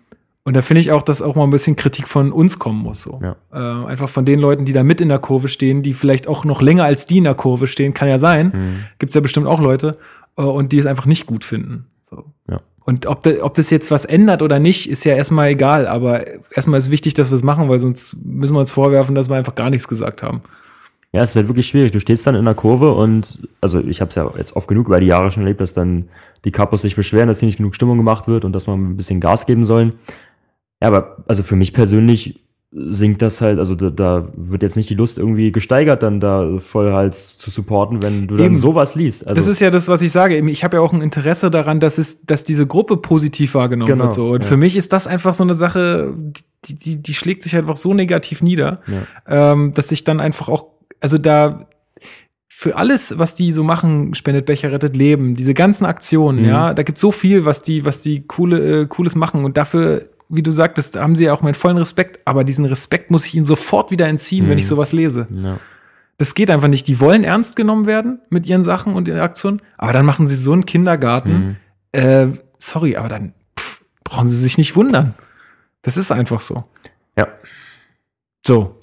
und 0.42 0.56
da 0.56 0.62
finde 0.62 0.80
ich 0.80 0.90
auch, 0.90 1.02
dass 1.02 1.22
auch 1.22 1.36
mal 1.36 1.44
ein 1.44 1.50
bisschen 1.50 1.76
Kritik 1.76 2.08
von 2.08 2.32
uns 2.32 2.58
kommen 2.58 2.80
muss. 2.82 3.02
So. 3.02 3.20
Ja. 3.22 3.36
Äh, 3.52 3.86
einfach 3.86 4.08
von 4.08 4.24
den 4.24 4.40
Leuten, 4.40 4.64
die 4.64 4.72
da 4.72 4.82
mit 4.82 5.00
in 5.00 5.08
der 5.08 5.18
Kurve 5.20 5.46
stehen, 5.46 5.82
die 5.82 5.92
vielleicht 5.92 6.26
auch 6.26 6.44
noch 6.44 6.62
länger 6.62 6.82
als 6.84 7.06
die 7.06 7.18
in 7.18 7.24
der 7.24 7.34
Kurve 7.34 7.68
stehen, 7.68 7.94
kann 7.94 8.08
ja 8.08 8.18
sein. 8.18 8.52
Hm. 8.52 8.76
Gibt's 8.98 9.14
ja 9.14 9.20
bestimmt 9.20 9.46
auch 9.46 9.61
Leute 9.61 9.98
äh, 10.36 10.42
und 10.42 10.72
die 10.72 10.78
es 10.78 10.86
einfach 10.86 11.06
nicht 11.06 11.26
gut 11.26 11.44
finden. 11.44 11.86
So. 12.02 12.24
Ja. 12.50 12.61
Und 12.85 13.07
ob, 13.07 13.22
da, 13.22 13.31
ob 13.43 13.55
das 13.55 13.70
jetzt 13.70 13.91
was 13.91 14.05
ändert 14.05 14.43
oder 14.43 14.59
nicht, 14.59 14.89
ist 14.89 15.05
ja 15.05 15.14
erstmal 15.14 15.51
egal. 15.51 15.87
Aber 15.87 16.24
erstmal 16.51 16.78
ist 16.78 16.91
wichtig, 16.91 17.14
dass 17.14 17.31
wir 17.31 17.37
es 17.37 17.43
machen, 17.43 17.68
weil 17.68 17.78
sonst 17.78 18.16
müssen 18.24 18.55
wir 18.55 18.61
uns 18.61 18.72
vorwerfen, 18.72 19.14
dass 19.14 19.28
wir 19.28 19.37
einfach 19.37 19.55
gar 19.55 19.70
nichts 19.70 19.87
gesagt 19.87 20.22
haben. 20.22 20.43
Ja, 21.12 21.22
es 21.22 21.31
ist 21.31 21.37
halt 21.37 21.49
wirklich 21.49 21.66
schwierig. 21.66 21.93
Du 21.93 22.01
stehst 22.01 22.26
dann 22.26 22.37
in 22.37 22.45
der 22.45 22.55
Kurve 22.55 22.93
und, 22.93 23.41
also 23.61 23.81
ich 23.81 24.01
habe 24.01 24.11
es 24.11 24.14
ja 24.14 24.31
jetzt 24.39 24.55
oft 24.55 24.68
genug 24.68 24.87
über 24.87 25.01
die 25.01 25.09
Jahre 25.09 25.31
schon 25.31 25.43
erlebt, 25.43 25.61
dass 25.61 25.74
dann 25.74 26.09
die 26.45 26.53
Kapos 26.53 26.83
sich 26.83 26.95
beschweren, 26.95 27.28
dass 27.28 27.41
hier 27.41 27.47
nicht 27.47 27.59
genug 27.59 27.74
Stimmung 27.74 27.99
gemacht 27.99 28.28
wird 28.28 28.45
und 28.45 28.53
dass 28.53 28.66
man 28.66 28.93
ein 28.93 28.97
bisschen 28.97 29.20
Gas 29.20 29.47
geben 29.47 29.64
sollen. 29.64 29.95
Ja, 30.81 30.89
aber 30.89 31.16
also 31.26 31.43
für 31.43 31.57
mich 31.57 31.72
persönlich 31.72 32.41
sinkt 32.72 33.20
das 33.20 33.40
halt, 33.40 33.58
also 33.58 33.74
da, 33.74 33.90
da 33.90 34.28
wird 34.36 34.62
jetzt 34.62 34.76
nicht 34.76 34.88
die 34.88 34.94
Lust 34.94 35.18
irgendwie 35.18 35.50
gesteigert, 35.50 36.04
dann 36.04 36.20
da 36.20 36.58
voll 36.60 36.92
halt 36.92 37.16
zu 37.16 37.50
supporten, 37.50 38.00
wenn 38.00 38.28
du 38.28 38.36
dann 38.36 38.46
Eben. 38.46 38.56
sowas 38.56 38.94
liest. 38.94 39.26
Also, 39.26 39.40
das 39.40 39.48
ist 39.48 39.58
ja 39.58 39.70
das, 39.70 39.88
was 39.88 40.02
ich 40.02 40.12
sage. 40.12 40.36
Ich 40.48 40.62
habe 40.62 40.76
ja 40.76 40.82
auch 40.82 40.92
ein 40.92 41.02
Interesse 41.02 41.50
daran, 41.50 41.80
dass 41.80 41.98
es, 41.98 42.24
dass 42.26 42.44
diese 42.44 42.66
Gruppe 42.68 42.96
positiv 42.96 43.54
wahrgenommen 43.54 43.90
Genau, 43.90 44.04
wird. 44.04 44.12
So. 44.14 44.30
Und 44.30 44.44
ja. 44.44 44.48
für 44.48 44.56
mich 44.56 44.76
ist 44.76 44.92
das 44.92 45.08
einfach 45.08 45.34
so 45.34 45.42
eine 45.42 45.56
Sache, 45.56 46.14
die, 46.64 46.76
die, 46.76 47.02
die 47.02 47.14
schlägt 47.14 47.42
sich 47.42 47.56
einfach 47.56 47.76
so 47.76 47.92
negativ 47.92 48.40
nieder, 48.40 48.80
ja. 48.86 49.52
ähm, 49.52 49.74
dass 49.74 49.90
ich 49.90 50.04
dann 50.04 50.20
einfach 50.20 50.48
auch, 50.48 50.66
also 51.00 51.18
da 51.18 51.66
für 52.46 52.76
alles, 52.76 53.18
was 53.18 53.34
die 53.34 53.52
so 53.52 53.64
machen, 53.64 54.14
spendet 54.14 54.46
Becher 54.46 54.70
rettet 54.70 54.94
Leben, 54.94 55.34
diese 55.34 55.54
ganzen 55.54 55.86
Aktionen, 55.86 56.42
Mhm. 56.42 56.48
ja, 56.48 56.74
da 56.74 56.82
gibt 56.84 56.98
so 56.98 57.10
viel, 57.10 57.46
was 57.46 57.62
die, 57.62 57.84
was 57.84 58.02
die 58.02 58.26
coole, 58.26 58.82
äh, 58.82 58.86
cooles 58.86 59.16
machen 59.16 59.44
und 59.44 59.56
dafür, 59.56 60.04
wie 60.31 60.43
du 60.43 60.51
sagtest, 60.53 60.97
haben 60.97 61.16
sie 61.16 61.24
ja 61.24 61.33
auch 61.35 61.43
meinen 61.43 61.55
vollen 61.55 61.76
Respekt, 61.76 62.20
aber 62.24 62.45
diesen 62.45 62.64
Respekt 62.64 63.11
muss 63.11 63.26
ich 63.26 63.35
ihnen 63.35 63.45
sofort 63.45 63.91
wieder 63.91 64.07
entziehen, 64.07 64.45
wenn 64.47 64.53
Mhm. 64.55 64.59
ich 64.59 64.66
sowas 64.66 64.93
lese. 64.93 65.26
ja. 65.31 65.59
Das 66.18 66.35
geht 66.35 66.51
einfach 66.51 66.68
nicht. 66.68 66.87
Die 66.87 67.01
wollen 67.01 67.24
ernst 67.24 67.57
genommen 67.57 67.87
werden 67.87 68.20
mit 68.28 68.47
ihren 68.47 68.62
Sachen 68.62 68.95
und 68.95 69.09
ihren 69.09 69.20
Aktionen, 69.20 69.62
aber 69.78 69.95
dann 69.95 70.05
machen 70.05 70.26
sie 70.28 70.37
so 70.37 70.53
einen 70.53 70.66
Kindergarten. 70.66 71.57
Mhm. 71.93 71.99
Äh, 71.99 72.26
sorry, 72.59 72.97
aber 72.97 73.09
dann 73.09 73.33
pff, 73.59 73.83
brauchen 74.05 74.28
sie 74.28 74.37
sich 74.37 74.59
nicht 74.59 74.76
wundern. 74.76 75.14
Das 75.81 75.97
ist 75.97 76.12
einfach 76.12 76.43
so. 76.43 76.64
Ja. 77.18 77.26
So. 78.47 78.76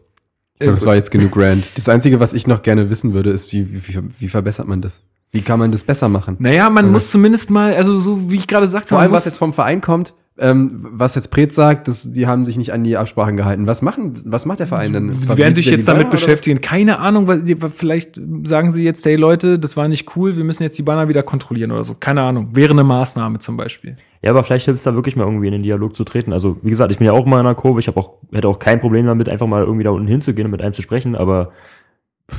Ich 0.55 0.61
glaube, 0.61 0.73
das 0.73 0.85
war 0.87 0.95
jetzt 0.95 1.11
genug 1.11 1.37
Rand. 1.37 1.63
Das 1.75 1.87
Einzige, 1.87 2.19
was 2.19 2.33
ich 2.33 2.47
noch 2.47 2.63
gerne 2.63 2.89
wissen 2.89 3.13
würde, 3.13 3.29
ist, 3.29 3.53
wie, 3.53 3.87
wie, 3.87 3.99
wie, 4.19 4.27
verbessert 4.29 4.67
man 4.67 4.81
das? 4.81 5.01
Wie 5.29 5.41
kann 5.43 5.59
man 5.59 5.71
das 5.71 5.83
besser 5.83 6.09
machen? 6.09 6.37
Naja, 6.39 6.67
man 6.71 6.85
Oder- 6.85 6.93
muss 6.93 7.11
zumindest 7.11 7.51
mal, 7.51 7.75
also 7.75 7.99
so 7.99 8.31
wie 8.31 8.37
ich 8.37 8.47
gerade 8.47 8.67
sagte, 8.67 8.89
Vor 8.89 8.99
allem, 8.99 9.11
was 9.11 9.25
jetzt 9.25 9.37
vom 9.37 9.53
Verein 9.53 9.81
kommt, 9.81 10.15
ähm, 10.39 10.85
was 10.91 11.15
jetzt 11.15 11.29
Pret 11.31 11.53
sagt, 11.53 11.87
dass 11.87 12.11
die 12.13 12.27
haben 12.27 12.45
sich 12.45 12.57
nicht 12.57 12.71
an 12.71 12.83
die 12.83 12.95
Absprachen 12.97 13.37
gehalten. 13.37 13.65
Was 13.67 13.81
machen, 13.81 14.13
was 14.25 14.45
macht 14.45 14.59
der 14.59 14.67
Verein 14.67 14.93
denn? 14.93 15.13
Sie 15.13 15.37
werden 15.37 15.55
sich 15.55 15.65
jetzt 15.65 15.83
die 15.87 15.91
damit 15.91 16.03
Banner 16.03 16.09
oder 16.09 16.11
beschäftigen. 16.11 16.61
Keine 16.61 16.99
Ahnung, 16.99 17.27
weil 17.27 17.41
die- 17.41 17.55
vielleicht 17.55 18.21
sagen 18.43 18.71
sie 18.71 18.83
jetzt, 18.83 19.03
hey 19.05 19.15
Leute, 19.15 19.57
das 19.57 19.75
war 19.77 19.87
nicht 19.87 20.15
cool, 20.15 20.37
wir 20.37 20.43
müssen 20.43 20.63
jetzt 20.63 20.77
die 20.77 20.83
Banner 20.83 21.07
wieder 21.09 21.23
kontrollieren 21.23 21.71
oder 21.71 21.83
so. 21.83 21.95
Keine 21.99 22.21
Ahnung. 22.21 22.49
Wäre 22.53 22.71
eine 22.73 22.83
Maßnahme 22.83 23.39
zum 23.39 23.57
Beispiel. 23.57 23.97
Ja, 24.21 24.31
aber 24.31 24.43
vielleicht 24.43 24.65
hilft 24.65 24.79
es 24.79 24.83
da 24.83 24.93
wirklich 24.95 25.15
mal 25.15 25.23
irgendwie 25.25 25.47
in 25.47 25.53
den 25.53 25.63
Dialog 25.63 25.95
zu 25.95 26.03
treten. 26.03 26.33
Also, 26.33 26.57
wie 26.61 26.69
gesagt, 26.69 26.91
ich 26.91 26.97
bin 26.97 27.05
ja 27.05 27.13
auch 27.13 27.25
mal 27.25 27.39
in 27.39 27.45
einer 27.45 27.55
Kurve, 27.55 27.79
ich 27.79 27.87
habe 27.87 27.99
auch, 27.99 28.13
hätte 28.31 28.47
auch 28.47 28.59
kein 28.59 28.79
Problem 28.79 29.05
damit, 29.05 29.29
einfach 29.29 29.47
mal 29.47 29.63
irgendwie 29.63 29.83
da 29.83 29.91
unten 29.91 30.07
hinzugehen 30.07 30.45
und 30.45 30.51
mit 30.51 30.61
einem 30.61 30.73
zu 30.73 30.81
sprechen, 30.81 31.15
aber 31.15 31.51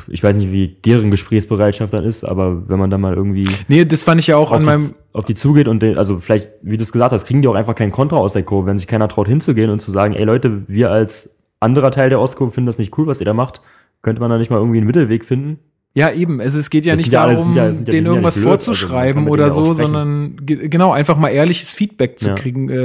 ich 0.07 0.22
weiß 0.22 0.36
nicht, 0.36 0.53
wie 0.53 0.68
deren 0.68 1.11
Gesprächsbereitschaft 1.11 1.93
dann 1.93 2.05
ist, 2.05 2.24
aber 2.24 2.68
wenn 2.68 2.78
man 2.78 2.91
dann 2.91 3.01
mal 3.01 3.14
irgendwie 3.14 3.49
Nee, 3.68 3.84
das 3.84 4.03
fand 4.03 4.20
ich 4.20 4.26
ja 4.26 4.36
auch 4.36 4.53
an 4.53 4.61
die, 4.61 4.66
meinem. 4.66 4.95
auf 5.12 5.24
die 5.24 5.34
zugeht 5.34 5.66
und 5.68 5.82
den, 5.82 5.97
also 5.97 6.18
vielleicht, 6.18 6.51
wie 6.62 6.76
du 6.76 6.82
es 6.82 6.93
gesagt 6.93 7.12
hast, 7.12 7.26
kriegen 7.26 7.41
die 7.43 7.49
auch 7.49 7.55
einfach 7.55 7.74
keinen 7.74 7.93
Kontra 7.93 8.16
aus 8.16 8.34
der 8.34 8.43
Kurve, 8.43 8.66
wenn 8.66 8.78
sich 8.78 8.86
keiner 8.89 9.09
traut 9.09 9.28
hinzugehen 9.28 9.70
und 9.70 9.80
zu 9.80 9.91
sagen, 9.91 10.14
ey 10.14 10.24
Leute, 10.24 10.68
wir 10.68 10.91
als 10.91 11.43
anderer 11.61 11.91
Teil 11.91 12.11
der 12.11 12.20
Ostkurve 12.20 12.53
finden 12.53 12.66
das 12.66 12.78
nicht 12.78 12.97
cool, 12.99 13.07
was 13.07 13.20
ihr 13.20 13.26
da 13.26 13.34
macht, 13.34 13.62
könnte 14.03 14.20
man 14.20 14.30
da 14.30 14.39
nicht 14.39 14.51
mal 14.51 14.59
irgendwie 14.59 14.78
einen 14.78 14.86
Mittelweg 14.86 15.24
finden? 15.24 15.59
Ja, 15.99 16.11
eben. 16.12 16.40
Es, 16.40 16.55
es 16.55 16.70
geht 16.70 16.84
ja 16.84 16.92
Das 16.92 17.01
nicht 17.01 17.12
ja 17.12 17.26
darum, 17.26 17.55
ja- 17.55 17.66
ja- 17.66 17.72
denen 17.72 18.07
ja 18.07 18.12
irgendwas 18.12 18.34
blöd, 18.36 18.46
also 18.46 18.49
man 18.49 18.59
vorzuschreiben 18.59 19.24
mit 19.24 19.32
oder 19.32 19.44
ja 19.44 19.51
so, 19.51 19.74
sondern 19.74 20.36
ge 20.42 20.68
genau, 20.68 20.92
einfach 20.92 21.16
mal 21.18 21.28
ehrliches 21.28 21.74
Feedback 21.74 22.18
zu 22.18 22.28
Ja. 22.28 22.34
kriegen, 22.34 22.68
äh, 22.68 22.76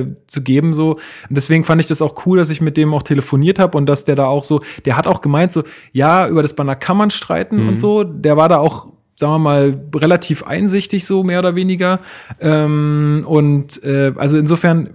äh, 0.00 0.06
zu 0.26 0.42
geben. 0.42 0.72
so. 0.74 0.92
Und 0.92 1.00
deswegen 1.36 1.64
fand 1.64 1.80
ich 1.80 1.86
das 1.86 2.00
auch 2.02 2.26
cool, 2.26 2.38
dass 2.38 2.50
ich 2.50 2.60
mit 2.60 2.76
dem 2.76 2.92
auch 2.94 3.02
telefoniert 3.02 3.58
habe 3.58 3.76
und 3.78 3.86
dass 3.86 4.04
der 4.04 4.16
da 4.16 4.26
auch 4.26 4.44
so, 4.44 4.60
der 4.84 4.96
hat 4.96 5.06
auch 5.06 5.20
gemeint, 5.20 5.52
so, 5.52 5.62
ja, 5.92 6.26
über 6.28 6.42
das 6.42 6.54
Banner 6.56 6.74
kann 6.76 6.96
man 6.96 7.10
streiten 7.10 7.62
Mhm. 7.62 7.68
und 7.68 7.78
so. 7.78 8.04
Der 8.04 8.36
war 8.36 8.48
da 8.48 8.58
auch 8.58 8.88
sagen 9.14 9.34
wir 9.34 9.38
mal, 9.38 9.80
relativ 9.94 10.42
einsichtig, 10.44 11.04
so 11.04 11.22
mehr 11.22 11.38
oder 11.38 11.54
weniger. 11.54 12.00
Ähm, 12.40 13.22
und 13.26 13.82
äh, 13.84 14.12
also 14.16 14.36
insofern 14.38 14.90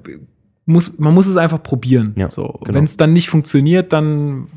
muss, 0.65 0.99
man 0.99 1.13
muss 1.13 1.28
es 1.28 1.38
einfach 1.38 1.61
probieren. 1.63 2.13
Ja, 2.17 2.30
so. 2.32 2.59
genau. 2.63 2.78
Wenn 2.78 2.84
es 2.84 2.97
dann 2.97 3.13
nicht 3.13 3.30
funktioniert, 3.30 3.93
dann, 3.93 4.47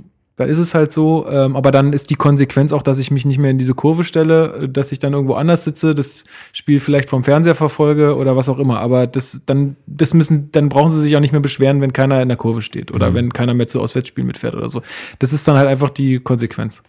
dann 0.40 0.48
ist 0.48 0.58
es 0.58 0.74
halt 0.74 0.90
so. 0.90 1.26
Ähm, 1.28 1.54
aber 1.54 1.70
dann 1.70 1.92
ist 1.92 2.08
die 2.10 2.14
Konsequenz 2.14 2.72
auch, 2.72 2.82
dass 2.82 2.98
ich 2.98 3.10
mich 3.10 3.24
nicht 3.26 3.38
mehr 3.38 3.50
in 3.50 3.58
diese 3.58 3.74
Kurve 3.74 4.04
stelle, 4.04 4.54
äh, 4.62 4.68
dass 4.68 4.90
ich 4.90 4.98
dann 4.98 5.12
irgendwo 5.12 5.34
anders 5.34 5.64
sitze, 5.64 5.94
das 5.94 6.24
Spiel 6.52 6.80
vielleicht 6.80 7.10
vom 7.10 7.22
Fernseher 7.24 7.54
verfolge 7.54 8.16
oder 8.16 8.36
was 8.36 8.48
auch 8.48 8.58
immer. 8.58 8.80
Aber 8.80 9.06
das, 9.06 9.42
dann, 9.44 9.76
das 9.86 10.14
müssen, 10.14 10.50
dann 10.52 10.70
brauchen 10.70 10.90
sie 10.92 11.00
sich 11.00 11.14
auch 11.14 11.20
nicht 11.20 11.32
mehr 11.32 11.42
beschweren, 11.42 11.80
wenn 11.82 11.92
keiner 11.92 12.22
in 12.22 12.28
der 12.28 12.38
Kurve 12.38 12.62
steht 12.62 12.90
oder 12.90 13.10
Mhm. 13.10 13.14
wenn 13.14 13.32
keiner 13.32 13.52
mehr 13.54 13.68
zu 13.68 13.80
Auswärtsspielen 13.80 14.26
mitfährt 14.26 14.54
oder 14.54 14.68
so. 14.68 14.82
Das 15.18 15.32
ist 15.32 15.46
dann 15.46 15.56
halt 15.56 15.68
einfach 15.68 15.90
die 15.90 16.18
Konsequenz. 16.20 16.82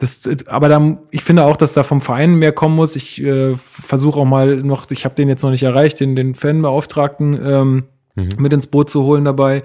Das, 0.00 0.28
aber 0.46 0.68
da, 0.68 0.98
ich 1.10 1.24
finde 1.24 1.44
auch, 1.44 1.56
dass 1.56 1.72
da 1.72 1.82
vom 1.82 2.00
Verein 2.00 2.34
mehr 2.36 2.52
kommen 2.52 2.76
muss. 2.76 2.94
Ich 2.94 3.22
äh, 3.22 3.54
versuche 3.56 4.20
auch 4.20 4.24
mal 4.24 4.56
noch, 4.56 4.90
ich 4.90 5.04
habe 5.04 5.14
den 5.14 5.28
jetzt 5.28 5.42
noch 5.42 5.50
nicht 5.50 5.64
erreicht, 5.64 5.98
den, 6.00 6.14
den 6.16 6.34
Fanbeauftragten 6.34 7.38
ähm, 7.44 7.82
Mhm. 8.14 8.28
mit 8.38 8.52
ins 8.52 8.66
Boot 8.66 8.90
zu 8.90 9.04
holen 9.04 9.24
dabei. 9.24 9.62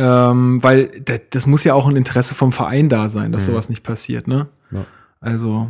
Ähm, 0.00 0.62
weil 0.62 0.90
das, 1.04 1.20
das 1.30 1.46
muss 1.46 1.64
ja 1.64 1.74
auch 1.74 1.88
ein 1.88 1.96
Interesse 1.96 2.34
vom 2.34 2.52
Verein 2.52 2.88
da 2.88 3.08
sein, 3.08 3.32
dass 3.32 3.42
Mhm. 3.48 3.52
sowas 3.52 3.68
nicht 3.68 3.82
passiert, 3.82 4.28
ne? 4.28 4.46
Ja. 4.70 4.86
Also, 5.20 5.68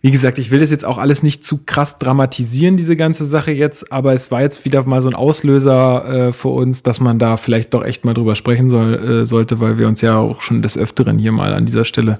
wie 0.00 0.10
gesagt, 0.10 0.38
ich 0.38 0.50
will 0.50 0.60
das 0.60 0.70
jetzt 0.70 0.84
auch 0.86 0.96
alles 0.96 1.22
nicht 1.22 1.44
zu 1.44 1.64
krass 1.66 1.98
dramatisieren, 1.98 2.78
diese 2.78 2.96
ganze 2.96 3.26
Sache 3.26 3.50
jetzt, 3.52 3.92
aber 3.92 4.14
es 4.14 4.30
war 4.30 4.40
jetzt 4.40 4.64
wieder 4.64 4.82
mal 4.86 5.02
so 5.02 5.10
ein 5.10 5.14
Auslöser 5.14 6.28
äh, 6.28 6.32
für 6.32 6.48
uns, 6.48 6.82
dass 6.82 7.00
man 7.00 7.18
da 7.18 7.36
vielleicht 7.36 7.74
doch 7.74 7.84
echt 7.84 8.06
mal 8.06 8.14
drüber 8.14 8.34
sprechen 8.34 8.70
soll, 8.70 8.94
äh, 8.94 9.26
sollte, 9.26 9.60
weil 9.60 9.76
wir 9.76 9.88
uns 9.88 10.00
ja 10.00 10.16
auch 10.18 10.40
schon 10.40 10.62
des 10.62 10.78
Öfteren 10.78 11.18
hier 11.18 11.32
mal 11.32 11.52
an 11.52 11.66
dieser 11.66 11.84
Stelle 11.84 12.18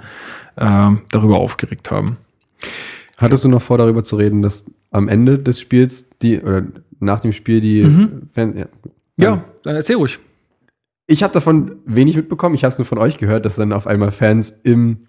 äh, 0.56 0.90
darüber 1.10 1.38
aufgeregt 1.38 1.90
haben. 1.90 2.18
Hattest 3.18 3.44
du 3.44 3.48
noch 3.48 3.62
vor, 3.62 3.78
darüber 3.78 4.04
zu 4.04 4.16
reden, 4.16 4.42
dass 4.42 4.66
am 4.90 5.08
Ende 5.08 5.38
des 5.38 5.58
Spiels 5.58 6.10
die, 6.20 6.38
oder 6.40 6.64
nach 7.00 7.20
dem 7.20 7.32
Spiel 7.32 7.60
die 7.62 7.82
Mhm. 7.84 8.22
Fans, 8.34 8.56
ja. 8.58 8.66
Ja, 9.18 9.44
dann 9.62 9.76
erzähl 9.76 9.96
ruhig. 9.96 10.18
Ich 11.06 11.22
habe 11.22 11.32
davon 11.32 11.76
wenig 11.84 12.16
mitbekommen. 12.16 12.54
Ich 12.54 12.64
habe 12.64 12.72
es 12.72 12.78
nur 12.78 12.86
von 12.86 12.98
euch 12.98 13.18
gehört, 13.18 13.44
dass 13.44 13.56
dann 13.56 13.72
auf 13.72 13.86
einmal 13.86 14.10
Fans 14.10 14.50
im, 14.50 15.06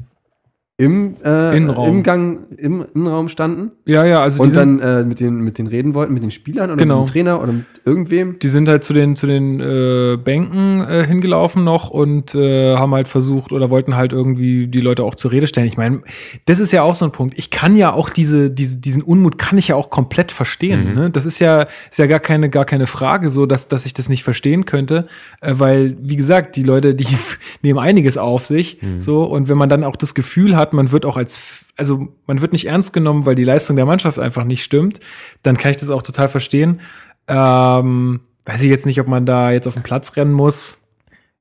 im, 0.80 1.15
äh, 1.25 1.57
Innenraum. 1.57 1.89
im 1.89 2.03
Gang, 2.03 2.39
im 2.55 2.86
Innenraum 2.93 3.30
standen 3.30 3.71
Ja, 3.86 4.05
ja, 4.05 4.19
also 4.21 4.43
und 4.43 4.49
die 4.49 4.53
sind, 4.53 4.80
dann 4.80 4.99
äh, 5.01 5.03
mit, 5.03 5.19
den, 5.19 5.39
mit 5.39 5.57
den 5.57 5.65
reden 5.65 5.95
wollten, 5.95 6.13
mit 6.13 6.21
den 6.21 6.30
Spielern 6.30 6.69
oder 6.69 6.78
Genau. 6.78 6.99
mit 7.01 7.09
dem 7.09 7.13
Trainer 7.13 7.41
oder 7.41 7.51
mit 7.51 7.65
irgendwem. 7.84 8.38
die 8.38 8.47
sind 8.47 8.69
halt 8.69 8.84
zu 8.84 8.93
den, 8.93 9.15
zu 9.15 9.25
den 9.25 9.59
äh, 9.59 10.17
Bänken 10.23 10.82
äh, 10.82 11.03
hingelaufen 11.03 11.63
noch 11.63 11.89
und 11.89 12.36
äh, 12.36 12.75
haben 12.75 12.93
halt 12.93 13.07
versucht 13.07 13.53
oder 13.53 13.71
wollten 13.71 13.95
halt 13.95 14.13
irgendwie 14.13 14.67
die 14.67 14.80
Leute 14.80 15.03
auch 15.03 15.15
zur 15.15 15.32
Rede 15.32 15.47
stellen. 15.47 15.65
Ich 15.65 15.78
meine, 15.78 16.01
das 16.45 16.59
ist 16.59 16.71
ja 16.71 16.84
auch 16.84 16.93
so 16.93 17.05
ein 17.05 17.11
Punkt. 17.11 17.39
Ich 17.39 17.49
kann 17.49 17.75
ja 17.75 17.91
auch 17.93 18.11
diese, 18.11 18.51
diese, 18.51 18.78
diesen 18.78 19.01
Unmut 19.01 19.39
kann 19.39 19.57
ich 19.57 19.69
ja 19.69 19.75
auch 19.75 19.89
komplett 19.89 20.32
verstehen. 20.32 20.89
Mhm. 20.89 20.93
Ne? 20.93 21.09
Das 21.09 21.25
ist 21.25 21.39
ja, 21.39 21.65
ist 21.89 21.97
ja 21.97 22.05
gar 22.05 22.19
keine, 22.19 22.51
gar 22.51 22.65
keine 22.65 22.86
Frage, 22.86 23.32
so 23.32 23.47
dass, 23.47 23.67
dass 23.67 23.88
ich 23.88 23.95
das 23.95 24.09
nicht 24.09 24.23
verstehen 24.23 24.65
könnte. 24.65 25.07
Äh, 25.41 25.53
weil, 25.57 25.97
wie 26.03 26.17
gesagt, 26.17 26.55
die 26.55 26.61
Leute, 26.63 26.93
die 26.93 27.07
nehmen 27.63 27.80
einiges 27.80 28.15
auf 28.19 28.45
sich. 28.45 28.80
Mhm. 28.84 28.99
So, 28.99 29.23
und 29.23 29.49
wenn 29.49 29.57
man 29.57 29.69
dann 29.69 29.84
auch 29.84 29.95
das 29.95 30.13
Gefühl 30.13 30.55
hat, 30.55 30.66
man 30.74 30.91
wird 30.91 31.05
auch 31.05 31.18
als 31.18 31.65
also 31.78 32.07
man 32.26 32.41
wird 32.41 32.53
nicht 32.53 32.65
ernst 32.68 32.91
genommen, 32.91 33.26
weil 33.26 33.36
die 33.36 33.43
Leistung 33.43 33.76
der 33.76 33.86
Mannschaft 33.86 34.20
einfach 34.20 34.43
nicht 34.43 34.63
stimmt, 34.63 34.99
dann 35.43 35.57
kann 35.57 35.72
ich 35.72 35.78
das 35.78 35.89
auch 35.89 36.01
total 36.01 36.28
verstehen. 36.28 36.82
Ähm, 37.28 38.22
weiß 38.45 38.63
ich 38.63 38.70
jetzt 38.70 38.86
nicht, 38.86 38.99
ob 38.99 39.07
man 39.07 39.26
da 39.26 39.51
jetzt 39.51 39.68
auf 39.68 39.76
den 39.76 39.84
Platz 39.84 40.15
rennen 40.15 40.34
muss. 40.34 40.84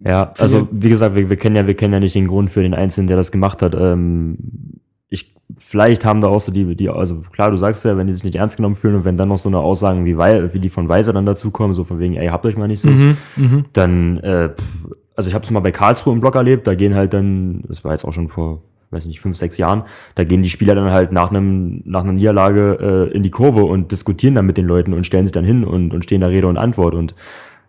Ja, 0.01 0.35
also 0.39 0.69
wie 0.73 0.91
gesagt, 0.91 1.15
wir, 1.15 1.31
wir 1.31 1.37
kennen 1.37 1.57
ja, 1.57 1.67
wir 1.67 1.75
kennen 1.75 1.95
ja 1.95 2.01
nicht 2.01 2.15
den 2.15 2.29
Grund 2.29 2.51
für 2.51 2.63
den 2.63 2.75
Einzelnen, 2.75 3.09
der 3.09 3.17
das 3.17 3.33
gemacht 3.33 3.63
hat. 3.63 3.75
Ähm, 3.75 4.37
ich, 5.09 5.35
vielleicht 5.57 6.05
haben 6.05 6.21
da 6.21 6.29
auch 6.29 6.41
so 6.41 6.53
die, 6.53 6.77
die, 6.77 6.91
also 6.91 7.23
klar, 7.33 7.51
du 7.51 7.57
sagst 7.57 7.85
ja, 7.85 7.97
wenn 7.97 8.07
die 8.07 8.13
sich 8.13 8.25
nicht 8.25 8.37
ernst 8.37 8.57
genommen 8.57 8.75
fühlen 8.75 8.97
und 8.97 9.05
wenn 9.07 9.17
dann 9.17 9.29
noch 9.29 9.39
so 9.39 9.49
eine 9.49 9.59
Aussagen 9.59 10.05
wie, 10.05 10.19
wie 10.19 10.59
die 10.59 10.69
von 10.69 10.89
Weiser 10.89 11.15
dann 11.15 11.25
dazukommen, 11.25 11.73
so 11.73 11.85
von 11.85 11.99
wegen, 11.99 12.15
ey, 12.15 12.29
habt 12.29 12.45
euch 12.45 12.59
mal 12.59 12.69
nicht 12.69 12.81
so, 12.81 12.91
Mhm, 12.91 13.17
mhm. 13.37 13.65
dann, 13.73 14.19
äh, 14.19 14.51
also 15.15 15.29
ich 15.29 15.35
habe 15.35 15.45
es 15.45 15.51
mal 15.51 15.61
bei 15.61 15.73
Karlsruhe 15.73 16.13
im 16.13 16.21
Block 16.21 16.35
erlebt, 16.35 16.67
da 16.67 16.75
gehen 16.75 16.95
halt 16.95 17.15
dann, 17.15 17.63
das 17.67 17.83
war 17.85 17.93
jetzt 17.93 18.05
auch 18.05 18.13
schon 18.13 18.29
vor, 18.29 18.61
weiß 18.91 19.07
nicht, 19.07 19.21
fünf, 19.21 19.37
sechs 19.37 19.59
Jahren, 19.59 19.83
da 20.15 20.25
gehen 20.25 20.43
die 20.43 20.49
Spieler 20.49 20.75
dann 20.75 20.91
halt 20.91 21.13
nach 21.13 21.31
einem 21.31 21.83
nach 21.85 22.03
einer 22.05 22.13
Niederlage 22.13 23.09
äh, 23.13 23.17
in 23.17 23.23
die 23.23 23.31
Kurve 23.31 23.65
und 23.65 23.93
diskutieren 23.93 24.35
dann 24.35 24.47
mit 24.47 24.57
den 24.57 24.67
Leuten 24.67 24.93
und 24.93 25.05
stellen 25.05 25.25
sich 25.25 25.33
dann 25.33 25.45
hin 25.45 25.65
und, 25.65 25.93
und 25.93 26.05
stehen 26.05 26.21
da 26.21 26.29
Rede 26.29 26.47
und 26.47 26.57
Antwort 26.57 26.95
und 26.95 27.15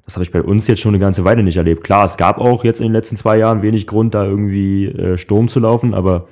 das 0.05 0.15
habe 0.15 0.23
ich 0.23 0.31
bei 0.31 0.41
uns 0.41 0.67
jetzt 0.67 0.79
schon 0.79 0.91
eine 0.91 0.99
ganze 0.99 1.25
Weile 1.25 1.43
nicht 1.43 1.57
erlebt. 1.57 1.83
Klar, 1.83 2.05
es 2.05 2.15
gab 2.15 2.37
auch 2.37 2.63
jetzt 2.63 2.79
in 2.79 2.87
den 2.87 2.93
letzten 2.93 3.17
zwei 3.17 3.37
Jahren 3.37 3.61
wenig 3.61 3.87
Grund, 3.87 4.13
da 4.13 4.23
irgendwie 4.23 4.85
äh, 4.85 5.17
Sturm 5.17 5.49
zu 5.49 5.59
laufen, 5.59 5.93
aber 5.93 6.27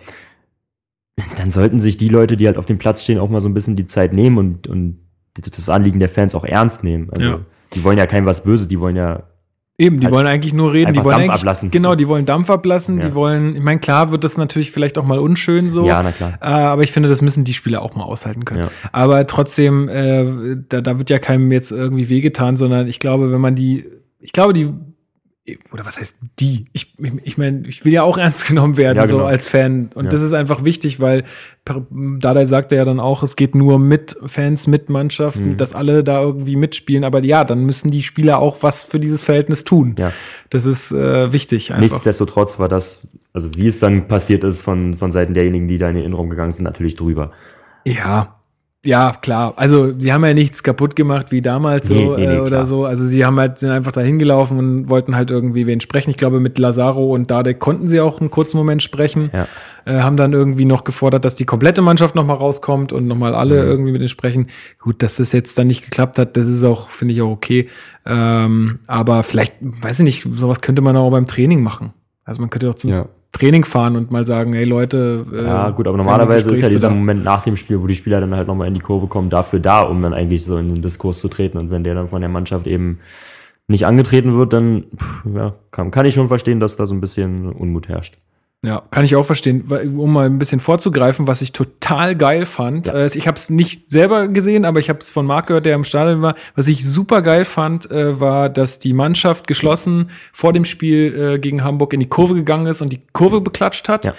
dann 1.38 1.51
sollten 1.51 1.79
sich 1.79 1.97
die 1.97 2.09
Leute, 2.09 2.38
die 2.38 2.47
halt 2.47 2.57
auf 2.57 2.65
dem 2.65 2.77
Platz 2.77 3.03
stehen, 3.03 3.19
auch 3.19 3.29
mal 3.29 3.41
so 3.41 3.49
ein 3.49 3.53
bisschen 3.53 3.75
die 3.75 3.86
Zeit 3.88 4.13
nehmen 4.13 4.38
und, 4.38 4.67
und 4.67 4.99
das 5.33 5.67
Anliegen 5.69 5.99
der 5.99 6.07
Fans 6.09 6.36
auch 6.36 6.45
ernst 6.45 6.83
nehmen. 6.83 7.09
Also 7.11 7.27
Ja. 7.27 7.39
die 7.73 7.83
wollen 7.83 7.97
ja 7.97 8.05
kein 8.05 8.25
was 8.25 8.43
Böses, 8.43 8.69
die 8.69 8.79
wollen 8.79 8.95
ja 8.95 9.23
Eben, 9.78 9.99
die 9.99 10.07
Halt 10.07 10.15
wollen 10.15 10.28
eigentlich 10.28 10.53
nur 10.53 10.71
reden, 10.71 10.93
die 10.93 11.03
wollen 11.03 11.17
Dampf 11.17 11.23
eigentlich, 11.23 11.41
ablassen. 11.41 11.69
Genau, 11.69 11.95
die 11.95 12.07
wollen 12.07 12.26
Dampf 12.26 12.49
ablassen, 12.49 12.99
Ja. 12.99 13.07
die 13.07 13.15
wollen, 13.15 13.57
ich 13.57 13.61
meine, 13.61 13.80
klar 13.82 14.09
wird 14.11 14.23
das 14.23 14.38
natürlich 14.38 14.71
vielleicht 14.71 14.97
auch 14.97 15.03
mal 15.05 15.19
unschön 15.19 15.69
so. 15.69 15.86
Ja, 15.86 16.01
na 16.01 16.13
klar. 16.13 16.34
Äh, 16.41 16.45
aber 16.45 16.84
ich 16.84 16.93
finde, 16.93 17.09
das 17.09 17.21
müssen 17.21 17.43
die 17.43 17.53
Spieler 17.53 17.82
auch 17.82 17.93
mal 17.93 18.03
aushalten 18.05 18.45
können. 18.45 18.61
Ja. 18.61 18.69
Aber 18.93 19.28
trotzdem, 19.28 19.89
äh, 19.89 20.55
da, 20.69 20.80
da 20.80 20.97
wird 20.97 21.09
ja 21.09 21.19
keinem 21.19 21.51
jetzt 21.51 21.71
irgendwie 21.71 22.07
wehgetan, 22.07 22.55
sondern 22.55 22.88
ich 22.88 22.99
glaube, 22.99 23.34
wenn 23.34 23.41
man 23.41 23.55
die, 23.55 23.86
ich 24.21 24.32
glaube, 24.32 24.53
die, 24.53 24.71
oder 25.72 25.86
was 25.86 26.00
heißt 26.00 26.16
die? 26.39 26.66
Ich, 26.74 26.96
ich, 26.98 27.14
ich 27.24 27.38
meine, 27.38 27.68
ich 27.68 27.86
will 27.86 27.93
ja 27.93 28.02
auch 28.02 28.18
ernst 28.18 28.48
genommen 28.48 28.78
werden, 28.78 28.98
Ja, 28.98 29.06
so 29.06 29.18
genau. 29.18 29.28
als 29.28 29.48
Fan. 29.48 29.89
Und 29.93 30.06
Ja. 30.06 30.10
das 30.12 30.22
ist 30.22 30.34
einfach 30.34 30.66
wichtig, 30.66 31.00
weil 31.00 31.24
Dardai 31.66 32.46
sagte 32.46 32.76
ja 32.76 32.86
dann 32.86 33.00
auch, 33.00 33.22
es 33.24 33.36
geht 33.36 33.54
nur 33.56 33.78
mit 33.80 34.16
Fans, 34.26 34.66
mit 34.68 34.89
Mannschaft, 34.89 35.38
Mhm. 35.39 35.58
dass 35.58 35.76
alle 35.76 36.04
da 36.04 36.22
irgendwie 36.22 36.56
mitspielen. 36.56 37.04
Aber 37.04 37.24
ja, 37.24 37.43
dann 37.43 37.64
müssen 37.66 37.91
die 37.91 38.02
Spieler 38.04 38.39
auch 38.39 38.58
was 38.62 38.84
für 38.84 39.00
dieses 39.00 39.24
Verhältnis 39.24 39.64
tun. 39.64 39.96
Ja. 40.00 40.12
Das 40.50 40.66
ist 40.66 40.91
äh, 40.91 41.32
wichtig 41.32 41.72
einfach. 41.72 41.82
Nichtsdestotrotz 41.82 42.58
war 42.60 42.70
das, 42.70 43.08
also 43.34 43.50
wie 43.56 43.68
es 43.68 43.80
dann 43.80 44.08
passiert 44.08 44.43
ist 44.43 44.62
von, 44.62 44.96
von 44.96 45.12
Seiten 45.12 45.34
derjenigen, 45.34 45.68
die 45.68 45.78
da 45.78 45.89
in 45.89 45.96
den 45.96 46.06
Innenraum 46.06 46.30
gegangen 46.30 46.52
sind, 46.52 46.64
natürlich 46.64 46.96
drüber. 46.96 47.32
Ja, 47.86 48.39
ja, 48.86 49.13
klar. 49.21 49.53
Also 49.57 49.93
sie 49.99 50.13
haben 50.13 50.23
ja 50.23 50.33
nichts 50.33 50.61
kaputt 50.63 50.95
gemacht 50.95 51.31
wie 51.31 51.41
damals 51.41 51.89
Nee, 51.89 52.05
so 52.05 52.15
nee, 52.15 52.27
nee, 52.27 52.36
äh, 52.36 52.39
oder 52.39 52.47
klar. 52.49 52.65
so. 52.65 52.86
Also 52.86 53.03
sie 53.03 53.25
haben 53.25 53.39
halt 53.39 53.57
sind 53.57 53.71
einfach 53.71 53.91
dahin 53.91 54.19
gelaufen 54.19 54.57
und 54.59 54.89
wollten 54.89 55.15
halt 55.15 55.31
irgendwie 55.31 55.65
wen 55.67 55.81
sprechen. 55.81 56.11
Ich 56.11 56.17
glaube, 56.17 56.39
mit 56.39 56.57
Lazaro 56.59 57.11
und 57.13 57.31
Dade 57.31 57.55
konnten 57.55 57.88
sie 57.89 57.99
auch 57.99 58.19
einen 58.21 58.29
kurzen 58.31 58.57
Moment 58.57 58.83
sprechen. 58.83 59.29
Ja. 59.33 59.47
Äh, 59.86 60.01
haben 60.01 60.17
dann 60.17 60.33
irgendwie 60.33 60.65
noch 60.65 60.83
gefordert, 60.83 61.25
dass 61.25 61.36
die 61.36 61.45
komplette 61.45 61.81
Mannschaft 61.81 62.15
noch 62.15 62.25
mal 62.25 62.33
rauskommt 62.36 62.93
und 62.93 63.07
noch 63.07 63.17
mal 63.17 63.36
alle 63.36 63.63
Mhm. 63.63 63.69
irgendwie 63.69 63.91
mit 63.91 64.01
denen 64.01 64.09
sprechen. 64.09 64.47
Gut, 64.79 65.01
dass 65.03 65.17
das 65.17 65.31
jetzt 65.31 65.57
dann 65.57 65.67
nicht 65.67 65.83
geklappt 65.83 66.17
hat, 66.17 66.38
das 66.38 66.47
ist 66.47 66.63
auch, 66.63 66.89
finde 66.89 67.13
ich 67.13 67.21
auch 67.21 67.31
okay. 67.31 67.67
Ähm, 68.05 68.79
aber 68.88 69.23
vielleicht, 69.23 69.55
weiß 69.61 69.99
ich 69.99 70.05
nicht, 70.05 70.27
sowas 70.31 70.61
könnte 70.61 70.81
man 70.81 70.95
auch 70.95 71.09
beim 71.11 71.27
Training 71.27 71.61
machen. 71.63 71.93
Also 72.23 72.41
man 72.41 72.49
könnte 72.49 72.69
auch 72.69 72.75
zum 72.75 72.91
Ja. 72.91 73.07
Training 73.38 73.65
fahren 73.65 73.95
und 73.95 74.11
mal 74.11 74.25
sagen, 74.25 74.53
hey 74.53 74.63
Leute, 74.63 75.25
äh, 75.31 75.45
Ja, 75.45 75.69
gut, 75.69 75.88
aber 75.88 75.97
normalerweise 75.97 76.51
ist 76.51 76.61
ja 76.61 76.69
dieser. 76.69 76.89
Moment 76.89 77.23
nach 77.23 77.43
dem 77.43 77.57
Spiel, 77.57 77.81
wo 77.81 77.88
die 77.88 77.95
Spieler 77.95 78.19
dann 78.21 78.33
halt 78.33 78.47
nochmal 78.47 78.67
in 78.67 78.73
die 78.73 78.79
Kurve 78.79 79.07
kommen, 79.07 79.29
dafür 79.29 79.59
da, 79.59 79.81
um 79.81 80.01
dann 80.01 80.13
eigentlich 80.13 80.43
so 80.43 80.57
in 80.57 80.73
den 80.73 80.81
Diskurs 80.81 81.19
zu 81.19 81.27
treten. 81.27 81.57
Und 81.57 81.71
wenn 81.71 81.83
der 81.83 81.95
dann 81.95 82.07
von 82.07 82.21
der 82.21 82.29
Mannschaft 82.29 82.67
eben 82.67 82.99
nicht 83.67 83.86
angetreten 83.86 84.38
wird, 84.38 84.53
dann 84.53 84.86
pff, 84.95 85.25
ja, 85.36 85.55
kann, 85.71 85.91
kann 85.91 86.05
ich 86.05 86.13
schon 86.13 86.27
verstehen, 86.27 86.59
dass 86.59 86.75
da 86.75 86.86
so 86.86 86.93
ein 86.93 87.01
bisschen 87.01 87.51
Unmut 87.51 87.88
herrscht. 87.88 88.19
Ja, 88.64 88.82
kann 88.89 89.06
ich 89.06 89.16
auch 89.16 89.26
verstehen. 89.26 89.66
Um 89.95 90.14
mal 90.14 90.26
ein 90.26 90.39
bisschen 90.39 90.60
vorzugreifen, 90.60 91.28
was 91.28 91.43
ich 91.43 91.51
total 91.51 92.16
geil 92.16 92.45
fand. 92.45 92.88
Ja. 92.88 92.93
Äh, 92.93 93.10
ich 93.14 93.28
habe 93.28 93.36
es 93.36 93.49
nicht 93.49 93.91
selber 93.91 94.28
gesehen, 94.28 94.66
aber 94.66 94.80
ich 94.80 94.89
habe 94.89 94.99
es 94.99 95.12
von 95.12 95.26
Marc 95.26 95.47
gehört, 95.47 95.68
der 95.68 95.76
im 95.76 95.84
Stadion 95.84 96.22
war. 96.24 96.36
Was 96.56 96.68
ich 96.68 96.84
super 96.84 97.22
geil 97.22 97.45
fand, 97.45 97.89
äh, 97.91 98.20
war, 98.20 98.49
dass 98.49 98.80
die 98.80 98.93
Mannschaft 98.93 99.45
geschlossen 99.47 100.10
vor 100.34 100.51
dem 100.51 100.66
Spiel 100.66 101.36
äh, 101.36 101.39
gegen 101.39 101.64
Hamburg 101.64 101.93
in 101.93 101.99
die 101.99 102.10
Kurve 102.10 102.34
gegangen 102.34 102.66
ist 102.66 102.82
und 102.82 102.91
die 102.91 103.01
Kurve 103.14 103.39
beklatscht 103.39 103.88
hat. 103.88 104.06
Ja. 104.06 104.16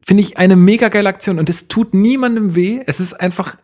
Finde 0.00 0.22
ich 0.22 0.38
eine 0.38 0.54
mega 0.54 0.88
geile 0.88 1.08
Aktion 1.08 1.38
und 1.38 1.50
es 1.50 1.66
tut 1.66 1.92
niemandem 1.92 2.54
weh. 2.54 2.80
Es 2.86 3.00
ist 3.00 3.14
einfach 3.14 3.56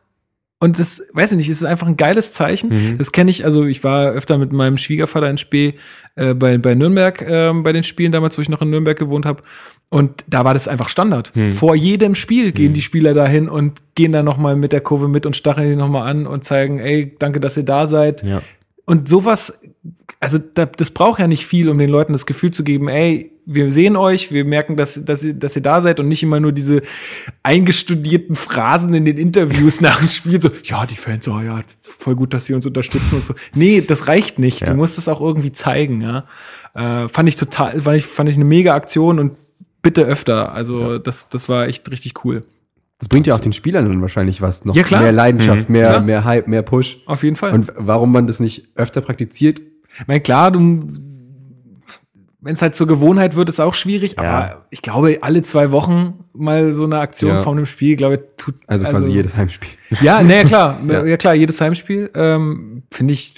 und 0.65 0.79
das, 0.79 1.03
weiß 1.13 1.33
ich 1.33 1.37
nicht, 1.37 1.51
es 1.51 1.59
ist 1.59 1.67
einfach 1.67 1.87
ein 1.87 1.99
geiles 1.99 2.33
Zeichen. 2.33 2.71
Mhm. 2.71 2.99
Das 2.99 3.13
kenne 3.13 3.31
ich, 3.31 3.45
also 3.45 3.65
ich 3.65 3.85
war 3.85 4.13
öfter 4.13 4.39
mit 4.39 4.51
meinem 4.51 4.79
Schwiegervater 4.79 5.29
in 5.29 5.37
Spee 5.37 5.75
äh, 6.17 6.33
bei, 6.33 6.57
bei 6.57 6.75
Nürnberg, 6.75 7.21
ähm, 7.21 7.63
bei 7.63 7.73
den 7.73 7.83
Spielen 7.83 8.13
damals, 8.13 8.39
wo 8.39 8.43
ich 8.43 8.49
noch 8.49 8.63
in 8.63 8.71
Nürnberg 8.71 8.99
gewohnt 8.99 9.27
habe. 9.27 9.43
Und 9.95 10.25
da 10.27 10.45
war 10.45 10.55
das 10.55 10.67
einfach 10.67 10.89
Standard. 10.89 11.31
Hm. 11.37 11.53
Vor 11.53 11.77
jedem 11.77 12.17
Spiel 12.17 12.51
gehen 12.51 12.71
Hm. 12.71 12.75
die 12.75 12.83
Spieler 12.83 13.15
dahin 13.15 13.49
und 13.49 13.81
gehen 13.95 14.11
dann 14.11 14.25
nochmal 14.25 14.57
mit 14.57 14.73
der 14.73 14.81
Kurve 14.81 15.07
mit 15.07 15.25
und 15.25 15.37
stacheln 15.37 15.71
die 15.71 15.77
nochmal 15.77 16.11
an 16.11 16.27
und 16.27 16.43
zeigen, 16.43 16.81
ey, 16.81 17.15
danke, 17.17 17.39
dass 17.39 17.57
ihr 17.57 17.63
da 17.63 17.87
seid. 17.87 18.25
Ja. 18.25 18.43
Und 18.87 19.09
sowas, 19.09 19.63
also 20.19 20.39
da, 20.39 20.67
das 20.67 20.91
braucht 20.91 21.21
ja 21.21 21.29
nicht 21.29 21.47
viel, 21.47 21.69
um 21.69 21.79
den 21.79 21.91
Leuten 21.91 22.13
das 22.13 22.27
Gefühl 22.27 22.51
zu 22.51 22.65
geben, 22.65 22.89
ey, 22.89 23.31
wir 23.47 23.71
sehen 23.71 23.95
euch, 23.95 24.33
wir 24.33 24.45
merken, 24.45 24.77
dass, 24.77 25.05
dass, 25.05 25.23
ihr, 25.23 25.35
dass 25.35 25.55
ihr 25.55 25.63
da 25.63 25.81
seid 25.81 26.01
und 26.01 26.09
nicht 26.09 26.25
immer 26.25 26.41
nur 26.41 26.51
diese 26.51 26.83
eingestudierten 27.45 28.35
Phrasen 28.35 28.95
in 28.95 29.05
den 29.05 29.17
Interviews 29.17 29.81
nach 29.81 30.01
dem 30.01 30.09
Spiel, 30.09 30.41
so, 30.41 30.51
ja, 30.65 30.87
die 30.87 30.97
Fans, 30.97 31.29
oh 31.29 31.41
ja, 31.41 31.61
voll 31.83 32.17
gut, 32.17 32.35
dass 32.35 32.47
sie 32.47 32.55
uns 32.55 32.67
unterstützen 32.67 33.15
und 33.15 33.25
so. 33.25 33.35
Nee, 33.55 33.81
das 33.81 34.09
reicht 34.09 34.41
nicht. 34.41 34.63
Ja. 34.63 34.67
Du 34.67 34.75
musst 34.75 34.99
das 34.99 35.07
auch 35.07 35.21
irgendwie 35.21 35.53
zeigen, 35.53 36.01
ja. 36.01 36.25
Äh, 36.75 37.07
fand 37.07 37.29
ich 37.29 37.37
total, 37.37 37.81
fand 37.81 37.97
ich, 37.99 38.07
fand 38.07 38.29
ich 38.29 38.35
eine 38.35 38.45
mega 38.45 38.75
Aktion 38.75 39.21
und 39.21 39.37
bitte 39.85 40.03
öfter. 40.03 40.53
Also, 40.53 40.99
das, 40.99 41.29
das 41.29 41.49
war 41.49 41.69
echt 41.69 41.89
richtig 41.93 42.25
cool. 42.25 42.45
Das 42.99 43.09
bringt 43.09 43.27
ja 43.27 43.35
auch 43.37 43.41
den 43.41 43.53
Spielern 43.53 43.87
dann 43.89 44.01
wahrscheinlich 44.01 44.41
was. 44.43 44.65
Noch 44.65 44.75
Ja, 44.75 44.83
klar. 44.83 45.03
mehr 45.03 45.13
Leidenschaft, 45.13 45.69
Mhm. 45.69 45.73
mehr, 45.73 45.89
Klar. 45.89 46.01
mehr 46.01 46.25
Hype, 46.25 46.49
mehr 46.49 46.63
Push. 46.63 46.99
Auf 47.07 47.23
jeden 47.23 47.37
Fall. 47.37 47.53
Und 47.53 47.73
warum 47.77 48.11
man 48.11 48.27
das 48.27 48.41
nicht 48.41 48.69
öfter 48.77 49.01
praktiziert, 49.01 49.61
Ich 50.01 50.09
meine, 50.09 50.21
klar, 50.21 50.51
du, 50.51 50.61
wenn 52.41 52.53
es 52.55 52.63
halt 52.63 52.75
zur 52.75 52.87
Gewohnheit 52.87 53.37
wird, 53.37 53.49
ist 53.49 53.61
auch 53.61 53.75
schwierig, 53.75 54.17
Ja. 54.17 54.23
aber 54.23 54.67
ich 54.71 54.83
glaube, 54.83 55.19
alle 55.23 55.41
zwei 55.43 55.71
Wochen 55.71 56.25
mal 56.35 56.73
so 56.75 56.85
eine 56.85 56.99
Aktion 56.99 57.31
Ja. 57.33 57.39
vor 57.43 57.53
einem 57.53 57.65
Spiel, 57.67 57.97
glaube 57.97 58.15
ich, 58.17 58.21
tut. 58.37 58.55
also 58.67 58.85
quasi 58.87 59.13
jedes 59.13 59.37
Heimspiel. 59.37 59.71
Ja, 60.03 60.23
nee, 60.23 60.45
klar, 60.45 60.79
Ja. 60.89 61.05
ja. 61.05 61.17
klar, 61.17 61.35
jedes 61.35 61.61
Heimspiel, 61.61 62.11
ähm, 62.15 62.83
finde 62.93 63.13
ich, 63.15 63.35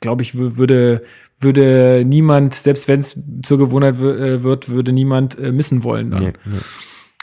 glaube 0.00 0.22
ich, 0.22 0.32
wür- 0.34 0.56
würde, 0.56 1.02
würde 1.44 2.02
niemand, 2.04 2.54
selbst 2.54 2.88
wenn 2.88 3.00
es 3.00 3.22
zur 3.42 3.58
Gewohnheit 3.58 4.00
äh, 4.00 4.42
wird, 4.42 4.68
würde 4.68 4.92
niemand 4.92 5.38
äh, 5.38 5.52
missen 5.52 5.84
wollen. 5.84 6.10
Dann. 6.10 6.22
Nee, 6.24 6.32
nee. 6.44 6.58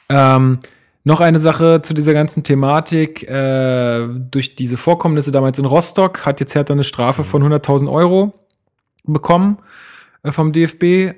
Ähm, 0.09 0.59
noch 1.03 1.19
eine 1.19 1.39
Sache 1.39 1.81
zu 1.81 1.93
dieser 1.93 2.13
ganzen 2.13 2.43
Thematik. 2.43 3.27
Äh, 3.27 4.07
durch 4.29 4.55
diese 4.55 4.77
Vorkommnisse 4.77 5.31
damals 5.31 5.57
in 5.57 5.65
Rostock 5.65 6.25
hat 6.25 6.39
jetzt 6.39 6.55
Hertha 6.55 6.73
eine 6.73 6.83
Strafe 6.83 7.23
von 7.23 7.43
100.000 7.43 7.91
Euro 7.91 8.33
bekommen 9.03 9.57
äh, 10.23 10.31
vom 10.31 10.53
DFB. 10.53 10.83
Äh, 10.83 11.15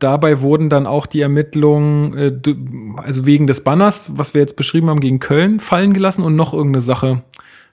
dabei 0.00 0.40
wurden 0.40 0.68
dann 0.68 0.86
auch 0.86 1.06
die 1.06 1.20
Ermittlungen, 1.20 2.96
also 2.96 3.26
wegen 3.26 3.46
des 3.46 3.62
Banners, 3.62 4.18
was 4.18 4.34
wir 4.34 4.40
jetzt 4.40 4.56
beschrieben 4.56 4.90
haben, 4.90 5.00
gegen 5.00 5.20
Köln 5.20 5.60
fallen 5.60 5.92
gelassen 5.92 6.24
und 6.24 6.34
noch 6.34 6.52
irgendeine 6.52 6.80
Sache. 6.82 7.22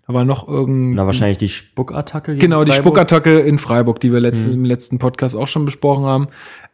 Da 0.05 0.13
war 0.13 0.25
noch 0.25 0.47
irgendein. 0.47 0.95
Na, 0.95 1.05
wahrscheinlich 1.05 1.37
die 1.37 1.47
Spuckattacke. 1.49 2.35
Genau, 2.35 2.63
die. 2.65 2.71
Spuckattacke 2.73 3.39
in 3.39 3.57
Freiburg, 3.57 3.99
die 4.01 4.11
wir 4.11 4.19
letzt, 4.19 4.47
Mhm. 4.47 4.53
im 4.53 4.65
letzten 4.65 4.99
Podcast 4.99 5.35
auch 5.35 5.47
schon 5.47 5.63
besprochen 5.65 6.05
haben. 6.05 6.27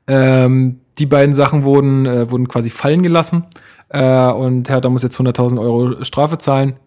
Ähm, 0.08 0.80
die 0.98 1.06
beiden 1.06 1.36
Sachen 1.36 1.64
wurden, 1.64 2.06
äh, 2.08 2.32
wurden 2.32 2.48
quasi 2.48 2.70
fallen 2.72 3.04
gelassen. 3.04 3.46
Äh, 3.90 4.32
und 4.32 4.70
Hertha 4.70 4.90
muss 4.90 5.04
jetzt 5.04 5.18
100.000 5.20 5.60
Euro 5.60 6.04
Strafe 6.04 6.38
zahlen. 6.40 6.78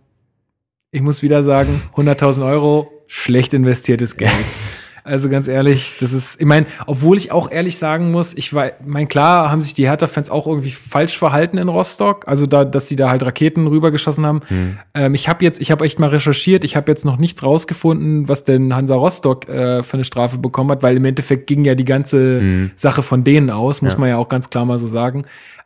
Ich 0.90 1.00
muss 1.02 1.22
wieder 1.22 1.42
sagen, 1.42 1.80
100.000 1.96 2.44
Euro, 2.44 2.90
schlecht 3.06 3.54
investiertes 3.54 4.16
Geld. 4.16 4.32
Also 5.04 5.28
ganz 5.28 5.48
ehrlich, 5.48 5.96
das 5.98 6.12
ist, 6.12 6.40
ich 6.40 6.46
meine, 6.46 6.66
obwohl 6.86 7.16
ich 7.16 7.32
auch 7.32 7.50
ehrlich 7.50 7.76
sagen 7.76 8.12
muss, 8.12 8.34
ich 8.34 8.54
war, 8.54 8.70
mein 8.86 9.08
klar 9.08 9.50
haben 9.50 9.60
sich 9.60 9.74
die 9.74 9.88
Hertha-Fans 9.88 10.30
auch 10.30 10.46
irgendwie 10.46 10.70
falsch 10.70 11.18
verhalten 11.18 11.58
in 11.58 11.68
Rostock, 11.68 12.28
also 12.28 12.46
da, 12.46 12.64
dass 12.64 12.86
sie 12.86 12.94
da 12.94 13.10
halt 13.10 13.24
Raketen 13.24 13.66
rübergeschossen 13.66 14.24
haben. 14.24 14.40
Hm. 14.46 14.78
Ähm, 14.94 15.14
ich 15.14 15.28
habe 15.28 15.44
jetzt, 15.44 15.60
ich 15.60 15.70
habe 15.72 15.84
echt 15.84 15.98
mal 15.98 16.10
recherchiert, 16.10 16.62
ich 16.62 16.76
habe 16.76 16.90
jetzt 16.92 17.04
noch 17.04 17.16
nichts 17.16 17.42
rausgefunden, 17.42 18.28
was 18.28 18.44
denn 18.44 18.76
Hansa 18.76 18.94
Rostock 18.94 19.48
äh, 19.48 19.82
für 19.82 19.94
eine 19.94 20.04
Strafe 20.04 20.38
bekommen 20.38 20.70
hat, 20.70 20.82
weil 20.84 20.96
im 20.96 21.04
Endeffekt 21.04 21.46
ging 21.48 21.64
ja 21.64 21.74
die 21.74 21.84
ganze 21.84 22.40
Mhm. 22.42 22.70
Sache 22.76 23.02
von 23.02 23.24
denen 23.24 23.50
aus, 23.50 23.82
muss 23.82 23.94
Ja. 23.94 23.98
man 23.98 24.08
ja 24.08 24.16
auch 24.18 24.28
ganz 24.28 24.50
klar 24.50 24.64
mal 24.64 24.78
so 24.78 24.86
sagen. 24.86 25.24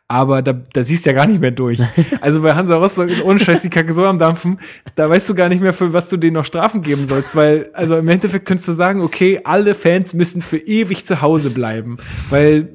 Aber 0.09 0.41
da, 0.41 0.53
da 0.73 0.83
siehst 0.83 1.05
du 1.05 1.09
ja 1.09 1.15
gar 1.15 1.27
nicht 1.27 1.41
mehr 1.41 1.51
durch. 1.51 1.81
Also 2.21 2.41
bei 2.41 2.55
Hansa 2.55 2.75
Rostock 2.77 3.09
ist 3.09 3.23
ohne 3.23 3.39
Scheiß 3.39 3.61
die 3.61 3.69
Kacke 3.69 3.91
so 3.93 4.05
am 4.05 4.17
Dampfen, 4.17 4.59
da 4.95 5.09
weißt 5.09 5.29
du 5.29 5.35
gar 5.35 5.49
nicht 5.49 5.61
mehr, 5.61 5.73
für 5.73 5.91
was 5.93 6.07
du 6.09 6.17
denen 6.17 6.33
noch 6.35 6.45
Strafen 6.45 6.81
geben 6.81 7.05
sollst, 7.05 7.35
weil, 7.35 7.69
also 7.73 7.97
im 7.97 8.07
Endeffekt 8.07 8.45
könntest 8.45 8.67
du 8.69 8.71
sagen, 8.73 9.01
okay, 9.01 9.41
alle 9.43 9.73
Fans 9.75 10.13
müssen 10.13 10.41
für 10.41 10.57
ewig 10.57 11.05
zu 11.05 11.21
Hause 11.21 11.49
bleiben, 11.49 11.97
weil 12.29 12.69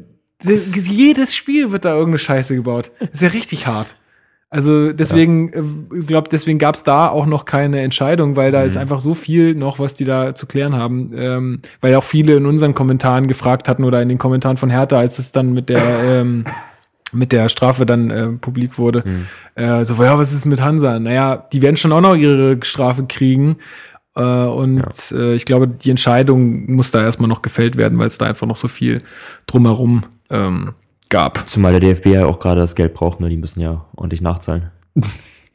jedes 0.45 1.35
Spiel 1.35 1.70
wird 1.72 1.85
da 1.85 1.91
irgendeine 1.93 2.18
Scheiße 2.18 2.55
gebaut. 2.57 2.91
Das 2.99 3.11
ist 3.12 3.22
ja 3.22 3.28
richtig 3.28 3.66
hart. 3.66 3.97
Also 4.51 4.93
deswegen, 4.93 5.51
äh, 5.53 5.99
ich 6.01 6.07
glaube, 6.07 6.28
deswegen 6.30 6.59
gab 6.59 6.74
es 6.74 6.83
da 6.85 7.09
auch 7.09 7.24
noch 7.24 7.47
keine 7.47 7.80
Entscheidung, 7.80 8.37
weil 8.37 8.53
da 8.53 8.64
ist 8.64 8.74
Mhm. 8.74 8.83
einfach 8.83 9.01
so 9.01 9.14
viel 9.14 9.55
noch, 9.55 9.78
was 9.78 9.95
die 9.95 10.05
da 10.05 10.35
zu 10.35 10.47
klären 10.47 10.74
haben. 10.74 11.12
Ähm, 11.16 11.61
weil 11.80 11.95
auch 11.95 12.05
viele 12.05 12.35
in 12.35 12.45
unseren 12.45 12.74
Kommentaren 12.74 13.28
gefragt 13.28 13.66
hatten 13.68 13.85
oder 13.85 14.03
in 14.03 14.11
den 14.11 14.18
Kommentaren 14.18 14.59
von 14.59 14.68
Hertha, 14.68 14.99
als 14.99 15.18
es 15.18 15.33
dann 15.33 15.55
mit 15.55 15.70
der 15.70 15.80
ähm, 16.05 16.45
mit 17.12 17.32
der 17.32 17.48
Strafe 17.48 17.86
dann 17.86 18.10
äh, 18.10 18.26
publik 18.28 18.78
wurde. 18.78 19.02
Mhm. 19.04 19.26
Äh, 19.54 19.84
so, 19.84 19.94
ja, 20.02 20.18
was 20.18 20.32
ist 20.32 20.46
mit 20.46 20.60
Hansa? 20.60 20.98
Naja, 20.98 21.36
die 21.52 21.62
werden 21.62 21.76
schon 21.76 21.92
auch 21.92 22.00
noch 22.00 22.16
ihre 22.16 22.58
Strafe 22.62 23.04
kriegen. 23.04 23.56
Äh, 24.14 24.22
und 24.22 24.84
äh, 25.12 25.34
ich 25.34 25.46
glaube, 25.46 25.68
die 25.68 25.90
Entscheidung 25.90 26.70
muss 26.72 26.90
da 26.90 27.02
erstmal 27.02 27.28
noch 27.28 27.42
gefällt 27.42 27.76
werden, 27.76 27.98
weil 27.98 28.08
es 28.08 28.18
da 28.18 28.26
einfach 28.26 28.46
noch 28.46 28.56
so 28.56 28.68
viel 28.68 29.02
drumherum 29.46 30.04
ähm, 30.30 30.72
gab. 31.08 31.48
Zumal 31.48 31.72
der 31.72 31.80
DFB 31.80 32.06
ja 32.06 32.26
auch 32.26 32.40
gerade 32.40 32.60
das 32.60 32.74
Geld 32.74 32.94
braucht, 32.94 33.20
ne? 33.20 33.28
Die 33.28 33.36
müssen 33.36 33.60
ja 33.60 33.84
ordentlich 33.94 34.20
nachzahlen. 34.20 34.70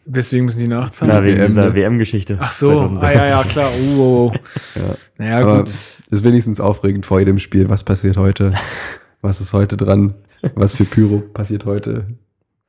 Weswegen 0.10 0.46
müssen 0.46 0.60
die 0.60 0.68
nachzahlen? 0.68 1.14
Na, 1.14 1.24
wegen 1.24 1.38
WM, 1.38 1.48
dieser 1.48 1.66
ne? 1.66 1.76
WM-Geschichte. 1.76 2.38
Ach 2.40 2.52
so, 2.52 2.80
ah, 3.02 3.12
ja, 3.12 3.28
ja, 3.28 3.44
klar. 3.44 3.70
Oh, 3.78 4.00
oh, 4.00 4.32
oh. 4.32 4.40
Ja. 4.76 4.96
Naja, 5.18 5.40
Aber 5.40 5.64
gut. 5.64 5.78
ist 6.10 6.24
wenigstens 6.24 6.62
aufregend 6.62 7.06
vor 7.06 7.20
jedem 7.20 7.40
Spiel. 7.40 7.68
Was 7.70 7.84
passiert 7.84 8.16
heute? 8.16 8.54
Was 9.22 9.42
ist 9.42 9.52
heute 9.52 9.76
dran? 9.76 10.14
Was 10.56 10.76
für 10.76 10.86
Pyro 10.86 11.20
passiert 11.20 11.66
heute 11.66 12.08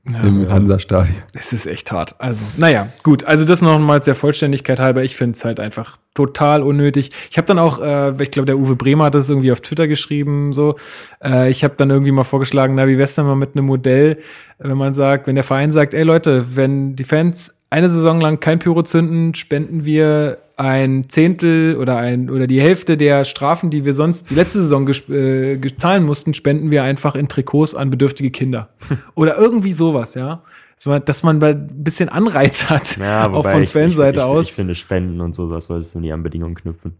im 0.05 0.49
Hansa-Stadion? 0.49 1.17
Es 1.35 1.53
ist 1.53 1.67
echt 1.67 1.93
hart. 1.93 2.15
Also, 2.19 2.43
naja, 2.57 2.89
gut. 3.03 3.25
Also 3.25 3.45
das 3.45 3.61
nochmals 3.61 4.07
der 4.07 4.15
Vollständigkeit 4.15 4.81
halber. 4.81 5.03
Ich 5.03 5.17
finde 5.17 5.37
es 5.37 5.45
halt 5.45 5.61
einfach 5.61 5.97
total 6.15 6.63
unnötig. 6.63 7.11
Ich 7.31 7.37
habe 7.37 7.47
dann 7.47 7.59
auch, 7.59 7.81
äh, 7.81 8.23
ich 8.23 8.31
glaube, 8.31 8.47
der 8.47 8.59
Uwe 8.59 8.77
Bremer 8.77 9.05
hat 9.05 9.15
das 9.15 9.29
irgendwie 9.29 9.53
auf 9.53 9.61
Twitter 9.61 9.87
geschrieben, 9.87 10.53
so. 10.53 10.77
Äh, 11.23 11.51
ich 11.51 11.63
habe 11.63 11.75
dann 11.77 11.91
irgendwie 11.91 12.13
mal 12.13 12.25
vorgeschlagen, 12.25 12.75
na, 12.75 12.89
wie 12.89 12.99
wär's 12.99 13.15
denn 13.15 13.27
mal 13.27 13.35
mit 13.35 13.55
einem 13.55 13.67
Modell, 13.67 14.19
wenn 14.59 14.79
man 14.79 14.95
sagt, 14.95 15.27
wenn 15.27 15.35
der 15.35 15.45
Verein 15.45 15.73
sagt, 15.73 15.95
ey 15.95 16.03
Leute, 16.03 16.57
wenn 16.57 16.97
die 16.97 17.05
Fans 17.05 17.58
eine 17.71 17.91
Saison 17.91 18.21
lang 18.21 18.41
kein 18.41 18.59
Pyro 18.59 18.83
zünden, 18.83 19.35
spenden 19.35 19.85
wir 19.85 20.39
ein 20.57 21.09
Zehntel 21.09 21.77
oder 21.77 21.99
ein 21.99 22.31
oder 22.31 22.47
die 22.47 22.61
Hälfte 22.61 22.97
der 22.97 23.25
Strafen, 23.25 23.71
die 23.71 23.85
wir 23.85 23.93
sonst 23.95 24.31
die 24.31 24.35
letzte 24.35 24.59
Saison 24.59 24.89
äh, 24.89 25.61
zahlen 25.77 26.05
mussten, 26.05 26.35
spenden 26.35 26.71
wir 26.71 26.83
einfach 26.83 27.15
in 27.15 27.29
Trikots 27.29 27.75
an 27.75 27.91
bedürftige 27.91 28.31
Kinder. 28.31 28.71
oder 29.15 29.39
irgendwie 29.39 29.73
sowas, 29.73 30.15
ja. 30.15 30.43
Dass 30.77 30.87
man, 30.87 31.05
dass 31.05 31.23
man 31.23 31.39
mal 31.39 31.55
ein 31.55 31.85
bisschen 31.85 32.09
Anreiz 32.09 32.71
hat, 32.71 32.97
Ja, 32.99 33.31
auch 33.31 33.49
von 33.49 33.63
ich, 33.63 33.71
Fanseite 33.71 34.21
ich, 34.21 34.25
ich, 34.25 34.31
aus. 34.31 34.47
Ich 34.47 34.53
finde 34.53 34.75
Spenden 34.75 35.21
und 35.21 35.35
so, 35.35 35.51
das 35.51 35.67
solltest 35.67 35.95
du 35.95 36.01
nie 36.01 36.13
an 36.13 36.23
Bedingungen 36.23 36.55
knüpfen. 36.55 36.97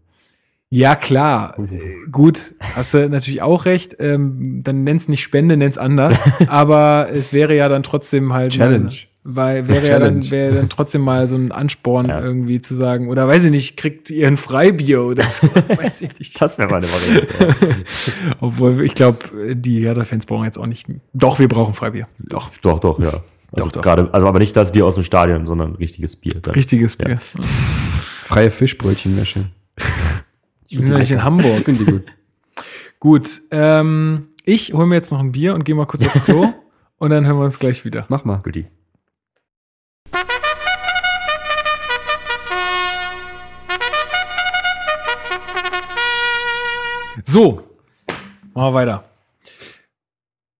Ja, 0.69 0.95
klar. 0.95 1.57
Äh, 1.57 2.09
Gut, 2.11 2.53
hast 2.75 2.93
du 2.93 3.09
natürlich 3.09 3.41
auch 3.41 3.65
recht. 3.65 3.95
Ähm, 3.99 4.61
dann 4.63 4.83
nenn's 4.83 5.07
nicht 5.07 5.23
Spende, 5.23 5.57
nenn's 5.57 5.77
anders. 5.77 6.23
Aber 6.47 7.09
es 7.11 7.33
wäre 7.33 7.55
ja 7.55 7.67
dann 7.69 7.83
trotzdem 7.83 8.33
halt. 8.33 8.51
Challenge. 8.51 8.85
Mal, 8.85 8.93
weil 9.23 9.67
wäre 9.67 9.87
ja 9.87 9.99
dann, 9.99 10.29
wäre 10.31 10.55
dann 10.55 10.69
trotzdem 10.69 11.01
mal 11.01 11.27
so 11.27 11.35
ein 11.35 11.51
Ansporn 11.51 12.07
Ja. 12.07 12.21
irgendwie 12.21 12.61
zu 12.61 12.73
sagen, 12.73 13.09
oder 13.09 13.27
weiß 13.27 13.43
ich 13.45 13.51
nicht, 13.51 13.77
kriegt 13.77 14.09
ihr 14.09 14.27
ein 14.27 14.37
Freibier 14.37 15.03
oder 15.03 15.23
so. 15.29 15.47
weiß 15.67 16.01
ich 16.01 16.17
nicht. 16.19 16.41
Das 16.41 16.57
wäre 16.57 16.69
mal 16.69 16.77
eine 16.77 16.87
Variante. 16.87 17.27
Obwohl, 18.39 18.81
ich 18.83 18.95
glaube, 18.95 19.53
die 19.55 19.81
Hertha-Fans 19.85 20.25
brauchen 20.25 20.45
jetzt 20.45 20.57
auch 20.57 20.65
nicht. 20.67 20.87
Doch, 21.13 21.39
wir 21.39 21.47
brauchen 21.47 21.73
Freibier. 21.73 22.07
Doch, 22.19 22.49
doch, 22.61 22.79
doch, 22.79 22.99
ja. 22.99 23.11
Also 23.51 23.65
Doch, 23.67 23.71
doch. 23.71 23.81
gerade, 23.81 24.13
also 24.13 24.27
aber 24.27 24.37
nicht 24.39 24.55
das 24.55 24.71
Bier 24.73 24.85
aus 24.85 24.93
dem 24.95 25.03
Stadion, 25.03 25.45
sondern 25.47 25.73
richtiges 25.75 26.15
Bier. 26.15 26.35
Dann. 26.41 26.53
richtiges 26.53 26.97
Ja. 27.01 27.05
Bier. 27.07 27.19
Freie 28.25 28.51
Fischbrötchenwäsche. 28.51 29.45
Wir 30.69 30.79
sind 30.79 30.89
nämlich 30.89 31.11
in 31.11 31.23
Hamburg. 31.23 31.65
Finde 31.65 31.83
ich 31.83 31.89
gut. 31.89 32.03
Gut, 32.99 33.41
ähm, 33.51 34.27
ich 34.45 34.73
hole 34.73 34.85
mir 34.85 34.95
jetzt 34.95 35.11
noch 35.11 35.19
ein 35.19 35.31
Bier 35.31 35.55
und 35.55 35.63
gehe 35.65 35.73
mal 35.73 35.85
kurz 35.87 36.05
aufs 36.05 36.23
Klo 36.25 36.49
und 36.99 37.09
dann 37.09 37.25
hören 37.25 37.37
wir 37.37 37.45
uns 37.45 37.57
gleich 37.57 37.85
wieder. 37.85 38.05
Mach 38.09 38.23
mal. 38.23 38.37
Guti. 38.43 38.67
So, 47.25 47.63
machen 48.53 48.69
wir 48.69 48.73
weiter. 48.73 49.03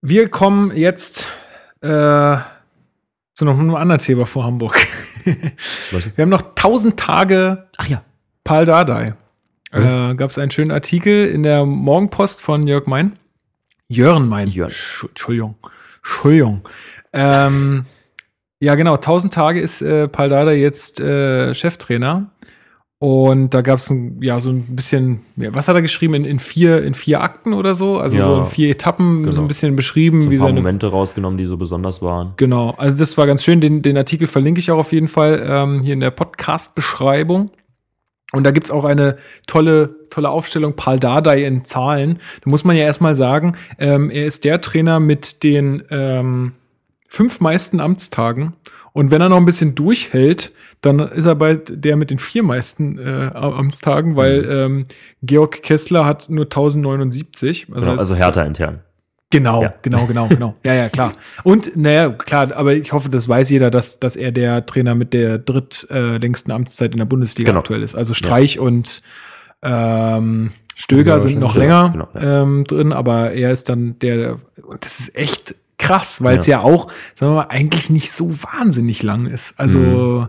Wir 0.02 0.30
kommen 0.30 0.76
jetzt 0.76 1.28
äh, 1.82 2.38
zu 3.34 3.46
noch 3.46 3.60
einem 3.60 3.76
anderen 3.76 4.00
Thema 4.02 4.26
vor 4.26 4.44
Hamburg. 4.46 4.78
Wir 5.26 6.24
haben 6.24 6.30
noch 6.30 6.42
1000 6.56 6.98
Tage 7.00 7.68
Ach 7.78 7.88
ja. 7.88 8.04
Pal 8.44 8.66
Dardai. 8.66 9.16
Äh, 9.72 10.16
Gab 10.16 10.30
es 10.32 10.38
einen 10.38 10.52
schönen 10.52 10.72
Artikel 10.72 11.28
in 11.28 11.44
der 11.44 11.66
Morgenpost 11.66 12.42
von 12.42 12.66
Jörg 12.68 12.88
Mein. 12.88 13.18
Jörn 13.88 14.28
Mein. 14.28 14.48
Jörn. 14.48 14.72
Sch- 14.72 15.08
Entschuldigung. 15.10 15.56
Entschuldigung. 15.98 16.68
Ähm, 17.14 17.86
ja, 18.60 18.76
genau. 18.76 18.96
1000 18.96 19.34
Tage 19.34 19.60
ist 19.62 19.82
äh, 19.82 20.08
Pal 20.08 20.30
Dardai 20.30 20.56
jetzt 20.56 21.00
äh, 21.00 21.54
Cheftrainer. 21.54 22.32
Und 23.02 23.54
da 23.54 23.62
gab 23.62 23.80
es 23.80 23.94
ja 24.20 24.42
so 24.42 24.50
ein 24.50 24.76
bisschen, 24.76 25.22
ja, 25.38 25.56
was 25.56 25.70
hat 25.70 25.76
er 25.76 25.82
geschrieben? 25.82 26.16
In, 26.16 26.26
in, 26.26 26.38
vier, 26.38 26.84
in 26.84 26.94
vier 26.94 27.22
Akten 27.22 27.54
oder 27.54 27.74
so? 27.74 27.98
Also 27.98 28.18
Ja, 28.18 28.26
so 28.26 28.40
in 28.40 28.46
vier 28.46 28.70
Etappen, 28.70 29.24
so 29.24 29.30
genau. 29.30 29.42
ein 29.44 29.48
bisschen 29.48 29.78
beschrieben, 29.78 30.22
So 30.22 30.30
wie 30.30 30.36
ein 30.36 30.40
paar 30.40 30.50
seine 30.50 30.60
Momente 30.60 30.88
rausgenommen, 30.88 31.38
die 31.38 31.46
so 31.46 31.56
besonders 31.56 32.02
waren. 32.02 32.34
Genau, 32.36 32.72
also 32.72 32.98
das 32.98 33.18
war 33.18 33.26
ganz 33.26 33.42
schön. 33.46 33.62
Den, 33.62 33.82
den 33.82 33.96
Artikel 33.96 34.28
verlinke 34.28 34.60
ich 34.60 34.70
auch 34.70 34.80
auf 34.80 34.92
jeden 34.92 35.08
Fall 35.08 35.42
ähm, 35.48 35.80
hier 35.80 35.94
in 35.94 36.02
der 36.02 36.12
Podcast-Beschreibung. 36.12 37.52
Und 38.34 38.44
da 38.44 38.52
gibt's 38.52 38.70
auch 38.70 38.84
eine 38.84 39.16
tolle, 39.48 39.96
tolle 40.10 40.30
Aufstellung, 40.30 40.76
Paul 40.76 41.00
Dardai 41.00 41.46
in 41.46 41.64
Zahlen. 41.64 42.20
Da 42.44 42.50
muss 42.50 42.66
man 42.66 42.76
ja 42.76 42.84
erstmal 42.84 43.16
sagen, 43.16 43.56
ähm, 43.80 44.10
er 44.12 44.26
ist 44.26 44.44
der 44.44 44.60
Trainer 44.60 45.00
mit 45.00 45.44
den 45.44 45.84
ähm, 45.90 46.52
fünf 47.08 47.40
meisten 47.40 47.80
Amtstagen. 47.80 48.54
Und 48.94 49.12
wenn 49.12 49.22
er 49.22 49.30
noch 49.30 49.38
ein 49.38 49.46
bisschen 49.46 49.76
durchhält, 49.76 50.52
dann 50.82 51.00
ist 51.00 51.26
er 51.26 51.36
bald 51.36 51.84
der 51.84 51.96
mit 51.96 52.10
den 52.10 52.18
vier 52.20 52.44
meisten 52.44 52.98
äh, 52.98 53.32
Amtstagen, 53.34 54.16
weil 54.16 54.46
ähm, 54.50 54.86
Georg 55.22 55.62
Kessler 55.64 56.06
hat 56.06 56.30
nur 56.30 56.46
1079. 56.46 57.68
Also 57.70 57.80
Genau, 57.82 57.92
also 58.00 58.16
härter 58.16 58.46
intern. 58.46 58.80
Genau, 59.32 59.62
Ja. 59.62 59.74
genau, 59.84 60.06
genau, 60.08 60.28
genau. 60.30 60.56
Ja, 60.64 60.74
ja, 60.74 60.90
klar. 60.90 61.14
Und, 61.44 61.76
naja, 61.78 62.10
klar, 62.10 62.52
aber 62.56 62.74
ich 62.74 62.92
hoffe, 62.94 63.10
das 63.10 63.30
weiß 63.30 63.50
jeder, 63.52 63.70
dass, 63.70 64.00
dass 64.00 64.16
er 64.16 64.32
der 64.32 64.66
Trainer 64.66 64.96
mit 64.96 65.14
der 65.14 65.38
drittlängsten 65.38 65.96
äh, 65.96 66.18
längsten 66.18 66.52
Amtszeit 66.52 66.92
in 66.94 66.98
der 66.98 67.06
Bundesliga 67.06 67.52
Genau. 67.52 67.60
aktuell 67.60 67.84
ist. 67.84 67.94
Also 67.96 68.14
Streich 68.16 68.58
und 68.60 69.02
ähm, 69.62 70.52
Stöger 70.76 71.20
sind 71.20 71.40
noch 71.40 71.52
Stöger, 71.52 71.66
länger 71.66 71.90
genau, 71.92 72.08
ja. 72.16 72.42
ähm, 72.42 72.64
drin, 72.64 72.94
aber 72.94 73.32
er 73.34 73.52
ist 73.52 73.68
dann 73.70 74.00
der, 74.00 74.38
und 74.64 74.84
das 74.86 75.00
ist 75.02 75.16
echt 75.16 75.54
krass, 75.90 76.24
weil 76.24 76.38
es 76.38 76.48
Ja. 76.48 76.60
ja. 76.60 76.64
auch, 76.64 76.88
sagen 77.16 77.34
wir 77.34 77.36
mal, 77.44 77.48
eigentlich 77.50 77.90
nicht 77.90 78.12
so 78.12 78.30
wahnsinnig 78.44 79.04
lang 79.04 79.26
ist. 79.28 79.60
Also, 79.60 79.80
Mhm. 79.80 80.28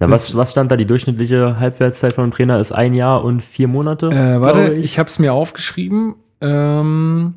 Ja, 0.00 0.08
was, 0.10 0.36
was 0.36 0.52
stand 0.52 0.70
da? 0.70 0.76
Die 0.76 0.86
durchschnittliche 0.86 1.58
Halbwertszeit 1.58 2.12
von 2.12 2.22
einem 2.22 2.32
Trainer 2.32 2.60
ist 2.60 2.70
ein 2.70 2.94
Jahr 2.94 3.24
und 3.24 3.42
vier 3.42 3.66
Monate. 3.66 4.06
Äh, 4.10 4.40
warte, 4.40 4.64
glaube 4.66 4.74
ich, 4.80 4.96
habe 5.00 5.08
es 5.08 5.18
mir 5.18 5.32
aufgeschrieben. 5.32 6.14
Ähm, 6.40 7.34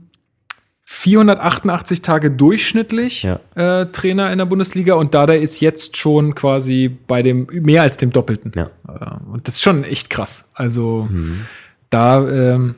488 0.84 2.02
Tage 2.02 2.30
durchschnittlich 2.32 3.24
Ja. 3.24 3.40
äh, 3.56 3.86
Trainer 3.88 4.32
in 4.32 4.38
der 4.38 4.46
Bundesliga 4.46 4.96
und 4.96 5.14
Dada 5.14 5.34
ist 5.34 5.60
jetzt 5.62 5.98
schon 5.98 6.36
quasi 6.36 6.90
bei 7.08 7.22
dem 7.24 7.48
mehr 7.52 7.82
als 7.82 7.98
dem 7.98 8.12
Doppelten. 8.12 8.52
Ja. 8.56 8.70
Äh, 8.88 9.32
und 9.32 9.48
das 9.48 9.56
ist 9.56 9.62
schon 9.62 9.84
echt 9.84 10.10
krass. 10.10 10.52
Also 10.54 11.08
Mhm. 11.10 11.46
da 11.90 12.20
ähm, 12.28 12.76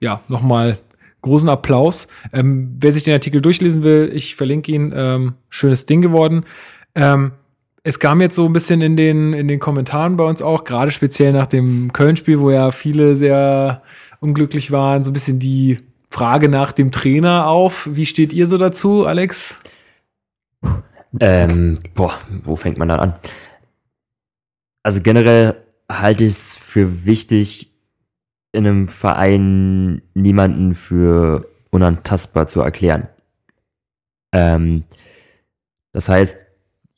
ja 0.00 0.20
nochmal 0.28 0.78
großen 1.26 1.48
Applaus. 1.48 2.08
Ähm, 2.32 2.76
wer 2.78 2.92
sich 2.92 3.02
den 3.02 3.14
Artikel 3.14 3.40
durchlesen 3.40 3.82
will, 3.82 4.10
ich 4.14 4.36
verlinke 4.36 4.72
ihn. 4.72 4.92
Ähm, 4.96 5.34
schönes 5.50 5.86
Ding 5.86 6.00
geworden. 6.00 6.44
Ähm, 6.94 7.32
es 7.82 8.00
kam 8.00 8.20
jetzt 8.20 8.34
so 8.34 8.46
ein 8.46 8.52
bisschen 8.52 8.80
in 8.80 8.96
den, 8.96 9.32
in 9.32 9.46
den 9.46 9.60
Kommentaren 9.60 10.16
bei 10.16 10.24
uns 10.24 10.42
auch, 10.42 10.64
gerade 10.64 10.90
speziell 10.90 11.32
nach 11.32 11.46
dem 11.46 11.92
Köln-Spiel, 11.92 12.40
wo 12.40 12.50
ja 12.50 12.72
viele 12.72 13.14
sehr 13.14 13.82
unglücklich 14.20 14.72
waren, 14.72 15.04
so 15.04 15.10
ein 15.10 15.14
bisschen 15.14 15.38
die 15.38 15.78
Frage 16.10 16.48
nach 16.48 16.72
dem 16.72 16.90
Trainer 16.90 17.46
auf. 17.46 17.88
Wie 17.90 18.06
steht 18.06 18.32
ihr 18.32 18.46
so 18.46 18.58
dazu, 18.58 19.06
Alex? 19.06 19.60
Ähm, 21.20 21.78
boah, 21.94 22.14
wo 22.42 22.56
fängt 22.56 22.78
man 22.78 22.88
da 22.88 22.96
an? 22.96 23.14
Also 24.82 25.00
generell 25.00 25.56
halte 25.90 26.24
ich 26.24 26.32
es 26.32 26.54
für 26.54 27.04
wichtig, 27.04 27.75
in 28.56 28.66
einem 28.66 28.88
Verein 28.88 30.02
niemanden 30.14 30.74
für 30.74 31.48
unantastbar 31.70 32.46
zu 32.46 32.60
erklären. 32.60 33.08
Ähm, 34.32 34.84
das 35.92 36.08
heißt, 36.08 36.36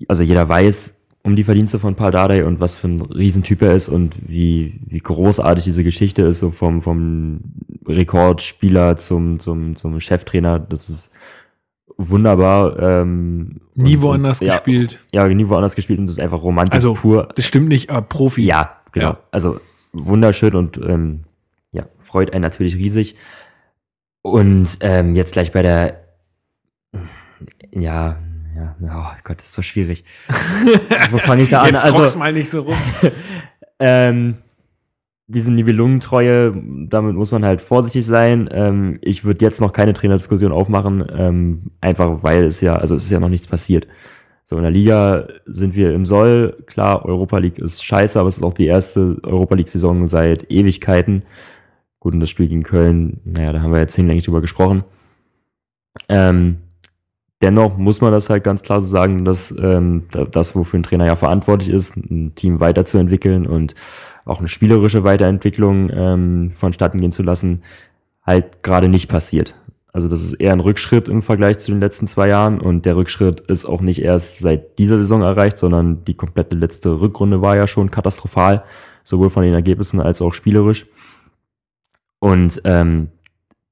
also 0.09 0.23
jeder 0.23 0.49
weiß 0.49 0.95
um 1.25 1.37
die 1.37 1.45
Verdienste 1.45 1.79
von 1.79 1.95
Paul 1.95 2.13
Dardai 2.13 2.45
und 2.45 2.61
was 2.61 2.77
für 2.77 2.89
ein 2.89 3.03
Riesentyp 3.03 3.61
er 3.63 3.75
ist 3.75 3.89
und 3.89 4.29
wie, 4.29 4.81
wie 4.87 4.99
großartig 5.01 5.65
diese 5.65 5.85
Geschichte 5.85 6.23
ist, 6.23 6.39
so 6.39 6.51
vom, 6.51 6.81
vom 6.81 7.41
Rekordspieler 7.87 8.97
zum, 8.97 9.39
zum, 9.41 9.77
zum 9.77 10.01
Cheftrainer. 10.01 10.59
Das 10.59 10.89
ist 10.89 11.13
wunderbar. 11.97 12.79
Ähm, 12.79 13.61
Nie 13.75 13.97
und- 13.97 14.03
woanders 14.03 14.41
und, 14.41 14.47
ja, 14.47 14.55
gespielt. 14.55 15.01
Ja, 15.13 15.27
nie 15.29 15.49
woanders 15.49 15.75
gespielt 15.75 15.99
und 15.99 16.07
das 16.07 16.17
ist 16.19 16.23
einfach 16.23 16.43
Romantik 16.43 16.75
Also, 16.75 16.95
pur. 16.95 17.29
Das 17.35 17.45
stimmt 17.45 17.69
nicht, 17.69 17.91
aber 17.91 18.03
Profi. 18.03 18.45
Ja, 18.47 18.77
genau. 18.93 19.11
Ja. 19.11 19.19
Also 19.31 19.61
wunderschön 19.93 20.55
und 20.55 20.79
ähm, 20.79 21.25
ja, 21.73 21.87
freut 21.99 22.33
einen 22.33 22.43
natürlich 22.43 22.77
riesig. 22.77 23.17
Und 24.23 24.79
ähm, 24.81 25.17
jetzt 25.17 25.33
gleich 25.33 25.53
bei 25.53 25.63
der, 25.63 26.05
ja, 27.73 28.19
ja, 28.57 28.77
oh 28.83 29.17
Gott, 29.23 29.39
das 29.39 29.47
ist 29.47 29.55
so 29.55 29.63
schwierig. 29.63 30.05
Wo 31.11 31.19
fange 31.19 31.43
ich 31.43 31.51
da 31.51 31.61
an? 31.61 31.69
Jetzt 31.69 31.85
Also, 31.85 32.01
also, 32.01 32.19
mal 32.19 32.33
nicht 32.33 32.51
so 32.51 32.63
rum. 32.63 32.75
ähm, 33.79 34.39
diese 35.29 35.53
Nibelungentreue, 35.53 36.55
damit 36.89 37.15
muss 37.15 37.31
man 37.31 37.45
halt 37.45 37.61
vorsichtig 37.61 38.05
sein. 38.05 38.49
Ähm, 38.51 38.99
ich 39.03 39.25
würde 39.25 39.45
jetzt 39.45 39.61
noch 39.61 39.73
keine 39.73 39.93
Trainerdiskussion 39.93 40.53
aufmachen, 40.53 41.05
ähm, 41.15 41.61
einfach 41.81 42.23
weil 42.23 42.45
es 42.45 42.61
ja, 42.61 42.77
also 42.77 42.95
es 42.95 43.05
ist 43.05 43.11
ja 43.11 43.21
noch 43.21 43.29
nichts 43.29 43.47
passiert. 43.47 43.87
So, 44.47 44.57
in 44.57 44.63
der 44.63 44.71
Liga 44.71 45.29
sind 45.45 45.75
wir 45.75 45.93
im 45.93 46.07
Soll. 46.07 46.57
Klar, 46.67 47.05
Europa 47.05 47.37
League 47.37 47.59
ist 47.59 47.85
scheiße, 47.85 48.19
aber 48.19 48.31
es 48.31 48.39
ist 48.39 48.43
auch 48.43 48.55
die 48.55 48.67
erste 48.67 49.19
Europa 49.23 49.55
League-Saison 49.55 50.09
seit 50.09 50.51
Ewigkeiten. 50.51 51.23
Gut, 52.01 52.15
und 52.15 52.21
das 52.21 52.31
Spiel 52.31 52.49
gegen 52.49 52.63
Köln, 52.63 53.21
naja, 53.25 53.53
da 53.53 53.63
haben 53.63 53.73
wir 53.73 53.81
jetzt 53.81 53.97
hinlänglich 53.97 54.25
drüber 54.25 54.41
gesprochen. 54.41 54.85
Ähm, 56.09 56.59
dennoch 57.43 57.77
muss 57.77 58.01
man 58.01 58.13
das 58.13 58.31
halt 58.31 58.45
ganz 58.45 58.63
klar 58.63 58.81
so 58.81 58.87
sagen, 58.87 59.25
dass 59.25 59.51
ähm, 59.59 60.05
das, 60.31 60.55
wofür 60.55 60.79
ein 60.79 60.85
Trainer 60.85 61.07
ja 61.07 61.17
verantwortlich 61.17 61.71
ist, 61.71 61.97
ein 61.97 62.35
Team 62.35 62.61
weiterzuentwickeln 62.61 63.47
und 63.47 63.75
auch 64.25 64.39
eine 64.39 64.49
spielerische 64.49 65.05
Weiterentwicklung 65.05 65.91
ähm, 65.93 66.53
vonstatten 66.53 67.01
gehen 67.01 67.13
zu 67.13 67.23
lassen, 67.23 67.63
halt 68.25 68.63
gerade 68.63 68.89
nicht 68.89 69.09
passiert. 69.09 69.55
Also 69.91 70.07
das 70.07 70.23
ist 70.23 70.35
eher 70.35 70.53
ein 70.53 70.61
Rückschritt 70.61 71.09
im 71.09 71.23
Vergleich 71.23 71.59
zu 71.59 71.73
den 71.73 71.81
letzten 71.81 72.07
zwei 72.07 72.29
Jahren 72.29 72.61
und 72.61 72.85
der 72.85 72.95
Rückschritt 72.95 73.41
ist 73.41 73.65
auch 73.65 73.81
nicht 73.81 74.03
erst 74.03 74.39
seit 74.39 74.79
dieser 74.79 74.99
Saison 74.99 75.23
erreicht, 75.23 75.59
sondern 75.59 76.05
die 76.05 76.15
komplette 76.15 76.55
letzte 76.55 77.01
Rückrunde 77.01 77.41
war 77.41 77.57
ja 77.57 77.67
schon 77.67 77.91
katastrophal, 77.91 78.65
sowohl 79.03 79.31
von 79.31 79.43
den 79.43 79.55
Ergebnissen 79.55 80.01
als 80.01 80.21
auch 80.21 80.35
spielerisch. 80.35 80.87
Und 82.21 82.61
ähm, 82.65 83.09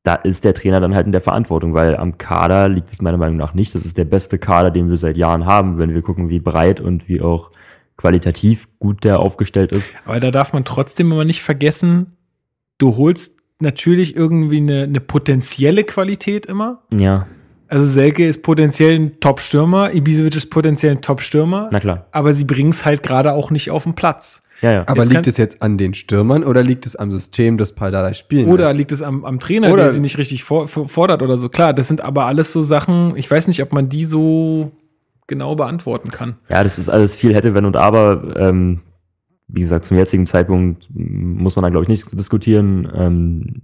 da 0.02 0.14
ist 0.14 0.44
der 0.44 0.54
Trainer 0.54 0.80
dann 0.80 0.94
halt 0.94 1.06
in 1.06 1.12
der 1.12 1.20
Verantwortung, 1.20 1.74
weil 1.74 1.96
am 1.96 2.16
Kader 2.16 2.68
liegt 2.68 2.92
es 2.92 3.02
meiner 3.02 3.18
Meinung 3.18 3.36
nach 3.36 3.54
nicht. 3.54 3.74
Das 3.74 3.84
ist 3.84 3.98
der 3.98 4.04
beste 4.04 4.38
Kader, 4.38 4.70
den 4.70 4.88
wir 4.88 4.96
seit 4.96 5.16
Jahren 5.16 5.46
haben, 5.46 5.78
wenn 5.78 5.92
wir 5.92 6.02
gucken, 6.02 6.28
wie 6.28 6.38
breit 6.38 6.80
und 6.80 7.08
wie 7.08 7.20
auch 7.20 7.50
qualitativ 7.96 8.68
gut 8.78 9.04
der 9.04 9.18
aufgestellt 9.18 9.72
ist. 9.72 9.90
Aber 10.04 10.20
da 10.20 10.30
darf 10.30 10.52
man 10.52 10.64
trotzdem 10.64 11.10
immer 11.10 11.24
nicht 11.24 11.42
vergessen, 11.42 12.16
du 12.78 12.96
holst 12.96 13.40
natürlich 13.58 14.14
irgendwie 14.14 14.58
eine, 14.58 14.84
eine 14.84 15.00
potenzielle 15.00 15.82
Qualität 15.82 16.46
immer. 16.46 16.82
Ja. 16.90 17.26
Also 17.68 17.84
Selke 17.84 18.26
ist 18.26 18.42
potenziell 18.42 18.94
ein 18.94 19.18
Top-Stürmer, 19.18 19.92
Ibisevic 19.92 20.36
ist 20.36 20.50
potenziell 20.50 20.92
ein 20.92 21.02
Top-Stürmer. 21.02 21.68
Na 21.72 21.80
klar. 21.80 22.06
Aber 22.12 22.32
sie 22.32 22.44
bringen 22.44 22.70
es 22.70 22.84
halt 22.84 23.02
gerade 23.02 23.32
auch 23.32 23.50
nicht 23.50 23.70
auf 23.70 23.84
den 23.84 23.94
Platz. 23.94 24.45
Ja, 24.62 24.72
ja. 24.72 24.84
Aber 24.86 25.02
Jetzt 25.02 25.12
liegt 25.12 25.26
es 25.26 25.36
jetzt 25.36 25.60
an 25.62 25.76
den 25.78 25.92
Stürmern 25.94 26.42
oder 26.44 26.62
liegt 26.62 26.86
es 26.86 26.96
am 26.96 27.12
System, 27.12 27.58
das 27.58 27.74
Paldada 27.74 28.14
spielen 28.14 28.48
Oder 28.48 28.64
lässt? 28.66 28.76
liegt 28.78 28.92
es 28.92 29.02
am, 29.02 29.24
am 29.24 29.38
Trainer, 29.38 29.72
Oder- 29.72 29.84
der 29.84 29.92
sie 29.92 30.00
nicht 30.00 30.16
richtig 30.18 30.44
for, 30.44 30.66
for- 30.66 30.88
fordert 30.88 31.20
oder 31.22 31.36
so. 31.36 31.48
Klar, 31.48 31.74
das 31.74 31.88
sind 31.88 32.00
aber 32.00 32.24
alles 32.26 32.52
so 32.52 32.62
Sachen, 32.62 33.14
ich 33.16 33.30
weiß 33.30 33.48
nicht, 33.48 33.62
ob 33.62 33.72
man 33.72 33.88
die 33.88 34.04
so 34.06 34.72
genau 35.26 35.54
beantworten 35.56 36.10
kann. 36.10 36.36
Ja, 36.48 36.62
das 36.62 36.78
ist 36.78 36.88
alles 36.88 37.14
viel 37.14 37.34
hätte, 37.34 37.52
wenn 37.54 37.64
und 37.64 37.76
aber. 37.76 38.34
Ähm, 38.36 38.80
wie 39.48 39.60
gesagt, 39.60 39.84
zum 39.84 39.96
jetzigen 39.96 40.26
Zeitpunkt 40.26 40.88
muss 40.92 41.54
man 41.54 41.62
da, 41.62 41.68
glaube 41.68 41.84
ich, 41.84 41.88
nicht 41.88 42.10
diskutieren. 42.18 42.90
Ähm, 42.94 43.62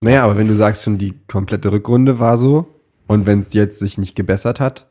Naja, 0.00 0.22
aber 0.24 0.36
wenn 0.36 0.46
du 0.48 0.54
sagst 0.54 0.84
schon, 0.84 0.98
die 0.98 1.14
komplette 1.26 1.72
Rückrunde 1.72 2.18
war 2.20 2.36
so 2.36 2.66
und 3.06 3.26
wenn 3.26 3.38
es 3.40 3.52
jetzt 3.54 3.78
sich 3.80 3.98
nicht 3.98 4.14
gebessert 4.14 4.60
hat, 4.60 4.86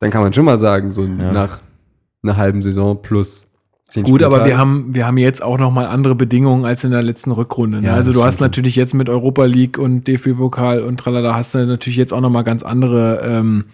dann 0.00 0.10
kann 0.10 0.22
man 0.22 0.32
schon 0.32 0.44
mal 0.44 0.58
sagen, 0.58 0.92
so 0.92 1.04
Ja. 1.04 1.32
nach 1.32 1.60
einer 2.22 2.36
halben 2.36 2.62
Saison 2.62 3.00
plus 3.00 3.45
Gut, 4.02 4.22
aber 4.24 4.44
wir 4.44 4.58
haben, 4.58 4.94
wir 4.94 5.06
haben 5.06 5.16
jetzt 5.16 5.42
auch 5.42 5.58
noch 5.58 5.70
mal 5.70 5.86
andere 5.86 6.14
Bedingungen 6.16 6.66
als 6.66 6.82
in 6.82 6.90
der 6.90 7.02
letzten 7.02 7.30
Rückrunde. 7.30 7.80
Ne? 7.80 7.86
Ja, 7.88 7.94
also 7.94 8.12
du 8.12 8.24
hast 8.24 8.40
natürlich 8.40 8.74
jetzt 8.74 8.94
mit 8.94 9.08
Europa 9.08 9.44
League 9.44 9.78
und 9.78 10.08
DFB-Pokal 10.08 10.82
und 10.82 10.98
tralala 10.98 11.34
hast 11.34 11.54
du 11.54 11.64
natürlich 11.66 11.96
jetzt 11.96 12.12
auch 12.12 12.20
noch 12.20 12.30
mal 12.30 12.42
ganz 12.42 12.62
andere 12.64 13.20
ähm, 13.24 13.64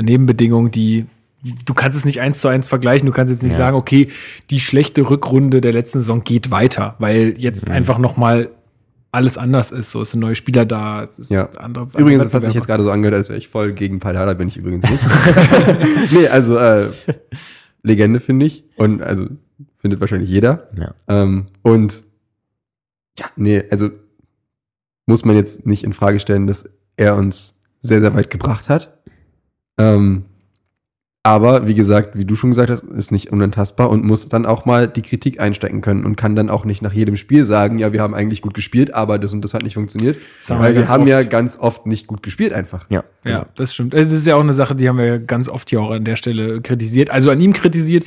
Nebenbedingungen, 0.00 0.70
die 0.70 1.04
du 1.66 1.74
kannst 1.74 1.96
es 1.96 2.04
nicht 2.04 2.20
eins 2.20 2.40
zu 2.40 2.48
eins 2.48 2.68
vergleichen. 2.68 3.06
Du 3.06 3.12
kannst 3.12 3.30
jetzt 3.30 3.42
nicht 3.42 3.52
Ja. 3.52 3.58
sagen, 3.58 3.76
okay, 3.76 4.08
die 4.50 4.60
schlechte 4.60 5.08
Rückrunde 5.08 5.60
der 5.60 5.72
letzten 5.72 5.98
Saison 6.00 6.22
geht 6.24 6.50
weiter, 6.50 6.96
weil 6.98 7.34
jetzt 7.36 7.68
Mhm. 7.68 7.74
einfach 7.74 7.98
noch 7.98 8.16
mal 8.16 8.48
alles 9.12 9.36
anders 9.38 9.72
ist. 9.72 9.90
So 9.90 10.00
es 10.02 10.10
sind 10.12 10.20
neue 10.20 10.36
Spieler 10.36 10.64
da. 10.64 11.02
Es 11.02 11.18
ist 11.18 11.30
Ja. 11.30 11.48
andere, 11.58 11.86
Übrigens, 11.98 12.24
das 12.24 12.34
hat 12.34 12.44
sich 12.44 12.54
jetzt 12.54 12.66
gerade 12.66 12.82
so 12.82 12.90
angehört, 12.90 13.14
als 13.16 13.28
wäre 13.28 13.38
ich 13.38 13.48
voll 13.48 13.72
gegen 13.72 14.00
Paldada, 14.00 14.32
bin 14.34 14.48
ich 14.48 14.56
übrigens 14.56 14.88
nicht. 14.88 15.02
nee, 16.12 16.28
also 16.28 16.56
äh, 16.56 16.88
Legende 17.82 18.20
finde 18.20 18.46
ich 18.46 18.64
und 18.76 19.02
also 19.02 19.26
findet 19.80 20.00
wahrscheinlich 20.00 20.30
jeder. 20.30 20.68
ja. 20.76 20.94
Ähm, 21.08 21.46
und 21.62 22.04
ja, 23.18 23.26
nee, 23.36 23.64
also 23.70 23.90
muss 25.06 25.24
man 25.24 25.36
jetzt 25.36 25.66
nicht 25.66 25.84
in 25.84 25.92
Frage 25.92 26.20
stellen, 26.20 26.46
dass 26.46 26.70
er 26.96 27.16
uns 27.16 27.58
sehr, 27.80 28.00
sehr 28.00 28.14
weit 28.14 28.30
gebracht 28.30 28.68
hat. 28.68 28.98
Ähm, 29.78 30.24
aber 31.22 31.66
wie 31.66 31.74
gesagt, 31.74 32.16
wie 32.16 32.24
du 32.24 32.34
schon 32.34 32.50
gesagt 32.50 32.70
hast, 32.70 32.82
ist 32.84 33.12
nicht 33.12 33.30
unantastbar 33.30 33.90
und 33.90 34.06
muss 34.06 34.26
dann 34.30 34.46
auch 34.46 34.64
mal 34.64 34.88
die 34.88 35.02
Kritik 35.02 35.38
einstecken 35.38 35.82
können 35.82 36.06
und 36.06 36.16
kann 36.16 36.34
dann 36.34 36.48
auch 36.48 36.64
nicht 36.64 36.80
nach 36.80 36.94
jedem 36.94 37.18
Spiel 37.18 37.44
sagen, 37.44 37.78
ja, 37.78 37.92
wir 37.92 38.00
haben 38.00 38.14
eigentlich 38.14 38.40
gut 38.40 38.54
gespielt, 38.54 38.94
aber 38.94 39.18
das 39.18 39.32
und 39.34 39.42
das 39.42 39.52
hat 39.52 39.62
nicht 39.62 39.74
funktioniert. 39.74 40.16
Das 40.38 40.50
haben 40.50 40.60
Weil 40.60 40.74
wir 40.74 40.88
haben 40.88 41.06
ja 41.06 41.18
oft. 41.18 41.28
ganz 41.28 41.58
oft 41.58 41.86
nicht 41.86 42.06
gut 42.06 42.22
gespielt 42.22 42.54
einfach. 42.54 42.86
Ja. 42.88 43.04
Ja, 43.24 43.46
das 43.54 43.74
stimmt. 43.74 43.92
Es 43.92 44.10
ist 44.10 44.26
ja 44.26 44.36
auch 44.36 44.40
eine 44.40 44.54
Sache, 44.54 44.74
die 44.74 44.88
haben 44.88 44.96
wir 44.96 45.18
ganz 45.18 45.50
oft 45.50 45.68
hier 45.68 45.82
auch 45.82 45.90
an 45.90 46.04
der 46.04 46.16
Stelle 46.16 46.62
kritisiert. 46.62 47.10
Also 47.10 47.30
an 47.30 47.38
ihm 47.38 47.52
kritisiert. 47.52 48.04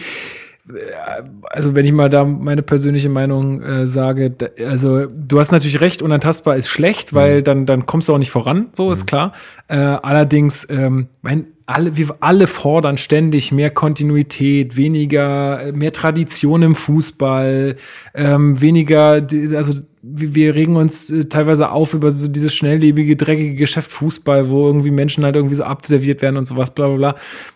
Also 1.50 1.76
wenn 1.76 1.86
ich 1.86 1.92
mal 1.92 2.10
da 2.10 2.24
meine 2.24 2.62
persönliche 2.62 3.10
Meinung 3.10 3.62
äh, 3.62 3.86
sage, 3.86 4.32
da, 4.32 4.48
also 4.66 5.08
du 5.08 5.40
hast 5.40 5.52
natürlich 5.52 5.82
recht, 5.82 6.02
unantastbar 6.02 6.56
ist 6.56 6.70
schlecht, 6.70 7.14
weil 7.14 7.44
dann 7.44 7.66
dann 7.66 7.86
kommst 7.86 8.08
du 8.08 8.14
auch 8.14 8.18
nicht 8.18 8.32
voran, 8.32 8.70
so 8.72 8.90
ist 8.90 9.06
klar. 9.06 9.34
Äh, 9.68 9.76
allerdings, 9.76 10.66
ähm, 10.70 11.10
mein, 11.22 11.48
alle, 11.66 11.98
wir 11.98 12.16
alle 12.22 12.48
fordern 12.48 12.98
ständig 12.98 13.52
mehr 13.52 13.72
Kontinuität, 13.72 14.78
weniger, 14.78 15.68
äh, 15.68 15.72
mehr 15.74 15.92
Tradition 15.92 16.62
im 16.62 16.76
Fußball, 16.76 17.76
ähm, 18.14 18.62
weniger, 18.62 19.26
also 19.56 19.74
wir 20.02 20.36
wir 20.36 20.54
regen 20.54 20.76
uns 20.76 21.10
äh, 21.10 21.26
teilweise 21.26 21.72
auf 21.72 21.94
über 21.94 22.12
so 22.12 22.28
dieses 22.28 22.54
schnelllebige, 22.54 23.16
dreckige 23.16 23.56
Geschäft 23.56 23.90
Fußball, 23.92 24.50
wo 24.50 24.68
irgendwie 24.68 24.92
Menschen 24.92 25.24
halt 25.24 25.36
irgendwie 25.36 25.56
so 25.56 25.64
abserviert 25.64 26.22
werden 26.22 26.36
und 26.36 26.46
sowas, 26.46 26.74
bla 26.76 26.88
bla 26.88 26.98
bla. 26.98 27.16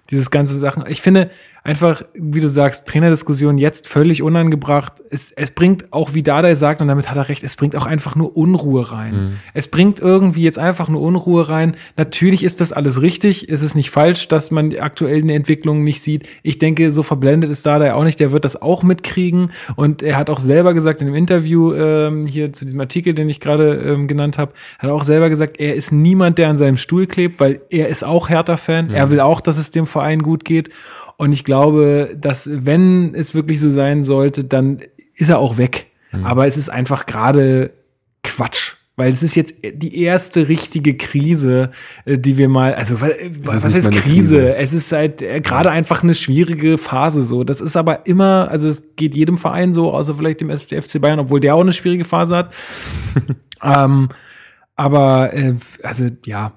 Dieses 0.09 0.31
ganze 0.31 0.57
Sachen. 0.57 0.85
Ich 0.87 1.01
finde 1.01 1.29
einfach, 1.67 2.01
wie 2.13 2.39
du 2.39 2.47
sagst, 2.47 2.87
Trainerdiskussion 2.87 3.57
jetzt 3.57 3.89
völlig 3.89 4.23
unangebracht. 4.23 5.03
Es, 5.09 5.33
es 5.33 5.51
bringt 5.51 5.91
auch, 5.91 6.13
wie 6.13 6.23
Dardai 6.23 6.55
sagt, 6.55 6.81
und 6.81 6.87
damit 6.87 7.09
hat 7.09 7.17
er 7.17 7.27
recht, 7.27 7.43
es 7.43 7.57
bringt 7.57 7.75
auch 7.75 7.85
einfach 7.85 8.15
nur 8.15 8.37
Unruhe 8.37 8.89
rein. 8.89 9.39
Es 9.53 9.67
bringt 9.67 9.99
irgendwie 9.99 10.43
jetzt 10.43 10.57
einfach 10.57 10.87
nur 10.87 11.01
Unruhe 11.01 11.49
rein. 11.49 11.75
Natürlich 11.97 12.45
ist 12.45 12.61
das 12.61 12.71
alles 12.71 13.01
richtig. 13.01 13.49
Es 13.49 13.61
ist 13.61 13.75
nicht 13.75 13.89
falsch, 13.89 14.29
dass 14.29 14.49
man 14.49 14.69
die 14.69 14.79
aktuellen 14.79 15.29
Entwicklungen 15.29 15.83
nicht 15.83 16.01
sieht. 16.01 16.29
Ich 16.41 16.57
denke, 16.57 16.89
so 16.89 17.03
verblendet 17.03 17.49
ist 17.49 17.65
Dardai 17.65 17.93
auch 17.93 18.05
nicht. 18.05 18.21
Der 18.21 18.31
wird 18.31 18.45
das 18.45 18.61
auch 18.61 18.83
mitkriegen. 18.83 19.51
Und 19.75 20.01
er 20.01 20.15
hat 20.15 20.29
auch 20.29 20.39
selber 20.39 20.73
gesagt 20.73 21.01
in 21.01 21.07
dem 21.07 21.15
Interview 21.15 21.73
ähm, 21.73 22.27
hier 22.27 22.53
zu 22.53 22.63
diesem 22.63 22.79
Artikel, 22.79 23.13
den 23.13 23.27
ich 23.27 23.41
gerade 23.41 23.73
ähm, 23.73 24.07
genannt 24.07 24.37
habe, 24.37 24.53
hat 24.79 24.89
er 24.89 24.93
auch 24.93 25.03
selber 25.03 25.29
gesagt, 25.29 25.59
er 25.59 25.75
ist 25.75 25.91
niemand, 25.91 26.37
der 26.37 26.47
an 26.47 26.57
seinem 26.57 26.77
Stuhl 26.77 27.07
klebt, 27.07 27.41
weil 27.41 27.59
er 27.69 27.89
ist 27.89 28.05
auch 28.05 28.29
Hertha-Fan. 28.29 28.89
Er 28.91 29.11
will 29.11 29.19
auch, 29.19 29.41
dass 29.41 29.57
es 29.57 29.71
dem 29.71 29.85
Verein 29.85 30.23
gut 30.23 30.45
geht. 30.45 30.69
Und 31.17 31.31
ich 31.33 31.43
glaube, 31.43 32.15
dass 32.19 32.49
wenn 32.53 33.13
es 33.15 33.33
wirklich 33.35 33.59
so 33.59 33.69
sein 33.69 34.03
sollte, 34.03 34.43
dann 34.43 34.81
ist 35.15 35.29
er 35.29 35.39
auch 35.39 35.57
weg. 35.57 35.87
Aber 36.23 36.47
es 36.47 36.57
ist 36.57 36.69
einfach 36.69 37.05
gerade 37.05 37.71
Quatsch. 38.23 38.75
Weil 38.99 39.11
es 39.11 39.21
ist 39.21 39.35
jetzt 39.35 39.53
die 39.63 40.01
erste 40.01 40.47
richtige 40.47 40.97
Krise, 40.97 41.69
äh, 42.05 42.17
die 42.17 42.37
wir 42.37 42.49
mal, 42.49 42.73
also 42.73 42.99
wa- 42.99 43.09
was 43.43 43.63
nicht 43.63 43.75
heißt 43.75 43.91
Krise? 43.91 44.01
Krise. 44.37 44.55
Es 44.55 44.73
ist 44.73 44.91
halt 44.91 45.21
äh, 45.21 45.39
gerade 45.39 45.69
einfach 45.69 46.01
eine 46.01 46.15
schwierige 46.15 46.79
Phase 46.79 47.21
so. 47.21 47.43
Das 47.43 47.61
ist 47.61 47.77
aber 47.77 48.07
immer, 48.07 48.47
also 48.49 48.67
es 48.67 48.83
geht 48.95 49.15
jedem 49.15 49.37
Verein 49.37 49.75
so, 49.75 49.91
außer 49.93 50.15
vielleicht 50.15 50.41
dem 50.41 50.49
FC 50.49 50.99
Bayern, 50.99 51.19
obwohl 51.19 51.39
der 51.39 51.53
auch 51.53 51.61
eine 51.61 51.73
schwierige 51.73 52.05
Phase 52.05 52.35
hat. 52.37 52.55
ähm, 53.63 54.09
aber 54.75 55.31
äh, 55.33 55.53
also 55.83 56.07
ja, 56.25 56.53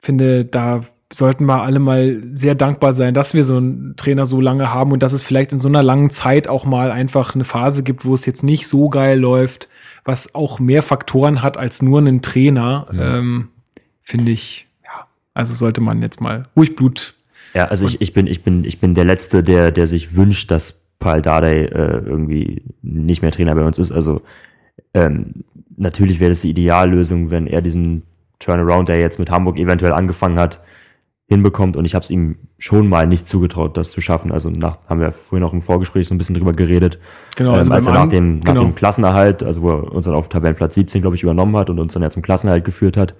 finde, 0.00 0.44
da 0.44 0.82
sollten 1.12 1.46
wir 1.46 1.62
alle 1.62 1.78
mal 1.78 2.20
sehr 2.32 2.54
dankbar 2.54 2.92
sein, 2.92 3.14
dass 3.14 3.32
wir 3.32 3.44
so 3.44 3.56
einen 3.56 3.94
Trainer 3.96 4.26
so 4.26 4.40
lange 4.40 4.72
haben 4.72 4.92
und 4.92 5.02
dass 5.02 5.12
es 5.12 5.22
vielleicht 5.22 5.52
in 5.52 5.60
so 5.60 5.68
einer 5.68 5.82
langen 5.82 6.10
Zeit 6.10 6.48
auch 6.48 6.64
mal 6.64 6.90
einfach 6.90 7.34
eine 7.34 7.44
Phase 7.44 7.82
gibt, 7.82 8.04
wo 8.04 8.14
es 8.14 8.26
jetzt 8.26 8.42
nicht 8.42 8.66
so 8.66 8.88
geil 8.88 9.18
läuft, 9.18 9.68
was 10.04 10.34
auch 10.34 10.58
mehr 10.58 10.82
Faktoren 10.82 11.42
hat 11.42 11.56
als 11.58 11.80
nur 11.80 12.00
einen 12.00 12.22
Trainer. 12.22 12.88
Ähm, 12.92 13.48
finde 14.02 14.32
ich, 14.32 14.66
ja, 14.84 15.06
also 15.34 15.54
sollte 15.54 15.80
man 15.80 16.02
jetzt 16.02 16.20
mal 16.20 16.48
ruhig 16.56 16.74
Blut. 16.74 17.14
Ja, 17.54 17.66
also 17.66 17.86
ich, 17.86 18.00
ich 18.00 18.12
bin, 18.12 18.26
ich 18.26 18.42
bin, 18.42 18.64
ich 18.64 18.80
bin 18.80 18.94
der 18.94 19.04
Letzte, 19.04 19.42
der, 19.42 19.70
der 19.70 19.86
sich 19.86 20.16
wünscht, 20.16 20.50
dass 20.50 20.88
Paul 20.98 21.22
Dardai 21.22 21.66
äh, 21.66 21.98
irgendwie 22.04 22.62
nicht 22.82 23.22
mehr 23.22 23.30
Trainer 23.30 23.54
bei 23.54 23.64
uns 23.64 23.78
ist. 23.78 23.92
Also 23.92 24.22
ähm, 24.92 25.44
natürlich 25.76 26.20
wäre 26.20 26.30
das 26.30 26.40
die 26.40 26.50
Ideallösung, 26.50 27.30
wenn 27.30 27.46
er 27.46 27.62
diesen 27.62 28.02
Turnaround, 28.40 28.88
der 28.88 28.98
jetzt 28.98 29.18
mit 29.18 29.30
Hamburg 29.30 29.58
eventuell 29.58 29.92
angefangen 29.92 30.38
hat, 30.38 30.60
hinbekommt. 31.28 31.76
Und 31.76 31.84
ich 31.84 31.94
habe 31.94 32.04
es 32.04 32.10
ihm 32.10 32.36
schon 32.58 32.88
mal 32.88 33.06
nicht 33.06 33.26
zugetraut, 33.26 33.76
das 33.76 33.90
zu 33.90 34.00
schaffen. 34.00 34.30
Also 34.30 34.50
nach, 34.50 34.78
haben 34.88 35.00
wir 35.00 35.12
vorhin 35.12 35.46
auch 35.46 35.52
im 35.52 35.62
Vorgespräch 35.62 36.06
so 36.06 36.14
ein 36.14 36.18
bisschen 36.18 36.36
drüber 36.36 36.52
geredet. 36.52 36.98
Genau, 37.34 37.52
ähm, 37.52 37.58
also 37.58 37.72
als 37.72 37.86
er 37.86 37.94
nach 37.94 38.08
dem, 38.08 38.38
nach 38.38 38.46
genau. 38.46 38.62
dem 38.62 38.74
Klassenerhalt, 38.74 39.42
also 39.42 39.62
wo 39.62 39.70
er 39.70 39.92
uns 39.92 40.04
dann 40.04 40.14
auf 40.14 40.28
Tabellenplatz 40.28 40.74
17, 40.74 41.00
glaube 41.00 41.16
ich, 41.16 41.22
übernommen 41.22 41.56
hat 41.56 41.68
und 41.68 41.78
uns 41.78 41.94
dann 41.94 42.02
ja 42.02 42.10
zum 42.10 42.22
Klassenerhalt 42.22 42.64
geführt 42.64 42.96
hat. 42.96 43.14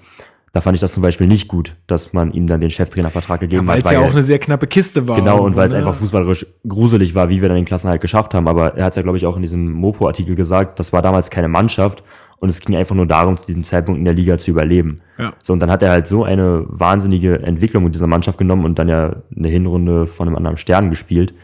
Da 0.53 0.63
fand 0.63 0.75
ich 0.75 0.81
das 0.81 0.95
zum 0.95 1.03
Beispiel 1.03 1.27
nicht 1.27 1.49
gut, 1.49 1.77
dass 1.87 2.15
man 2.15 2.33
ihm 2.33 2.47
dann 2.47 2.63
den 2.63 2.71
Cheftrainervertrag 2.71 3.41
gegeben 3.41 3.67
Weil 3.67 3.81
hat. 3.81 3.85
es 3.85 3.91
ja 3.91 4.01
auch 4.01 4.13
eine 4.13 4.23
sehr 4.23 4.39
knappe 4.39 4.67
Kiste 4.67 5.07
war. 5.07 5.17
Genau, 5.17 5.43
und 5.43 5.55
weil 5.55 5.67
es 5.67 5.75
ne? 5.75 5.81
einfach 5.81 5.95
fußballerisch 5.97 6.47
gruselig 6.67 7.15
war, 7.15 7.29
wie 7.29 7.43
wir 7.43 7.49
dann 7.49 7.57
den 7.57 7.67
Klassenhalt 7.67 8.01
geschafft 8.01 8.33
haben. 8.33 8.49
Aber 8.49 8.75
er 8.75 8.87
hat 8.87 8.93
es 8.93 8.97
ja, 8.97 9.03
glaube 9.03 9.19
ich, 9.19 9.27
auch 9.27 9.37
in 9.37 9.43
diesem 9.43 9.71
Mopo-Artikel 9.73 10.35
gesagt, 10.35 10.79
das 10.79 10.95
war 10.95 11.03
damals 11.03 11.29
keine 11.29 11.49
Mannschaft. 11.49 12.05
Und 12.39 12.49
es 12.51 12.61
ging 12.61 12.77
einfach 12.77 12.95
nur 12.95 13.07
darum, 13.07 13.37
zu 13.37 13.47
diesem 13.47 13.65
Zeitpunkt 13.65 13.99
in 13.99 14.05
der 14.05 14.15
Liga 14.15 14.39
zu 14.39 14.51
überleben. 14.51 15.01
Ja. 15.19 15.35
So, 15.43 15.53
und 15.53 15.61
dann 15.61 15.71
hat 15.71 15.83
er 15.83 15.91
halt 15.91 16.07
so 16.07 16.25
eine 16.25 16.65
wahnsinnige 16.69 17.43
Entwicklung 17.43 17.85
mit 17.85 17.95
dieser 17.95 18.07
Mannschaft 18.07 18.39
genommen 18.39 18.65
und 18.65 18.79
dann 18.79 18.89
ja 18.89 19.17
eine 19.35 19.49
Hinrunde 19.49 20.07
von 20.07 20.29
einem 20.29 20.37
anderen 20.37 20.59
Stern 20.59 20.91
gespielt. 20.91 21.35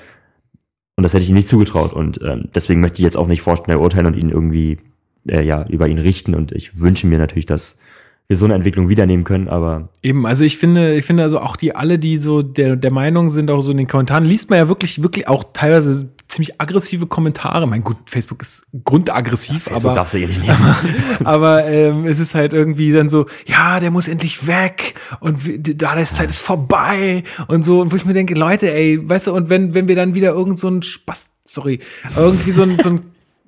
Und 0.97 1.05
das 1.05 1.15
hätte 1.15 1.25
ich 1.25 1.31
ihm 1.31 1.37
nicht 1.37 1.49
zugetraut. 1.49 1.93
Und 1.93 2.21
ähm, 2.23 2.49
deswegen 2.55 2.81
möchte 2.81 2.99
ich 2.99 3.05
jetzt 3.05 3.17
auch 3.17 3.27
nicht 3.27 3.41
vorschnell 3.41 3.79
urteilen 3.79 4.07
und 4.07 4.17
ihn 4.17 4.29
irgendwie 4.29 4.79
äh, 5.27 5.43
ja, 5.43 5.67
über 5.69 5.89
ihn 5.89 5.99
richten. 5.99 6.35
Und 6.35 6.53
ich 6.53 6.79
wünsche 6.79 7.07
mir 7.07 7.19
natürlich, 7.19 7.47
dass 7.47 7.81
wir 8.29 8.37
so 8.37 8.45
eine 8.47 8.55
Entwicklung 8.55 8.89
wiedernehmen 8.89 9.25
können, 9.25 9.49
aber 9.49 9.89
Eben, 10.03 10.27
also 10.27 10.45
ich 10.45 10.57
finde, 10.57 10.95
ich 10.95 11.05
finde 11.05 11.23
also 11.23 11.39
auch 11.41 11.57
die 11.57 11.75
alle, 11.75 11.99
die 11.99 12.17
so 12.17 12.41
der, 12.43 12.77
der 12.77 12.91
Meinung 12.93 13.29
sind, 13.29 13.51
auch 13.51 13.61
so 13.61 13.71
in 13.73 13.77
den 13.77 13.89
Kommentaren, 13.89 14.25
liest 14.25 14.49
man 14.49 14.59
ja 14.59 14.69
wirklich, 14.69 15.03
wirklich 15.03 15.29
auch 15.29 15.45
teilweise 15.53 16.13
ziemlich 16.29 16.59
aggressive 16.61 17.07
Kommentare. 17.07 17.67
Mein 17.67 17.85
gut, 17.85 17.99
Facebook 18.07 18.41
ist 18.41 18.67
grundaggressiv, 18.85 19.65
Facebook 19.65 19.85
aber, 19.85 19.95
darfst 19.95 20.15
du 20.15 20.19
eh 20.19 20.27
nicht 20.27 20.41
lesen. 20.47 20.65
aber 21.25 21.67
ähm, 21.67 22.07
es 22.07 22.19
ist 22.19 22.35
halt 22.35 22.55
irgendwie 22.55 22.91
dann 22.93 23.11
so, 23.11 23.27
ja, 23.47 23.81
der 23.81 23.91
muss 23.91 24.09
endlich 24.09 24.47
weg 24.47 24.95
und 25.21 25.47
wie- 25.47 25.59
die 25.59 25.77
Zeit 25.77 26.31
ist 26.31 26.41
vorbei 26.41 27.25
und 27.49 27.65
so. 27.65 27.83
Und 27.83 27.93
wo 27.93 27.97
ich 27.97 28.07
mir 28.07 28.15
denke, 28.15 28.35
Leute, 28.35 28.73
ey, 28.73 28.99
weißt 29.07 29.27
du, 29.27 29.35
und 29.35 29.51
wenn, 29.51 29.75
wenn 29.75 29.89
wir 29.89 29.97
dann 29.97 30.15
wieder 30.15 30.31
irgend 30.33 30.59
so 30.59 30.69
einen 30.69 30.83
Spaß, 30.83 31.31
sorry, 31.45 31.81
irgendwie 32.17 32.51
so 32.53 32.63
einen, 32.63 32.79
so 32.79 32.89
einen 32.89 33.01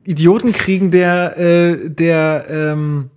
Idioten 0.05 0.53
kriegen, 0.53 0.91
der, 0.91 1.39
äh, 1.39 1.89
der, 1.89 2.47
ähm, 2.51 3.11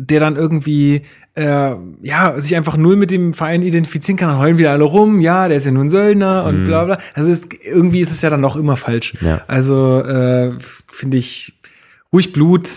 der 0.00 0.20
dann 0.20 0.36
irgendwie 0.36 1.02
äh, 1.34 1.74
ja 2.02 2.40
sich 2.40 2.56
einfach 2.56 2.76
null 2.76 2.96
mit 2.96 3.10
dem 3.10 3.34
Verein 3.34 3.62
identifizieren 3.62 4.18
kann, 4.18 4.28
dann 4.28 4.38
heulen 4.38 4.58
wieder 4.58 4.72
alle 4.72 4.84
rum, 4.84 5.20
ja, 5.20 5.48
der 5.48 5.56
ist 5.56 5.66
ja 5.66 5.72
nun 5.72 5.88
Söldner 5.88 6.44
und 6.44 6.64
bla 6.64 6.84
bla. 6.84 6.98
Also 7.14 7.30
es, 7.30 7.48
irgendwie 7.64 8.00
ist 8.00 8.12
es 8.12 8.22
ja 8.22 8.30
dann 8.30 8.44
auch 8.44 8.56
immer 8.56 8.76
falsch. 8.76 9.14
Ja. 9.20 9.42
Also 9.46 10.00
äh, 10.00 10.52
finde 10.90 11.16
ich 11.16 11.54
ruhig 12.12 12.32
Blut. 12.32 12.68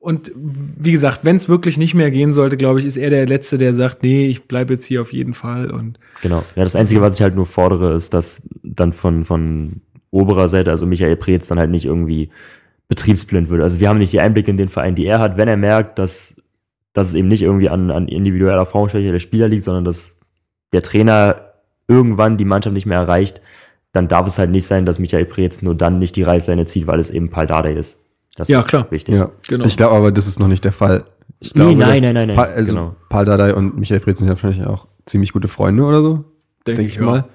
Und 0.00 0.32
wie 0.34 0.92
gesagt, 0.92 1.20
wenn 1.24 1.36
es 1.36 1.48
wirklich 1.48 1.76
nicht 1.76 1.94
mehr 1.94 2.10
gehen 2.10 2.32
sollte, 2.32 2.56
glaube 2.56 2.78
ich, 2.78 2.86
ist 2.86 2.96
er 2.96 3.10
der 3.10 3.26
Letzte, 3.26 3.58
der 3.58 3.74
sagt, 3.74 4.02
nee, 4.02 4.26
ich 4.26 4.44
bleibe 4.44 4.72
jetzt 4.72 4.84
hier 4.84 5.02
auf 5.02 5.12
jeden 5.12 5.34
Fall. 5.34 5.70
Und 5.70 5.98
Genau. 6.22 6.44
Ja, 6.56 6.62
das 6.62 6.76
Einzige, 6.76 7.00
was 7.00 7.16
ich 7.16 7.22
halt 7.22 7.34
nur 7.34 7.46
fordere, 7.46 7.94
ist, 7.94 8.14
dass 8.14 8.48
dann 8.62 8.92
von, 8.92 9.24
von 9.24 9.82
oberer 10.10 10.48
Seite, 10.48 10.70
also 10.70 10.86
Michael 10.86 11.16
Preetz, 11.16 11.48
dann 11.48 11.58
halt 11.58 11.70
nicht 11.70 11.84
irgendwie 11.84 12.30
betriebsblind 12.88 13.50
wird. 13.50 13.62
Also 13.62 13.80
wir 13.80 13.88
haben 13.88 13.98
nicht 13.98 14.12
die 14.12 14.20
Einblicke 14.20 14.50
in 14.50 14.56
den 14.56 14.68
Verein, 14.68 14.94
die 14.94 15.06
er 15.06 15.18
hat, 15.18 15.36
wenn 15.36 15.48
er 15.48 15.56
merkt, 15.56 15.98
dass, 15.98 16.42
dass 16.94 17.08
es 17.08 17.14
eben 17.14 17.28
nicht 17.28 17.42
irgendwie 17.42 17.68
an, 17.68 17.90
an 17.90 18.08
individueller 18.08 18.66
Formschwäche 18.66 19.12
der 19.12 19.18
Spieler 19.20 19.48
liegt, 19.48 19.64
sondern 19.64 19.84
dass 19.84 20.20
der 20.72 20.82
Trainer 20.82 21.52
irgendwann 21.86 22.36
die 22.36 22.44
Mannschaft 22.44 22.74
nicht 22.74 22.86
mehr 22.86 22.98
erreicht, 22.98 23.40
dann 23.92 24.08
darf 24.08 24.26
es 24.26 24.38
halt 24.38 24.50
nicht 24.50 24.66
sein, 24.66 24.84
dass 24.86 24.98
Michael 24.98 25.24
Preetz 25.26 25.62
nur 25.62 25.74
dann 25.74 25.98
nicht 25.98 26.16
die 26.16 26.22
Reißleine 26.22 26.66
zieht, 26.66 26.86
weil 26.86 26.98
es 27.00 27.10
eben 27.10 27.30
Paul 27.30 27.46
Dardai 27.46 27.72
ist. 27.74 28.06
Das 28.36 28.48
Ja, 28.48 28.60
ist 28.60 28.68
klar. 28.68 28.86
wichtig. 28.90 29.14
Ja, 29.14 29.30
Genau. 29.48 29.64
Ich 29.64 29.76
glaube 29.76 29.96
aber, 29.96 30.12
das 30.12 30.26
ist 30.26 30.38
noch 30.38 30.48
nicht 30.48 30.64
der 30.64 30.72
Fall. 30.72 31.04
Ich 31.40 31.54
Nee, 31.54 31.60
glaube, 31.74 31.76
nein, 31.78 31.88
dass 31.88 32.00
nein, 32.00 32.14
nein, 32.14 32.26
nein, 32.28 32.36
Pa 32.36 32.42
also 32.44 32.74
genau. 32.74 32.96
Paul 33.08 33.24
Dardai 33.24 33.54
und 33.54 33.78
Michael 33.78 34.00
Preetz 34.00 34.18
sind 34.18 34.28
ja 34.28 34.34
wahrscheinlich 34.34 34.64
auch 34.66 34.86
ziemlich 35.06 35.32
gute 35.32 35.48
Freunde 35.48 35.82
oder 35.82 36.02
so, 36.02 36.24
denke 36.66 36.82
ich 36.82 36.96
ja. 36.96 37.28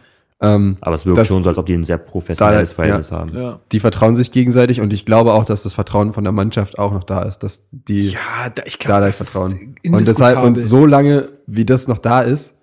Ähm, 0.44 0.78
Aber 0.82 0.94
es 0.94 1.06
wirkt 1.06 1.18
Das- 1.20 1.28
schon 1.30 1.42
so, 1.42 1.50
als 1.50 1.58
ob 1.58 1.66
die 1.66 1.74
ein 1.74 1.86
sehr 1.86 1.98
professionelles 1.98 2.72
Dardai- 2.72 2.76
Verhältnis 2.76 3.10
ja. 3.12 3.18
haben. 3.18 3.32
Ja. 3.36 3.60
die 3.72 3.80
vertrauen 3.80 4.16
sich 4.16 4.32
gegenseitig 4.32 4.82
und 4.82 4.92
ich 4.92 5.06
glaube 5.06 5.34
auch, 5.34 5.46
dass 5.46 5.64
das 5.64 5.74
Vertrauen 5.74 6.12
von 6.14 6.24
der 6.24 6.34
Mannschaft 6.34 6.78
auch 6.78 6.92
noch 6.92 7.04
da 7.06 7.22
ist, 7.24 7.40
dass 7.40 7.68
die 7.72 8.10
Ja, 8.10 8.50
da, 8.54 8.64
ich 8.66 8.78
glaube, 8.78 8.94
Dardai 9.02 9.08
das 9.08 9.30
vertrauen. 9.32 9.76
ist 9.82 9.92
Und 9.94 10.08
deshalb, 10.08 10.44
und 10.44 10.58
so 10.60 10.86
lange, 10.86 11.30
wie 11.48 11.66
das 11.66 11.88
noch 11.88 11.98
da 11.98 12.22
ist, 12.22 12.56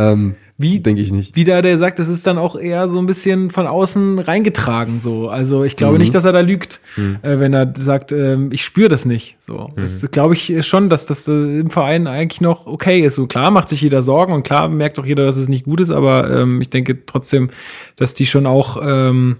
ähm, 0.00 0.36
Wie, 0.60 0.80
denke 0.80 1.00
ich 1.00 1.12
nicht. 1.12 1.36
wie 1.36 1.44
da 1.44 1.62
der 1.62 1.78
sagt, 1.78 2.00
das 2.00 2.08
ist 2.08 2.26
dann 2.26 2.36
auch 2.36 2.56
eher 2.56 2.88
so 2.88 2.98
ein 2.98 3.06
bisschen 3.06 3.50
von 3.50 3.68
außen 3.68 4.18
reingetragen 4.18 5.00
so. 5.00 5.28
Also 5.28 5.62
ich 5.62 5.76
glaube 5.76 5.94
Mhm. 5.94 6.00
nicht, 6.00 6.14
dass 6.16 6.24
er 6.24 6.32
da 6.32 6.40
lügt, 6.40 6.80
äh, 7.22 7.38
wenn 7.38 7.54
er 7.54 7.72
sagt, 7.76 8.10
ähm, 8.10 8.50
ich 8.50 8.64
spüre 8.64 8.88
das 8.88 9.04
nicht. 9.04 9.36
So, 9.38 9.68
das 9.76 10.10
glaube 10.10 10.34
ich 10.34 10.66
schon, 10.66 10.88
dass 10.90 11.06
das 11.06 11.28
äh, 11.28 11.60
im 11.60 11.70
Verein 11.70 12.08
eigentlich 12.08 12.40
noch 12.40 12.66
okay 12.66 13.02
ist. 13.02 13.14
So 13.14 13.28
klar 13.28 13.52
macht 13.52 13.68
sich 13.68 13.82
jeder 13.82 14.02
Sorgen 14.02 14.32
und 14.32 14.42
klar 14.42 14.68
merkt 14.68 14.98
auch 14.98 15.06
jeder, 15.06 15.24
dass 15.24 15.36
es 15.36 15.48
nicht 15.48 15.64
gut 15.64 15.80
ist, 15.80 15.90
aber 15.92 16.28
ähm, 16.28 16.60
ich 16.60 16.70
denke 16.70 17.06
trotzdem, 17.06 17.50
dass 17.94 18.14
die 18.14 18.26
schon 18.26 18.44
auch, 18.46 18.80
ähm, 18.82 19.36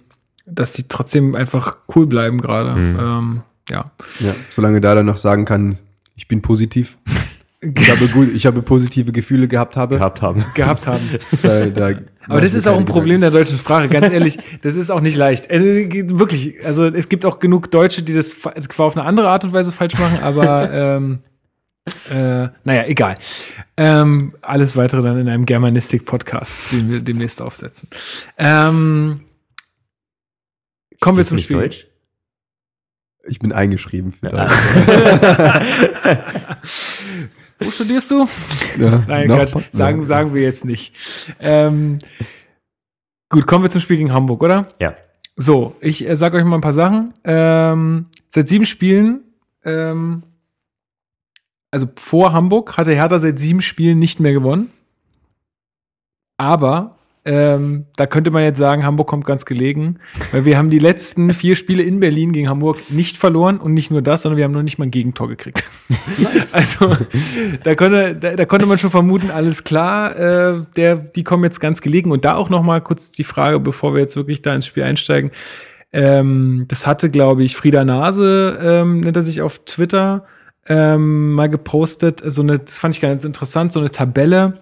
dass 0.46 0.72
die 0.72 0.86
trotzdem 0.86 1.34
einfach 1.34 1.78
cool 1.96 2.06
bleiben 2.06 2.40
gerade. 2.40 2.78
Mhm. 2.78 2.98
Ähm, 3.00 3.42
ja. 3.70 3.84
Ja, 4.20 4.34
solange 4.50 4.80
da 4.80 4.94
dann 4.94 5.06
noch 5.06 5.16
sagen 5.18 5.44
kann, 5.44 5.76
ich 6.14 6.28
bin 6.28 6.42
positiv. 6.42 6.96
Ich 7.60 7.90
habe, 7.90 8.06
gut, 8.08 8.32
ich 8.32 8.46
habe 8.46 8.62
positive 8.62 9.10
Gefühle 9.10 9.48
gehabt 9.48 9.76
habe. 9.76 9.96
Gehabt 9.96 10.22
haben. 10.22 10.44
gehabt 10.54 10.86
haben. 10.86 11.02
Da, 11.42 11.66
da 11.66 11.98
Aber 12.28 12.40
das 12.40 12.54
ist 12.54 12.68
auch 12.68 12.76
ein 12.76 12.84
Problem 12.84 13.20
der 13.20 13.32
deutschen 13.32 13.58
Sprache, 13.58 13.88
ganz 13.88 14.10
ehrlich. 14.10 14.38
Das 14.62 14.76
ist 14.76 14.90
auch 14.90 15.00
nicht 15.00 15.16
leicht. 15.16 15.50
Also, 15.50 15.64
wirklich. 15.64 16.64
Also 16.64 16.86
es 16.86 17.08
gibt 17.08 17.26
auch 17.26 17.40
genug 17.40 17.70
Deutsche, 17.70 18.02
die 18.02 18.14
das 18.14 18.38
zwar 18.38 18.86
auf 18.86 18.96
eine 18.96 19.04
andere 19.04 19.28
Art 19.28 19.42
und 19.42 19.52
Weise 19.52 19.72
falsch 19.72 19.98
machen, 19.98 20.20
aber 20.22 20.72
ähm, 20.96 21.18
äh, 22.10 22.48
naja, 22.64 22.84
egal. 22.86 23.16
Ähm, 23.76 24.32
alles 24.40 24.76
weitere 24.76 25.02
dann 25.02 25.18
in 25.18 25.28
einem 25.28 25.46
Germanistik-Podcast, 25.46 26.72
den 26.72 26.90
wir 26.90 27.00
demnächst 27.00 27.42
aufsetzen. 27.42 27.88
Ähm, 28.36 29.22
kommen 31.00 31.16
wir 31.16 31.24
zum 31.24 31.38
Spiel. 31.38 31.58
Deutsch? 31.58 31.86
Ich 33.26 33.40
bin 33.40 33.52
eingeschrieben 33.52 34.12
für 34.12 34.32
Ja. 34.32 34.48
Wo 37.58 37.70
studierst 37.70 38.10
du? 38.10 38.26
Ja, 38.78 39.04
Nein, 39.06 39.26
noch- 39.28 39.36
Quatsch. 39.38 39.64
Sagen, 39.72 40.00
ja. 40.00 40.04
sagen 40.06 40.34
wir 40.34 40.42
jetzt 40.42 40.64
nicht. 40.64 40.94
Ähm, 41.40 41.98
gut, 43.28 43.46
kommen 43.46 43.64
wir 43.64 43.70
zum 43.70 43.80
Spiel 43.80 43.96
gegen 43.96 44.12
Hamburg, 44.12 44.42
oder? 44.42 44.68
Ja. 44.78 44.94
So, 45.36 45.76
ich 45.80 46.08
äh, 46.08 46.16
sage 46.16 46.36
euch 46.36 46.44
mal 46.44 46.56
ein 46.56 46.60
paar 46.60 46.72
Sachen. 46.72 47.14
Ähm, 47.24 48.06
seit 48.28 48.48
sieben 48.48 48.66
Spielen, 48.66 49.22
ähm, 49.64 50.22
also 51.70 51.88
vor 51.96 52.32
Hamburg, 52.32 52.76
hatte 52.76 52.92
Hertha 52.94 53.18
seit 53.18 53.38
sieben 53.38 53.60
Spielen 53.60 53.98
nicht 53.98 54.20
mehr 54.20 54.32
gewonnen. 54.32 54.70
Aber 56.36 56.97
ähm, 57.30 57.84
da 57.94 58.06
könnte 58.06 58.30
man 58.30 58.42
jetzt 58.42 58.56
sagen, 58.56 58.86
Hamburg 58.86 59.06
kommt 59.06 59.26
ganz 59.26 59.44
gelegen, 59.44 59.98
weil 60.32 60.46
wir 60.46 60.56
haben 60.56 60.70
die 60.70 60.78
letzten 60.78 61.34
vier 61.34 61.56
Spiele 61.56 61.82
in 61.82 62.00
Berlin 62.00 62.32
gegen 62.32 62.48
Hamburg 62.48 62.78
nicht 62.88 63.18
verloren 63.18 63.58
und 63.58 63.74
nicht 63.74 63.90
nur 63.90 64.00
das, 64.00 64.22
sondern 64.22 64.38
wir 64.38 64.44
haben 64.44 64.52
noch 64.52 64.62
nicht 64.62 64.78
mal 64.78 64.86
ein 64.86 64.90
Gegentor 64.90 65.28
gekriegt. 65.28 65.62
Also 66.52 66.96
da 67.62 67.74
konnte, 67.74 68.16
da, 68.16 68.34
da 68.34 68.44
konnte 68.46 68.64
man 68.64 68.78
schon 68.78 68.90
vermuten, 68.90 69.30
alles 69.30 69.64
klar, 69.64 70.16
äh, 70.18 70.62
der, 70.76 70.96
die 70.96 71.22
kommen 71.22 71.44
jetzt 71.44 71.60
ganz 71.60 71.82
gelegen. 71.82 72.10
Und 72.10 72.24
da 72.24 72.34
auch 72.34 72.48
noch 72.48 72.62
mal 72.62 72.80
kurz 72.80 73.12
die 73.12 73.24
Frage, 73.24 73.60
bevor 73.60 73.92
wir 73.92 74.00
jetzt 74.00 74.16
wirklich 74.16 74.40
da 74.40 74.54
ins 74.54 74.66
Spiel 74.66 74.84
einsteigen. 74.84 75.30
Ähm, 75.92 76.64
das 76.68 76.86
hatte, 76.86 77.10
glaube 77.10 77.44
ich, 77.44 77.56
Frieda 77.56 77.84
Nase, 77.84 78.58
ähm, 78.62 79.00
nennt 79.00 79.16
er 79.16 79.22
sich 79.22 79.42
auf 79.42 79.58
Twitter, 79.66 80.24
ähm, 80.66 81.34
mal 81.34 81.48
gepostet. 81.48 82.22
So 82.24 82.40
eine, 82.42 82.58
das 82.58 82.78
fand 82.78 82.94
ich 82.94 83.02
ganz 83.02 83.24
interessant, 83.24 83.72
so 83.72 83.80
eine 83.80 83.90
Tabelle, 83.90 84.54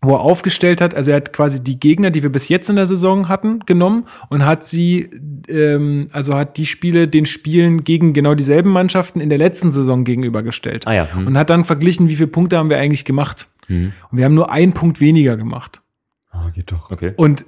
wo 0.00 0.14
er 0.14 0.20
aufgestellt 0.20 0.80
hat, 0.80 0.94
also 0.94 1.10
er 1.10 1.16
hat 1.16 1.32
quasi 1.32 1.62
die 1.62 1.80
Gegner, 1.80 2.10
die 2.10 2.22
wir 2.22 2.30
bis 2.30 2.48
jetzt 2.48 2.70
in 2.70 2.76
der 2.76 2.86
Saison 2.86 3.28
hatten, 3.28 3.60
genommen 3.66 4.04
und 4.28 4.44
hat 4.44 4.62
sie, 4.62 5.10
ähm, 5.48 6.06
also 6.12 6.36
hat 6.36 6.56
die 6.56 6.66
Spiele 6.66 7.08
den 7.08 7.26
Spielen 7.26 7.82
gegen 7.82 8.12
genau 8.12 8.34
dieselben 8.34 8.70
Mannschaften 8.70 9.20
in 9.20 9.28
der 9.28 9.38
letzten 9.38 9.70
Saison 9.72 10.04
gegenübergestellt. 10.04 10.86
Ah 10.86 10.94
ja. 10.94 11.08
Hm. 11.12 11.26
Und 11.26 11.36
hat 11.38 11.50
dann 11.50 11.64
verglichen, 11.64 12.08
wie 12.08 12.16
viele 12.16 12.28
Punkte 12.28 12.58
haben 12.58 12.70
wir 12.70 12.78
eigentlich 12.78 13.04
gemacht. 13.04 13.48
Hm. 13.66 13.92
Und 14.10 14.18
wir 14.18 14.24
haben 14.24 14.34
nur 14.34 14.52
einen 14.52 14.72
Punkt 14.72 15.00
weniger 15.00 15.36
gemacht. 15.36 15.82
Ah, 16.30 16.50
geht 16.50 16.70
doch. 16.70 16.90
Okay. 16.92 17.14
Und 17.16 17.44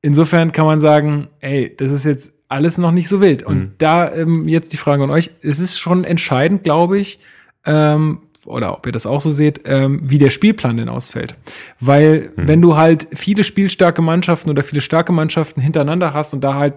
insofern 0.00 0.52
kann 0.52 0.64
man 0.64 0.80
sagen, 0.80 1.28
ey, 1.40 1.74
das 1.76 1.90
ist 1.90 2.04
jetzt 2.06 2.34
alles 2.48 2.78
noch 2.78 2.92
nicht 2.92 3.08
so 3.08 3.20
wild. 3.20 3.42
Und 3.42 3.58
Mhm. 3.58 3.72
da 3.78 4.10
ähm, 4.12 4.48
jetzt 4.48 4.72
die 4.72 4.78
Frage 4.78 5.04
an 5.04 5.10
euch, 5.10 5.30
es 5.42 5.60
ist 5.60 5.78
schon 5.78 6.04
entscheidend, 6.04 6.64
glaube 6.64 6.98
ich, 6.98 7.20
ähm, 7.66 8.20
oder 8.50 8.76
ob 8.76 8.86
ihr 8.86 8.92
das 8.92 9.06
auch 9.06 9.20
so 9.20 9.30
seht, 9.30 9.62
ähm, 9.64 10.00
wie 10.04 10.18
der 10.18 10.30
Spielplan 10.30 10.76
denn 10.76 10.88
ausfällt. 10.88 11.34
Weil 11.80 12.32
wenn 12.36 12.62
du 12.62 12.76
halt 12.76 13.08
viele 13.12 13.44
spielstarke 13.44 14.02
Mannschaften 14.02 14.50
oder 14.50 14.62
viele 14.62 14.80
starke 14.80 15.12
Mannschaften 15.12 15.60
hintereinander 15.60 16.14
hast 16.14 16.34
und 16.34 16.42
da 16.42 16.54
halt 16.54 16.74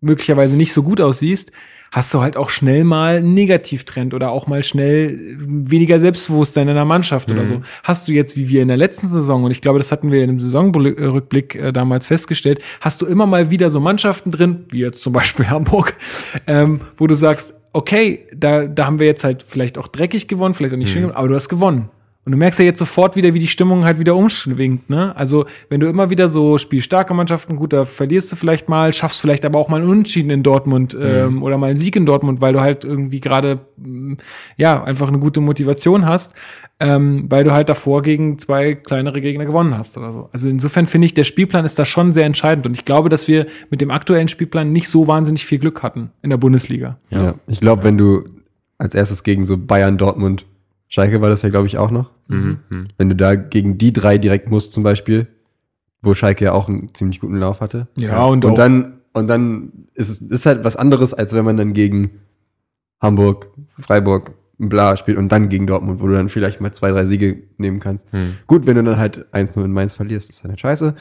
möglicherweise 0.00 0.56
nicht 0.56 0.72
so 0.72 0.82
gut 0.82 1.00
aussiehst, 1.00 1.52
hast 1.94 2.12
du 2.12 2.20
halt 2.20 2.36
auch 2.36 2.50
schnell 2.50 2.82
mal 2.82 3.16
einen 3.16 3.34
Negativtrend 3.34 4.14
oder 4.14 4.30
auch 4.30 4.48
mal 4.48 4.64
schnell 4.64 5.36
weniger 5.38 6.00
Selbstbewusstsein 6.00 6.66
in 6.66 6.74
der 6.74 6.84
Mannschaft 6.84 7.30
oder 7.30 7.46
so. 7.46 7.62
Hast 7.84 8.08
du 8.08 8.12
jetzt, 8.12 8.36
wie 8.36 8.48
wir 8.48 8.62
in 8.62 8.68
der 8.68 8.76
letzten 8.76 9.06
Saison, 9.06 9.44
und 9.44 9.52
ich 9.52 9.62
glaube, 9.62 9.78
das 9.78 9.92
hatten 9.92 10.10
wir 10.10 10.24
in 10.24 10.30
einem 10.30 10.40
Saisonrückblick 10.40 11.54
äh, 11.54 11.72
damals 11.72 12.08
festgestellt, 12.08 12.60
hast 12.80 13.00
du 13.00 13.06
immer 13.06 13.26
mal 13.26 13.50
wieder 13.50 13.70
so 13.70 13.78
Mannschaften 13.78 14.32
drin, 14.32 14.64
wie 14.70 14.80
jetzt 14.80 15.02
zum 15.02 15.12
Beispiel 15.12 15.46
Hamburg, 15.50 15.94
ähm, 16.48 16.80
wo 16.96 17.06
du 17.06 17.14
sagst, 17.14 17.54
okay, 17.74 18.26
da, 18.34 18.66
da 18.66 18.86
haben 18.86 18.98
wir 18.98 19.06
jetzt 19.06 19.24
halt 19.24 19.42
vielleicht 19.42 19.76
auch 19.76 19.88
dreckig 19.88 20.28
gewonnen, 20.28 20.54
vielleicht 20.54 20.72
auch 20.72 20.78
nicht 20.78 20.90
schön 20.90 21.02
gewonnen, 21.02 21.16
aber 21.16 21.28
du 21.28 21.34
hast 21.34 21.50
gewonnen. 21.50 21.90
Und 22.24 22.32
du 22.32 22.38
merkst 22.38 22.58
ja 22.58 22.64
jetzt 22.64 22.78
sofort 22.78 23.16
wieder, 23.16 23.34
wie 23.34 23.38
die 23.38 23.48
Stimmung 23.48 23.84
halt 23.84 23.98
wieder 23.98 24.16
umschwingt, 24.16 24.88
ne? 24.88 25.14
Also, 25.14 25.44
wenn 25.68 25.80
du 25.80 25.88
immer 25.88 26.08
wieder 26.08 26.26
so 26.26 26.56
spielstarke 26.56 27.12
Mannschaften, 27.12 27.56
gut, 27.56 27.74
da 27.74 27.84
verlierst 27.84 28.32
du 28.32 28.36
vielleicht 28.36 28.66
mal, 28.68 28.94
schaffst 28.94 29.20
vielleicht 29.20 29.44
aber 29.44 29.58
auch 29.58 29.68
mal 29.68 29.80
einen 29.80 29.90
Unentschieden 29.90 30.30
in 30.30 30.42
Dortmund 30.42 30.96
ähm, 30.98 31.42
oder 31.42 31.58
mal 31.58 31.66
einen 31.66 31.76
Sieg 31.76 31.96
in 31.96 32.06
Dortmund, 32.06 32.40
weil 32.40 32.54
du 32.54 32.62
halt 32.62 32.84
irgendwie 32.84 33.20
gerade, 33.20 33.60
mm, 33.76 34.14
ja, 34.56 34.82
einfach 34.82 35.08
eine 35.08 35.18
gute 35.18 35.42
Motivation 35.42 36.06
hast, 36.06 36.34
ähm, 36.80 37.26
weil 37.28 37.44
du 37.44 37.52
halt 37.52 37.68
davor 37.68 38.00
gegen 38.00 38.38
zwei 38.38 38.74
kleinere 38.74 39.20
Gegner 39.20 39.44
gewonnen 39.44 39.76
hast 39.76 39.98
oder 39.98 40.10
so. 40.10 40.30
Also 40.32 40.48
insofern 40.48 40.86
finde 40.86 41.04
ich, 41.06 41.12
der 41.12 41.24
Spielplan 41.24 41.66
ist 41.66 41.78
da 41.78 41.84
schon 41.84 42.14
sehr 42.14 42.24
entscheidend. 42.24 42.64
Und 42.64 42.72
ich 42.72 42.86
glaube, 42.86 43.10
dass 43.10 43.28
wir 43.28 43.46
mit 43.68 43.82
dem 43.82 43.90
aktuellen 43.90 44.28
Spielplan 44.28 44.72
nicht 44.72 44.88
so 44.88 45.06
wahnsinnig 45.06 45.44
viel 45.44 45.58
Glück 45.58 45.82
hatten 45.82 46.10
in 46.22 46.30
der 46.30 46.38
Bundesliga. 46.38 46.96
Ja. 47.10 47.34
Ich 47.46 47.60
glaube, 47.60 47.84
wenn 47.84 47.98
du, 47.98 48.24
als 48.78 48.94
erstes 48.94 49.22
gegen 49.22 49.44
so 49.44 49.58
Bayern, 49.58 49.98
Dortmund, 49.98 50.46
Schalke 50.94 51.20
war 51.20 51.28
das 51.28 51.42
ja, 51.42 51.48
glaube 51.48 51.66
ich, 51.66 51.76
auch 51.76 51.90
noch. 51.90 52.12
Mhm. 52.28 52.58
Mhm. 52.68 52.86
Wenn 52.96 53.08
du 53.08 53.16
da 53.16 53.34
gegen 53.34 53.78
die 53.78 53.92
drei 53.92 54.16
direkt 54.16 54.48
musst, 54.48 54.72
zum 54.72 54.84
Beispiel, 54.84 55.26
wo 56.02 56.14
Schalke 56.14 56.44
ja 56.44 56.52
auch 56.52 56.68
einen 56.68 56.94
ziemlich 56.94 57.18
guten 57.18 57.36
Lauf 57.36 57.60
hatte. 57.60 57.88
Ja, 57.96 58.24
und, 58.26 58.44
Und 58.44 58.52
auch, 58.52 58.54
dann, 58.54 59.00
und 59.12 59.26
dann 59.26 59.88
ist 59.94 60.08
es 60.08 60.22
ist 60.22 60.46
halt 60.46 60.62
was 60.62 60.76
anderes, 60.76 61.12
als 61.12 61.32
wenn 61.32 61.44
man 61.44 61.56
dann 61.56 61.72
gegen 61.72 62.20
Hamburg, 63.00 63.48
Freiburg, 63.80 64.34
bla 64.56 64.96
spielt 64.96 65.18
und 65.18 65.32
dann 65.32 65.48
gegen 65.48 65.66
Dortmund, 65.66 65.98
wo 66.00 66.06
du 66.06 66.14
dann 66.14 66.28
vielleicht 66.28 66.60
mal 66.60 66.70
zwei, 66.70 66.92
drei 66.92 67.06
Siege 67.06 67.42
nehmen 67.58 67.80
kannst. 67.80 68.12
Mhm. 68.12 68.34
Gut, 68.46 68.64
wenn 68.66 68.76
du 68.76 68.84
dann 68.84 68.96
halt 68.98 69.26
1-0 69.34 69.64
in 69.64 69.72
Mainz 69.72 69.94
verlierst, 69.94 70.30
ist 70.30 70.44
dann 70.44 70.52
halt 70.52 70.60
scheiße. 70.60 70.94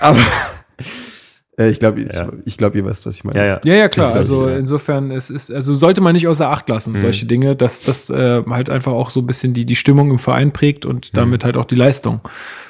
Aber 0.00 0.20
ich 1.58 1.78
glaube, 1.80 2.00
ich, 2.02 2.12
Ja. 2.14 2.30
ich 2.44 2.56
glaube, 2.58 2.76
ihr 2.78 2.84
wisst, 2.84 3.06
was 3.06 3.14
ich 3.16 3.24
meine. 3.24 3.38
Ja, 3.38 3.44
ja. 3.46 3.60
ja, 3.64 3.74
ja, 3.74 3.88
klar. 3.88 4.08
Das 4.14 4.28
ich, 4.28 4.34
Also 4.36 4.48
ja. 4.48 4.56
insofern, 4.56 5.10
es 5.10 5.30
ist, 5.30 5.50
also 5.50 5.74
sollte 5.74 6.00
man 6.02 6.12
nicht 6.14 6.28
außer 6.28 6.50
Acht 6.50 6.68
lassen, 6.68 6.92
Mhm. 6.92 7.00
solche 7.00 7.26
Dinge, 7.26 7.56
dass 7.56 7.82
das 7.82 8.10
äh, 8.10 8.42
halt 8.48 8.68
einfach 8.70 8.92
auch 8.92 9.10
so 9.10 9.20
ein 9.20 9.26
bisschen 9.26 9.54
die, 9.54 9.64
die 9.64 9.76
Stimmung 9.76 10.10
im 10.10 10.18
Verein 10.18 10.52
prägt 10.52 10.84
und 10.84 11.06
Mhm. 11.06 11.10
damit 11.14 11.44
halt 11.44 11.56
auch 11.56 11.64
die 11.64 11.74
Leistung, 11.76 12.20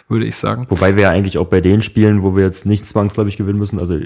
würde 0.08 0.24
ich 0.26 0.36
sagen. 0.36 0.66
Wobei 0.68 0.94
wir 0.94 1.02
ja 1.04 1.10
eigentlich 1.10 1.38
auch 1.38 1.46
bei 1.48 1.60
den 1.60 1.82
Spielen, 1.82 2.22
wo 2.22 2.36
wir 2.36 2.44
jetzt 2.44 2.64
nicht 2.66 2.86
zwangsläufig 2.86 3.36
gewinnen 3.36 3.58
müssen, 3.58 3.78
also 3.80 3.98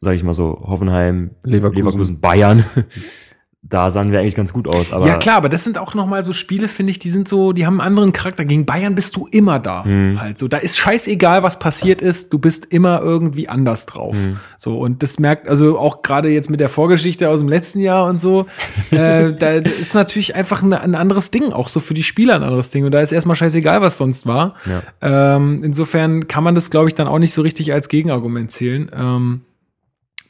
sage 0.00 0.16
ich 0.16 0.22
mal 0.24 0.34
so 0.34 0.62
Hoffenheim, 0.66 1.30
Leverkusen. 1.44 2.18
Bayern, 2.20 2.64
da 3.64 3.90
sahen 3.90 4.10
wir 4.10 4.18
eigentlich 4.18 4.34
ganz 4.34 4.52
gut 4.52 4.66
aus. 4.66 4.92
Aber 4.92 5.06
ja, 5.06 5.16
klar, 5.18 5.36
aber 5.36 5.48
das 5.48 5.62
sind 5.62 5.78
auch 5.78 5.94
nochmal 5.94 6.24
so 6.24 6.32
Spiele, 6.32 6.66
finde 6.66 6.90
ich, 6.90 6.98
die 6.98 7.10
sind 7.10 7.28
so, 7.28 7.52
die 7.52 7.64
haben 7.64 7.80
einen 7.80 7.88
anderen 7.88 8.12
Charakter. 8.12 8.44
Gegen 8.44 8.66
Bayern 8.66 8.96
bist 8.96 9.14
du 9.14 9.28
immer 9.30 9.60
da. 9.60 9.84
Mhm. 9.84 10.20
Halt 10.20 10.36
so. 10.36 10.48
Da 10.48 10.58
ist 10.58 10.76
scheißegal, 10.76 11.44
was 11.44 11.60
passiert 11.60 12.02
ist, 12.02 12.32
du 12.32 12.40
bist 12.40 12.66
immer 12.66 13.00
irgendwie 13.00 13.48
anders 13.48 13.86
drauf. 13.86 14.16
Mhm. 14.16 14.38
So, 14.58 14.78
und 14.78 15.04
das 15.04 15.20
merkt, 15.20 15.48
also 15.48 15.78
auch 15.78 16.02
gerade 16.02 16.28
jetzt 16.28 16.50
mit 16.50 16.58
der 16.58 16.68
Vorgeschichte 16.68 17.28
aus 17.28 17.38
dem 17.38 17.48
letzten 17.48 17.78
Jahr 17.78 18.06
und 18.06 18.20
so, 18.20 18.46
äh, 18.90 19.32
da 19.32 19.52
ist 19.52 19.94
natürlich 19.94 20.34
einfach 20.34 20.62
ein, 20.62 20.72
ein 20.72 20.96
anderes 20.96 21.30
Ding, 21.30 21.52
auch 21.52 21.68
so 21.68 21.78
für 21.78 21.94
die 21.94 22.02
Spieler 22.02 22.34
ein 22.34 22.42
anderes 22.42 22.70
Ding. 22.70 22.84
Und 22.84 22.90
da 22.90 22.98
ist 22.98 23.12
erstmal 23.12 23.36
scheißegal, 23.36 23.80
was 23.80 23.96
sonst 23.96 24.26
war. 24.26 24.54
Ja. 24.66 25.36
Ähm, 25.36 25.62
insofern 25.62 26.26
kann 26.26 26.42
man 26.42 26.56
das, 26.56 26.70
glaube 26.70 26.88
ich, 26.88 26.94
dann 26.94 27.06
auch 27.06 27.20
nicht 27.20 27.32
so 27.32 27.42
richtig 27.42 27.72
als 27.72 27.88
Gegenargument 27.88 28.50
zählen. 28.50 28.90
Ähm, 28.92 29.42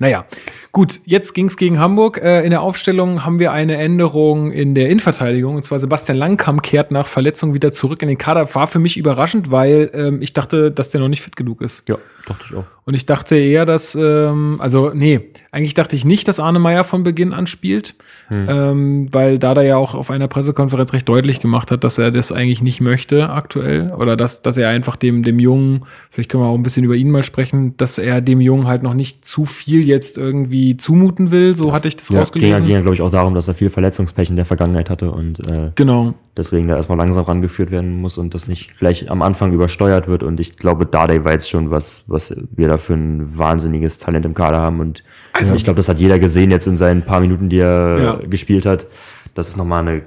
naja, 0.02 0.26
gut, 0.72 0.98
jetzt 1.04 1.32
ging's 1.32 1.56
gegen 1.56 1.78
Hamburg. 1.78 2.20
Äh, 2.20 2.42
in 2.42 2.50
der 2.50 2.60
Aufstellung 2.60 3.24
haben 3.24 3.38
wir 3.38 3.52
eine 3.52 3.76
Änderung 3.76 4.50
in 4.50 4.74
der 4.74 4.88
Innenverteidigung. 4.90 5.54
Und 5.54 5.62
zwar 5.62 5.78
Sebastian 5.78 6.18
Langkamp 6.18 6.60
kehrt 6.64 6.90
nach 6.90 7.06
Verletzung 7.06 7.54
wieder 7.54 7.70
zurück 7.70 8.02
in 8.02 8.08
den 8.08 8.18
Kader. 8.18 8.52
War 8.52 8.66
für 8.66 8.80
mich 8.80 8.96
überraschend, 8.96 9.52
weil 9.52 9.92
ähm, 9.94 10.20
ich 10.20 10.32
dachte, 10.32 10.72
dass 10.72 10.90
der 10.90 11.00
noch 11.00 11.08
nicht 11.08 11.22
fit 11.22 11.36
genug 11.36 11.62
ist. 11.62 11.88
ja, 11.88 11.98
dachte 12.26 12.44
ich 12.50 12.56
auch. 12.56 12.64
Und 12.84 12.94
ich 12.94 13.06
dachte 13.06 13.36
eher, 13.36 13.64
dass, 13.64 13.94
ähm, 13.94 14.56
also 14.60 14.90
nee, 14.92 15.20
eigentlich 15.52 15.74
dachte 15.74 15.94
ich 15.94 16.04
nicht, 16.04 16.26
dass 16.26 16.40
Arne 16.40 16.58
Meyer 16.58 16.82
von 16.82 17.04
Beginn 17.04 17.32
an 17.32 17.46
spielt, 17.46 17.94
Hm. 18.28 18.46
ähm, 18.48 19.08
weil 19.12 19.38
Dada 19.38 19.62
ja 19.62 19.76
auch 19.76 19.94
auf 19.94 20.10
einer 20.10 20.26
Pressekonferenz 20.26 20.92
recht 20.92 21.08
deutlich 21.08 21.38
gemacht 21.38 21.70
hat, 21.70 21.84
dass 21.84 21.98
er 21.98 22.10
das 22.10 22.32
eigentlich 22.32 22.62
nicht 22.62 22.80
möchte 22.80 23.28
aktuell 23.30 23.92
oder 23.92 24.16
dass, 24.16 24.42
dass 24.42 24.56
er 24.56 24.68
einfach 24.70 24.96
dem, 24.96 25.22
dem 25.22 25.38
Jungen, 25.38 25.84
vielleicht 26.10 26.30
können 26.30 26.42
wir 26.42 26.48
auch 26.48 26.54
ein 26.54 26.62
bisschen 26.62 26.84
über 26.84 26.94
ihn 26.96 27.10
mal 27.10 27.22
sprechen, 27.24 27.76
dass 27.76 27.98
er 27.98 28.20
dem 28.20 28.40
Jungen 28.40 28.66
halt 28.66 28.82
noch 28.82 28.94
nicht 28.94 29.24
zu 29.24 29.44
viel 29.44 29.86
jetzt 29.86 30.18
irgendwie 30.18 30.76
zumuten 30.76 31.30
will, 31.30 31.54
so 31.54 31.72
hatte 31.72 31.88
ich 31.88 31.96
das 31.96 32.08
ja, 32.08 32.12
Ging 32.12 32.16
ja, 32.16 32.20
rausgelesen. 32.20 32.64
ging 32.64 32.74
ja 32.74 32.80
glaube 32.80 32.94
ich, 32.94 33.02
auch 33.02 33.10
darum, 33.10 33.34
dass 33.34 33.46
er 33.48 33.54
viel 33.54 33.70
Verletzungspech 33.70 34.30
in 34.30 34.36
der 34.36 34.44
Vergangenheit 34.46 34.90
hatte 34.90 35.10
und 35.10 35.38
äh, 35.50 35.70
Genau. 35.74 36.14
Deswegen 36.36 36.68
da 36.68 36.76
erstmal 36.76 36.98
langsam 36.98 37.24
rangeführt 37.24 37.70
werden 37.70 38.00
muss 38.00 38.16
und 38.18 38.34
das 38.34 38.48
nicht 38.48 38.78
gleich 38.78 39.10
am 39.10 39.22
Anfang 39.22 39.52
übersteuert 39.52 40.08
wird. 40.08 40.22
Und 40.22 40.40
ich 40.40 40.56
glaube, 40.56 40.86
Dardai 40.86 41.22
weiß 41.22 41.48
schon, 41.48 41.70
was, 41.70 42.04
was 42.08 42.34
wir 42.52 42.68
da 42.68 42.78
für 42.78 42.94
ein 42.94 43.36
wahnsinniges 43.38 43.98
Talent 43.98 44.24
im 44.26 44.34
Kader 44.34 44.58
haben. 44.60 44.80
Und 44.80 45.02
Also- 45.32 45.54
ich 45.54 45.64
glaube, 45.64 45.76
das 45.76 45.88
hat 45.88 45.98
jeder 46.00 46.18
gesehen 46.18 46.50
jetzt 46.50 46.66
in 46.66 46.76
seinen 46.76 47.02
paar 47.02 47.20
Minuten, 47.20 47.48
die 47.48 47.58
er 47.58 47.98
Ja. 48.02 48.14
gespielt 48.28 48.64
hat. 48.66 48.86
Das 49.34 49.48
ist 49.48 49.56
nochmal 49.56 49.86
eine 49.86 50.02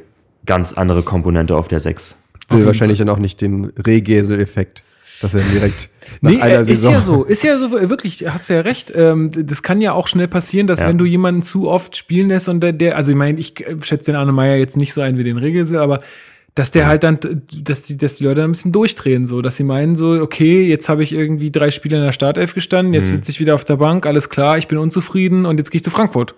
ganz 0.46 0.74
andere 0.74 1.04
Komponente 1.04 1.56
auf 1.56 1.68
der 1.68 1.80
6. 1.80 2.20
Will 2.50 2.66
wahrscheinlich 2.66 3.00
dann 3.00 3.10
auch 3.10 3.18
nicht 3.18 3.42
den 3.42 3.66
Rehgesel-Effekt, 3.66 4.84
dass 5.22 5.34
er 5.34 5.42
direkt 5.42 5.90
nach 6.22 6.32
Nee, 6.32 6.42
einer 6.42 6.58
äh, 6.58 6.62
ist 6.62 6.68
Saison. 6.68 6.94
ja 6.94 7.02
so, 7.02 7.24
ist 7.24 7.44
ja 7.44 7.58
so, 7.58 7.72
wirklich, 7.72 8.26
hast 8.28 8.50
du 8.50 8.54
ja 8.56 8.62
recht. 8.62 8.92
Ähm, 8.96 9.32
das 9.34 9.64
kann 9.64 9.82
ja 9.82 9.94
auch 9.94 10.08
schnell 10.08 10.28
passieren, 10.28 10.68
dass 10.68 10.80
Ja. 10.80 10.88
wenn 10.88 10.98
du 10.98 11.06
jemanden 11.06 11.42
zu 11.44 11.70
oft 11.70 11.96
spielen 11.98 12.30
lässt 12.30 12.50
und 12.50 12.62
der, 12.62 12.74
der 12.74 12.96
also 12.98 13.12
ich 13.12 13.18
meine, 13.18 13.40
ich 13.40 13.60
äh, 13.66 13.76
schätze 13.82 14.12
den 14.12 14.16
Arne 14.16 14.32
Meyer 14.32 14.56
jetzt 14.58 14.78
nicht 14.78 14.94
so 14.94 15.02
ein 15.02 15.18
wie 15.18 15.24
den 15.24 15.38
Regelsel, 15.38 15.78
aber 15.78 16.02
dass 16.56 16.72
der 16.72 16.88
halt 16.88 17.04
dann, 17.04 17.20
dass 17.64 17.82
die, 17.84 17.98
dass 17.98 18.16
die 18.16 18.24
Leute 18.24 18.40
dann 18.42 18.50
ein 18.50 18.54
bisschen 18.54 18.72
durchdrehen, 18.72 19.26
so, 19.26 19.42
dass 19.42 19.58
sie 19.58 19.66
meinen 19.66 19.98
so, 19.98 20.12
okay, 20.22 20.66
jetzt 20.66 20.88
habe 20.88 21.04
ich 21.04 21.12
irgendwie 21.12 21.52
drei 21.52 21.70
Spiele 21.70 21.98
in 21.98 22.04
der 22.04 22.14
Startelf 22.14 22.54
gestanden, 22.54 22.94
jetzt 22.94 23.08
sitze 23.08 23.30
ich 23.30 23.42
wieder 23.42 23.56
auf 23.56 23.66
der 23.66 23.76
Bank, 23.76 24.06
alles 24.06 24.30
klar, 24.30 24.58
ich 24.58 24.70
bin 24.70 24.78
unzufrieden 24.78 25.46
und 25.46 25.58
jetzt 25.58 25.70
gehe 25.70 25.80
ich 25.80 25.84
zu 25.84 25.92
Frankfurt. 25.92 26.34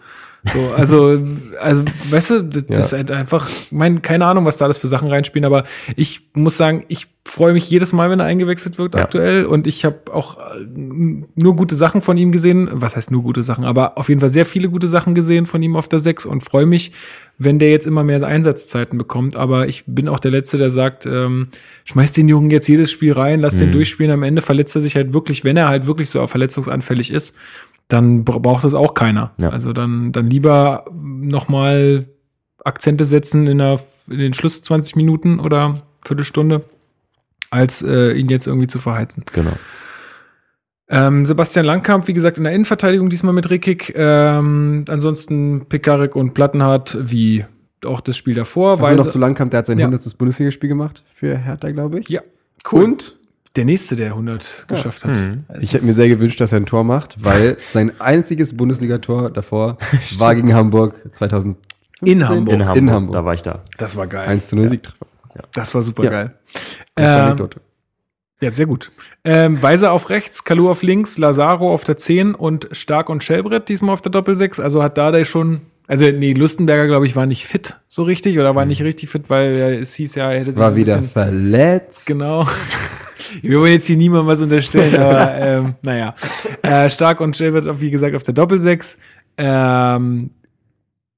So, 0.54 0.72
also, 0.76 1.20
also, 1.60 1.84
weißt 2.10 2.30
du, 2.30 2.44
das, 2.44 2.66
das 2.68 2.86
ist 2.88 2.94
halt 2.94 3.12
einfach, 3.12 3.50
mein, 3.72 4.02
keine 4.02 4.26
Ahnung, 4.28 4.46
was 4.46 4.58
da 4.58 4.66
alles 4.66 4.78
für 4.78 4.88
Sachen 4.88 5.10
reinspielen, 5.10 5.46
aber 5.46 5.66
ich 5.96 6.30
muss 6.34 6.56
sagen, 6.56 6.86
ich 6.88 7.08
freue 7.26 7.52
mich 7.52 7.70
jedes 7.70 7.92
Mal, 7.92 8.10
wenn 8.10 8.22
er 8.22 8.26
eingewechselt 8.28 8.78
wird 8.78 8.96
Ja. 8.96 9.02
aktuell 9.02 9.44
und 9.46 9.68
ich 9.68 9.84
habe 9.84 10.14
auch 10.14 10.38
äh, 10.38 10.66
nur 10.66 11.56
gute 11.58 11.76
Sachen 11.76 12.02
von 12.02 12.18
ihm 12.18 12.32
gesehen. 12.32 12.70
Was 12.72 12.96
heißt 12.96 13.12
nur 13.12 13.22
gute 13.24 13.44
Sachen? 13.44 13.66
Aber 13.66 13.98
auf 13.98 14.08
jeden 14.08 14.22
Fall 14.22 14.30
sehr 14.30 14.46
viele 14.46 14.70
gute 14.70 14.88
Sachen 14.88 15.14
gesehen 15.14 15.46
von 15.46 15.62
ihm 15.62 15.76
auf 15.76 15.90
der 15.90 16.00
6 16.00 16.26
und 16.26 16.40
freue 16.42 16.66
mich, 16.66 16.94
wenn 17.38 17.60
der 17.60 17.70
jetzt 17.70 17.86
immer 17.86 18.06
mehr 18.06 18.24
Einsatzzeiten 18.26 18.98
bekommt. 18.98 19.36
Aber 19.36 19.68
ich 19.68 19.84
bin 19.86 20.08
auch 20.08 20.20
der 20.22 20.32
Letzte, 20.32 20.58
der 20.58 20.70
sagt, 20.70 21.06
ähm, 21.06 21.50
schmeiß 21.84 22.14
den 22.14 22.30
Jungen 22.30 22.50
jetzt 22.50 22.70
jedes 22.70 22.90
Spiel 22.92 23.12
rein, 23.12 23.42
lass 23.42 23.56
den 23.58 23.68
Mhm. 23.70 23.74
durchspielen. 23.74 24.12
Am 24.14 24.24
Ende 24.24 24.42
verletzt 24.42 24.76
er 24.76 24.82
sich 24.82 24.96
halt 24.96 25.12
wirklich, 25.12 25.44
wenn 25.44 25.58
er 25.58 25.68
halt 25.68 25.86
wirklich 25.86 26.10
so 26.10 26.26
verletzungsanfällig 26.28 27.12
ist, 27.12 27.36
dann 27.88 28.24
bra- 28.26 28.38
braucht 28.40 28.64
das 28.64 28.74
auch 28.74 28.94
keiner. 28.94 29.32
Ja. 29.38 29.50
Also 29.50 29.74
dann, 29.74 30.12
dann 30.12 30.28
lieber 30.28 30.86
nochmal 30.94 32.08
Akzente 32.64 33.06
setzen 33.06 33.48
in, 33.48 33.60
der, 33.60 33.80
in 34.10 34.20
den 34.20 34.34
Schluss 34.34 34.62
20 34.62 34.96
Minuten 34.96 35.40
oder 35.40 35.84
Viertelstunde, 36.06 36.64
als 37.50 37.82
äh, 37.82 38.12
ihn 38.14 38.30
jetzt 38.30 38.48
irgendwie 38.48 38.68
zu 38.68 38.80
verheizen. 38.80 39.24
Genau. 39.32 39.54
Ähm, 40.90 41.26
Sebastian 41.26 41.66
Langkamp, 41.66 42.08
wie 42.08 42.14
gesagt, 42.14 42.38
in 42.38 42.46
der 42.46 42.54
Innenverteidigung 42.54 43.10
diesmal 43.10 43.34
mit 43.34 43.50
Rickig. 43.50 43.94
Ähm, 43.96 44.86
ansonsten 44.88 45.66
Pekarik 45.68 46.16
und 46.16 46.34
Plattenhardt, 46.34 46.98
wie 47.02 47.46
auch 47.86 48.00
das 48.02 48.16
Spiel 48.18 48.36
davor. 48.36 48.82
Also 48.82 49.04
noch 49.04 49.12
zu 49.12 49.20
Langkamp, 49.20 49.52
der 49.52 49.60
hat 49.60 49.66
sein 49.66 49.80
Ja. 49.80 49.86
100. 49.88 50.18
Bundesligaspiel 50.18 50.70
gemacht 50.70 51.04
für 51.14 51.38
Hertha, 51.38 51.72
glaube 51.72 52.00
ich. 52.00 52.10
ja, 52.10 52.22
Und 52.72 53.17
der 53.58 53.66
nächste, 53.66 53.96
der 53.96 54.08
100 54.12 54.66
geschafft 54.68 55.04
hat. 55.04 55.18
Mhm. 55.18 55.44
Ich 55.60 55.74
hätte 55.74 55.86
mir 55.86 55.94
sehr 55.94 56.08
gewünscht, 56.08 56.40
dass 56.40 56.52
er 56.54 56.60
ein 56.60 56.66
Tor 56.66 56.84
macht, 56.84 57.16
weil 57.24 57.58
sein 57.70 57.92
einziges 58.00 58.56
Bundesligator 58.56 59.30
davor 59.32 59.78
war 60.20 60.36
gegen 60.36 60.54
Hamburg 60.54 61.04
2000. 61.14 61.58
in 62.02 62.28
Hamburg. 62.28 62.54
In 62.54 62.62
Hamburg, 62.62 62.78
In 62.78 62.92
Hamburg. 62.92 63.14
da 63.16 63.26
war 63.26 63.34
ich 63.34 63.44
da. 63.44 63.64
Das 63.78 63.98
war 63.98 64.08
geil. 64.08 64.28
1 64.28 64.48
zu 64.50 64.56
0 64.56 64.68
Siegtreffer. 64.70 65.06
Das 65.54 65.76
war 65.76 65.82
super 65.82 66.04
Ja. 66.04 66.10
geil. 66.10 66.34
Ähm, 66.96 67.06
Anekdote. 67.06 67.60
Ja, 68.40 68.52
sehr 68.52 68.68
gut. 68.68 68.92
Ähm, 69.24 69.62
Weiser 69.64 69.92
auf 69.92 70.10
rechts, 70.12 70.44
Kalu 70.44 70.70
auf 70.70 70.84
links, 70.84 71.18
Lazaro 71.18 71.74
auf 71.74 71.84
der 71.84 71.98
10 71.98 72.36
und 72.36 72.68
Stark 72.72 73.10
und 73.10 73.24
Schellbrett 73.24 73.68
diesmal 73.68 73.94
auf 73.94 74.02
der 74.02 74.12
Doppel-6. 74.12 74.62
Also 74.62 74.84
hat 74.84 74.98
Dardai 75.00 75.24
schon, 75.24 75.62
also 75.88 76.06
nee, 76.06 76.34
Lustenberger, 76.34 76.86
glaube 76.88 77.08
ich, 77.08 77.16
war 77.16 77.26
nicht 77.26 77.48
fit 77.48 77.78
so 77.88 78.04
richtig 78.04 78.38
oder 78.38 78.54
war 78.54 78.66
nicht 78.66 78.84
richtig 78.84 79.10
fit, 79.10 79.30
weil 79.32 79.80
es 79.82 79.96
hieß 79.96 80.14
ja, 80.16 80.32
er 80.32 80.40
hätte 80.42 80.52
sich 80.52 80.56
so 80.56 80.62
War 80.62 80.70
ein 80.70 80.76
wieder 80.76 80.94
bisschen, 80.98 81.10
verletzt. 81.10 82.06
Genau. 82.06 82.48
Wir 83.42 83.60
wollen 83.60 83.74
jetzt 83.74 83.88
hier 83.88 83.98
niemandem 83.98 84.28
was 84.28 84.42
unterstellen, 84.42 84.96
aber 85.00 85.36
ähm, 85.36 85.76
naja. 85.82 86.16
Äh, 86.62 86.90
Stark 86.90 87.22
und 87.22 87.36
Schellbrett, 87.36 87.82
wie 87.82 87.92
gesagt, 87.92 88.16
auf 88.16 88.24
der 88.24 88.34
Doppel-6. 88.34 88.98
Ähm, 89.38 90.32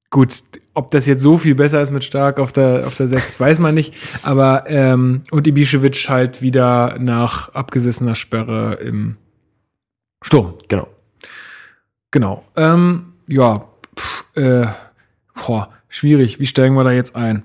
gut, 0.09 0.33
ob 0.73 0.91
das 0.91 1.05
jetzt 1.05 1.21
so 1.21 1.37
viel 1.37 1.55
besser 1.55 1.81
ist 1.81 1.91
mit 1.91 2.03
Stark 2.03 2.39
auf 2.39 2.51
der, 2.51 2.87
auf 2.87 2.95
der 2.95 3.07
6, 3.07 3.39
weiß 3.39 3.59
man 3.59 3.75
nicht. 3.75 3.93
Aber, 4.23 4.65
ähm, 4.67 5.23
und 5.31 5.47
Ibišević 5.47 6.09
halt 6.09 6.41
wieder 6.41 6.97
nach 6.99 7.49
abgesessener 7.49 8.15
Sperre 8.15 8.75
im 8.75 9.17
Sturm. 10.21 10.55
Genau. 10.67 10.87
Genau. 12.11 12.43
Ähm, 12.55 13.13
ja, 13.27 13.67
pff, 13.95 14.25
äh, 14.35 14.67
boah, 15.35 15.69
schwierig. 15.89 16.39
Wie 16.39 16.47
steigen 16.47 16.75
wir 16.75 16.83
da 16.83 16.91
jetzt 16.91 17.15
ein? 17.15 17.43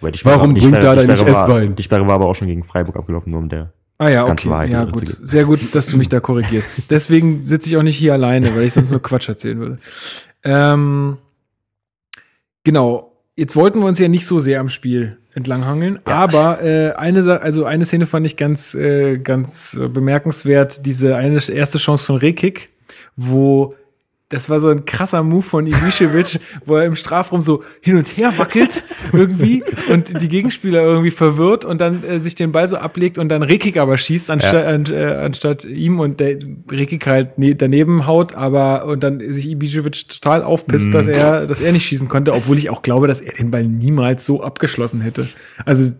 Weil 0.00 0.12
die 0.12 0.24
Warum 0.24 0.54
die 0.54 0.60
bringt 0.60 0.82
da 0.82 0.94
die 0.94 1.06
dann 1.06 1.16
nicht 1.18 1.26
S-Bein? 1.28 1.76
Die 1.76 1.82
Sperre 1.82 2.06
war 2.06 2.14
aber 2.14 2.26
auch 2.26 2.34
schon 2.34 2.48
gegen 2.48 2.64
Freiburg 2.64 2.96
abgelaufen, 2.96 3.30
nur 3.30 3.40
um 3.40 3.48
der. 3.48 3.72
Ah 3.98 4.08
ja, 4.08 4.26
Ganz 4.26 4.40
okay. 4.42 4.50
Wahrheit, 4.50 4.70
Ja, 4.70 4.84
gut. 4.84 5.08
Sehr 5.08 5.44
gut, 5.44 5.74
dass 5.74 5.86
du 5.86 5.96
mich 5.96 6.08
da 6.08 6.18
korrigierst. 6.20 6.72
Deswegen 6.90 7.42
sitze 7.42 7.68
ich 7.68 7.76
auch 7.76 7.82
nicht 7.82 7.96
hier 7.96 8.12
alleine, 8.12 8.54
weil 8.56 8.64
ich 8.64 8.72
sonst 8.72 8.90
nur 8.90 9.00
Quatsch 9.00 9.28
erzählen 9.28 9.58
würde. 9.60 9.78
Ähm, 10.42 11.18
genau. 12.64 13.12
Jetzt 13.36 13.56
wollten 13.56 13.80
wir 13.80 13.86
uns 13.86 13.98
ja 13.98 14.08
nicht 14.08 14.26
so 14.26 14.38
sehr 14.40 14.60
am 14.60 14.68
Spiel 14.68 15.18
entlanghangeln, 15.34 15.98
Ja. 16.06 16.14
aber 16.14 16.62
äh, 16.62 16.92
eine, 16.92 17.40
also 17.40 17.64
eine 17.64 17.84
Szene 17.84 18.06
fand 18.06 18.24
ich 18.26 18.36
ganz, 18.36 18.74
äh, 18.74 19.18
ganz 19.18 19.74
äh, 19.74 19.88
bemerkenswert. 19.88 20.86
Diese 20.86 21.16
eine 21.16 21.40
erste 21.48 21.78
Chance 21.78 22.04
von 22.04 22.16
Rekik, 22.16 22.70
wo 23.16 23.74
das 24.34 24.50
war 24.50 24.60
so 24.60 24.68
ein 24.68 24.84
krasser 24.84 25.22
Move 25.22 25.42
von 25.42 25.66
Ibišević, 25.66 26.40
wo 26.66 26.76
er 26.76 26.84
im 26.86 26.94
Strafraum 26.96 27.40
so 27.42 27.62
hin 27.80 27.96
und 27.96 28.06
her 28.16 28.36
wackelt 28.36 28.82
irgendwie 29.12 29.62
und 29.90 30.20
die 30.20 30.28
Gegenspieler 30.28 30.82
irgendwie 30.82 31.10
verwirrt 31.10 31.64
und 31.64 31.80
dann 31.80 32.02
äh, 32.04 32.20
sich 32.20 32.34
den 32.34 32.52
Ball 32.52 32.66
so 32.68 32.76
ablegt 32.76 33.16
und 33.18 33.28
dann 33.28 33.42
Rekik 33.42 33.76
aber 33.78 33.96
schießt 33.96 34.30
anstatt, 34.30 34.66
an, 34.66 34.86
äh, 34.90 35.04
anstatt 35.24 35.64
ihm 35.64 36.00
und 36.00 36.20
der 36.20 36.38
Rekik 36.70 37.06
halt 37.06 37.38
ne, 37.38 37.54
daneben 37.54 38.06
haut, 38.06 38.34
aber 38.34 38.84
und 38.86 39.02
dann 39.02 39.20
sich 39.32 39.46
Ibišević 39.46 40.08
total 40.20 40.42
aufpisst, 40.42 40.88
Mhm. 40.88 40.92
dass 40.92 41.06
er, 41.06 41.46
dass 41.46 41.60
er 41.60 41.72
nicht 41.72 41.86
schießen 41.86 42.08
konnte, 42.08 42.32
obwohl 42.34 42.58
ich 42.58 42.70
auch 42.70 42.82
glaube, 42.82 43.06
dass 43.06 43.20
er 43.20 43.32
den 43.32 43.50
Ball 43.50 43.64
niemals 43.64 44.26
so 44.26 44.42
abgeschlossen 44.42 45.00
hätte. 45.00 45.28
Also 45.64 45.94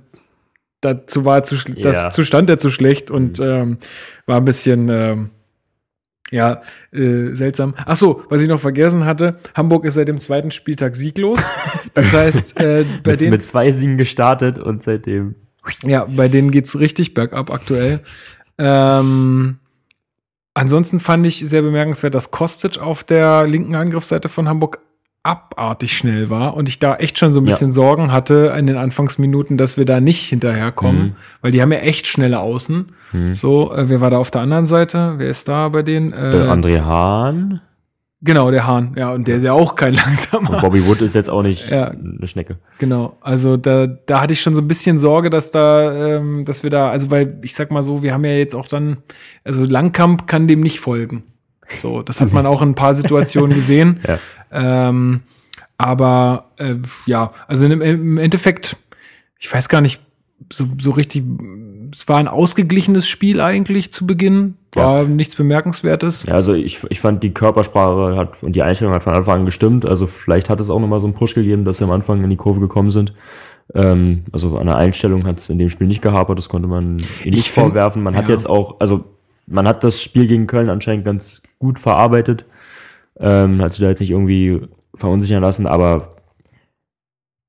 dazu 0.80 1.24
war 1.24 1.38
er 1.38 1.44
zu, 1.44 1.54
Ja. 1.76 2.04
das 2.04 2.14
zustand 2.14 2.50
er 2.50 2.58
zu 2.58 2.70
schlecht 2.70 3.10
und 3.10 3.40
ähm, 3.40 3.78
war 4.26 4.38
ein 4.38 4.44
bisschen 4.44 4.88
ähm, 4.90 5.30
ja, 6.34 6.62
äh, 6.92 7.32
seltsam. 7.34 7.74
Ach 7.86 7.96
so, 7.96 8.24
was 8.28 8.42
ich 8.42 8.48
noch 8.48 8.58
vergessen 8.58 9.04
hatte, 9.04 9.36
Hamburg 9.54 9.84
ist 9.84 9.94
seit 9.94 10.08
dem 10.08 10.18
zweiten 10.18 10.50
Spieltag 10.50 10.96
sieglos. 10.96 11.40
Das 11.94 12.12
heißt, 12.12 12.58
äh, 12.60 12.84
bei 13.04 13.12
Mit, 13.12 13.20
denen, 13.20 13.30
mit 13.30 13.44
zwei 13.44 13.70
Siegen 13.70 13.96
gestartet 13.96 14.58
und 14.58 14.82
seitdem. 14.82 15.36
ja, 15.84 16.06
bei 16.06 16.26
denen 16.26 16.50
geht's 16.50 16.76
richtig 16.76 17.14
bergab 17.14 17.50
aktuell. 17.50 18.00
Ähm, 18.58 19.58
ansonsten 20.54 20.98
fand 20.98 21.24
ich 21.24 21.38
sehr 21.48 21.62
bemerkenswert, 21.62 22.16
dass 22.16 22.32
Kostic 22.32 22.78
auf 22.78 23.04
der 23.04 23.46
linken 23.46 23.76
Angriffsseite 23.76 24.28
von 24.28 24.48
Hamburg 24.48 24.80
abartig 25.24 25.96
schnell 25.96 26.30
war 26.30 26.54
und 26.54 26.68
ich 26.68 26.78
da 26.78 26.96
echt 26.96 27.18
schon 27.18 27.32
so 27.32 27.40
ein 27.40 27.44
Ja. 27.46 27.50
bisschen 27.50 27.72
Sorgen 27.72 28.12
hatte 28.12 28.54
in 28.56 28.66
den 28.66 28.76
Anfangsminuten, 28.76 29.56
dass 29.58 29.76
wir 29.76 29.86
da 29.86 29.98
nicht 29.98 30.28
hinterherkommen, 30.28 31.02
Mhm. 31.02 31.12
weil 31.40 31.50
die 31.50 31.60
haben 31.62 31.72
ja 31.72 31.78
echt 31.78 32.06
schnelle 32.06 32.38
Außen. 32.40 32.92
Hm. 33.10 33.34
So, 33.34 33.72
äh, 33.72 33.88
wer 33.88 34.00
war 34.00 34.10
da 34.10 34.18
auf 34.18 34.30
der 34.30 34.42
anderen 34.42 34.66
Seite? 34.66 35.14
Wer 35.16 35.28
ist 35.30 35.48
da 35.48 35.68
bei 35.70 35.82
denen? 35.82 36.12
Äh, 36.12 36.44
Äh, 36.44 36.48
André 36.50 36.80
Hahn. 36.82 37.60
Genau, 38.20 38.50
der 38.50 38.66
Hahn. 38.66 38.94
Ja, 38.96 39.12
und 39.12 39.28
der 39.28 39.36
ist 39.36 39.42
ja 39.42 39.52
auch 39.52 39.74
kein 39.76 39.92
Und 39.94 40.04
langsamer. 40.06 40.60
Bobby 40.60 40.86
Wood 40.86 41.02
ist 41.02 41.14
jetzt 41.14 41.28
auch 41.28 41.42
nicht 41.42 41.68
Ja. 41.70 41.88
eine 41.88 42.26
Schnecke. 42.26 42.56
Genau. 42.78 43.16
Also 43.20 43.56
da, 43.58 43.86
da 43.86 44.20
hatte 44.22 44.32
ich 44.34 44.40
schon 44.40 44.54
so 44.54 44.62
ein 44.62 44.68
bisschen 44.68 44.98
Sorge, 44.98 45.28
dass 45.30 45.50
da, 45.50 46.16
ähm, 46.16 46.44
dass 46.46 46.62
wir 46.62 46.70
da, 46.70 46.90
also 46.90 47.10
weil 47.10 47.38
ich 47.42 47.54
sag 47.54 47.70
mal 47.70 47.82
so, 47.82 48.02
wir 48.02 48.12
haben 48.14 48.24
ja 48.24 48.32
jetzt 48.32 48.54
auch 48.54 48.66
dann, 48.68 48.98
also 49.42 49.64
Langkamp 49.64 50.26
kann 50.26 50.48
dem 50.48 50.60
nicht 50.60 50.80
folgen. 50.80 51.24
So, 51.78 52.02
das 52.02 52.20
hat 52.20 52.32
man 52.32 52.46
auch 52.46 52.62
in 52.62 52.70
ein 52.70 52.74
paar 52.74 52.94
Situationen 52.94 53.54
gesehen. 53.56 54.00
Ja. 54.06 54.18
Ähm, 54.88 55.22
aber 55.78 56.50
äh, 56.56 56.74
ja, 57.06 57.32
also 57.48 57.66
im, 57.66 57.82
im 57.82 58.18
Endeffekt, 58.18 58.76
ich 59.38 59.52
weiß 59.52 59.68
gar 59.68 59.80
nicht, 59.80 60.00
so, 60.52 60.66
so 60.80 60.90
richtig, 60.92 61.24
es 61.92 62.08
war 62.08 62.18
ein 62.18 62.28
ausgeglichenes 62.28 63.08
Spiel 63.08 63.40
eigentlich 63.40 63.92
zu 63.92 64.06
Beginn. 64.06 64.56
War 64.74 65.04
nichts 65.04 65.36
Bemerkenswertes. 65.36 66.24
Ja, 66.24 66.34
also 66.34 66.52
ich, 66.52 66.82
ich 66.90 67.00
fand 67.00 67.22
die 67.22 67.32
Körpersprache 67.32 68.16
hat 68.16 68.42
und 68.42 68.54
die 68.56 68.62
Einstellung 68.62 68.92
hat 68.92 69.04
von 69.04 69.14
Anfang 69.14 69.40
an 69.40 69.44
gestimmt. 69.46 69.86
Also 69.86 70.06
vielleicht 70.08 70.50
hat 70.50 70.60
es 70.60 70.68
auch 70.70 70.80
nochmal 70.80 70.98
so 71.00 71.06
einen 71.06 71.14
Push 71.14 71.34
gegeben, 71.34 71.64
dass 71.64 71.78
sie 71.78 71.84
am 71.84 71.92
Anfang 71.92 72.22
in 72.24 72.30
die 72.30 72.36
Kurve 72.36 72.58
gekommen 72.60 72.90
sind. 72.90 73.14
Ähm, 73.74 74.24
also 74.32 74.58
an 74.58 74.66
der 74.66 74.76
Einstellung 74.76 75.26
hat 75.26 75.38
es 75.38 75.48
in 75.48 75.58
dem 75.58 75.70
Spiel 75.70 75.86
nicht 75.86 76.02
gehapert, 76.02 76.36
das 76.36 76.48
konnte 76.48 76.68
man 76.68 76.84
ihnen 76.84 76.96
nicht 76.96 77.46
Ich 77.46 77.50
find- 77.52 77.66
vorwerfen. 77.68 78.02
Man 78.02 78.16
hat 78.16 78.24
ja. 78.24 78.30
jetzt 78.34 78.48
auch, 78.48 78.80
also 78.80 79.04
man 79.46 79.68
hat 79.68 79.84
das 79.84 80.02
Spiel 80.02 80.26
gegen 80.26 80.46
Köln 80.46 80.68
anscheinend 80.68 81.04
ganz 81.04 81.42
gut 81.58 81.78
verarbeitet. 81.78 82.46
Ähm, 83.18 83.62
hat 83.62 83.72
sich 83.72 83.80
da 83.80 83.88
jetzt 83.88 84.00
nicht 84.00 84.10
irgendwie 84.10 84.62
verunsichern 84.94 85.42
lassen, 85.42 85.66
aber 85.66 86.10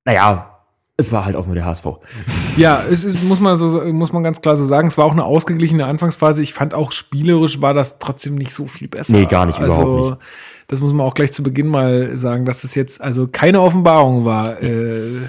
naja, 0.04 0.56
es 0.96 1.12
war 1.12 1.24
halt 1.24 1.36
auch 1.36 1.46
nur 1.46 1.54
der 1.54 1.64
HSV. 1.64 1.86
Ja, 2.56 2.82
es 2.90 3.04
ist, 3.04 3.22
muss 3.24 3.38
man 3.38 3.54
so 3.56 3.82
muss 3.92 4.14
man 4.14 4.22
ganz 4.22 4.40
klar 4.40 4.56
so 4.56 4.64
sagen. 4.64 4.88
Es 4.88 4.96
war 4.96 5.04
auch 5.04 5.12
eine 5.12 5.24
ausgeglichene 5.24 5.84
Anfangsphase. 5.84 6.42
Ich 6.42 6.54
fand 6.54 6.72
auch 6.72 6.90
spielerisch 6.90 7.60
war 7.60 7.74
das 7.74 7.98
trotzdem 7.98 8.36
nicht 8.36 8.54
so 8.54 8.66
viel 8.66 8.88
besser. 8.88 9.12
Nee, 9.12 9.26
gar 9.26 9.44
nicht, 9.44 9.60
also, 9.60 9.82
überhaupt 9.82 10.10
nicht. 10.10 10.28
Das 10.68 10.80
muss 10.80 10.94
man 10.94 11.06
auch 11.06 11.12
gleich 11.12 11.32
zu 11.32 11.42
Beginn 11.42 11.66
mal 11.66 12.16
sagen, 12.16 12.46
dass 12.46 12.64
es 12.64 12.74
jetzt 12.74 13.02
also 13.02 13.28
keine 13.28 13.60
Offenbarung 13.60 14.24
war. 14.24 14.62
Äh, 14.62 15.28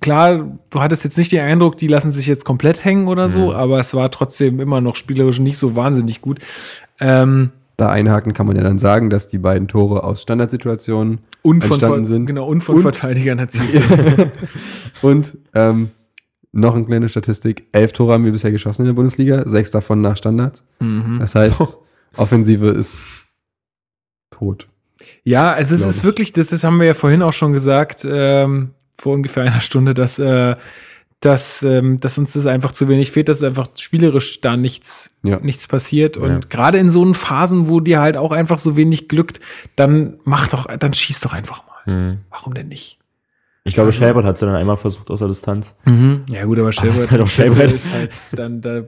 klar, 0.00 0.58
du 0.70 0.80
hattest 0.80 1.04
jetzt 1.04 1.18
nicht 1.18 1.32
den 1.32 1.40
Eindruck, 1.40 1.76
die 1.76 1.86
lassen 1.88 2.10
sich 2.10 2.26
jetzt 2.26 2.44
komplett 2.44 2.84
hängen 2.84 3.08
oder 3.08 3.28
so, 3.28 3.46
Mhm. 3.46 3.50
aber 3.50 3.78
es 3.80 3.94
war 3.94 4.10
trotzdem 4.10 4.60
immer 4.60 4.80
noch 4.80 4.96
spielerisch 4.96 5.38
nicht 5.38 5.58
so 5.58 5.76
wahnsinnig 5.76 6.20
gut. 6.20 6.38
Ähm, 7.00 7.50
Da 7.76 7.90
einhaken 7.90 8.32
kann 8.34 8.46
man 8.46 8.56
ja 8.56 8.62
dann 8.64 8.78
sagen, 8.80 9.08
dass 9.08 9.28
die 9.28 9.38
beiden 9.38 9.68
Tore 9.68 10.02
aus 10.02 10.22
Standardsituationen 10.22 11.20
und 11.42 11.62
von, 11.62 11.74
entstanden 11.74 12.04
sind. 12.06 12.26
genau 12.26 12.46
und 12.48 12.60
von 12.62 12.76
Und- 12.76 12.82
Verteidigern 12.82 13.38
erzielt. 13.38 13.82
Und 15.02 15.38
ähm, 15.54 15.90
noch 16.50 16.74
eine 16.74 16.84
kleine 16.86 17.08
Statistik. 17.08 17.68
Elf 17.70 17.92
Tore 17.92 18.14
haben 18.14 18.24
wir 18.24 18.32
bisher 18.32 18.50
geschossen 18.50 18.82
in 18.82 18.86
der 18.86 18.94
Bundesliga, 18.94 19.46
sechs 19.48 19.70
davon 19.70 20.00
nach 20.00 20.16
Standards. 20.16 20.64
mhm. 20.80 21.18
Das 21.20 21.36
heißt, 21.36 21.62
Offensive 22.16 22.68
ist 22.70 23.04
tot. 24.32 24.66
Ja, 25.22 25.52
also 25.52 25.74
es 25.76 25.84
ist 25.84 25.98
ich. 25.98 26.04
wirklich, 26.04 26.32
das, 26.32 26.48
das 26.48 26.64
haben 26.64 26.78
wir 26.80 26.86
ja 26.86 26.94
vorhin 26.94 27.22
auch 27.22 27.32
schon 27.32 27.52
gesagt, 27.52 28.04
ähm, 28.10 28.70
vor 28.98 29.14
ungefähr 29.14 29.44
einer 29.44 29.60
Stunde, 29.60 29.94
dass, 29.94 30.18
äh, 30.18 30.56
dass, 31.20 31.62
ähm, 31.64 31.98
dass 32.00 32.16
uns 32.18 32.32
das 32.34 32.46
einfach 32.46 32.70
zu 32.72 32.86
wenig 32.88 33.10
fehlt, 33.10 33.28
dass 33.28 33.42
einfach 33.42 33.68
spielerisch 33.76 34.40
da 34.40 34.56
nichts, 34.56 35.18
Ja. 35.24 35.40
nichts 35.40 35.66
passiert. 35.66 36.16
Und 36.16 36.30
Ja. 36.30 36.40
gerade 36.48 36.78
in 36.78 36.90
so 36.90 37.02
einen 37.02 37.14
Phasen, 37.14 37.68
wo 37.68 37.80
dir 37.80 38.00
halt 38.00 38.16
auch 38.16 38.30
einfach 38.32 38.58
so 38.58 38.76
wenig 38.76 39.08
glückt, 39.08 39.40
dann 39.74 40.18
mach 40.24 40.46
doch, 40.48 40.66
dann 40.66 40.94
schieß 40.94 41.20
doch 41.20 41.32
einfach 41.32 41.64
mal. 41.66 41.84
Hm. 41.92 42.18
Warum 42.30 42.54
denn 42.54 42.68
nicht? 42.68 42.98
Ich 43.64 43.74
glaube, 43.74 43.88
Also- 43.88 44.00
hat 44.24 44.34
es 44.34 44.40
dann 44.40 44.54
einmal 44.54 44.76
versucht 44.76 45.10
aus 45.10 45.18
der 45.18 45.28
Distanz. 45.28 45.78
Ja, 46.30 46.44
gut, 46.44 46.58
aber 46.58 46.68
es 46.68 46.76
ist 46.76 47.10
halt 47.10 47.20
auch 47.20 47.26
ist 47.72 47.92
halt 47.92 48.10
dann, 48.36 48.60
da, 48.60 48.82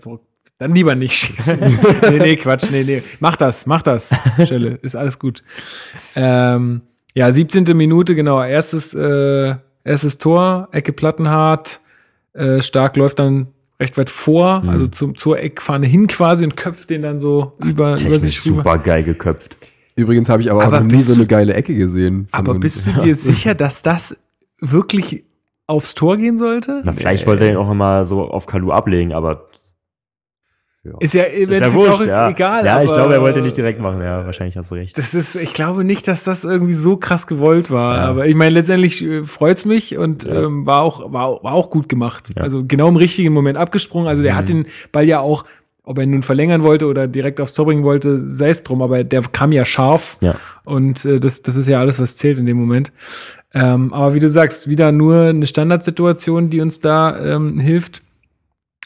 dann 0.58 0.74
lieber 0.74 0.94
nicht 0.94 1.14
schießen. 1.14 1.58
nee, 2.10 2.18
nee, 2.18 2.36
Quatsch, 2.36 2.70
nee, 2.70 2.84
nee. 2.84 3.02
Mach 3.18 3.36
das, 3.36 3.66
mach 3.66 3.82
das, 3.82 4.14
Schelle, 4.46 4.78
ist 4.82 4.94
alles 4.94 5.18
gut. 5.18 5.42
Ähm, 6.14 6.82
ja, 7.14 7.30
17. 7.32 7.76
Minute, 7.76 8.14
genau, 8.14 8.42
erstes, 8.42 8.94
äh, 8.94 9.56
erstes 9.84 10.18
Tor, 10.18 10.68
Ecke 10.72 10.92
Plattenhardt, 10.92 11.80
äh, 12.32 12.62
Stark 12.62 12.96
läuft 12.96 13.18
dann 13.18 13.48
recht 13.80 13.96
weit 13.96 14.10
vor, 14.10 14.60
Mhm. 14.60 14.68
also 14.68 14.86
zum, 14.86 15.16
zur 15.16 15.38
Eckfahne 15.38 15.86
hin 15.86 16.06
quasi 16.06 16.44
und 16.44 16.56
köpft 16.56 16.90
den 16.90 17.02
dann 17.02 17.18
so 17.18 17.52
über, 17.58 17.68
über 17.92 17.96
Technisch 17.96 18.20
sich 18.20 18.46
rüber. 18.46 18.56
super 18.58 18.78
geil 18.78 19.02
geköpft. 19.02 19.56
Übrigens 19.96 20.28
habe 20.28 20.42
ich 20.42 20.50
aber, 20.50 20.64
Aber 20.64 20.78
auch 20.78 20.82
noch 20.82 20.90
nie 20.90 20.98
so 20.98 21.14
eine 21.14 21.26
geile 21.26 21.54
Ecke 21.54 21.74
gesehen. 21.74 22.28
Aber 22.30 22.52
uns. 22.52 22.60
bist 22.60 22.86
du 22.86 22.92
dir 23.02 23.14
sicher, 23.14 23.54
dass 23.54 23.82
das 23.82 24.16
wirklich 24.60 25.24
aufs 25.66 25.94
Tor 25.94 26.16
gehen 26.16 26.36
sollte? 26.38 26.82
Na, 26.84 26.92
vielleicht 26.92 27.26
wollte 27.26 27.44
er 27.44 27.50
ihn 27.50 27.56
auch 27.56 27.66
nochmal 27.66 28.04
so 28.04 28.22
auf 28.22 28.46
Kalu 28.46 28.70
ablegen, 28.72 29.12
aber 29.12 29.48
ja. 30.82 30.92
Ist 31.00 31.12
ja 31.14 31.24
im 31.24 31.50
ist 31.50 31.60
ja 31.60 31.72
wurscht, 31.74 31.92
auch 32.00 32.06
ja. 32.06 32.30
egal. 32.30 32.64
ja, 32.64 32.82
ich 32.82 32.90
glaube, 32.90 33.12
er 33.12 33.20
wollte 33.20 33.42
nicht 33.42 33.56
direkt 33.56 33.80
machen. 33.80 34.00
Ja, 34.02 34.24
wahrscheinlich 34.24 34.56
hast 34.56 34.70
du 34.70 34.76
recht. 34.76 34.96
Das 34.96 35.14
ist, 35.14 35.34
ich 35.36 35.52
glaube 35.52 35.84
nicht, 35.84 36.08
dass 36.08 36.24
das 36.24 36.42
irgendwie 36.44 36.72
so 36.72 36.96
krass 36.96 37.26
gewollt 37.26 37.70
war. 37.70 37.96
Ja. 37.96 38.02
Aber 38.04 38.26
ich 38.26 38.34
meine, 38.34 38.54
letztendlich 38.54 39.04
äh, 39.04 39.24
freut's 39.24 39.64
mich 39.66 39.98
und 39.98 40.24
Ja. 40.24 40.44
ähm, 40.44 40.64
war, 40.64 40.80
auch, 40.80 41.12
war, 41.12 41.42
war 41.44 41.52
auch 41.52 41.68
gut 41.68 41.88
gemacht. 41.88 42.30
Also 42.36 42.64
genau 42.66 42.88
im 42.88 42.96
richtigen 42.96 43.32
Moment 43.34 43.58
abgesprungen. 43.58 44.08
Also 44.08 44.22
der 44.22 44.32
Mhm. 44.32 44.36
hat 44.38 44.48
den 44.48 44.66
Ball 44.90 45.04
ja 45.06 45.20
auch, 45.20 45.44
ob 45.82 45.98
er 45.98 46.04
ihn 46.04 46.10
nun 46.12 46.22
verlängern 46.22 46.62
wollte 46.62 46.86
oder 46.86 47.06
direkt 47.08 47.40
aufs 47.40 47.52
Tor 47.52 47.66
bringen 47.66 47.82
wollte, 47.84 48.18
sei 48.18 48.48
es 48.48 48.62
drum, 48.62 48.80
aber 48.80 49.04
der 49.04 49.22
kam 49.22 49.52
ja 49.52 49.64
scharf. 49.66 50.16
Ja. 50.20 50.36
Und 50.64 51.04
äh, 51.04 51.20
das, 51.20 51.42
das 51.42 51.56
ist 51.56 51.68
ja 51.68 51.80
alles, 51.80 52.00
was 52.00 52.16
zählt 52.16 52.38
in 52.38 52.46
dem 52.46 52.56
Moment. 52.56 52.90
Ähm, 53.52 53.92
aber 53.92 54.14
wie 54.14 54.20
du 54.20 54.28
sagst, 54.28 54.68
wieder 54.68 54.92
nur 54.92 55.24
eine 55.24 55.46
Standardsituation, 55.46 56.48
die 56.48 56.60
uns 56.60 56.80
da 56.80 57.18
ähm, 57.34 57.58
hilft. 57.58 58.02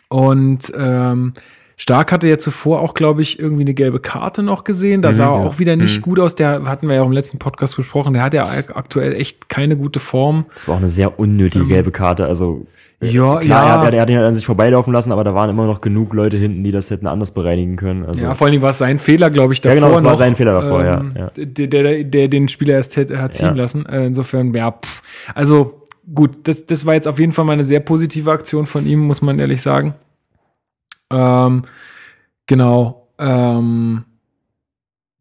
Und 0.09 0.73
ähm, 0.77 1.35
Stark 1.77 2.13
hatte 2.13 2.29
ja 2.29 2.39
zuvor 2.39 2.81
auch, 2.81 2.95
glaube 2.95 3.21
ich, 3.23 3.39
irgendwie 3.39 3.63
eine 3.63 3.75
gelbe 3.75 3.99
Karte 3.99 4.43
noch 4.45 4.63
gesehen. 4.65 5.03
Da 5.03 5.09
Mhm, 5.09 5.13
sah 5.15 5.25
er 5.35 5.41
ja. 5.43 5.47
auch 5.49 5.59
wieder 5.59 5.75
nicht 5.75 5.99
Mhm. 5.99 6.03
gut 6.03 6.21
aus. 6.21 6.35
Der 6.37 6.65
hatten 6.67 6.87
wir 6.89 6.95
ja 6.97 7.03
auch 7.03 7.07
im 7.07 7.13
letzten 7.13 7.39
Podcast 7.39 7.77
besprochen. 7.77 8.13
Der 8.15 8.23
hat 8.23 8.33
ja 8.35 8.45
ak- 8.45 8.77
aktuell 8.77 9.15
echt 9.15 9.49
keine 9.49 9.77
gute 9.77 9.99
Form. 9.99 10.45
Das 10.55 10.69
war 10.69 10.75
auch 10.75 10.79
eine 10.79 10.89
sehr 10.89 11.19
unnötige 11.19 11.65
Ähm, 11.65 11.69
gelbe 11.69 11.91
Karte. 11.91 12.27
Also 12.27 12.67
Ja, 13.01 13.39
klar, 13.39 13.67
ja. 13.67 13.75
er, 13.75 13.81
hat, 13.87 13.95
er 13.95 14.03
hat 14.03 14.09
ihn 14.11 14.17
halt 14.17 14.27
an 14.27 14.35
sich 14.35 14.47
vorbeilaufen 14.47 14.93
lassen, 14.93 15.11
aber 15.13 15.25
da 15.25 15.35
waren 15.35 15.51
immer 15.51 15.67
noch 15.67 15.81
genug 15.81 16.15
Leute 16.15 16.37
hinten, 16.37 16.63
die 16.63 16.71
das 16.73 16.91
hätten 16.91 17.07
anders 17.09 17.33
bereinigen 17.35 17.75
können. 17.77 18.05
Also 18.07 18.25
ja, 18.25 18.35
vor 18.35 18.47
allen 18.47 18.53
Dingen 18.53 18.63
war 18.63 18.71
es 18.71 18.79
sein 18.79 18.99
Fehler, 19.01 19.29
glaube 19.31 19.53
ich, 19.53 19.59
Ja, 19.59 19.75
davor 19.75 19.75
genau, 19.89 19.99
es 19.99 20.05
war 20.05 20.11
noch, 20.13 20.19
sein 20.19 20.37
Fehler 20.37 20.53
davor, 20.61 20.85
ja, 20.85 21.01
ähm, 21.01 21.13
ja. 21.17 21.31
Der, 21.37 21.67
der, 21.67 22.05
der 22.05 22.29
den 22.29 22.49
Spieler 22.49 22.75
erst 22.75 22.97
hat, 22.97 23.11
hat 23.11 23.35
ziehen 23.35 23.47
Ja. 23.49 23.53
lassen. 23.55 23.85
Äh, 23.87 24.07
insofern, 24.07 24.55
ja, 24.55 24.71
pff. 24.71 25.03
also 25.35 25.83
gut, 26.15 26.31
das, 26.45 26.65
das 26.67 26.87
war 26.87 26.95
jetzt 26.95 27.09
auf 27.09 27.19
jeden 27.19 27.33
Fall 27.33 27.45
mal 27.45 27.53
eine 27.55 27.65
sehr 27.65 27.81
positive 27.81 28.31
Aktion 28.31 28.65
von 28.65 28.87
ihm, 28.87 29.01
muss 29.01 29.21
man 29.23 29.39
ehrlich 29.41 29.61
sagen. 29.61 29.95
Ähm, 31.11 31.65
genau. 32.47 33.09
Ähm, 33.19 34.05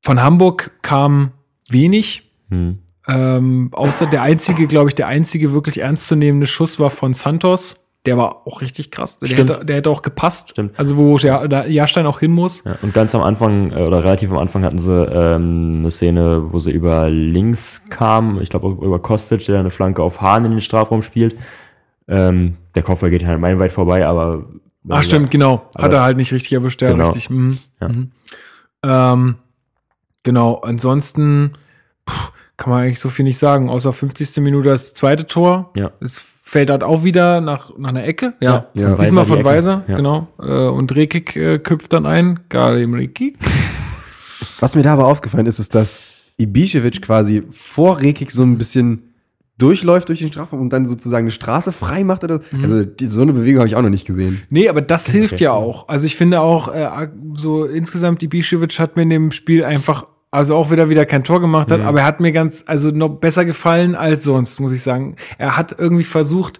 von 0.02 0.22
Hamburg 0.22 0.72
kam 0.82 1.32
wenig. 1.70 2.32
hm. 2.50 2.80
Ähm, 3.08 3.70
außer 3.74 4.06
der 4.06 4.22
einzige, 4.22 4.66
glaube 4.66 4.90
ich, 4.90 4.96
der 4.96 5.08
einzige 5.08 5.52
wirklich 5.52 5.80
ernstzunehmende 5.80 6.48
Schuss 6.48 6.80
war 6.80 6.90
von 6.90 7.14
Santos. 7.14 7.84
Der 8.06 8.18
war 8.18 8.46
auch 8.46 8.62
richtig 8.62 8.92
krass. 8.92 9.20
Der, 9.20 9.30
hätte, 9.30 9.64
der 9.64 9.78
hätte 9.78 9.90
auch 9.90 10.02
gepasst. 10.02 10.52
Stimmt. 10.52 10.78
Also 10.78 10.98
wo 10.98 11.18
ja, 11.18 11.48
da 11.48 11.66
Jahrstein 11.66 12.06
auch 12.06 12.20
hin 12.20 12.32
muss. 12.32 12.64
Ja, 12.66 12.76
und 12.82 12.94
ganz 12.94 13.16
am 13.16 13.22
Anfang, 13.22 13.72
äh, 13.72 13.82
oder 13.82 14.04
relativ 14.04 14.30
am 14.30 14.38
Anfang 14.38 14.64
hatten 14.64 14.80
sie 14.80 15.06
ähm, 15.06 15.80
eine 15.80 15.92
Szene, 15.92 16.52
wo 16.52 16.60
sie 16.60 16.72
über 16.72 17.10
links 17.10 17.90
kamen, 17.90 18.42
ich 18.42 18.50
glaube 18.50 18.86
über 18.86 19.00
Kostic, 19.00 19.46
der 19.46 19.60
eine 19.60 19.70
Flanke 19.70 20.04
auf 20.04 20.20
Hahn 20.20 20.46
in 20.46 20.52
den 20.52 20.62
Strafraum 20.62 21.02
spielt. 21.02 21.38
Ähm, 22.10 22.58
der 22.76 22.84
Kopfball 22.84 23.10
geht 23.10 23.26
halt 23.26 23.40
meilenweit 23.40 23.72
vorbei, 23.72 24.06
aber 24.06 24.46
Ach 24.90 25.04
stimmt, 25.04 25.32
genau. 25.32 25.70
Hat 25.76 25.86
Aber- 25.86 25.96
er 25.98 26.04
halt 26.04 26.18
nicht 26.18 26.34
richtig 26.34 26.54
erwischt, 26.54 26.82
ja, 26.82 26.92
Genau. 26.92 27.06
richtig. 27.06 27.30
Mhm. 27.30 27.58
Ja. 27.82 27.88
Mhm. 27.90 28.12
Ähm, 28.84 29.36
genau, 30.24 30.56
ansonsten 30.56 31.54
pff, 32.10 32.32
kann 32.58 32.70
man 32.72 32.84
eigentlich 32.84 33.00
so 33.00 33.10
viel 33.10 33.24
nicht 33.26 33.38
sagen, 33.40 33.70
außer 33.70 33.94
50. 33.94 34.42
Minute 34.42 34.70
das 34.70 34.94
zweite 34.94 35.26
Tor. 35.26 35.72
Ja. 35.76 35.92
Es 36.02 36.20
fällt 36.20 36.70
halt 36.70 36.84
auch 36.84 37.04
wieder 37.04 37.42
nach, 37.42 37.72
nach 37.78 37.90
einer 37.90 38.04
Ecke. 38.06 38.34
Ja, 38.42 38.68
Ja. 38.74 38.96
Von 38.96 39.06
diesmal 39.06 39.26
von. 39.26 39.44
Weiser, 39.44 39.84
Ja. 39.88 39.96
genau. 39.96 40.28
Äh, 40.40 40.68
und 40.68 40.94
Rekik 40.96 41.36
äh, 41.36 41.60
köpft 41.60 41.94
dann 41.94 42.06
ein. 42.06 42.42
Galim 42.50 42.94
Rekik. 42.94 43.38
Was 44.60 44.76
mir 44.76 44.84
da 44.84 44.94
aber 44.94 45.08
aufgefallen 45.08 45.46
ist, 45.48 45.60
ist, 45.60 45.74
dass 45.74 46.02
Ibišević 46.40 47.02
quasi 47.02 47.44
vor 47.52 48.02
Rekik 48.02 48.32
so 48.32 48.44
ein 48.44 48.58
bisschen 48.58 49.13
durchläuft 49.58 50.10
durch 50.10 50.20
den 50.20 50.30
Strafraum 50.30 50.62
und 50.62 50.72
dann 50.74 50.88
sozusagen 50.88 51.26
eine 51.26 51.32
Straße 51.32 51.72
frei 51.72 52.04
macht 52.04 52.24
oder 52.24 52.42
Mhm. 52.52 52.64
also 52.64 52.84
die, 52.86 53.06
so 53.06 53.22
eine 53.22 53.34
Bewegung 53.34 53.60
habe 53.60 53.68
ich 53.68 53.76
auch 53.76 53.82
noch 53.84 53.90
nicht 53.90 54.06
gesehen. 54.08 54.42
Nee, 54.50 54.68
aber 54.68 54.82
das 54.82 55.10
hilft 55.10 55.40
ja 55.40 55.52
auch. 55.52 55.88
Also 55.88 56.08
ich 56.08 56.16
finde 56.16 56.42
auch, 56.42 56.74
äh, 56.74 57.08
so 57.34 57.66
insgesamt, 57.66 58.24
Ibišević 58.24 58.80
hat 58.80 58.96
mir 58.96 59.04
in 59.04 59.10
dem 59.12 59.32
Spiel 59.32 59.64
einfach, 59.64 60.08
also 60.32 60.56
auch 60.56 60.72
wieder 60.72 60.90
wieder 60.90 61.06
kein 61.06 61.24
Tor 61.24 61.40
gemacht 61.40 61.70
hat, 61.70 61.82
aber 61.82 62.00
er 62.00 62.06
hat 62.06 62.20
mir 62.20 62.32
ganz, 62.32 62.64
also 62.66 62.90
noch 62.90 63.10
besser 63.10 63.46
gefallen 63.46 63.94
als 63.94 64.24
sonst, 64.24 64.60
muss 64.60 64.72
ich 64.72 64.82
sagen. 64.82 65.18
Er 65.38 65.56
hat 65.56 65.76
irgendwie 65.78 66.04
versucht, 66.04 66.60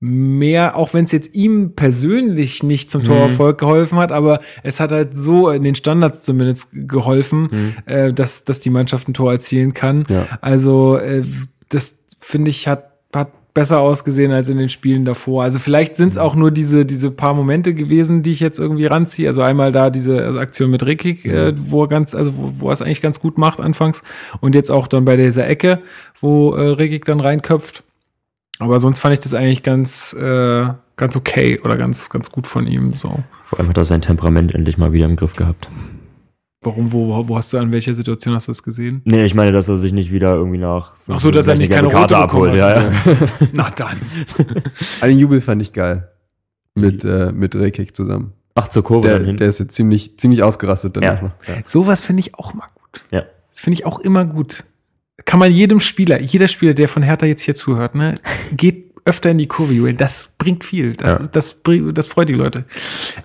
mehr, 0.00 0.74
auch 0.76 0.94
wenn 0.94 1.04
es 1.04 1.12
jetzt 1.12 1.34
ihm 1.34 1.74
persönlich 1.76 2.62
nicht 2.64 2.90
zum 2.90 3.04
Torerfolg 3.04 3.58
geholfen 3.58 3.98
hat, 3.98 4.10
aber 4.10 4.40
es 4.64 4.80
hat 4.80 4.90
halt 4.90 5.14
so 5.14 5.48
in 5.50 5.62
den 5.62 5.76
Standards 5.76 6.22
zumindest 6.24 6.68
geholfen, 6.72 7.74
äh, 7.86 8.12
dass, 8.12 8.44
dass 8.44 8.58
die 8.58 8.70
Mannschaft 8.70 9.06
ein 9.08 9.14
Tor 9.14 9.30
erzielen 9.30 9.74
kann. 9.74 10.04
Ja. 10.08 10.26
Also 10.40 10.96
äh, 10.96 11.22
das 11.68 12.01
finde 12.22 12.50
ich 12.50 12.68
hat, 12.68 12.92
hat 13.14 13.28
besser 13.52 13.80
ausgesehen 13.80 14.32
als 14.32 14.48
in 14.48 14.56
den 14.56 14.68
Spielen 14.68 15.04
davor. 15.04 15.42
Also 15.42 15.58
vielleicht 15.58 15.96
sind 15.96 16.12
es 16.12 16.18
auch 16.18 16.34
nur 16.34 16.50
diese, 16.50 16.86
diese 16.86 17.10
paar 17.10 17.34
Momente 17.34 17.74
gewesen, 17.74 18.22
die 18.22 18.30
ich 18.30 18.40
jetzt 18.40 18.58
irgendwie 18.58 18.86
ranziehe. 18.86 19.28
Also 19.28 19.42
einmal 19.42 19.72
da 19.72 19.90
diese 19.90 20.24
also 20.24 20.38
Aktion 20.38 20.70
mit 20.70 20.86
Rekik, 20.86 21.26
äh, 21.26 21.52
wo 21.56 21.82
er 21.82 21.88
ganz, 21.88 22.14
also 22.14 22.36
wo, 22.36 22.60
wo 22.60 22.68
er 22.68 22.72
es 22.72 22.80
eigentlich 22.80 23.02
ganz 23.02 23.20
gut 23.20 23.36
macht 23.36 23.60
anfangs. 23.60 24.02
Und 24.40 24.54
jetzt 24.54 24.70
auch 24.70 24.86
dann 24.86 25.04
bei 25.04 25.16
dieser 25.16 25.46
Ecke, 25.46 25.80
wo 26.18 26.54
äh, 26.54 26.68
Rekik 26.70 27.04
dann 27.04 27.20
reinköpft. 27.20 27.82
Aber 28.58 28.80
sonst 28.80 29.00
fand 29.00 29.14
ich 29.14 29.20
das 29.20 29.34
eigentlich 29.34 29.62
ganz, 29.62 30.14
äh, 30.14 30.66
ganz 30.96 31.16
okay 31.16 31.60
oder 31.62 31.76
ganz, 31.76 32.08
ganz 32.08 32.30
gut 32.30 32.46
von 32.46 32.66
ihm. 32.66 32.92
So. 32.92 33.22
Vor 33.44 33.58
allem 33.58 33.68
hat 33.68 33.76
er 33.76 33.84
sein 33.84 34.00
Temperament 34.00 34.54
endlich 34.54 34.78
mal 34.78 34.92
wieder 34.92 35.06
im 35.06 35.16
Griff 35.16 35.34
gehabt. 35.34 35.68
Warum, 36.64 36.92
wo, 36.92 37.28
wo 37.28 37.36
hast 37.36 37.52
du, 37.52 37.58
an 37.58 37.72
welcher 37.72 37.92
Situation 37.92 38.34
hast 38.34 38.46
du 38.46 38.52
das 38.52 38.62
gesehen? 38.62 39.02
Nee, 39.04 39.24
ich 39.24 39.34
meine, 39.34 39.50
dass 39.50 39.68
er 39.68 39.76
sich 39.76 39.92
nicht 39.92 40.12
wieder 40.12 40.34
irgendwie 40.34 40.58
nach. 40.58 40.94
Ach 41.08 41.18
so, 41.18 41.32
dass 41.32 41.48
er 41.48 41.56
nicht 41.56 41.72
eine 41.72 41.88
keine 41.88 42.00
rote 42.00 42.14
bekommen 42.14 42.54
Ja, 42.54 42.82
ja. 42.82 42.92
Na 43.52 43.70
dann. 43.70 43.96
Einen 45.00 45.18
Jubel 45.18 45.40
fand 45.40 45.60
ich 45.60 45.72
geil. 45.72 46.08
Mit, 46.74 47.04
äh, 47.04 47.32
mit 47.32 47.56
Rekik 47.56 47.96
zusammen. 47.96 48.32
Ach, 48.54 48.68
zur 48.68 48.84
Kurve 48.84 49.08
Der, 49.08 49.18
dann 49.18 49.26
hin. 49.26 49.36
der 49.38 49.48
ist 49.48 49.58
jetzt 49.58 49.74
ziemlich, 49.74 50.18
ziemlich 50.18 50.42
ausgerastet 50.42 50.96
danach 50.96 51.16
ja. 51.16 51.22
noch. 51.22 51.32
ja. 51.48 51.62
Sowas 51.64 52.00
finde 52.00 52.20
ich 52.20 52.34
auch 52.36 52.54
mal 52.54 52.68
gut. 52.74 53.04
Ja. 53.10 53.24
Das 53.50 53.60
finde 53.60 53.74
ich 53.80 53.86
auch 53.86 53.98
immer 53.98 54.24
gut. 54.24 54.64
Kann 55.24 55.40
man 55.40 55.50
jedem 55.52 55.80
Spieler, 55.80 56.20
jeder 56.20 56.48
Spieler, 56.48 56.74
der 56.74 56.88
von 56.88 57.02
Hertha 57.02 57.26
jetzt 57.26 57.42
hier 57.42 57.54
zuhört, 57.54 57.94
ne, 57.94 58.18
geht 58.52 58.91
öfter 59.04 59.30
in 59.30 59.38
die 59.38 59.46
Kurve, 59.48 59.72
Julian. 59.72 59.96
Das 59.96 60.34
bringt 60.38 60.64
viel. 60.64 60.94
Das, 60.94 61.18
Ja. 61.18 61.26
das, 61.26 61.54
bring- 61.62 61.92
das 61.94 62.06
freut 62.06 62.28
die 62.28 62.34
Leute. 62.34 62.64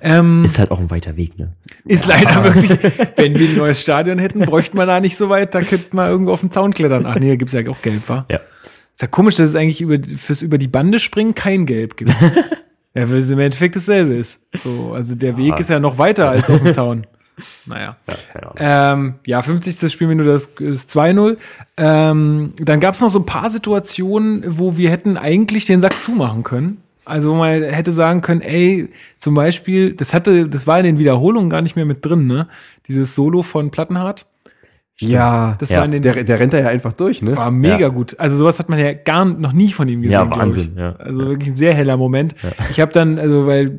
Ähm, 0.01 0.43
ist, 0.45 0.53
Ist 0.53 0.59
halt 0.59 0.71
auch 0.71 0.79
ein 0.79 0.89
weiter 0.89 1.15
Weg, 1.17 1.37
ne? 1.37 1.53
leider 1.85 2.43
wirklich, 2.43 2.71
wenn 3.15 3.37
wir 3.37 3.49
ein 3.49 3.55
neues 3.57 3.81
Stadion 3.81 4.17
hätten, 4.17 4.39
bräuchte 4.41 4.75
man 4.75 4.87
da 4.87 4.99
nicht 4.99 5.15
so 5.17 5.29
weit, 5.29 5.53
da 5.55 5.61
könnte 5.61 5.95
man 5.95 6.09
irgendwo 6.09 6.31
auf 6.33 6.41
den 6.41 6.51
Zaun 6.51 6.73
klettern. 6.73 7.05
Ach 7.05 7.15
nee, 7.15 7.29
da 7.29 7.35
gibt's 7.35 7.53
ja 7.53 7.61
auch 7.69 7.81
Gelb, 7.81 8.07
wa? 8.09 8.25
Ja. 8.29 8.37
Ist 8.37 9.01
ja 9.01 9.07
komisch, 9.07 9.35
dass 9.35 9.49
es 9.49 9.55
eigentlich 9.55 9.81
über, 9.81 9.97
fürs 10.17 10.41
über 10.41 10.57
die 10.57 10.67
Bande 10.67 10.97
springen 10.99 11.35
kein 11.35 11.65
Gelb 11.67 11.97
gibt. 11.97 12.11
ja, 12.95 13.09
weil 13.11 13.17
es 13.17 13.29
im 13.29 13.39
Endeffekt 13.39 13.75
dasselbe 13.75 14.15
ist. 14.15 14.41
So, 14.55 14.93
also 14.93 15.13
der 15.15 15.37
Weg 15.37 15.53
Ah. 15.53 15.57
ist 15.59 15.69
ja 15.69 15.79
noch 15.79 15.99
weiter 15.99 16.29
als 16.29 16.49
auf 16.49 16.63
dem 16.63 16.71
Zaun. 16.73 17.05
Naja. 17.65 17.97
Ja, 18.09 18.15
keine 18.33 18.45
Ahnung. 18.47 19.09
Ähm, 19.09 19.15
ja, 19.25 19.41
50. 19.41 19.91
Spielminute 19.91 20.29
das 20.29 20.47
ist 20.59 20.89
2-0. 20.97 21.37
Ähm, 21.77 22.53
dann 22.57 22.79
gab 22.79 22.95
es 22.95 23.01
noch 23.01 23.09
so 23.09 23.19
ein 23.19 23.25
paar 23.25 23.49
Situationen, 23.49 24.43
wo 24.57 24.77
wir 24.77 24.89
hätten 24.89 25.17
eigentlich 25.17 25.65
den 25.65 25.79
Sack 25.79 25.99
zumachen 25.99 26.43
können. 26.43 26.81
Also 27.05 27.31
wo 27.31 27.35
man 27.35 27.63
hätte 27.63 27.91
sagen 27.91 28.21
können, 28.21 28.41
ey, 28.41 28.89
zum 29.17 29.33
Beispiel, 29.33 29.93
das 29.93 30.13
hatte, 30.13 30.49
das 30.49 30.67
war 30.67 30.77
in 30.79 30.85
den 30.85 30.99
Wiederholungen 30.99 31.49
gar 31.49 31.61
nicht 31.61 31.75
mehr 31.75 31.85
mit 31.85 32.05
drin, 32.05 32.27
ne? 32.27 32.47
Dieses 32.87 33.15
Solo 33.15 33.43
von 33.43 33.71
Plattenhardt. 33.71 34.25
Ja, 34.99 35.55
Das 35.59 35.69
Ja. 35.69 35.77
war 35.79 35.85
in 35.85 35.91
den 35.91 36.01
der, 36.01 36.23
der 36.23 36.39
rennt 36.39 36.53
da 36.53 36.59
ja 36.59 36.67
einfach 36.67 36.93
durch, 36.93 37.21
ne? 37.21 37.35
war 37.35 37.51
mega 37.51 37.77
Ja. 37.77 37.87
gut. 37.89 38.19
Also 38.19 38.37
sowas 38.37 38.57
hat 38.57 38.67
man 38.69 38.79
ja 38.79 38.93
gar 38.93 39.25
noch 39.25 39.53
nie 39.53 39.71
von 39.71 39.87
ihm 39.87 40.01
gesehen. 40.01 40.13
Ja, 40.13 40.29
Wahnsinn, 40.29 40.71
Ich. 40.73 40.79
ja. 40.79 40.95
Also 40.97 41.19
wirklich 41.27 41.49
ein 41.49 41.55
sehr 41.55 41.73
heller 41.75 41.97
Moment. 41.97 42.33
Ich 42.71 42.79
habe 42.79 42.91
dann, 42.91 43.19
also 43.19 43.45
weil 43.45 43.77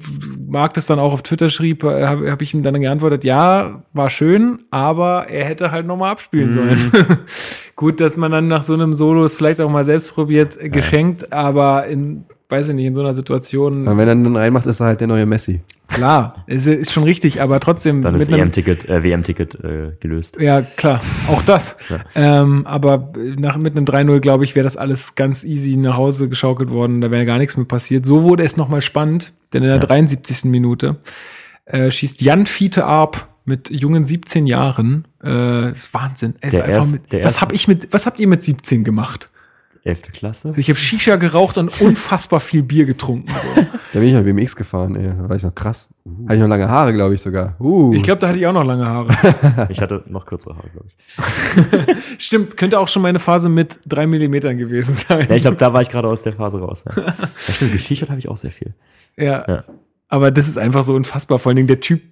Marc 0.49 0.75
das 0.75 0.87
dann 0.87 0.99
auch 1.01 1.13
auf 1.13 1.23
Twitter 1.23 1.49
schrieb, 1.49 1.83
habe 1.83 2.31
hab 2.31 2.41
ich 2.41 2.55
ihm 2.55 2.63
dann 2.63 2.81
geantwortet, 2.81 3.25
ja, 3.25 3.83
war 3.93 4.11
schön, 4.11 4.61
aber 4.71 5.27
er 5.29 5.45
hätte 5.45 5.73
halt 5.73 5.87
nochmal 5.87 6.13
abspielen 6.13 6.53
sollen. 6.53 6.79
gut, 7.77 8.01
dass 8.01 8.17
man 8.17 8.31
dann 8.31 8.47
nach 8.49 8.63
so 8.63 8.75
einem 8.75 8.93
Solo 8.95 9.25
es 9.25 9.35
vielleicht 9.37 9.61
auch 9.61 9.71
mal 9.71 9.85
selbst 9.85 10.15
probiert, 10.15 10.57
äh, 10.61 10.69
geschenkt, 10.69 11.33
aber 11.33 11.87
in, 11.87 12.25
weiß 12.49 12.71
ich 12.71 12.75
nicht, 12.75 12.87
in 12.87 12.95
so 12.95 13.03
einer 13.03 13.15
Situation, 13.15 13.87
Und 13.87 13.99
wenn 13.99 14.09
er 14.09 14.15
dann 14.15 14.37
reinmacht, 14.37 14.67
ist 14.67 14.81
er 14.81 14.87
halt 14.87 15.01
der 15.01 15.07
neue 15.09 15.27
Messi. 15.27 15.61
klar, 15.89 16.45
ist, 16.47 16.67
ist 16.67 16.93
schon 16.93 17.03
richtig, 17.05 17.43
aber 17.43 17.61
trotzdem 17.61 18.01
Dann 18.03 18.15
ist 18.15 18.29
einem- 18.33 18.41
EM-Ticket, 18.45 18.89
äh, 18.89 19.03
WM-Ticket 19.03 19.55
äh, 19.63 19.93
gelöst. 20.01 20.41
ja, 20.41 20.63
klar, 20.63 21.01
auch 21.29 21.43
das. 21.43 21.77
Ähm, 22.15 22.67
aber 22.67 23.13
nach, 23.37 23.57
mit 23.59 23.77
einem 23.77 23.85
3-0, 23.85 24.21
glaube 24.21 24.45
ich, 24.45 24.55
wäre 24.55 24.65
das 24.65 24.77
alles 24.79 25.15
ganz 25.15 25.45
easy 25.45 25.77
nach 25.77 25.97
Hause 25.99 26.29
geschaukelt 26.31 26.71
worden. 26.71 27.01
Da 27.03 27.11
wäre 27.11 27.27
gar 27.27 27.37
nichts 27.39 27.57
mehr 27.57 27.67
passiert. 27.67 28.07
So 28.07 28.23
wurde 28.23 28.45
es 28.45 28.57
nochmal 28.57 28.81
spannend, 28.83 29.33
denn 29.53 29.63
in 29.63 29.69
der 29.69 29.79
73. 29.79 30.45
Minute 30.45 30.97
äh, 31.67 31.91
schießt 31.91 32.23
Jan 32.23 32.47
Fiete 32.47 32.87
Arp 32.87 33.29
mit 33.45 33.71
jungen 33.71 34.05
17 34.07 34.47
Jahren. 34.47 35.07
Äh, 35.23 35.29
das 35.29 35.77
ist 35.79 35.95
Wahnsinn. 35.95 36.35
Ey, 36.41 36.51
Der 36.51 36.65
erst- 36.65 36.93
mit, 36.93 37.13
der 37.13 37.19
was 37.21 37.33
erste- 37.35 37.41
hab 37.43 37.53
ich 37.53 37.69
mit, 37.69 37.89
was 37.93 38.07
habt 38.07 38.21
ihr 38.21 38.29
mit 38.29 38.43
17 38.43 38.85
gemacht? 38.85 39.31
11. 39.89 40.13
Klasse. 40.13 40.53
Ich 40.57 40.69
habe 40.69 40.79
Shisha 40.79 41.17
geraucht 41.17 41.57
und 41.57 41.81
unfassbar 41.81 42.41
viel 42.41 42.63
Bier 42.63 42.85
getrunken. 42.85 43.29
So. 43.29 43.67
Da 43.95 44.01
bin 44.01 44.11
ich 44.11 44.15
noch 44.15 44.23
BMX 44.23 44.55
gefahren, 44.55 44.97
ey. 44.97 45.15
Da 45.19 45.31
war 45.31 45.37
ich 45.37 45.43
noch 45.43 45.55
krass. 45.55 45.89
Hatte 46.25 46.35
ich 46.35 46.41
noch 46.41 46.49
lange 46.49 46.69
Haare, 46.69 46.93
glaube 46.93 47.15
ich 47.15 47.23
sogar. 47.23 47.57
Uh. 47.59 47.95
Ich 47.95 48.03
glaube, 48.03 48.19
da 48.19 48.29
hatte 48.29 48.39
ich 48.39 48.47
auch 48.47 48.53
noch 48.53 48.65
lange 48.65 48.87
Haare. 48.87 49.69
Ich 49.71 49.81
hatte 49.81 50.05
noch 50.09 50.27
kürzere 50.27 50.57
Haare, 50.57 50.69
glaube 50.69 50.89
ich. 50.89 51.97
Stimmt, 52.23 52.59
könnte 52.59 52.79
auch 52.79 52.89
schon 52.89 53.01
meine 53.01 53.19
Phase 53.19 53.49
mit 53.49 53.81
drei 53.87 54.07
Millimetern 54.07 54.59
gewesen 54.59 54.95
sein. 54.95 55.27
Ja, 55.31 55.37
ich 55.37 55.43
glaube, 55.43 55.57
da 55.57 55.73
war 55.73 55.81
ich 55.81 55.89
gerade 55.89 56.07
aus 56.07 56.23
der 56.23 56.35
Phase 56.35 56.59
raus. 56.59 56.85
Ja, 56.85 57.03
ja 57.03 57.15
stimmt, 57.39 57.73
geschichert 57.73 58.11
habe 58.11 58.19
ich 58.19 58.29
auch 58.29 58.37
sehr 58.37 58.51
viel. 58.51 58.75
Ja. 59.17 59.45
Ja. 59.49 59.65
Aber 60.09 60.31
das 60.31 60.49
ist 60.49 60.59
einfach 60.59 60.85
so 60.85 60.95
unfassbar. 60.95 61.39
Vor 61.39 61.49
allen 61.51 61.57
Dingen 61.57 61.69
der 61.69 61.81
Typ, 61.81 62.03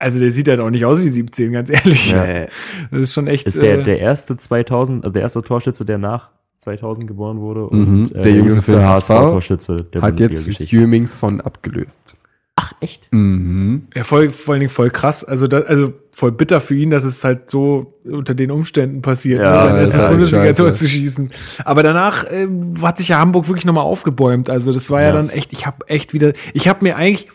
also 0.00 0.18
der 0.18 0.32
sieht 0.32 0.48
halt 0.48 0.58
auch 0.58 0.70
nicht 0.70 0.84
aus 0.84 1.00
wie 1.00 1.08
17, 1.08 1.52
ganz 1.52 1.70
ehrlich. 1.70 2.10
Ja. 2.10 2.46
Das 2.90 3.00
ist 3.00 3.14
schon 3.14 3.28
echt. 3.28 3.46
Ist 3.46 3.62
der, 3.62 3.78
äh, 3.78 3.84
der 3.84 4.00
erste 4.00 4.36
2000, 4.36 5.04
also 5.04 5.12
der 5.12 5.22
erste 5.22 5.42
Torschütze, 5.42 5.84
der 5.84 5.98
nach 5.98 6.30
2000 6.58 7.06
geboren 7.06 7.40
wurde 7.40 7.68
Mhm, 7.70 8.04
und 8.04 8.14
äh, 8.14 8.22
der 8.22 8.32
jüngste 8.32 8.72
den 8.72 8.82
HSV 8.86 9.08
HSV-Torschütze 9.10 9.84
der 9.92 10.02
hat 10.02 10.18
jetzt 10.18 10.28
Bundesliga-Geschichte. 10.30 10.76
Jürmingson 10.76 11.40
abgelöst. 11.40 12.16
Ach, 12.60 12.72
echt? 12.80 13.06
Mhm. 13.12 13.86
ja, 13.94 14.02
voll, 14.02 14.26
vor 14.26 14.54
allen 14.54 14.60
Dingen 14.60 14.70
voll 14.72 14.90
krass. 14.90 15.24
Also, 15.24 15.46
da, 15.46 15.60
also 15.60 15.92
voll 16.10 16.32
bitter 16.32 16.60
für 16.60 16.74
ihn, 16.74 16.90
dass 16.90 17.04
es 17.04 17.22
halt 17.22 17.48
so 17.48 17.94
unter 18.04 18.34
den 18.34 18.50
Umständen 18.50 19.00
passiert, 19.00 19.40
Ja, 19.42 19.52
ne, 19.52 19.58
sein 19.58 19.68
das 19.76 19.80
erstes 19.80 20.00
halt 20.02 20.10
Bundesliga-Tor 20.10 20.74
zu 20.74 20.88
schießen. 20.88 21.30
Aber 21.64 21.84
danach 21.84 22.24
äh, 22.24 22.48
hat 22.82 22.98
sich 22.98 23.08
ja 23.10 23.20
Hamburg 23.20 23.46
wirklich 23.46 23.64
nochmal 23.64 23.84
aufgebäumt. 23.84 24.50
Also, 24.50 24.72
das 24.72 24.90
war 24.90 25.00
ja, 25.02 25.06
Ja. 25.08 25.12
dann 25.12 25.30
echt, 25.30 25.52
ich 25.52 25.66
habe 25.66 25.86
echt 25.88 26.12
wieder, 26.14 26.32
ich 26.52 26.66
habe 26.66 26.84
mir 26.84 26.96
eigentlich. 26.96 27.28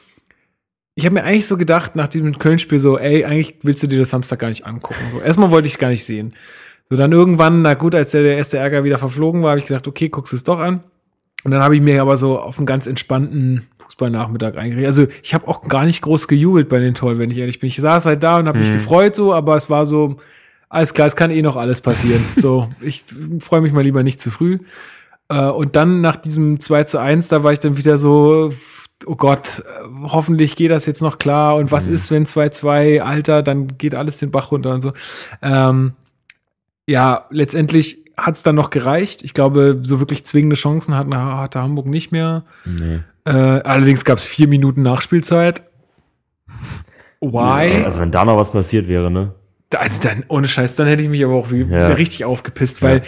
Ich 0.96 1.06
habe 1.06 1.16
mir 1.16 1.24
eigentlich 1.24 1.48
so 1.48 1.58
gedacht, 1.58 1.96
nach 1.96 2.08
diesem 2.08 2.38
Köln-Spiel 2.38 2.78
so, 2.78 3.00
ey, 3.00 3.26
eigentlich 3.26 3.56
willst 3.64 3.82
du 3.82 3.88
dir 3.88 3.98
das 3.98 4.12
Samstag 4.12 4.38
gar 4.38 4.50
nicht 4.50 4.68
angucken. 4.68 5.00
So, 5.12 5.22
erstmal 5.22 5.50
wollte 5.50 5.68
ich 5.68 5.74
es 5.74 5.80
gar 5.80 5.90
nicht 5.90 6.06
sehen. 6.06 6.34
So, 6.90 6.98
dann 6.98 7.12
irgendwann, 7.12 7.62
na 7.62 7.74
gut, 7.74 7.96
als 7.96 8.12
der, 8.12 8.24
der 8.24 8.38
erste 8.38 8.58
Ärger 8.58 8.84
wieder 8.84 8.98
verflogen 8.98 9.42
war, 9.42 9.52
habe 9.52 9.60
ich 9.60 9.66
gedacht, 9.66 9.88
okay, 9.88 10.10
guckst 10.10 10.34
es 10.34 10.44
doch 10.44 10.60
an. 10.60 10.84
Und 11.44 11.52
dann 11.52 11.62
habe 11.64 11.76
ich 11.76 11.82
mir 11.82 12.02
aber 12.02 12.18
so 12.18 12.40
auf 12.40 12.58
einen 12.58 12.66
ganz 12.66 12.88
entspannten 12.88 13.68
Fußballnachmittag 13.86 14.56
eingerichtet. 14.56 14.86
Also 14.88 15.08
ich 15.24 15.34
habe 15.34 15.48
auch 15.48 15.62
gar 15.68 15.86
nicht 15.86 16.02
groß 16.02 16.28
gejubelt 16.28 16.70
bei 16.70 16.80
den 16.80 16.94
Toren, 16.94 17.20
wenn 17.20 17.32
ich 17.32 17.38
ehrlich 17.38 17.60
bin. 17.60 17.68
Ich 17.68 17.78
saß 17.78 18.06
halt 18.06 18.24
da 18.24 18.38
und 18.38 18.48
habe 18.48 18.60
mich 18.60 18.70
Mhm. 18.70 18.74
gefreut 18.74 19.16
so, 19.16 19.34
aber 19.34 19.56
es 19.56 19.70
war 19.70 19.86
so, 19.86 20.18
alles 20.70 20.94
klar, 20.94 21.08
es 21.08 21.16
kann 21.16 21.32
eh 21.32 21.42
noch 21.42 21.56
alles 21.58 21.82
passieren. 21.82 22.24
so, 22.38 22.70
ich 22.82 23.06
freue 23.40 23.62
mich 23.62 23.74
mal 23.74 23.82
lieber 23.84 24.04
nicht 24.04 24.20
zu 24.20 24.30
früh. 24.32 24.60
Äh, 25.30 25.48
und 25.50 25.76
dann 25.76 26.02
nach 26.02 26.16
diesem 26.18 26.60
2 26.60 26.84
zu 26.84 26.98
1, 27.00 27.28
da 27.30 27.44
war 27.44 27.52
ich 27.54 27.60
dann 27.60 27.78
wieder 27.78 27.98
so, 27.98 28.54
oh 29.06 29.16
Gott, 29.16 29.60
äh, 29.66 29.88
hoffentlich 30.10 30.56
geht 30.56 30.72
das 30.72 30.86
jetzt 30.86 31.02
noch 31.02 31.18
klar. 31.18 31.56
Und 31.58 31.72
was 31.72 31.88
Mhm. 31.88 31.94
ist, 31.96 32.12
wenn 32.12 32.26
2-2, 32.26 33.02
Alter, 33.02 33.42
dann 33.44 33.78
geht 33.78 33.96
alles 33.96 34.18
den 34.20 34.32
Bach 34.32 34.52
runter 34.52 34.74
und 34.74 34.82
so. 34.82 34.94
Ähm, 35.42 35.94
ja, 36.88 37.26
letztendlich 37.30 38.00
hat 38.18 38.36
es 38.36 38.44
dann 38.44 38.56
noch 38.56 38.70
gereicht. 38.70 39.24
Ich 39.24 39.34
glaube, 39.34 39.80
so 39.82 40.00
wirklich 40.00 40.26
zwingende 40.26 40.56
Chancen 40.56 40.96
hatte, 40.96 41.16
hatte 41.16 41.62
Hamburg 41.62 41.88
nicht 41.88 42.12
mehr. 42.12 42.44
Nee. 42.66 43.00
Äh, 43.26 43.32
allerdings 43.32 44.06
gab 44.06 44.18
es 44.18 44.26
vier 44.26 44.48
Minuten 44.48 44.82
Nachspielzeit. 44.84 45.64
Why? 47.22 47.84
Also 47.84 48.02
wenn 48.02 48.12
da 48.12 48.26
noch 48.26 48.38
was 48.38 48.52
passiert 48.52 48.88
wäre, 48.88 49.10
ne? 49.10 49.34
also 49.76 50.08
dann, 50.08 50.24
ohne 50.28 50.48
Scheiß, 50.48 50.76
dann 50.76 50.86
hätte 50.88 51.02
ich 51.02 51.10
mich 51.10 51.24
aber 51.26 51.34
auch 51.34 51.50
wie, 51.52 51.62
Ja. 51.64 51.88
richtig 51.90 52.26
aufgepisst, 52.26 52.84
weil 52.84 53.02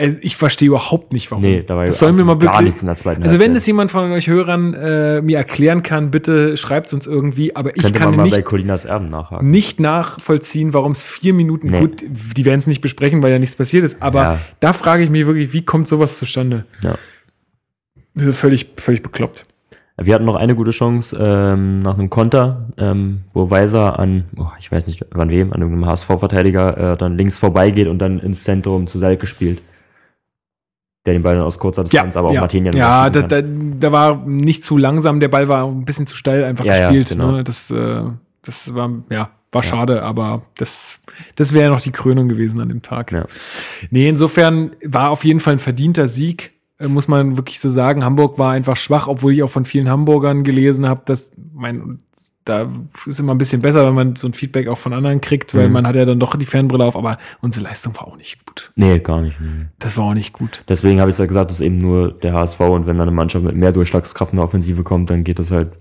Also 0.00 0.16
ich 0.20 0.36
verstehe 0.36 0.68
überhaupt 0.68 1.12
nicht, 1.12 1.28
warum. 1.32 1.42
Nee, 1.42 1.64
da 1.66 1.74
war 1.76 1.84
das 1.84 1.98
soll 1.98 2.12
mir 2.12 2.22
mal 2.22 2.34
absolut 2.34 2.52
gar 2.54 2.62
nichts 2.62 2.80
in 2.82 2.86
der 2.86 2.96
zweiten 2.96 3.24
Also 3.24 3.40
wenn 3.40 3.56
es 3.56 3.66
jemand 3.66 3.90
von 3.90 4.12
euch 4.12 4.28
Hörern 4.28 4.72
äh, 4.74 5.20
mir 5.22 5.38
erklären 5.38 5.82
kann, 5.82 6.12
bitte 6.12 6.56
schreibt 6.56 6.86
es 6.86 6.94
uns 6.94 7.06
irgendwie. 7.08 7.56
Aber 7.56 7.74
ich 7.76 7.82
Könnte 7.82 7.98
kann 7.98 8.10
man 8.10 8.18
mal 8.18 8.30
bei 8.30 8.36
nicht, 8.36 8.44
Colinas 8.46 8.84
Erben 8.84 9.10
nachhaken. 9.10 9.50
nicht 9.50 9.80
nachvollziehen, 9.80 10.72
warum 10.72 10.92
es 10.92 11.02
vier 11.02 11.34
Minuten, 11.34 11.70
Nee. 11.70 11.80
gut, 11.80 12.04
die 12.08 12.44
werden 12.44 12.60
es 12.60 12.68
nicht 12.68 12.80
besprechen, 12.80 13.24
weil 13.24 13.32
ja 13.32 13.40
nichts 13.40 13.56
passiert 13.56 13.82
ist. 13.84 14.00
Aber 14.00 14.22
Ja. 14.22 14.38
da 14.60 14.72
frage 14.72 15.02
ich 15.02 15.10
mich 15.10 15.26
wirklich, 15.26 15.52
wie 15.52 15.64
kommt 15.64 15.88
sowas 15.88 16.16
zustande? 16.16 16.64
Ja. 16.84 16.94
Völlig, 18.32 18.70
völlig 18.76 19.02
bekloppt. 19.02 19.46
Wir 20.00 20.14
hatten 20.14 20.24
noch 20.26 20.36
eine 20.36 20.54
gute 20.54 20.70
Chance 20.70 21.16
ähm, 21.20 21.82
nach 21.82 21.98
einem 21.98 22.08
Konter, 22.08 22.68
ähm, 22.78 23.22
wo 23.34 23.50
Weiser 23.50 23.98
an, 23.98 24.26
oh, 24.36 24.46
ich 24.60 24.70
weiß 24.70 24.86
nicht 24.86 25.12
an 25.12 25.28
wem, 25.28 25.52
an 25.52 25.60
irgendeinem 25.60 25.86
HSV-Verteidiger 25.86 26.92
äh, 26.92 26.96
dann 26.96 27.16
links 27.16 27.36
vorbeigeht 27.36 27.88
und 27.88 27.98
dann 27.98 28.20
ins 28.20 28.44
Zentrum 28.44 28.86
zu 28.86 28.98
Selke 29.00 29.26
spielt. 29.26 29.60
Der 31.08 31.14
den 31.14 31.22
Ball 31.22 31.34
dann 31.34 31.44
aus 31.44 31.58
kurzer 31.58 31.84
Distanz, 31.84 32.16
aber 32.16 32.28
auch 32.28 32.32
ja, 32.34 32.40
Martinian 32.40 32.76
ja 32.76 33.08
da, 33.10 33.22
da, 33.22 33.40
da 33.42 33.92
war 33.92 34.24
nicht 34.26 34.62
zu 34.62 34.76
langsam, 34.76 35.20
der 35.20 35.28
Ball 35.28 35.48
war 35.48 35.66
ein 35.66 35.84
bisschen 35.84 36.06
zu 36.06 36.16
steil 36.16 36.44
einfach 36.44 36.64
Ja, 36.64 36.76
ja, 36.76 36.80
gespielt. 36.88 37.08
genau. 37.10 37.32
ne? 37.32 37.44
das, 37.44 37.70
äh, 37.70 38.02
das 38.42 38.74
war, 38.74 38.90
ja, 39.10 39.30
war 39.50 39.62
Ja. 39.64 39.68
schade, 39.68 40.02
aber 40.02 40.42
das, 40.58 41.00
das 41.36 41.52
wäre 41.54 41.70
noch 41.70 41.80
die 41.80 41.92
Krönung 41.92 42.28
gewesen 42.28 42.60
an 42.60 42.68
dem 42.68 42.82
Tag. 42.82 43.12
Ja. 43.12 43.24
Nee, 43.90 44.08
insofern 44.08 44.72
war 44.84 45.10
auf 45.10 45.24
jeden 45.24 45.40
Fall 45.40 45.54
ein 45.54 45.58
verdienter 45.58 46.08
Sieg, 46.08 46.52
äh, 46.78 46.88
muss 46.88 47.08
man 47.08 47.36
wirklich 47.36 47.58
so 47.60 47.68
sagen. 47.70 48.04
Hamburg 48.04 48.38
war 48.38 48.52
einfach 48.52 48.76
schwach, 48.76 49.08
obwohl 49.08 49.32
ich 49.32 49.42
auch 49.42 49.50
von 49.50 49.64
vielen 49.64 49.88
Hamburgern 49.88 50.44
gelesen 50.44 50.86
habe, 50.88 51.00
dass 51.06 51.32
mein 51.54 52.00
da 52.48 52.68
ist 53.06 53.20
immer 53.20 53.34
ein 53.34 53.38
bisschen 53.38 53.60
besser, 53.62 53.86
wenn 53.86 53.94
man 53.94 54.16
so 54.16 54.26
ein 54.28 54.32
Feedback 54.32 54.68
auch 54.68 54.78
von 54.78 54.92
anderen 54.92 55.20
kriegt, 55.20 55.54
weil 55.54 55.66
Mhm. 55.68 55.72
man 55.74 55.86
hat 55.86 55.96
ja 55.96 56.04
dann 56.04 56.18
doch 56.18 56.34
die 56.36 56.46
Fernbrille 56.46 56.84
auf, 56.84 56.96
aber 56.96 57.18
unsere 57.40 57.64
Leistung 57.66 57.94
war 57.96 58.08
auch 58.08 58.16
nicht 58.16 58.44
gut. 58.46 58.72
Nee, 58.76 58.98
gar 59.00 59.20
nicht. 59.20 59.38
Nee. 59.40 59.66
Das 59.78 59.96
war 59.96 60.04
auch 60.06 60.14
nicht 60.14 60.32
gut. 60.32 60.64
Deswegen 60.68 61.00
habe 61.00 61.10
ich 61.10 61.18
ja 61.18 61.26
gesagt, 61.26 61.50
das 61.50 61.60
ist 61.60 61.66
eben 61.66 61.78
nur 61.78 62.12
der 62.12 62.32
HSV 62.32 62.60
und 62.60 62.86
wenn 62.86 62.96
dann 62.98 63.08
eine 63.08 63.16
Mannschaft 63.16 63.44
mit 63.44 63.54
mehr 63.56 63.72
Durchschlagskraft 63.72 64.32
in 64.32 64.36
der 64.36 64.44
Offensive 64.46 64.82
kommt, 64.82 65.10
dann 65.10 65.24
geht 65.24 65.38
das 65.38 65.50
halt, 65.50 65.72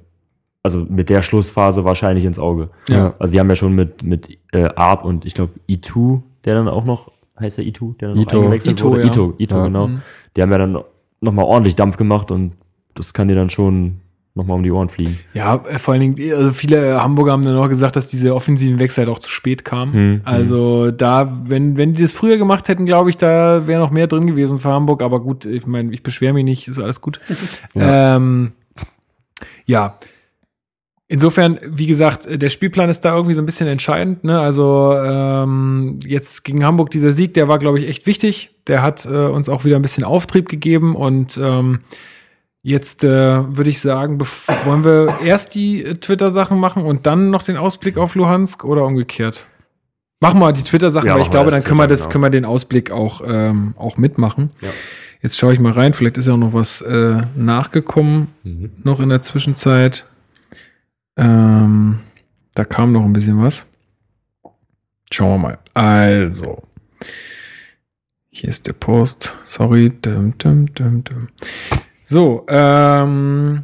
also 0.64 0.86
mit 0.90 1.10
der 1.10 1.22
Schlussphase 1.22 1.86
wahrscheinlich 1.86 2.26
ins 2.26 2.40
Auge. 2.40 2.70
Ja. 2.90 3.14
Also 3.20 3.32
die 3.34 3.40
haben 3.40 3.50
ja 3.50 3.56
schon 3.56 3.74
mit, 3.74 4.04
mit 4.04 4.38
äh, 4.52 4.66
Arp 4.76 5.06
und 5.06 5.26
ich 5.26 5.34
glaube 5.34 5.54
I2, 5.70 6.22
der 6.46 6.56
dann 6.56 6.68
auch 6.68 6.84
noch, 6.84 7.12
heißt 7.40 7.58
der 7.60 7.66
I2, 7.66 7.98
der 7.98 8.10
dann 8.10 8.18
noch 8.18 8.24
Ito. 8.24 8.40
eingewechselt 8.42 8.80
Ito, 8.80 8.90
wurde? 8.90 9.02
ja. 9.02 9.08
Ito, 9.08 9.34
Ito, 9.38 9.56
Ja. 9.58 9.64
genau. 9.64 9.88
Mhm. 9.88 10.02
Die 10.36 10.42
haben 10.42 10.52
ja 10.52 10.58
dann 10.58 10.78
nochmal 11.22 11.46
ordentlich 11.46 11.76
Dampf 11.78 11.96
gemacht 11.98 12.32
und 12.32 12.54
das 12.94 13.14
kann 13.14 13.28
dir 13.30 13.36
dann 13.36 13.50
schon 13.50 14.02
nochmal 14.38 14.58
um 14.58 14.64
die 14.64 14.72
Ohren 14.72 14.90
fliegen. 14.90 15.20
Ja, 15.34 15.56
äh, 15.70 15.80
vor 15.80 15.94
allen 15.94 16.02
Dingen, 16.14 16.34
also 16.34 16.52
viele 16.52 17.02
Hamburger 17.02 17.34
haben 17.34 17.44
dann 17.44 17.58
auch 17.58 17.68
gesagt, 17.68 17.96
dass 17.96 18.08
diese 18.08 18.34
offensiven 18.34 18.80
Wechsel 18.80 19.06
halt 19.06 19.16
auch 19.16 19.20
zu 19.20 19.30
spät 19.30 19.66
kamen. 19.66 19.94
Hm, 19.94 20.22
Also 20.24 20.92
da, 20.92 21.30
wenn, 21.50 21.78
wenn 21.78 21.94
die 21.94 22.02
das 22.04 22.14
früher 22.14 22.38
gemacht 22.38 22.70
hätten, 22.70 22.86
glaube 22.86 23.10
ich, 23.10 23.18
da 23.18 23.68
wäre 23.68 23.82
noch 23.82 23.92
mehr 23.92 24.08
drin 24.08 24.28
gewesen 24.28 24.60
für 24.60 24.70
Hamburg. 24.70 25.02
Aber 25.02 25.20
gut, 25.20 25.46
ich 25.46 25.66
meine, 25.66 25.94
ich 25.94 26.04
beschwere 26.04 26.34
mich 26.34 26.46
nicht, 26.46 26.68
ist 26.68 26.80
alles 26.80 27.02
gut. 27.02 27.20
ja. 27.74 28.16
Ähm, 28.16 28.54
ja. 29.66 30.00
Insofern, 31.10 31.58
wie 31.66 31.88
gesagt, 31.88 32.28
der 32.30 32.50
Spielplan 32.50 32.90
ist 32.90 33.06
da 33.06 33.16
irgendwie 33.16 33.34
so 33.34 33.42
ein 33.42 33.46
bisschen 33.46 33.68
entscheidend. 33.68 34.26
Ne? 34.26 34.40
Also 34.42 34.94
ähm, 34.94 36.02
jetzt 36.06 36.44
gegen 36.44 36.66
Hamburg 36.66 36.90
dieser 36.90 37.14
Sieg, 37.14 37.34
der 37.34 37.48
war, 37.48 37.60
glaube 37.60 37.80
ich, 37.80 37.88
echt 37.88 38.06
wichtig. 38.08 38.52
Der 38.68 38.82
hat 38.82 39.06
äh, 39.06 39.28
uns 39.28 39.48
auch 39.48 39.64
wieder 39.64 39.78
ein 39.78 39.82
bisschen 39.82 40.04
Auftrieb 40.04 40.50
gegeben 40.50 40.96
und 40.98 41.40
ähm, 41.42 41.80
Jetzt 42.68 43.06
äh, 43.06 43.08
würde 43.56 43.70
ich 43.70 43.80
sagen, 43.80 44.20
wollen 44.66 44.84
wir 44.84 45.22
erst 45.24 45.56
die 45.56 45.86
äh, 45.86 45.94
Twitter-Sachen 45.94 46.60
machen 46.60 46.84
und 46.84 47.06
dann 47.06 47.30
noch 47.30 47.44
den 47.44 47.56
Ausblick 47.56 47.98
auf 47.98 48.14
Luhansk 48.16 48.66
oder 48.66 48.84
umgekehrt? 48.84 49.48
Machen 50.20 50.42
wir 50.42 50.52
die 50.52 50.64
Twitter-Sachen, 50.64 51.08
Ja, 51.08 51.16
weil 51.16 51.22
ich 51.22 51.30
glaube, 51.30 51.50
dann 51.50 51.64
können 51.64 51.80
wir, 51.80 51.88
das, 51.88 52.02
genau. 52.02 52.12
können 52.12 52.24
wir 52.26 52.30
den 52.30 52.44
Ausblick 52.44 52.92
auch, 52.92 53.22
ähm, 53.26 53.74
auch 53.78 53.96
mitmachen. 53.96 54.50
Ja. 54.60 54.68
Jetzt 55.22 55.38
schaue 55.38 55.54
ich 55.54 55.62
mal 55.62 55.72
rein, 55.72 55.94
vielleicht 55.94 56.18
ist 56.18 56.28
ja 56.28 56.34
auch 56.34 56.38
noch 56.38 56.52
was 56.52 56.82
äh, 56.82 57.22
nachgekommen, 57.38 58.28
Mhm. 58.44 58.72
noch 58.84 59.00
in 59.00 59.08
der 59.08 59.22
Zwischenzeit. 59.22 60.06
Ähm, 61.16 62.00
da 62.54 62.66
kam 62.66 62.92
noch 62.92 63.06
ein 63.06 63.14
bisschen 63.14 63.42
was. 63.42 63.66
Schauen 65.10 65.30
wir 65.30 65.38
mal. 65.38 65.58
Also, 65.74 66.64
hier 68.30 68.50
ist 68.50 68.68
der 68.68 68.74
Post. 68.74 69.34
Sorry. 69.46 69.94
Dum, 70.02 70.38
dum, 70.38 70.74
dum, 70.74 71.06
dum. 71.06 71.30
So, 72.10 72.46
ähm, 72.48 73.64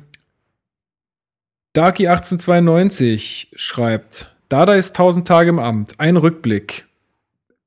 Darky1892 1.78 3.48
schreibt, 3.56 4.36
Dada 4.50 4.74
ist 4.76 4.90
1000 4.98 5.26
Tage 5.26 5.48
im 5.50 5.60
Amt. 5.60 5.98
Ein 5.98 6.18
Rückblick 6.18 6.86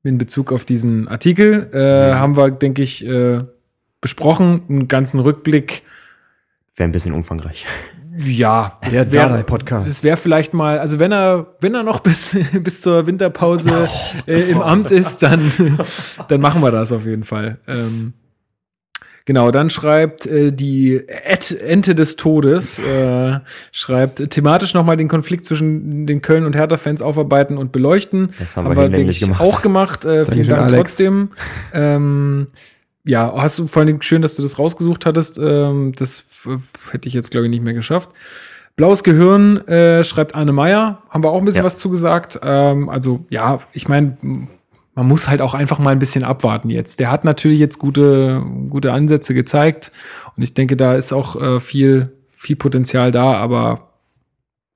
in 0.05 0.19
Bezug 0.19 0.53
auf 0.53 0.67
diesen 0.67 1.09
Artikel. 1.09 1.71
Äh, 1.73 2.11
Mhm. 2.13 2.19
Haben 2.19 2.37
wir, 2.37 2.51
denke 2.51 2.83
ich, 2.83 3.07
äh, 3.07 3.43
besprochen. 4.03 4.65
Einen 4.69 4.87
ganzen 4.87 5.21
Rückblick. 5.21 5.83
Wäre 6.77 6.91
ein 6.91 6.93
bisschen 6.93 7.15
umfangreich. 7.15 7.65
Ja, 8.19 8.79
das 8.83 8.93
Der 8.93 9.11
wäre 9.13 9.29
Dardai-Podcast. 9.31 9.89
das 9.89 10.03
wäre 10.05 10.19
vielleicht 10.19 10.53
mal, 10.53 10.79
also 10.79 10.99
wenn 10.99 11.11
er, 11.11 11.55
wenn 11.61 11.75
er 11.75 11.85
noch 11.85 12.01
bis, 12.01 12.37
bis 12.53 12.83
zur 12.83 13.07
Winterpause 13.07 13.89
äh, 14.27 14.51
im 14.51 14.61
Amt 14.61 14.91
ist, 14.91 15.23
dann, 15.23 15.51
dann 16.29 16.41
machen 16.43 16.61
wir 16.63 16.71
das 16.71 16.93
auf 16.93 17.07
jeden 17.07 17.25
Fall. 17.25 17.59
Ähm, 17.67 18.13
genau, 19.27 19.51
dann 19.51 19.69
schreibt 19.69 20.25
äh, 20.25 20.51
die 20.53 21.03
Ed 21.07 21.51
Ente 21.61 21.95
des 21.95 22.17
Todes, 22.17 22.79
äh, 22.79 23.41
schreibt 23.73 24.31
thematisch 24.31 24.73
nochmal 24.73 24.97
den 24.97 25.09
Konflikt 25.09 25.45
zwischen 25.45 26.07
den 26.07 26.23
Köln- 26.23 26.47
und 26.47 26.57
Hertha-Fans 26.57 27.03
aufarbeiten 27.03 27.59
und 27.59 27.71
beleuchten. 27.73 28.31
Das 28.39 28.57
haben 28.57 28.65
wir 28.75 28.83
hinlänglich 28.83 29.21
denke 29.21 29.35
ich, 29.35 29.39
gemacht. 29.39 29.41
auch 29.43 29.61
gemacht. 29.61 30.05
Äh, 30.07 30.25
vielen 30.25 30.49
Dank 30.49 30.63
Alex. 30.63 30.77
trotzdem. 30.97 31.29
Ähm, 31.75 32.47
ja, 33.05 33.33
hast 33.37 33.59
du 33.59 33.67
vor 33.67 33.83
allem 33.83 34.01
schön, 34.03 34.23
dass 34.23 34.35
du 34.35 34.43
das 34.43 34.59
rausgesucht 34.59 35.05
hattest. 35.07 35.39
Ähm, 35.39 35.93
das 35.99 36.25
hätte 36.91 37.07
ich 37.07 37.15
jetzt, 37.15 37.31
glaube 37.31 37.47
ich, 37.47 37.51
nicht 37.51 37.63
mehr 37.63 37.75
geschafft. 37.75 38.09
Blaues 38.75 39.05
Gehirn 39.05 39.67
äh, 39.69 40.05
schreibt 40.05 40.35
Arne 40.35 40.53
Meyer. 40.53 41.03
Haben 41.09 41.23
wir 41.25 41.31
auch 41.31 41.39
ein 41.39 41.45
bisschen 41.45 41.61
Ja. 41.61 41.65
was 41.65 41.79
zugesagt. 41.79 42.39
Ähm, 42.43 42.89
also, 42.89 43.25
ja, 43.31 43.61
ich 43.73 43.89
meine, 43.89 44.17
man 44.97 45.07
muss 45.07 45.29
halt 45.29 45.41
auch 45.43 45.55
einfach 45.55 45.79
mal 45.79 45.91
ein 45.91 45.99
bisschen 45.99 46.25
abwarten 46.25 46.71
jetzt. 46.71 46.99
Der 46.99 47.11
hat 47.11 47.25
natürlich 47.25 47.61
jetzt 47.61 47.79
gute, 47.79 48.43
gute 48.71 48.93
Ansätze 48.93 49.35
gezeigt. 49.35 49.93
Und 50.37 50.43
ich 50.43 50.55
denke, 50.55 50.77
da 50.77 50.95
ist 50.95 51.13
auch 51.13 51.41
äh, 51.41 51.61
viel, 51.61 52.13
viel 52.31 52.57
Potenzial 52.57 53.13
da, 53.13 53.35
aber 53.35 53.91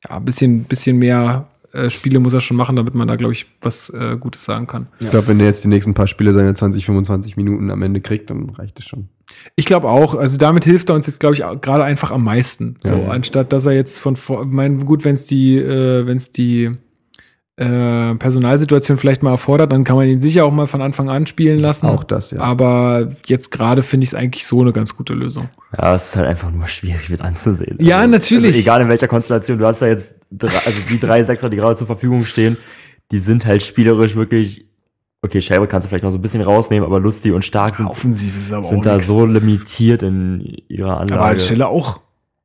ja, 0.09 0.17
ein 0.19 0.25
bisschen, 0.25 0.65
bisschen 0.65 0.99
mehr 0.99 1.49
äh, 1.73 1.89
Spiele 1.89 2.19
muss 2.21 2.35
er 2.35 2.41
schon 2.43 2.57
machen, 2.57 2.77
damit 2.77 2.95
man 2.95 3.09
da, 3.09 3.17
glaube 3.17 3.33
ich, 3.33 3.47
was 3.63 3.91
äh, 3.91 4.17
Gutes 4.19 4.45
sagen 4.45 4.67
kann. 4.67 4.89
Ich 4.99 5.11
glaube, 5.11 5.29
wenn 5.29 5.39
der 5.39 5.47
jetzt 5.47 5.65
die 5.65 5.69
nächsten 5.69 5.95
paar 5.95 6.07
Spiele 6.07 6.33
seine 6.33 6.53
20, 6.53 6.85
25 6.85 7.37
Minuten 7.37 7.71
am 7.71 7.81
Ende 7.83 8.01
kriegt, 8.01 8.29
dann 8.31 8.51
reicht 8.51 8.79
es 8.79 8.85
schon. 8.87 9.09
Ich 9.57 9.65
glaube 9.65 9.89
auch, 9.89 10.15
also 10.15 10.37
damit 10.37 10.65
hilft 10.65 10.91
er 10.91 10.97
uns 10.97 11.07
jetzt, 11.07 11.21
glaube 11.21 11.35
ich, 11.35 11.41
gerade 11.63 11.85
einfach 11.85 12.11
am 12.11 12.25
meisten. 12.25 12.77
So, 12.83 12.95
Ja. 12.95 13.09
anstatt 13.09 13.53
dass 13.53 13.65
er 13.65 13.73
jetzt 13.73 14.01
von 14.01 14.17
vor, 14.17 14.45
mein, 14.45 14.85
gut, 14.85 15.05
wenn 15.05 15.15
es 15.15 15.25
die, 15.25 15.57
äh, 15.57 16.05
wenn 16.07 16.17
es 16.19 16.31
die 16.33 16.73
äh, 17.61 18.15
Personalsituation 18.15 18.97
vielleicht 18.97 19.23
mal 19.23 19.33
erfordert, 19.33 19.71
dann 19.71 19.85
kann 19.85 19.97
man 19.97 20.09
ihn 20.09 20.19
sicher 20.19 20.47
auch 20.47 20.51
mal 20.51 20.67
von 20.67 20.81
Anfang 20.81 21.11
an 21.11 21.27
spielen 21.27 21.61
lassen. 21.61 21.87
Auch 21.87 22.05
das, 22.05 22.31
ja. 22.31 22.41
Aber 22.41 23.09
jetzt 23.27 23.51
gerade 23.51 23.83
finde 23.83 24.05
ich 24.05 24.11
es 24.11 24.15
eigentlich 24.15 24.47
so 24.47 24.63
eine 24.63 24.73
ganz 24.73 24.97
gute 24.97 25.13
Lösung. 25.13 25.51
Ja, 25.77 25.95
es 25.95 26.09
ist 26.09 26.17
halt 26.17 26.27
einfach 26.27 26.51
nur 26.51 26.67
schwierig 26.69 27.11
mit 27.11 27.21
anzusehen. 27.21 27.77
Ja, 27.79 28.07
natürlich. 28.07 28.47
Also 28.47 28.59
egal 28.61 28.81
in 28.81 28.89
welcher 28.89 29.09
Konstellation, 29.09 29.59
du 29.59 29.67
hast 29.67 29.81
ja 29.83 29.89
jetzt 29.89 30.15
drei, 30.31 30.57
also 30.65 30.81
die 30.89 30.99
drei 30.99 31.23
Sechser, 31.23 31.51
die 31.51 31.57
gerade 31.59 31.77
zur 31.77 31.87
Verfügung 31.87 32.25
stehen, 32.25 32.57
die 33.11 33.21
sind 33.21 33.45
halt 33.45 33.63
spielerisch 33.63 34.17
wirklich, 34.17 34.67
okay, 35.21 35.43
Schäber 35.43 35.67
kannst 35.67 35.85
du 35.85 35.91
vielleicht 35.91 36.05
noch 36.05 36.13
so 36.13 36.19
ein 36.19 36.23
bisschen 36.23 36.41
rausnehmen, 36.41 36.87
aber 36.87 36.99
Lustig 36.99 37.33
und 37.35 37.45
Stark 37.45 37.75
sind, 37.75 37.89
Offensiv 37.89 38.35
ist 38.39 38.55
aber 38.55 38.65
sind 38.65 38.87
da 38.87 38.99
so 38.99 39.27
limitiert 39.27 40.03
in 40.03 40.63
ihrer 40.69 40.93
Aber 40.93 41.01
Anlage. 41.03 41.23
halt 41.25 41.43
Stelle 41.43 41.69
auch 41.69 42.01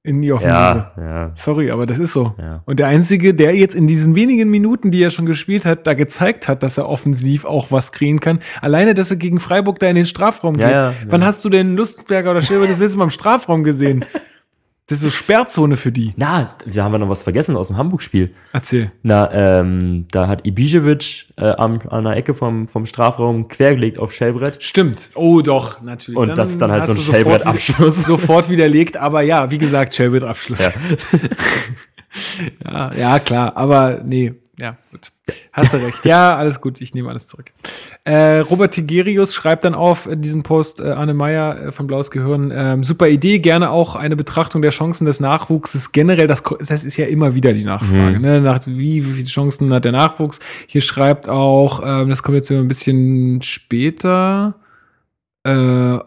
in 0.05 0.21
die 0.21 0.31
Offensive. 0.31 0.53
ja, 0.55 0.91
ja, 0.97 1.31
Sorry, 1.35 1.71
aber 1.71 1.85
das 1.85 1.99
ist 1.99 2.13
so. 2.13 2.35
ja. 2.39 2.61
Und 2.65 2.79
der 2.79 2.87
Einzige, 2.87 3.33
der 3.33 3.55
jetzt 3.55 3.75
in 3.75 3.87
diesen 3.87 4.15
wenigen 4.15 4.49
Minuten, 4.49 4.91
die 4.91 5.01
er 5.01 5.09
schon 5.09 5.25
gespielt 5.25 5.65
hat, 5.65 5.87
da 5.87 5.93
gezeigt 5.93 6.47
hat, 6.47 6.63
dass 6.63 6.77
er 6.77 6.87
offensiv 6.87 7.45
auch 7.45 7.71
was 7.71 7.91
kriegen 7.91 8.19
kann. 8.19 8.39
Alleine, 8.61 8.93
dass 8.93 9.09
er 9.09 9.17
gegen 9.17 9.39
Freiburg 9.39 9.79
da 9.79 9.87
in 9.87 9.95
den 9.95 10.05
Strafraum 10.05 10.57
geht. 10.57 10.69
ja, 10.69 10.93
Wann 11.09 11.25
hast 11.25 11.43
du 11.43 11.49
denn 11.49 11.75
Lustberger 11.75 12.31
oder 12.31 12.41
Schilber 12.41 12.67
das 12.67 12.79
letzte 12.79 12.97
Mal 12.97 13.05
im 13.05 13.09
Strafraum 13.09 13.63
gesehen? 13.63 14.05
Das 14.87 14.99
ist 14.99 15.01
so 15.03 15.09
Sperrzone 15.09 15.77
für 15.77 15.91
die. 15.91 16.13
Na, 16.15 16.55
wir 16.63 16.83
haben 16.83 16.91
wir 16.91 16.99
noch 16.99 17.09
was 17.09 17.23
vergessen 17.23 17.57
aus 17.57 17.69
dem 17.69 17.77
Hamburg-Spiel. 17.77 18.35
Erzähl. 18.53 18.91
Na, 19.01 19.31
ähm, 19.33 20.05
da 20.11 20.27
hat 20.27 20.45
Ibisevic 20.45 21.25
äh, 21.37 21.45
am, 21.53 21.79
an 21.89 22.03
der 22.03 22.15
Ecke 22.17 22.35
vom, 22.35 22.67
vom 22.67 22.85
Strafraum 22.85 23.47
quergelegt 23.47 23.97
auf 23.97 24.13
Shellbrett. 24.13 24.61
Stimmt. 24.61 25.09
Oh, 25.15 25.41
doch, 25.41 25.81
natürlich. 25.81 26.19
Und 26.19 26.37
das 26.37 26.49
ist 26.51 26.61
dann 26.61 26.71
halt 26.71 26.85
so 26.85 26.91
ein 26.91 26.97
sofort 26.97 27.15
Shellbrett-Abschluss. 27.15 27.95
wieder- 27.97 28.05
Sofort 28.05 28.49
widerlegt, 28.51 28.95
aber 28.97 29.21
ja, 29.23 29.49
wie 29.49 29.57
gesagt, 29.57 29.95
Shellbrett-Abschluss. 29.95 30.65
Ja. 30.65 30.71
Ja, 32.63 32.93
ja, 32.93 33.19
klar, 33.19 33.57
aber 33.57 33.99
nee, 34.05 34.33
ja, 34.59 34.77
gut. 34.91 35.11
Hast 35.51 35.73
du 35.73 35.77
recht. 35.77 36.05
Ja, 36.05 36.35
alles 36.37 36.61
gut, 36.61 36.79
ich 36.81 36.93
nehme 36.93 37.09
alles 37.09 37.27
zurück. 37.27 37.51
Äh, 38.03 38.39
Robert 38.39 38.73
Tigerius 38.73 39.33
schreibt 39.33 39.63
dann 39.63 39.73
auf 39.73 40.05
äh, 40.05 40.15
diesen 40.15 40.43
Post, 40.43 40.79
äh, 40.79 40.91
Anne 40.91 41.13
Meyer 41.13 41.59
äh, 41.67 41.71
von 41.71 41.87
Blaues 41.87 42.11
Gehirn, 42.11 42.51
ähm, 42.55 42.83
super 42.83 43.07
Idee, 43.07 43.39
gerne 43.39 43.71
auch 43.71 43.95
eine 43.95 44.15
Betrachtung 44.15 44.61
der 44.61 44.71
Chancen 44.71 45.05
des 45.05 45.19
Nachwuchses. 45.19 45.91
Generell, 45.91 46.27
das, 46.27 46.43
das 46.59 46.85
ist 46.85 46.97
ja 46.97 47.05
immer 47.07 47.33
wieder 47.35 47.53
die 47.53 47.65
Nachfrage, 47.65 48.17
Mhm. 48.17 48.21
ne? 48.21 48.41
Nach, 48.41 48.59
wie, 48.67 49.05
wie 49.05 49.11
viele 49.13 49.27
Chancen 49.27 49.73
hat 49.73 49.85
der 49.85 49.91
Nachwuchs? 49.93 50.39
Hier 50.67 50.81
schreibt 50.81 51.27
auch, 51.27 51.81
ähm, 51.85 52.09
das 52.09 52.21
kommt 52.23 52.35
jetzt 52.35 52.51
ein 52.51 52.67
bisschen 52.67 53.41
später, 53.41 54.55
Äh, 55.43 55.99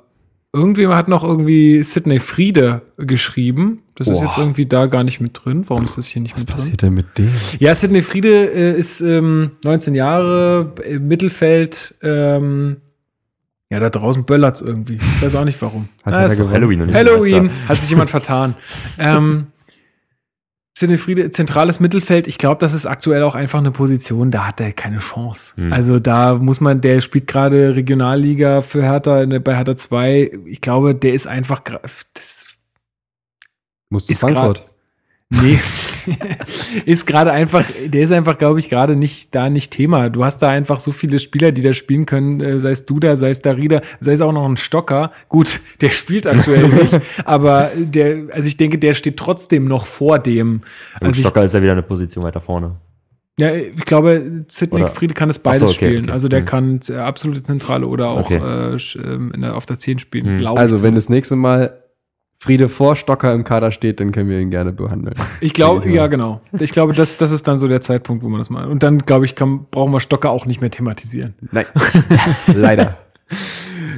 irgendjemand 0.59 0.99
hat 0.99 1.09
noch 1.09 1.25
irgendwie 1.25 1.83
Sidney 1.83 2.19
Friede 2.19 2.83
geschrieben. 2.99 3.83
Das 3.95 4.07
ist 4.09 4.19
Boah. 4.21 4.27
jetzt 4.27 4.39
irgendwie 4.39 4.67
da 4.67 4.87
gar 4.87 5.03
nicht 5.05 5.21
mit 5.21 5.41
drin. 5.45 5.65
Warum 5.69 5.85
ist 5.85 5.99
das 5.99 6.07
hier 6.07 6.23
nicht 6.23 6.35
Was 6.35 6.41
mit 6.43 6.49
drin? 6.51 6.57
passiert 6.57 6.83
denn 6.83 6.95
mit 6.95 7.19
dem? 7.19 7.31
Ja, 7.59 7.75
Sidney 7.75 8.03
Friede 8.03 8.53
äh, 8.53 8.79
ist 8.79 9.01
ähm, 9.01 9.53
19 9.65 9.95
Jahre 9.95 10.73
im 10.89 11.09
Mittelfeld. 11.09 11.95
Ähm, 12.03 12.77
ja, 13.71 13.81
da 13.81 13.91
draußen 13.91 14.25
böllert's 14.25 14.61
irgendwie. 14.61 14.95
Ich 14.97 15.23
weiß 15.23 15.35
auch 15.35 15.45
nicht 15.45 15.61
warum. 15.61 15.89
Hat 16.03 16.15
Ah, 16.15 16.25
ist? 16.25 16.39
Halloween 16.41 16.95
Halloween 16.95 17.51
hat 17.69 17.79
sich 17.81 17.91
jemand 17.91 18.09
vertan. 18.11 18.55
ähm, 18.99 19.47
Sidney 20.79 20.97
Friede, 20.97 21.29
zentrales 21.33 21.81
Mittelfeld. 21.81 22.29
Ich 22.29 22.39
glaube, 22.39 22.61
das 22.61 22.73
ist 22.73 22.87
aktuell 22.87 23.25
auch 23.25 23.35
einfach 23.35 23.59
eine 23.59 23.73
Position, 23.73 24.31
da 24.31 24.47
hat 24.47 24.61
er 24.61 24.73
keine 24.73 25.01
Chance. 25.01 25.57
Hm. 25.57 25.73
Also 25.73 25.99
da 25.99 26.35
muss 26.35 26.61
man, 26.61 26.81
der 26.81 27.01
spielt 27.01 27.27
gerade 27.27 27.75
Regionalliga 27.75 28.63
für 28.63 28.85
Hertha 28.85 29.25
bei 29.41 29.57
Hertha 29.57 29.75
2. 29.75 30.39
Ich 30.47 30.61
glaube, 30.61 30.95
der 30.95 31.15
ist 31.15 31.27
einfach, 31.27 31.63
das 32.15 32.47
Musst 33.91 34.09
du 34.09 34.13
Ist 34.13 34.21
Frankfurt. 34.21 34.69
Nee, 35.31 35.59
ist 36.87 37.07
gerade 37.07 37.33
einfach, 37.33 37.65
der 37.87 38.03
ist 38.03 38.13
einfach, 38.13 38.39
glaube 38.39 38.61
ich, 38.61 38.71
gerade 38.71 38.97
nicht 38.97 39.35
da 39.35 39.51
nicht 39.51 39.71
Thema. 39.73 40.09
Du 40.09 40.25
hast 40.25 40.39
da 40.41 40.49
einfach 40.49 40.81
so 40.81 40.91
viele 40.91 41.19
Spieler, 41.19 41.53
die 41.53 41.61
da 41.61 41.75
spielen 41.75 42.07
können, 42.07 42.41
äh, 42.41 42.61
sei 42.61 42.71
es 42.71 42.87
Duda, 42.87 43.15
sei 43.15 43.29
es 43.29 43.43
Darida, 43.43 43.83
sei 44.01 44.13
es 44.13 44.23
auch 44.23 44.33
noch 44.33 44.49
ein 44.49 44.57
Stocker. 44.57 45.13
Gut, 45.29 45.61
der 45.83 45.91
spielt 45.91 46.27
aktuell 46.27 46.69
nicht, 46.83 46.99
aber 47.27 47.71
der, 47.77 48.29
also 48.33 48.49
ich 48.49 48.57
denke, 48.57 48.79
der 48.79 48.95
steht 48.95 49.19
trotzdem 49.19 49.67
noch 49.67 49.85
vor 49.85 50.19
dem. 50.19 50.63
Und 51.01 51.09
Also 51.09 51.11
ich, 51.13 51.21
Stocker 51.21 51.45
ist 51.45 51.53
ja 51.53 51.61
wieder 51.61 51.73
eine 51.73 51.83
Position 51.83 52.25
weiter 52.25 52.41
vorne. 52.41 52.77
ja, 53.39 53.55
ich 53.55 53.85
glaube, 53.85 54.45
Sidney 54.49 54.89
Friede 54.89 55.13
kann 55.13 55.29
es 55.29 55.39
beides 55.39 55.61
so, 55.61 55.67
okay, 55.67 55.75
spielen. 55.91 56.05
okay. 56.05 56.13
Also 56.13 56.29
der 56.29 56.41
Hm. 56.41 56.47
kann 56.47 56.81
äh, 56.89 56.95
absolute 56.95 57.43
Zentrale 57.43 57.87
oder 57.87 58.09
auch 58.09 58.31
Okay. 58.31 58.39
äh, 58.75 58.79
ähm, 59.05 59.31
in 59.35 59.43
der, 59.43 59.57
auf 59.57 59.67
der 59.67 59.79
10 59.79 59.99
spielen. 59.99 60.25
Hm. 60.27 60.39
glaube 60.39 60.59
Also, 60.59 60.77
ich 60.77 60.83
wenn 60.83 60.95
das 60.95 61.11
nächste 61.11 61.37
Mal 61.37 61.83
Friede 62.40 62.69
vor 62.69 62.94
Stocker 62.94 63.35
im 63.35 63.43
Kader 63.43 63.73
steht, 63.73 63.98
dann 63.98 64.12
können 64.12 64.31
wir 64.31 64.39
ihn 64.39 64.51
gerne 64.51 64.73
behandeln. 64.73 65.16
Ich 65.40 65.52
glaube, 65.52 65.90
ja, 65.90 66.06
genau. 66.06 66.40
Ich 66.60 66.70
glaube, 66.70 66.94
das, 66.94 67.16
das 67.16 67.32
ist 67.32 67.48
dann 67.48 67.59
so 67.59 67.66
der 67.66 67.81
Zeitpunkt, 67.81 68.23
wo 68.23 68.28
man 68.28 68.39
das 68.39 68.48
mal. 68.48 68.66
Und 68.66 68.85
dann, 68.85 68.98
glaube 68.98 69.24
ich, 69.24 69.35
kann, 69.35 69.66
brauchen 69.73 69.93
wir 69.93 69.98
Stocker 69.98 70.31
auch 70.31 70.47
nicht 70.47 70.60
mehr 70.60 70.70
thematisieren. 70.70 71.35
Nein. 71.51 71.66
Leider. 72.47 72.98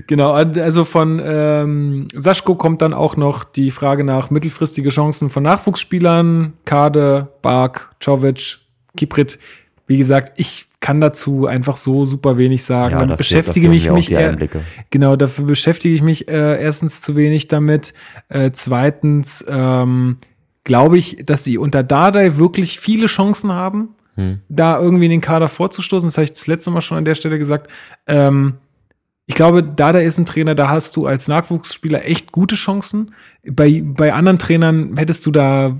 Genau, 0.07 0.33
also 0.33 0.85
von 0.85 1.21
ähm, 1.23 2.09
Saschko 2.15 2.55
kommt 2.55 2.81
dann 2.81 2.95
auch 2.95 3.17
noch 3.17 3.45
die 3.45 3.71
Frage 3.71 4.05
nach 4.05 4.31
mittelfristige 4.31 4.89
Chancen 4.89 5.29
von 5.29 5.43
Nachwuchsspielern. 5.43 6.55
Kade, 6.65 7.29
Bark, 7.43 7.95
Czovic, 8.01 8.59
Kiprit. 8.97 9.39
Wie 9.87 9.99
gesagt, 9.99 10.33
ich 10.37 10.70
kann 10.81 11.01
dazu 11.01 11.47
einfach 11.47 11.77
so 11.77 12.05
super 12.05 12.39
wenig 12.39 12.65
sagen. 12.65 12.99
Dann 12.99 13.11
da 13.11 13.17
beschäftige 13.17 13.69
mich 13.69 13.91
mich 13.91 14.11
eher. 14.11 14.37
Genau, 14.91 15.17
dafür 15.17 15.45
beschäftige 15.45 15.95
ich 15.95 16.03
mich 16.03 16.29
äh, 16.29 16.61
erstens 16.63 17.03
zu 17.03 17.17
wenig 17.17 17.49
damit. 17.49 17.93
Äh, 18.29 18.51
zweitens 18.53 19.45
ähm, 19.49 20.17
glaube 20.65 20.99
ich, 20.99 21.19
dass 21.25 21.43
die 21.43 21.59
unter 21.59 21.83
Dardai 21.83 22.37
wirklich 22.37 22.81
viele 22.81 23.07
Chancen 23.07 23.53
haben, 23.53 23.91
Hm. 24.17 24.41
da 24.49 24.79
irgendwie 24.79 25.05
in 25.05 25.13
den 25.13 25.21
Kader 25.21 25.49
vorzustoßen. 25.49 26.09
Das 26.09 26.17
habe 26.17 26.25
ich 26.25 26.33
das 26.33 26.47
letzte 26.47 26.71
Mal 26.71 26.81
schon 26.81 26.99
an 26.99 27.05
der 27.05 27.15
Stelle 27.15 27.39
gesagt. 27.39 27.71
Ähm, 28.07 28.55
ich 29.27 29.37
glaube, 29.37 29.63
Dardai 29.63 30.05
ist 30.05 30.19
ein 30.19 30.27
Trainer, 30.27 30.57
da 30.57 30.69
hast 30.69 30.97
du 30.97 31.07
als 31.07 31.29
Nachwuchsspieler 31.29 32.05
echt 32.05 32.33
gute 32.33 32.57
Chancen. 32.57 33.15
Bei, 33.49 33.81
bei 33.85 34.13
anderen 34.13 34.39
Trainern 34.39 34.97
hättest 34.97 35.25
du 35.25 35.31
da, 35.31 35.77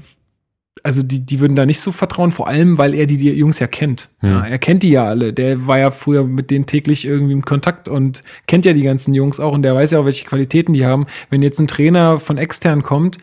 also 0.83 1.03
die, 1.03 1.21
die 1.21 1.41
würden 1.41 1.57
da 1.57 1.67
nicht 1.67 1.81
so 1.81 1.93
vertrauen, 1.93 2.31
vor 2.31 2.49
allem, 2.49 2.79
weil 2.79 2.95
er 2.95 3.07
die, 3.07 3.17
die 3.17 3.31
Jungs 3.31 3.59
ja 3.59 3.67
kennt. 3.67 4.09
Hm. 4.21 4.31
Ja, 4.31 4.41
er 4.47 4.59
kennt 4.59 4.83
die 4.83 4.91
ja 4.91 5.05
alle. 5.05 5.33
Der 5.33 5.67
war 5.67 5.79
ja 5.79 5.91
früher 5.91 6.25
mit 6.25 6.51
denen 6.51 6.67
täglich 6.67 7.07
irgendwie 7.07 7.33
im 7.33 7.45
Kontakt 7.45 7.89
und 7.89 8.23
kennt 8.47 8.65
ja 8.65 8.73
die 8.73 8.83
ganzen 8.83 9.15
Jungs 9.15 9.41
auch 9.41 9.53
und 9.53 9.63
der 9.63 9.75
weiß 9.75 9.91
ja 9.91 10.01
auch, 10.01 10.05
welche 10.05 10.25
Qualitäten 10.25 10.73
die 10.73 10.87
haben. 10.87 11.07
Wenn 11.29 11.43
jetzt 11.43 11.59
ein 11.59 11.69
Trainer 11.69 12.19
von 12.19 12.39
extern 12.39 12.83
kommt, 12.83 13.19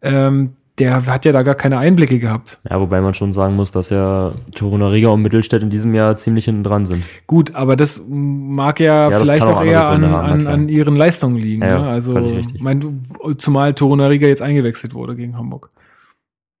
ähm, 0.00 0.52
der 0.78 1.04
hat 1.04 1.26
ja 1.26 1.32
da 1.32 1.42
gar 1.42 1.54
keine 1.54 1.76
Einblicke 1.76 2.18
gehabt. 2.18 2.58
Ja, 2.68 2.80
wobei 2.80 3.02
man 3.02 3.12
schon 3.12 3.34
sagen 3.34 3.56
muss, 3.56 3.72
dass 3.72 3.90
ja 3.90 4.32
Torunariga 4.54 5.10
und 5.10 5.20
Mittelstädt 5.20 5.62
in 5.62 5.68
diesem 5.68 5.94
Jahr 5.94 6.16
ziemlich 6.16 6.46
hinten 6.46 6.64
dran 6.64 6.86
sind. 6.86 7.04
Gut, 7.26 7.54
aber 7.54 7.76
das 7.76 8.06
mag 8.08 8.80
ja, 8.80 9.10
das 9.10 9.22
vielleicht 9.22 9.46
auch 9.46 9.58
auch 9.58 9.64
eher 9.64 9.86
an, 9.86 10.10
haben, 10.10 10.30
an, 10.30 10.46
an 10.46 10.68
ihren 10.70 10.96
Leistungen 10.96 11.36
liegen. 11.36 11.62
Ja, 11.62 11.68
ja, 11.68 11.82
ne? 11.82 11.88
Also, 11.88 12.40
mein, 12.58 13.04
zumal 13.36 13.74
Torunariga 13.74 14.26
jetzt 14.26 14.40
eingewechselt 14.40 14.94
wurde 14.94 15.14
gegen 15.14 15.36
Hamburg. 15.36 15.68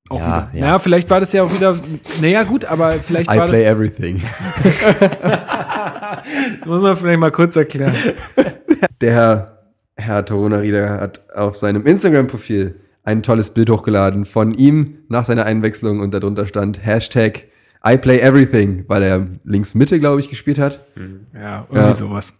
Auch 0.08 0.18
Ja, 0.20 0.26
wieder. 0.26 0.50
ja. 0.52 0.60
Naja, 0.66 0.78
vielleicht 0.78 1.08
war 1.10 1.20
das 1.20 1.32
ja 1.32 1.42
auch 1.42 1.54
wieder, 1.54 1.78
naja, 2.20 2.42
gut, 2.42 2.64
aber 2.64 2.92
vielleicht 2.94 3.30
I 3.32 3.36
war 3.38 3.46
play 3.46 3.62
das, 3.64 3.72
everything. 3.72 4.22
das 6.60 6.66
muss 6.66 6.82
man 6.82 6.96
vielleicht 6.96 7.20
mal 7.20 7.30
kurz 7.30 7.56
erklären. 7.56 7.94
Der 9.00 9.58
Herr 9.96 10.24
Torunarieder 10.24 11.00
hat 11.00 11.22
auf 11.34 11.56
seinem 11.56 11.86
Instagram-Profil 11.86 12.74
ein 13.04 13.22
tolles 13.22 13.50
Bild 13.54 13.70
hochgeladen 13.70 14.24
von 14.24 14.54
ihm 14.54 14.98
nach 15.08 15.24
seiner 15.24 15.44
Einwechslung 15.46 16.00
und 16.00 16.12
darunter 16.14 16.46
stand 16.46 16.84
Hashtag 16.84 17.44
I 17.86 17.96
play 17.96 18.20
everything, 18.20 18.84
weil 18.86 19.02
er 19.02 19.26
links 19.44 19.74
Mitte, 19.74 19.98
glaube 19.98 20.20
ich, 20.20 20.28
gespielt 20.30 20.58
hat. 20.58 20.84
Ja, 21.34 21.66
irgendwie 21.68 21.88
Ja. 21.88 21.92
sowas. 21.94 22.34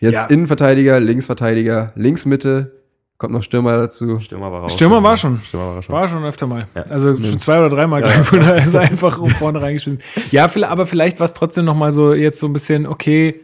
Jetzt 0.00 0.12
Ja. 0.14 0.24
Innenverteidiger, 0.26 1.00
Linksverteidiger, 1.00 1.92
links 1.96 2.26
Mitte, 2.26 2.72
kommt 3.18 3.32
noch 3.32 3.42
Stürmer 3.42 3.76
dazu. 3.78 4.20
Stürmer 4.20 4.50
war 4.52 4.60
raus. 4.62 4.72
Stürmer 4.74 5.02
war 5.02 5.16
schon. 5.16 5.40
Stürmer 5.40 5.74
war 5.74 5.82
schon. 5.82 5.94
War 5.94 6.08
schon 6.08 6.24
öfter 6.24 6.46
mal. 6.46 6.66
Ja. 6.74 6.82
Also 6.84 7.16
schon 7.16 7.38
zwei 7.38 7.58
oder 7.58 7.68
dreimal, 7.68 8.00
glaube 8.02 8.20
ich, 8.22 8.32
wurde 8.32 8.46
er 8.46 8.62
also 8.62 8.78
einfach 8.78 9.18
vorne 9.38 9.60
reingeschmissen. 9.60 10.00
Ja, 10.30 10.48
aber 10.68 10.86
vielleicht 10.86 11.18
war 11.20 11.24
es 11.24 11.34
trotzdem 11.34 11.64
noch 11.64 11.74
mal 11.74 11.92
so 11.92 12.14
jetzt 12.14 12.38
so 12.40 12.46
ein 12.46 12.52
bisschen, 12.52 12.86
okay, 12.86 13.40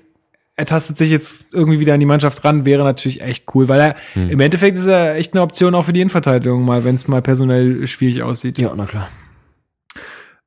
er 0.56 0.66
tastet 0.66 0.96
sich 0.96 1.10
jetzt 1.10 1.52
irgendwie 1.52 1.80
wieder 1.80 1.94
an 1.94 2.00
die 2.00 2.06
Mannschaft 2.06 2.44
ran, 2.44 2.64
wäre 2.64 2.84
natürlich 2.84 3.20
echt 3.20 3.52
cool, 3.56 3.68
weil 3.68 3.80
er 3.80 3.94
Hm. 4.12 4.30
im 4.30 4.38
Endeffekt 4.40 4.76
ist 4.76 4.86
er 4.86 5.16
echt 5.16 5.34
eine 5.34 5.42
Option 5.42 5.74
auch 5.74 5.82
für 5.82 5.92
die 5.92 6.00
Innenverteidigung 6.00 6.64
mal, 6.64 6.84
wenn 6.84 6.94
es 6.94 7.08
mal 7.08 7.20
personell 7.22 7.84
schwierig 7.88 8.22
aussieht. 8.22 8.58
ja, 8.58 8.72
na 8.76 8.86
klar. 8.86 9.08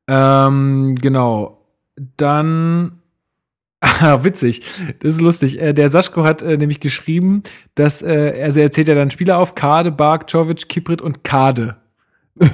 Ähm, 0.07 0.95
genau. 0.95 1.65
Dann. 2.15 2.96
Ah, 3.99 4.23
witzig. 4.23 4.63
Das 4.99 5.11
ist 5.11 5.21
lustig. 5.21 5.59
Äh, 5.61 5.73
der 5.73 5.89
Saschko 5.89 6.23
hat 6.23 6.41
äh, 6.41 6.57
nämlich 6.57 6.79
geschrieben, 6.79 7.43
dass, 7.75 8.01
äh, 8.01 8.41
also 8.43 8.59
er 8.59 8.71
zählt 8.71 8.87
ja 8.87 8.95
dann 8.95 9.11
Spieler 9.11 9.37
auf, 9.37 9.55
Kade, 9.55 9.91
Bark, 9.91 10.29
Czovic, 10.29 10.67
Kiprit 10.69 11.01
und 11.01 11.23
Kade. 11.23 11.77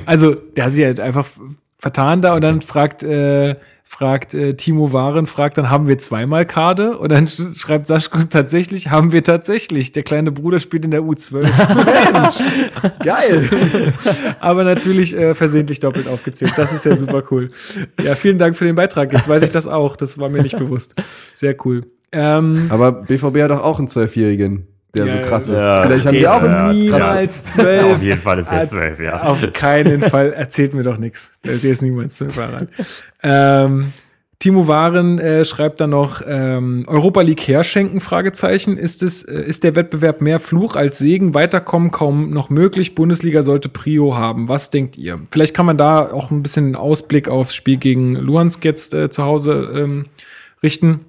Also, 0.06 0.34
der 0.34 0.66
hat 0.66 0.74
sich 0.74 0.86
halt 0.86 1.00
einfach 1.00 1.28
vertan 1.78 2.22
da 2.22 2.36
und 2.36 2.42
dann 2.42 2.62
fragt, 2.62 3.04
äh, 3.04 3.56
fragt 3.94 4.34
äh, 4.34 4.56
Timo 4.56 4.92
Waren, 4.92 5.28
fragt 5.28 5.60
dann, 5.60 5.70
haben 5.70 5.88
wir 5.88 6.00
zweimal 6.00 6.48
Kade? 6.48 6.98
Und 6.98 7.12
dann 7.12 7.28
sch 7.28 7.56
schreibt 7.56 7.86
Saschko 7.86 8.18
tatsächlich, 8.30 8.90
haben 8.90 9.12
wir 9.12 9.24
tatsächlich. 9.24 9.92
Der 9.92 10.02
kleine 10.02 10.32
Bruder 10.32 10.60
spielt 10.60 10.84
in 10.84 10.92
der 10.92 11.02
U12. 11.02 11.44
Geil! 13.04 13.94
Aber 14.40 14.64
natürlich 14.64 15.16
äh, 15.16 15.36
versehentlich 15.36 15.80
doppelt 15.80 16.08
aufgezählt. 16.08 16.54
Das 16.58 16.74
ist 16.74 16.86
ja 16.86 16.96
super 16.96 17.24
cool. 17.30 17.52
Ja, 18.02 18.16
vielen 18.16 18.40
Dank 18.40 18.56
für 18.56 18.66
den 18.66 18.76
Beitrag. 18.76 19.14
Jetzt 19.14 19.28
weiß 19.28 19.44
ich 19.44 19.52
das 19.52 19.68
auch. 19.68 19.96
Das 19.96 20.18
war 20.18 20.30
mir 20.30 20.42
nicht 20.42 20.58
bewusst. 20.58 20.96
Sehr 21.36 21.56
cool. 21.64 21.86
Ähm, 22.12 22.68
Aber 22.70 22.92
BVB 22.92 23.42
hat 23.42 23.52
doch 23.52 23.64
auch 23.64 23.78
einen 23.78 23.90
Zwölfjährigen, 23.90 24.68
der 24.96 25.06
Ja, 25.06 25.18
so 25.24 25.30
krass 25.30 25.48
ist. 25.48 25.60
ja. 25.60 25.82
Vielleicht 25.84 26.06
haben 26.06 26.14
die 26.14 26.28
auch 26.28 26.42
einen 26.42 26.78
niemals 26.78 27.44
krass. 27.44 27.54
zwölf. 27.54 27.84
Auf 27.96 28.02
jeden 28.02 28.22
Fall 28.22 28.40
ist 28.40 28.52
der 28.52 28.64
zwölf, 28.66 29.00
ja. 29.00 29.22
Auf 29.22 29.52
keinen 29.54 30.02
Fall. 30.02 30.34
Erzählt 30.34 30.74
mir 30.74 30.84
doch 30.84 30.98
nichts. 30.98 31.32
Der 31.44 31.56
der 31.56 31.72
ist 31.72 31.82
niemals 31.82 32.16
zwölf 32.16 32.36
Jahre. 32.36 32.68
Ähm, 33.24 33.94
Timo 34.44 34.68
Waren 34.68 35.20
äh, 35.20 35.46
schreibt 35.46 35.80
dann 35.80 35.92
noch 35.92 36.22
ähm, 36.28 36.84
Europa 36.88 37.22
League 37.22 37.48
herschenken 37.48 38.02
Fragezeichen 38.02 38.78
ist 38.78 39.02
es 39.02 39.24
äh, 39.24 39.42
ist 39.42 39.64
der 39.64 39.76
Wettbewerb 39.76 40.20
mehr 40.20 40.38
Fluch 40.42 40.76
als 40.76 40.98
Segen 40.98 41.34
weiterkommen 41.34 41.92
kaum 41.92 42.32
noch 42.32 42.50
möglich 42.50 42.94
Bundesliga 42.94 43.42
sollte 43.42 43.70
Prio 43.70 44.18
haben 44.18 44.50
was 44.50 44.70
denkt 44.70 44.98
ihr 44.98 45.22
vielleicht 45.32 45.56
kann 45.56 45.66
man 45.66 45.78
da 45.78 46.12
auch 46.12 46.30
ein 46.30 46.44
bisschen 46.44 46.66
einen 46.66 46.76
Ausblick 46.76 47.30
aufs 47.30 47.56
Spiel 47.56 47.78
gegen 47.78 48.16
Luhansk 48.16 48.66
jetzt 48.66 48.94
äh, 48.94 49.10
zu 49.10 49.24
Hause 49.24 49.72
ähm, 49.78 50.08
richten 50.62 51.06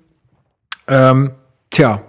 ähm, 0.86 1.32
tja 1.70 2.02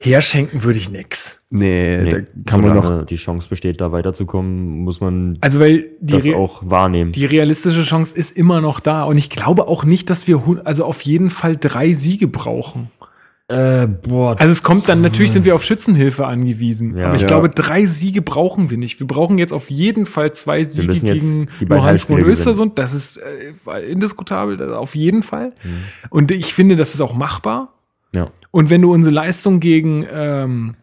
herschenken 0.00 0.62
würde 0.62 0.78
ich 0.78 0.90
nix 0.90 1.46
Nee, 1.50 1.98
Nee, 2.02 2.10
da 2.10 2.18
kann 2.52 2.60
man 2.60 2.76
noch. 2.76 3.06
die 3.06 3.16
Chance 3.16 3.48
besteht, 3.48 3.80
da 3.80 3.90
weiterzukommen, 3.90 4.80
muss 4.84 5.00
man 5.00 5.38
also 5.40 5.60
weil 5.60 5.86
die 6.00 6.12
das 6.12 6.26
Re- 6.26 6.36
auch 6.36 6.60
wahrnehmen. 6.68 7.12
die 7.12 7.24
realistische 7.24 7.82
Chance 7.82 8.14
ist 8.14 8.36
immer 8.36 8.60
noch 8.60 8.80
da. 8.80 9.04
Und 9.04 9.16
ich 9.18 9.30
glaube 9.30 9.66
auch 9.66 9.84
nicht, 9.84 10.08
dass 10.10 10.26
wir 10.28 10.42
also 10.64 10.84
auf 10.84 11.02
jeden 11.02 11.30
Fall 11.30 11.56
drei 11.56 11.92
Siege 11.94 12.28
brauchen. 12.28 12.90
äh, 13.48 13.86
boah, 13.86 14.36
Also 14.38 14.52
es 14.52 14.62
kommt 14.62 14.90
dann, 14.90 15.00
natürlich 15.00 15.32
sind 15.32 15.46
wir 15.46 15.54
auf 15.54 15.64
Schützenhilfe 15.64 16.26
angewiesen. 16.26 16.98
Ja. 16.98 17.06
aber 17.06 17.16
ich 17.16 17.22
Ja. 17.22 17.28
glaube, 17.28 17.48
drei 17.48 17.86
Siege 17.86 18.20
brauchen 18.20 18.68
wir 18.68 18.76
nicht. 18.76 19.00
Wir 19.00 19.06
brauchen 19.06 19.38
jetzt 19.38 19.52
auf 19.54 19.70
jeden 19.70 20.04
Fall 20.04 20.32
zwei 20.32 20.64
Siege 20.64 20.92
gegen 20.92 21.48
Luhansk 21.60 22.10
und 22.10 22.20
Östersund. 22.20 22.78
Das 22.78 22.92
ist 22.92 23.16
äh, 23.16 23.80
indiskutabel, 23.90 24.58
das 24.58 24.70
auf 24.72 24.94
jeden 24.94 25.22
Fall. 25.22 25.54
Mhm. 25.64 25.70
Und 26.10 26.30
ich 26.30 26.52
finde, 26.52 26.76
das 26.76 26.92
ist 26.94 27.00
auch 27.00 27.14
machbar. 27.14 27.72
Ja. 28.12 28.30
Und 28.50 28.70
wenn 28.70 28.82
du 28.82 28.92
unsere 28.92 29.14
Leistung 29.14 29.60
gegen, 29.60 30.06
ähm, 30.12 30.74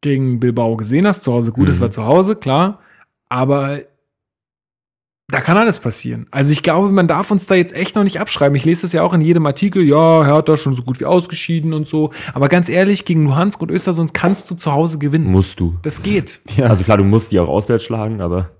gegen 0.00 0.40
Bilbao 0.40 0.76
gesehen 0.76 1.06
hast, 1.06 1.22
zu 1.22 1.32
Hause, 1.32 1.52
gut, 1.52 1.68
es 1.68 1.76
Mhm. 1.78 1.80
war 1.82 1.90
zu 1.90 2.04
Hause, 2.04 2.36
klar. 2.36 2.80
Aber 3.28 3.78
da 5.28 5.40
kann 5.40 5.56
alles 5.56 5.78
passieren. 5.78 6.26
Also 6.30 6.52
ich 6.52 6.62
glaube, 6.62 6.90
man 6.90 7.08
darf 7.08 7.30
uns 7.30 7.46
da 7.46 7.54
jetzt 7.54 7.74
echt 7.74 7.96
noch 7.96 8.04
nicht 8.04 8.20
abschreiben. 8.20 8.54
Ich 8.56 8.66
lese 8.66 8.82
das 8.82 8.92
ja 8.92 9.02
auch 9.02 9.14
in 9.14 9.22
jedem 9.22 9.46
Artikel, 9.46 9.82
ja, 9.82 10.22
Hertha 10.24 10.58
schon 10.58 10.74
so 10.74 10.82
gut 10.82 11.00
wie 11.00 11.06
ausgeschieden 11.06 11.72
und 11.72 11.86
so. 11.88 12.10
Aber 12.34 12.48
ganz 12.48 12.68
ehrlich, 12.68 13.06
gegen 13.06 13.24
Luhansk 13.24 13.62
und 13.62 13.70
Östersund 13.70 14.12
kannst 14.12 14.50
du 14.50 14.54
zu 14.54 14.72
Hause 14.72 14.98
gewinnen. 14.98 15.24
Musst 15.26 15.58
du. 15.60 15.76
Das 15.82 16.02
geht. 16.02 16.40
Ja. 16.56 16.66
Also 16.66 16.84
klar, 16.84 16.98
du 16.98 17.04
musst 17.04 17.32
die 17.32 17.40
auch 17.40 17.48
auswärts 17.48 17.84
schlagen, 17.84 18.20
aber 18.20 18.50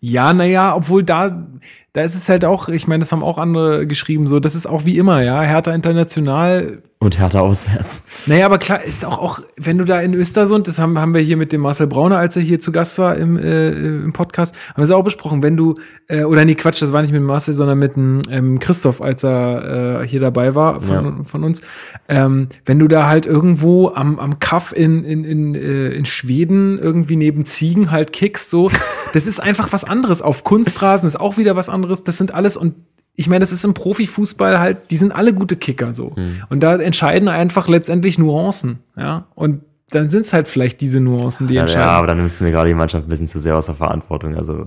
Ja, 0.00 0.32
naja, 0.32 0.74
obwohl 0.74 1.02
da, 1.04 1.46
da 1.92 2.02
ist 2.02 2.14
es 2.14 2.28
halt 2.30 2.44
auch, 2.46 2.68
ich 2.68 2.86
meine, 2.88 3.00
das 3.00 3.12
haben 3.12 3.22
auch 3.22 3.36
andere 3.38 3.86
geschrieben, 3.86 4.26
so, 4.26 4.40
das 4.40 4.54
ist 4.54 4.66
auch 4.66 4.86
wie 4.86 4.96
immer, 4.98 5.22
ja, 5.22 5.42
Hertha 5.42 5.72
international. 5.74 6.82
Und 7.04 7.18
Hertha 7.18 7.40
auswärts. 7.40 8.04
Naja, 8.26 8.46
aber 8.46 8.58
klar, 8.58 8.82
ist 8.82 9.04
auch, 9.04 9.18
auch, 9.18 9.40
wenn 9.56 9.78
du 9.78 9.84
da 9.84 10.00
in 10.00 10.14
Östersund, 10.14 10.68
das 10.68 10.78
haben, 10.78 10.98
haben 10.98 11.14
wir 11.14 11.20
hier 11.20 11.36
mit 11.36 11.52
dem 11.52 11.60
Marcel 11.60 11.86
Brauner, 11.86 12.18
als 12.18 12.36
er 12.36 12.42
hier 12.42 12.60
zu 12.60 12.72
Gast 12.72 12.98
war 12.98 13.16
im, 13.16 13.36
äh, 13.36 13.70
im 13.70 14.12
Podcast, 14.12 14.54
haben 14.68 14.78
wir 14.78 14.84
es 14.84 14.90
auch 14.90 15.04
besprochen, 15.04 15.42
wenn 15.42 15.56
du, 15.56 15.74
äh, 16.08 16.24
oder 16.24 16.44
nee, 16.44 16.54
Quatsch, 16.54 16.82
das 16.82 16.92
war 16.92 17.02
nicht 17.02 17.12
mit 17.12 17.22
Marcel, 17.22 17.54
sondern 17.54 17.78
mit 17.78 17.96
dem 17.96 18.22
ähm, 18.30 18.58
Christoph, 18.58 19.00
als 19.00 19.22
er 19.24 20.02
äh, 20.02 20.08
hier 20.08 20.20
dabei 20.20 20.54
war 20.54 20.80
von, 20.80 21.24
von 21.24 21.44
uns. 21.44 21.62
Ähm, 22.08 22.48
wenn 22.66 22.78
du 22.78 22.88
da 22.88 23.06
halt 23.06 23.26
irgendwo 23.26 23.88
am, 23.88 24.18
am 24.18 24.38
Kaff 24.38 24.72
in, 24.72 25.04
in, 25.04 25.24
in, 25.24 25.54
äh, 25.54 25.90
in 25.90 26.04
Schweden 26.04 26.78
irgendwie 26.78 27.16
neben 27.16 27.44
Ziegen 27.44 27.90
halt 27.90 28.12
kickst, 28.12 28.50
so, 28.50 28.70
das 29.12 29.26
ist 29.26 29.40
einfach 29.40 29.72
was 29.72 29.84
anderes. 29.84 30.22
Auf 30.22 30.44
Kunstrasen 30.44 31.06
ist 31.06 31.20
auch 31.20 31.36
wieder 31.36 31.56
was 31.56 31.68
anderes. 31.68 32.04
Das 32.04 32.18
sind 32.18 32.34
alles 32.34 32.56
und 32.56 32.74
ich 33.16 33.28
meine, 33.28 33.40
das 33.40 33.52
ist 33.52 33.64
im 33.64 33.74
Profifußball 33.74 34.58
halt, 34.58 34.90
die 34.90 34.96
sind 34.96 35.12
alle 35.12 35.32
gute 35.34 35.56
Kicker 35.56 35.92
so. 35.92 36.14
Und 36.48 36.62
da 36.62 36.76
entscheiden 36.76 37.28
einfach 37.28 37.68
letztendlich 37.68 38.18
Nuancen, 38.18 38.80
ja. 38.96 39.26
Und 39.34 39.62
dann 39.90 40.08
sind 40.10 40.22
es 40.22 40.32
halt 40.32 40.48
vielleicht 40.48 40.80
diese 40.80 41.00
Nuancen, 41.00 41.46
die 41.46 41.54
Ja, 41.54 41.62
entscheiden. 41.62 41.82
ja, 41.86 41.92
aber 41.92 42.06
dann 42.08 42.16
nimmst 42.18 42.40
du 42.40 42.44
mir 42.44 42.50
gerade 42.50 42.68
die 42.68 42.74
Mannschaft 42.74 43.06
ein 43.06 43.10
bisschen 43.10 43.26
zu 43.28 43.38
sehr 43.38 43.56
aus 43.56 43.66
der 43.66 43.76
Verantwortung. 43.76 44.34
Also 44.36 44.66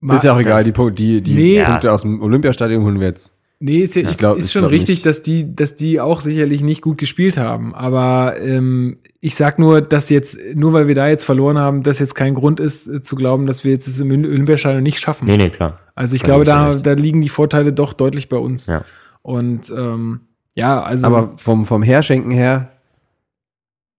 Ma- 0.00 0.14
ist 0.16 0.24
ja 0.24 0.34
auch 0.34 0.38
egal, 0.40 0.64
die, 0.64 0.72
Punkte- 0.72 0.94
die, 0.96 1.22
die 1.22 1.34
Nee. 1.34 1.62
Punkte 1.64 1.90
aus 1.92 2.02
dem 2.02 2.20
Olympiastadion 2.20 2.82
holen 2.84 3.00
wir 3.00 3.06
jetzt. 3.08 3.38
Nee, 3.60 3.78
ist, 3.78 3.94
ja, 3.96 4.02
Ich 4.02 4.10
ist, 4.10 4.18
glaub- 4.18 4.36
ist 4.36 4.46
ich 4.46 4.52
schon 4.52 4.64
richtig, 4.66 4.96
nicht. 4.96 5.06
dass 5.06 5.22
die, 5.22 5.54
dass 5.56 5.76
die 5.76 6.00
auch 6.00 6.20
sicherlich 6.20 6.60
nicht 6.60 6.82
gut 6.82 6.98
gespielt 6.98 7.38
haben. 7.38 7.74
Aber 7.74 8.34
ähm, 8.38 8.98
ich 9.20 9.36
sag 9.36 9.58
nur, 9.58 9.80
dass 9.80 10.10
jetzt, 10.10 10.36
nur 10.54 10.74
weil 10.74 10.88
wir 10.88 10.94
da 10.94 11.08
jetzt 11.08 11.24
verloren 11.24 11.56
haben, 11.56 11.82
das 11.82 11.98
jetzt 12.00 12.14
kein 12.14 12.34
Grund 12.34 12.60
ist, 12.60 12.86
äh, 12.88 13.00
zu 13.00 13.16
glauben, 13.16 13.46
dass 13.46 13.64
wir 13.64 13.70
jetzt 13.70 13.86
es 13.86 14.00
im 14.00 14.10
Oly- 14.10 14.28
Olympiastadion 14.28 14.82
nicht 14.82 14.98
schaffen. 14.98 15.26
nee, 15.26 15.38
nee, 15.38 15.48
klar. 15.48 15.78
Also 15.94 16.16
ich 16.16 16.22
da 16.22 16.26
glaube, 16.26 16.44
da, 16.44 16.74
da 16.74 16.92
liegen 16.92 17.20
die 17.20 17.28
Vorteile 17.28 17.72
doch 17.72 17.92
deutlich 17.92 18.28
bei 18.28 18.36
uns. 18.36 18.66
Ja. 18.66 18.84
Und 19.22 19.70
ähm, 19.70 20.20
ja, 20.54 20.82
also. 20.82 21.06
Aber 21.06 21.32
vom, 21.36 21.66
vom 21.66 21.82
Herschenken 21.82 22.30
her 22.30 22.70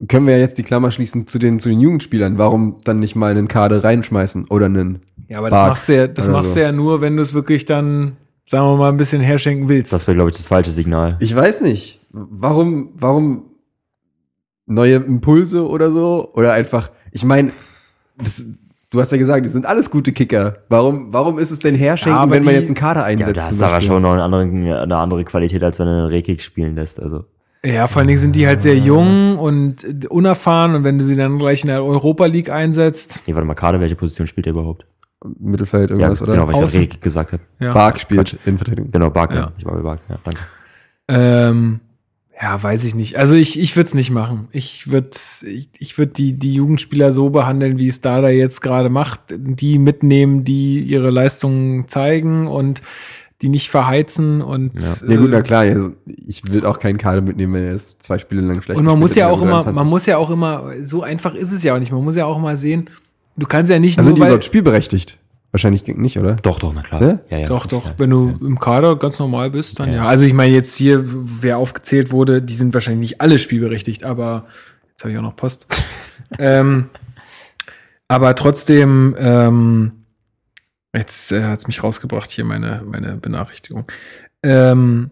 können 0.07 0.27
wir 0.27 0.33
ja 0.33 0.39
jetzt 0.39 0.57
die 0.57 0.63
Klammer 0.63 0.91
schließen 0.91 1.27
zu 1.27 1.39
den, 1.39 1.59
zu 1.59 1.69
den 1.69 1.79
Jugendspielern. 1.79 2.37
Warum 2.37 2.79
dann 2.83 2.99
nicht 2.99 3.15
mal 3.15 3.31
einen 3.31 3.47
Kader 3.47 3.83
reinschmeißen 3.83 4.47
oder 4.49 4.65
einen. 4.65 4.99
ja, 5.27 5.37
aber 5.37 5.49
das 5.49 5.59
Bark 5.59 5.69
machst 5.69 5.89
du 5.89 5.95
ja, 5.95 6.07
das 6.07 6.27
machst 6.27 6.53
so. 6.53 6.59
du 6.59 6.65
ja 6.65 6.71
nur, 6.71 7.01
wenn 7.01 7.15
du 7.15 7.21
es 7.21 7.33
wirklich 7.33 7.65
dann, 7.65 8.17
sagen 8.49 8.65
wir 8.65 8.77
mal, 8.77 8.89
ein 8.89 8.97
bisschen 8.97 9.21
herschenken 9.21 9.69
willst. 9.69 9.93
Das 9.93 10.07
wäre, 10.07 10.15
glaube 10.15 10.29
ich, 10.31 10.37
das 10.37 10.47
falsche 10.47 10.71
Signal. 10.71 11.17
Ich 11.19 11.35
weiß 11.35 11.61
nicht. 11.61 12.01
Warum, 12.11 12.89
warum 12.95 13.43
neue 14.65 14.95
Impulse 14.95 15.67
oder 15.67 15.91
so? 15.91 16.31
Oder 16.33 16.53
einfach, 16.53 16.91
ich 17.11 17.23
meine, 17.23 17.51
du 18.95 19.01
hast 19.01 19.11
ja 19.11 19.17
gesagt, 19.17 19.45
die 19.45 19.49
sind 19.49 19.65
alles 19.65 19.89
gute 19.91 20.11
Kicker. 20.11 20.57
Warum, 20.69 21.13
warum 21.13 21.37
ist 21.37 21.51
es 21.51 21.59
denn 21.59 21.75
herschenken, 21.75 22.17
Ja, 22.23 22.29
wenn 22.29 22.43
man 22.43 22.53
die- 22.53 22.59
jetzt 22.59 22.67
einen 22.67 22.75
Kader 22.75 23.01
Ja, 23.01 23.05
einsetzt? 23.05 23.29
da 23.37 23.41
zum 23.41 23.49
hast 23.49 23.59
du 23.61 23.65
aber 23.65 23.81
schon 23.81 24.01
noch 24.01 24.13
eine 24.13 24.23
andere, 24.23 24.81
eine 24.81 24.97
andere 24.97 25.23
Qualität, 25.23 25.63
als 25.63 25.79
wenn 25.79 25.85
du 25.87 25.91
einen 25.91 26.07
Rekik 26.07 26.41
spielen 26.41 26.75
lässt. 26.75 27.01
Also 27.01 27.25
Ja, 27.65 27.87
vor 27.87 27.99
allen 27.99 28.07
Dingen 28.07 28.19
sind 28.19 28.35
die 28.35 28.47
halt 28.47 28.61
sehr 28.61 28.77
jung 28.77 29.37
und 29.37 30.09
unerfahren 30.09 30.75
und 30.75 30.83
wenn 30.83 30.97
du 30.99 31.05
sie 31.05 31.15
dann 31.15 31.37
gleich 31.39 31.61
in 31.63 31.67
der 31.67 31.83
Europa 31.83 32.25
League 32.25 32.49
einsetzt, 32.49 33.21
nee, 33.27 33.33
warte 33.35 33.45
mal, 33.47 33.53
Kader, 33.55 33.79
welche 33.79 33.95
Position 33.95 34.27
spielt 34.27 34.47
er 34.47 34.51
überhaupt? 34.53 34.85
Mittelfeld, 35.39 35.89
Ja, 35.89 35.95
irgendwas, 35.95 36.19
genau, 36.19 36.31
oder? 36.33 36.47
weil 36.47 36.55
ich 36.55 36.63
Außen. 36.63 36.79
auch 36.79 36.83
Rekik 36.83 37.01
gesagt 37.01 37.33
habe. 37.33 37.41
ja. 37.59 37.73
Bark 37.73 37.99
spielt 37.99 38.37
in 38.45 38.57
Verteidigung. 38.57 38.91
Genau, 38.91 39.09
Bark, 39.09 39.31
Ja. 39.33 39.39
ja. 39.39 39.51
Ich 39.57 39.65
war 39.65 39.73
bei 39.73 39.81
Bark, 39.81 39.99
ja, 40.09 40.17
danke. 40.23 40.39
Ähm, 41.07 41.79
ja, 42.41 42.61
weiß 42.61 42.83
ich 42.83 42.95
nicht. 42.95 43.17
Also 43.17 43.35
ich, 43.35 43.59
ich 43.59 43.75
würde 43.75 43.87
es 43.87 43.93
nicht 43.93 44.11
machen. 44.11 44.47
Ich 44.51 44.91
würde 44.91 45.11
ich, 45.45 45.69
ich 45.77 45.97
würd 45.97 46.17
die, 46.17 46.33
die 46.33 46.53
Jugendspieler 46.53 47.11
so 47.11 47.29
behandeln, 47.29 47.79
wie 47.79 47.87
es 47.87 48.01
Dada 48.01 48.29
jetzt 48.29 48.61
gerade 48.61 48.89
macht. 48.89 49.21
Die 49.31 49.79
mitnehmen, 49.79 50.43
die 50.43 50.81
ihre 50.81 51.11
Leistungen 51.11 51.87
zeigen 51.87 52.47
und 52.47 52.81
die 53.41 53.49
nicht 53.49 53.69
verheizen 53.69 54.41
und 54.41 54.71
Ja. 54.81 55.13
Ja 55.13 55.17
gut, 55.17 55.29
na 55.29 55.39
äh, 55.39 55.43
klar, 55.43 55.65
ich 56.27 56.49
will 56.49 56.65
auch 56.65 56.79
keinen 56.79 56.97
Kader 56.97 57.21
mitnehmen, 57.21 57.53
wenn 57.53 57.65
er 57.65 57.73
jetzt 57.73 58.01
zwei 58.01 58.17
Spiele 58.17 58.41
lang 58.41 58.61
schlecht 58.61 58.79
und 58.79 58.85
man 58.85 58.97
muss 58.97 59.15
ja 59.15 59.29
auch 59.29 59.41
immer, 59.41 59.61
23. 59.61 59.75
man 59.75 59.87
muss 59.87 60.05
ja 60.05 60.17
auch 60.17 60.29
immer, 60.29 60.71
so 60.83 61.03
einfach 61.03 61.35
ist 61.35 61.51
es 61.51 61.61
ja 61.63 61.75
auch 61.75 61.79
nicht. 61.79 61.91
Man 61.91 62.03
muss 62.03 62.15
ja 62.15 62.25
auch 62.25 62.39
mal 62.39 62.55
sehen, 62.55 62.89
du 63.35 63.45
kannst 63.45 63.69
ja 63.69 63.79
nicht 63.79 63.97
Also 63.97 64.09
sind 64.09 64.13
nur, 64.13 64.15
die 64.15 64.21
weil, 64.21 64.27
überhaupt 64.29 64.45
spielberechtigt? 64.45 65.19
Wahrscheinlich 65.55 65.87
nicht, 65.87 66.19
oder? 66.19 66.33
Doch, 66.33 66.59
doch, 66.59 66.73
na 66.73 66.81
klar. 66.81 67.01
Ja? 67.01 67.19
Ja, 67.29 67.37
ja. 67.37 67.45
Doch, 67.47 67.65
doch, 67.65 67.85
Ja. 67.85 67.93
wenn 67.97 68.09
du 68.09 68.37
im 68.41 68.59
Kader 68.59 68.97
ganz 68.97 69.19
normal 69.19 69.51
bist, 69.51 69.79
dann 69.79 69.87
ja. 69.87 69.95
Ja. 69.95 70.05
Also 70.05 70.25
ich 70.25 70.33
meine 70.33 70.53
jetzt 70.53 70.75
hier, 70.75 71.01
wer 71.05 71.59
aufgezählt 71.59 72.11
wurde, 72.11 72.41
die 72.41 72.57
sind 72.57 72.73
wahrscheinlich 72.73 73.11
nicht 73.11 73.21
alle 73.21 73.39
spielberechtigt, 73.39 74.03
aber 74.03 74.47
jetzt 74.89 75.03
habe 75.05 75.13
ich 75.13 75.17
auch 75.17 75.21
noch 75.21 75.37
Post. 75.37 75.67
ähm, 76.39 76.89
aber 78.09 78.35
trotzdem, 78.35 79.15
ähm, 79.17 79.93
jetzt 80.93 81.31
äh, 81.31 81.45
hat 81.45 81.59
es 81.59 81.67
mich 81.67 81.81
rausgebracht 81.81 82.31
hier 82.31 82.43
meine, 82.43 82.83
meine 82.85 83.15
Benachrichtigung. 83.15 83.89
Ähm, 84.43 85.11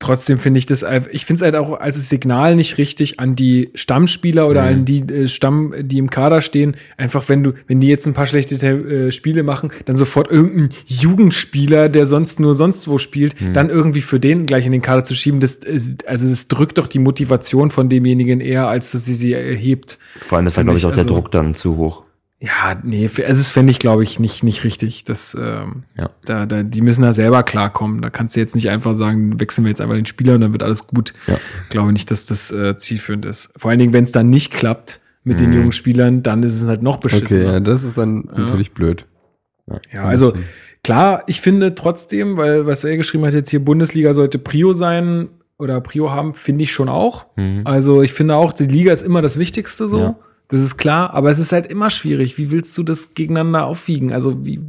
trotzdem 0.00 0.38
finde 0.38 0.58
ich 0.58 0.66
das, 0.66 0.84
ich 1.12 1.24
finde 1.26 1.36
es 1.38 1.42
halt 1.42 1.54
auch 1.54 1.78
als 1.78 2.08
Signal 2.08 2.56
nicht 2.56 2.78
richtig 2.78 3.20
an 3.20 3.36
die 3.36 3.70
Stammspieler 3.74 4.48
oder 4.48 4.62
Mhm. 4.62 4.68
an 4.68 4.84
die 4.86 5.00
äh, 5.02 5.28
Stamm, 5.28 5.72
die 5.78 5.98
im 5.98 6.10
Kader 6.10 6.40
stehen. 6.42 6.74
Einfach 6.96 7.28
wenn 7.28 7.44
du, 7.44 7.52
wenn 7.68 7.78
die 7.80 7.86
jetzt 7.86 8.06
ein 8.08 8.14
paar 8.14 8.26
schlechte 8.26 8.56
äh, 8.66 9.12
Spiele 9.12 9.42
machen, 9.44 9.70
dann 9.84 9.94
sofort 9.96 10.30
irgendein 10.30 10.70
Jugendspieler, 10.86 11.88
der 11.88 12.06
sonst 12.06 12.40
nur 12.40 12.54
sonst 12.54 12.88
wo 12.88 12.98
spielt, 12.98 13.40
Mhm. 13.40 13.52
dann 13.52 13.68
irgendwie 13.70 14.00
für 14.00 14.18
den 14.18 14.46
gleich 14.46 14.66
in 14.66 14.72
den 14.72 14.82
Kader 14.82 15.04
zu 15.04 15.14
schieben. 15.14 15.40
Das, 15.40 15.56
ist- 15.56 16.08
also 16.08 16.28
das 16.28 16.48
drückt 16.48 16.78
doch 16.78 16.88
die 16.88 16.98
Motivation 16.98 17.70
von 17.70 17.88
demjenigen 17.88 18.40
eher, 18.40 18.68
als 18.68 18.92
dass 18.92 19.04
sie 19.04 19.14
sie 19.14 19.32
erhebt. 19.34 19.98
Vor 20.20 20.38
allem 20.38 20.46
ist 20.46 20.56
da, 20.56 20.62
glaube 20.62 20.78
ich, 20.78 20.84
auch 20.86 20.90
der 20.90 20.98
also- 21.00 21.10
Druck 21.14 21.30
dann 21.30 21.54
zu 21.54 21.76
hoch. 21.76 22.04
Ja, 22.42 22.80
nee, 22.82 23.04
f- 23.04 23.18
also 23.20 23.40
das 23.42 23.50
fände 23.50 23.70
ich, 23.70 23.78
glaube 23.78 24.02
ich, 24.02 24.18
nicht, 24.18 24.42
nicht 24.42 24.64
richtig. 24.64 25.04
Das, 25.04 25.36
ähm, 25.38 25.82
Ja. 25.98 26.08
da, 26.24 26.46
da, 26.46 26.62
die 26.62 26.80
müssen 26.80 27.02
da 27.02 27.12
selber 27.12 27.42
klarkommen. 27.42 28.00
Da 28.00 28.08
kannst 28.08 28.34
du 28.34 28.40
jetzt 28.40 28.54
nicht 28.54 28.70
einfach 28.70 28.94
sagen, 28.94 29.38
wechseln 29.40 29.64
wir 29.64 29.68
jetzt 29.68 29.82
einfach 29.82 29.94
den 29.96 30.06
Spieler 30.06 30.34
und 30.36 30.40
dann 30.40 30.52
wird 30.52 30.62
alles 30.62 30.86
gut. 30.86 31.12
Ja. 31.26 31.36
Ich 31.64 31.68
glaube 31.68 31.92
nicht, 31.92 32.10
dass 32.10 32.24
das 32.24 32.50
äh, 32.50 32.76
zielführend 32.78 33.26
ist. 33.26 33.52
Vor 33.56 33.70
allen 33.70 33.78
Dingen, 33.78 33.92
wenn 33.92 34.04
es 34.04 34.12
dann 34.12 34.30
nicht 34.30 34.52
klappt 34.52 35.00
mit 35.22 35.38
den 35.38 35.50
Mhm. 35.50 35.56
jungen 35.56 35.72
Spielern, 35.72 36.22
dann 36.22 36.42
ist 36.42 36.60
es 36.62 36.66
halt 36.66 36.82
noch 36.82 36.96
Okay, 36.96 37.02
beschissener. 37.08 37.52
ja, 37.52 37.60
das 37.60 37.82
ist 37.82 37.98
dann 37.98 38.24
natürlich 38.34 38.72
blöd. 38.72 39.04
Ja, 39.92 40.04
also 40.04 40.32
klar, 40.82 41.22
ich 41.26 41.42
finde 41.42 41.74
trotzdem, 41.74 42.38
weil 42.38 42.64
was 42.66 42.84
er 42.84 42.96
geschrieben 42.96 43.26
hat, 43.26 43.34
jetzt 43.34 43.50
hier 43.50 43.62
Bundesliga 43.62 44.14
sollte 44.14 44.38
Prio 44.38 44.72
sein 44.72 45.28
oder 45.58 45.80
Prio 45.82 46.10
haben, 46.10 46.32
finde 46.32 46.64
ich 46.64 46.72
schon 46.72 46.88
auch. 46.88 47.26
Mhm. 47.36 47.60
Also 47.64 48.00
ich 48.00 48.14
finde 48.14 48.34
auch, 48.36 48.54
die 48.54 48.64
Liga 48.64 48.92
ist 48.92 49.02
immer 49.02 49.20
das 49.20 49.38
Wichtigste 49.38 49.88
so. 49.88 50.16
Das 50.50 50.60
ist 50.60 50.76
klar, 50.76 51.14
aber 51.14 51.30
es 51.30 51.38
ist 51.38 51.52
halt 51.52 51.66
immer 51.66 51.90
schwierig. 51.90 52.38
Wie 52.38 52.50
willst 52.50 52.76
du 52.76 52.82
das 52.82 53.14
gegeneinander 53.14 53.66
aufwiegen? 53.66 54.12
Also 54.12 54.44
wie, 54.44 54.60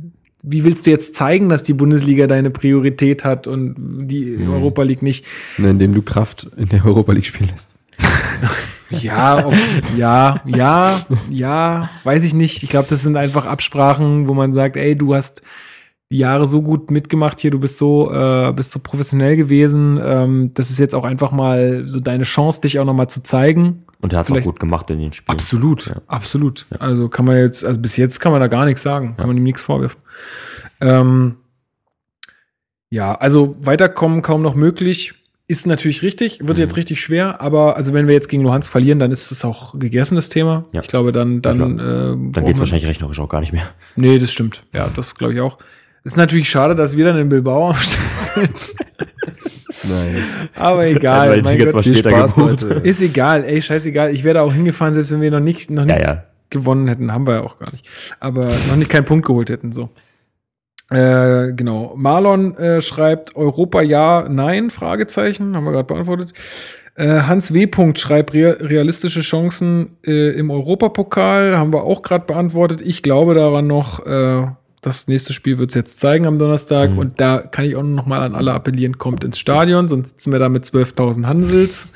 wie 0.44 0.64
willst 0.64 0.86
du 0.86 0.92
jetzt 0.92 1.16
zeigen, 1.16 1.50
dass 1.50 1.64
die 1.64 1.74
Bundesliga 1.74 2.28
deine 2.28 2.50
Priorität 2.52 3.26
hat 3.26 3.48
und 3.48 3.76
die 4.08 4.26
Mhm. 4.26 4.52
Europa 4.54 4.84
League 4.84 5.02
nicht? 5.02 5.26
Ne, 5.58 5.72
indem 5.72 5.94
du 5.94 6.02
Kraft 6.02 6.48
in 6.58 6.70
der 6.70 6.86
Europa 6.86 7.12
League 7.14 7.26
spielen 7.26 7.50
lässt. 7.50 7.76
Ja, 8.90 9.46
ob, 9.48 9.54
ja, 9.98 10.42
ja, 10.46 11.02
ja, 11.30 11.90
weiß 12.04 12.26
ich 12.26 12.34
nicht. 12.34 12.62
Ich 12.62 12.70
glaube, 12.70 12.90
das 12.90 13.02
sind 13.02 13.16
einfach 13.16 13.46
Absprachen, 13.46 14.28
wo 14.28 14.34
man 14.34 14.52
sagt, 14.52 14.76
ey, 14.76 14.98
du 14.98 15.16
hast 15.16 15.44
Jahre 16.18 16.46
so 16.48 16.62
gut 16.62 16.92
mitgemacht 16.92 17.40
hier, 17.42 17.52
du 17.52 17.60
bist 17.60 17.78
so, 17.78 18.12
äh, 18.12 18.52
bist 18.54 18.72
so 18.72 18.80
professionell 18.80 19.36
gewesen. 19.38 20.00
Ähm, 20.04 20.52
das 20.54 20.70
ist 20.70 20.80
jetzt 20.80 20.94
auch 20.96 21.04
einfach 21.06 21.32
mal 21.32 21.84
so 21.88 22.00
deine 22.00 22.24
Chance, 22.26 22.62
dich 22.62 22.80
auch 22.80 22.86
noch 22.86 22.94
mal 22.94 23.08
zu 23.08 23.24
zeigen. 23.24 23.84
Und 24.02 24.14
er 24.14 24.20
hat 24.20 24.30
es 24.30 24.32
auch 24.36 24.42
gut 24.42 24.60
gemacht 24.60 24.90
in 24.90 25.00
den 25.00 25.14
Spielen. 25.14 25.34
Absolut, 25.34 25.86
Ja. 25.88 25.96
absolut. 26.08 26.66
Also 26.80 27.08
kann 27.08 27.26
man 27.26 27.38
jetzt, 27.38 27.64
also 27.64 27.80
bis 27.80 27.98
jetzt 27.98 28.20
kann 28.20 28.32
man 28.32 28.42
da 28.42 28.48
gar 28.48 28.66
nichts 28.66 28.82
sagen, 28.82 29.16
kann 29.18 29.28
man 29.28 29.38
ihm 29.38 29.44
nichts 29.44 29.62
vorwerfen. 29.62 30.00
Ähm, 30.82 31.36
ja, 32.90 33.16
also 33.16 33.56
weiterkommen 33.62 34.22
kaum 34.22 34.42
noch 34.42 34.56
möglich. 34.56 35.14
Ist 35.48 35.68
natürlich 35.68 36.02
richtig, 36.02 36.40
wird 36.42 36.58
Mhm. 36.58 36.62
jetzt 36.62 36.78
richtig 36.78 37.02
schwer, 37.02 37.42
aber 37.42 37.76
also 37.76 37.94
wenn 37.94 38.08
wir 38.08 38.14
jetzt 38.14 38.30
gegen 38.30 38.42
Luhansk 38.44 38.72
verlieren, 38.72 39.00
dann 39.00 39.12
ist 39.12 39.32
es 39.32 39.44
auch 39.44 39.78
gegessen, 39.78 40.16
das 40.16 40.30
Thema. 40.30 40.66
Ja. 40.72 40.82
Ich 40.82 40.88
glaube, 40.88 41.12
dann, 41.12 41.42
dann, 41.42 41.60
Ja, 41.78 42.14
äh, 42.14 42.32
Dann 42.32 42.46
geht 42.46 42.54
es 42.56 42.60
wahrscheinlich 42.60 42.88
rechnerisch 42.88 43.20
auch 43.20 43.28
gar 43.30 43.42
nicht 43.42 43.52
mehr. 43.52 43.66
Nee, 43.98 44.18
das 44.18 44.32
stimmt. 44.32 44.64
Ja, 44.74 44.90
das 44.96 45.16
glaube 45.16 45.34
ich 45.34 45.42
auch. 45.42 45.58
Ist 46.04 46.18
natürlich 46.18 46.50
schade, 46.50 46.76
dass 46.76 46.96
wir 46.98 47.06
dann 47.06 47.18
in 47.18 47.30
Bilbao 47.30 47.70
am 47.70 47.76
Start 47.76 48.20
sind. 48.36 48.50
Nice. 49.84 50.24
Aber 50.56 50.86
Ja, 50.86 50.96
egal. 50.98 51.42
die 51.42 51.50
mein 51.50 51.60
Gott. 51.60 51.74
mal 51.74 51.84
Viel 51.84 51.98
Spaß 51.98 52.36
gebucht. 52.36 52.64
heute. 52.64 52.74
Ist 52.88 53.02
egal, 53.02 53.44
ey, 53.44 53.62
scheißegal. 53.62 54.14
Ich 54.14 54.24
wäre 54.24 54.36
da 54.36 54.42
auch 54.42 54.54
hingefahren, 54.54 54.94
selbst 54.94 55.12
wenn 55.12 55.22
wir 55.22 55.32
noch 55.32 55.40
nicht, 55.40 55.70
noch 55.72 55.86
Ja, 55.86 55.94
nichts 55.96 56.12
ja. 56.12 56.24
gewonnen 56.50 56.88
hätten. 56.88 57.12
Haben 57.14 57.28
wir 57.28 57.36
ja 57.36 57.42
auch 57.42 57.58
gar 57.60 57.72
nicht. 57.72 57.88
Aber 58.20 58.48
noch 58.70 58.76
nicht 58.76 58.90
keinen 58.90 59.06
Punkt 59.06 59.26
geholt 59.26 59.50
hätten, 59.50 59.72
so. 59.74 59.90
Äh, 60.90 61.54
genau. 61.54 61.94
Marlon 61.96 62.56
äh, 62.58 62.82
schreibt 62.82 63.36
Europa 63.36 63.82
ja, 63.82 64.28
nein, 64.28 64.70
Fragezeichen, 64.72 65.56
haben 65.56 65.64
wir 65.64 65.72
gerade 65.72 65.88
beantwortet. 65.88 66.34
Äh, 66.96 67.22
Hans 67.22 67.54
W. 67.54 67.66
Punkt 67.68 67.98
schreibt 67.98 68.34
real, 68.34 68.58
realistische 68.60 69.22
Chancen 69.22 69.98
äh, 70.06 70.32
im 70.38 70.52
Europapokal, 70.52 71.58
haben 71.58 71.72
wir 71.74 71.84
auch 71.84 72.02
gerade 72.02 72.26
beantwortet. 72.26 72.82
Ich 72.82 73.02
glaube 73.02 73.34
daran 73.36 73.68
noch, 73.68 74.06
äh, 74.06 74.48
Das 74.82 75.08
nächste 75.08 75.32
Spiel 75.34 75.60
wird 75.60 75.70
es 75.70 75.76
jetzt 75.76 76.00
zeigen 76.00 76.26
am 76.26 76.40
Donnerstag. 76.40 76.92
Mhm. 76.92 76.98
Und 76.98 77.22
da 77.22 77.40
kann 77.40 77.66
ich 77.66 77.76
auch 77.76 77.84
noch 77.84 78.08
mal 78.08 78.22
an 78.22 78.34
alle 78.34 78.54
appellieren, 78.54 78.98
kommt 78.98 79.24
ins 79.24 79.38
Stadion, 79.38 79.88
sonst 79.88 80.10
sitzen 80.10 80.32
wir 80.32 80.40
da 80.40 80.50
mit 80.50 80.66
12.000 80.66 81.26
Hansels. 81.26 81.90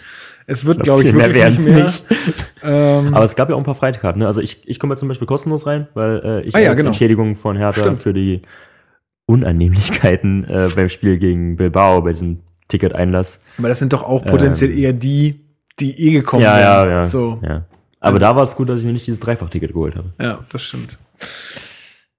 Es 0.47 0.65
wird, 0.65 0.83
glaube 0.83 1.01
ich, 1.01 1.09
viel 1.09 1.17
mehr 1.17 1.33
wirklich 1.33 1.57
nicht 1.57 1.67
werden's 1.67 2.03
mehr. 2.61 3.01
Ähm, 3.01 3.15
Aber 3.15 3.25
es 3.25 3.35
gab 3.35 3.49
ja 3.49 3.55
auch 3.55 3.59
ein 3.59 3.65
paar 3.65 3.73
Freikarten. 3.75 4.19
Ne? 4.21 4.27
Also 4.27 4.41
ich, 4.41 4.67
ich 4.67 4.79
komme 4.79 4.93
jetzt 4.93 4.99
zum 4.99 5.07
Beispiel 5.09 5.25
kostenlos 5.27 5.65
rein, 5.65 5.87
weil 5.95 6.21
äh, 6.23 6.41
ich 6.41 6.55
Ah 6.55 6.59
ja, 6.59 6.69
als 6.69 6.77
genau. 6.77 6.89
Entschädigung 6.89 7.35
von 7.35 7.57
Hertha 7.57 7.81
Stimmt. 7.81 8.01
für 8.03 8.13
die 8.13 8.43
Unannehmlichkeiten 9.25 10.43
äh, 10.43 10.69
beim 10.75 10.89
Spiel 10.89 11.17
gegen 11.17 11.55
Bilbao, 11.55 12.01
bei 12.01 12.11
diesem 12.11 12.41
Ticket-Einlass. 12.67 13.43
aber 13.57 13.69
das 13.69 13.79
sind 13.79 13.93
doch 13.93 14.03
auch 14.03 14.23
potenziell 14.25 14.71
eher 14.71 14.93
die, 14.93 15.41
die 15.79 15.99
eh 16.07 16.11
gekommen 16.11 16.43
Ähm. 16.43 16.49
Ja, 16.49 16.59
ja, 16.59 16.85
wären. 16.85 16.89
ja. 16.91 17.07
So. 17.07 17.39
ja. 17.43 17.65
Aber 17.99 18.19
da 18.19 18.35
war 18.35 18.43
es 18.43 18.55
gut, 18.55 18.69
dass 18.69 18.79
ich 18.79 18.85
mir 18.85 18.93
nicht 18.93 19.07
dieses 19.07 19.19
Dreifach-Ticket 19.21 19.73
geholt 19.73 19.95
habe. 19.95 20.13
Ja, 20.21 20.39
das 20.51 20.61
stimmt. 20.61 20.99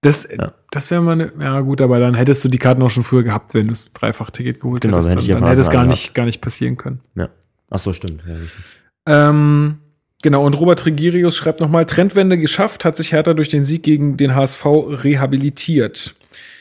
Das, 0.06 0.28
Ja. 0.36 0.52
das 0.70 0.90
wäre 0.90 1.02
mal 1.02 1.12
eine, 1.12 1.32
ja 1.38 1.60
gut, 1.60 1.80
aber 1.80 1.98
dann 2.00 2.14
hättest 2.14 2.44
du 2.44 2.48
die 2.48 2.58
Karten 2.58 2.82
auch 2.82 2.90
schon 2.90 3.02
früher 3.02 3.22
gehabt, 3.22 3.54
wenn 3.54 3.66
du 3.66 3.72
das 3.72 3.92
Dreifach-Ticket 3.92 4.60
geholt 4.60 4.80
Genau, 4.82 4.96
hättest. 4.96 5.08
dann 5.10 5.18
hätte 5.18 5.32
dann, 5.32 5.40
dann 5.42 5.48
hätte 5.50 5.60
es 5.60 5.70
gar 5.70 5.84
nicht, 5.86 6.14
gar 6.14 6.24
nicht 6.24 6.40
passieren 6.40 6.76
können. 6.76 7.00
Ja. 7.14 7.28
Ach 7.70 7.78
so, 7.78 7.92
stimmt. 7.92 8.22
Ja. 8.26 9.28
Ähm, 9.28 9.78
genau, 10.22 10.44
und 10.46 10.54
Robert 10.54 10.84
Regirius 10.86 11.36
schreibt 11.36 11.60
nochmal, 11.60 11.86
Trendwende 11.86 12.38
geschafft, 12.38 12.84
hat 12.84 12.96
sich 12.96 13.12
Hertha 13.12 13.34
durch 13.34 13.48
den 13.48 13.64
Sieg 13.64 13.82
gegen 13.82 14.16
den 14.16 14.34
HSV 14.34 14.64
rehabilitiert. 14.66 16.14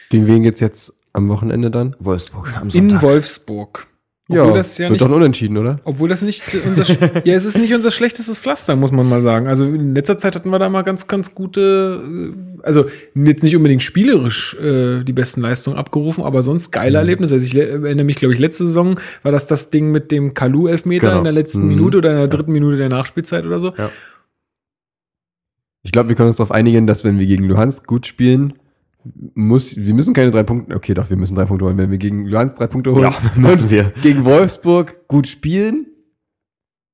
Gegen 0.10 0.28
wen 0.28 0.44
geht's 0.44 0.60
jetzt 0.60 1.02
am 1.14 1.28
Wochenende 1.30 1.72
dann? 1.72 1.96
Wolfsburg 2.00 2.54
am 2.58 2.64
In 2.64 2.70
Sonntag. 2.70 3.02
Wolfsburg. 3.02 3.88
Obwohl 4.28 4.54
das 4.54 4.78
ja 4.80 4.86
wird 4.86 4.94
nicht 4.94 5.02
doch 5.02 5.08
ein 5.08 5.14
Unentschieden, 5.14 5.56
oder? 5.58 5.80
Obwohl 5.84 6.10
das 6.10 6.24
nicht 6.24 6.42
unser, 6.66 6.84
ja, 7.26 7.36
es 7.36 7.46
ist 7.46 7.60
nicht 7.60 7.74
unser 7.76 7.92
schlechtestes 7.92 8.40
Pflaster, 8.40 8.76
muss 8.76 8.92
man 8.92 9.08
mal 9.08 9.22
sagen. 9.22 9.46
Also 9.46 9.66
in 9.66 9.94
letzter 9.94 10.18
Zeit 10.18 10.34
hatten 10.36 10.50
wir 10.50 10.58
da 10.58 10.68
mal 10.68 10.82
ganz, 10.82 11.08
ganz 11.08 11.36
gute, 11.36 12.02
äh, 12.34 12.62
also 12.64 12.86
jetzt 13.14 13.44
nicht 13.44 13.56
unbedingt 13.56 13.84
spielerisch 13.84 14.56
äh, 14.56 15.04
die 15.04 15.14
besten 15.14 15.42
Leistungen 15.42 15.78
abgerufen, 15.78 16.24
aber 16.24 16.42
sonst 16.42 16.72
geile 16.72 16.98
Erlebnisse. 16.98 17.36
Also 17.36 17.46
ich 17.46 17.54
le- 17.54 17.68
erinnere 17.70 18.04
mich, 18.06 18.16
glaube 18.16 18.34
ich, 18.34 18.40
letzte 18.40 18.64
Saison 18.64 19.00
war 19.22 19.32
das 19.32 19.46
das 19.46 19.70
Ding 19.70 19.92
mit 19.92 20.10
dem 20.12 20.34
Kalu-Elfmeter 20.34 21.06
Genau. 21.08 21.18
in 21.20 21.24
der 21.26 21.34
letzten 21.34 21.62
Mhm. 21.62 21.68
Minute 21.68 21.98
oder 22.00 22.10
in 22.12 22.18
der 22.18 22.28
dritten 22.28 22.52
Minute 22.52 22.78
der 22.78 22.90
Nachspielzeit 22.90 23.46
oder 23.46 23.60
so. 23.60 23.74
Ich 25.84 25.92
glaube, 25.92 26.10
wir 26.10 26.16
können 26.16 26.30
uns 26.30 26.38
darauf 26.38 26.52
einigen, 26.52 26.88
dass 26.88 27.04
wenn 27.04 27.20
wir 27.20 27.28
gegen 27.28 27.44
Luhansk 27.48 27.86
gut 27.86 28.08
spielen, 28.08 28.54
muss, 29.34 29.76
wir 29.77 29.94
müssen 29.94 30.14
keine 30.14 30.32
drei 30.32 30.44
Punkte, 30.44 30.76
okay, 30.76 30.94
doch, 30.94 31.10
wir 31.10 31.18
müssen 31.18 31.36
drei 31.36 31.45
Punkte 31.45 31.65
holen. 31.65 31.77
Wenn 31.77 31.91
wir 31.91 31.98
gegen 31.98 32.26
Luhansk 32.26 32.56
drei 32.57 32.68
Punkte 32.68 32.91
holen 32.91 33.03
Ja, 33.03 33.14
müssen 33.36 33.69
wir. 33.69 33.91
gegen 34.02 34.26
Wolfsburg 34.26 35.07
gut 35.07 35.27
spielen, 35.27 35.88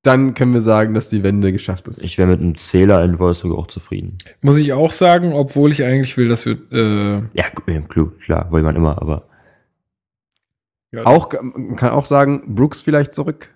dann 0.03 0.33
können 0.33 0.53
wir 0.53 0.61
sagen, 0.61 0.93
dass 0.93 1.09
die 1.09 1.23
Wende 1.23 1.51
geschafft 1.51 1.87
ist. 1.87 2.03
Ich 2.03 2.17
wäre 2.17 2.27
mit 2.27 2.39
einem 2.39 2.55
Zähler 2.57 3.03
in 3.03 3.19
Wolfsburg 3.19 3.57
auch 3.57 3.67
zufrieden. 3.67 4.17
Muss 4.41 4.57
ich 4.57 4.73
auch 4.73 4.91
sagen, 4.91 5.33
obwohl 5.33 5.71
ich 5.71 5.83
eigentlich 5.83 6.17
will, 6.17 6.27
dass 6.27 6.45
wir 6.45 6.57
äh, 6.71 7.15
Ja, 7.33 7.45
ja, 7.67 7.81
klar, 7.81 8.11
klar, 8.23 8.51
wollte 8.51 8.65
man 8.65 8.75
immer, 8.75 9.01
aber 9.01 9.27
ja, 10.91 11.05
auch, 11.05 11.31
man 11.41 11.75
kann 11.77 11.91
auch 11.91 12.05
sagen, 12.05 12.55
Brooks 12.55 12.81
vielleicht 12.81 13.13
zurück 13.13 13.49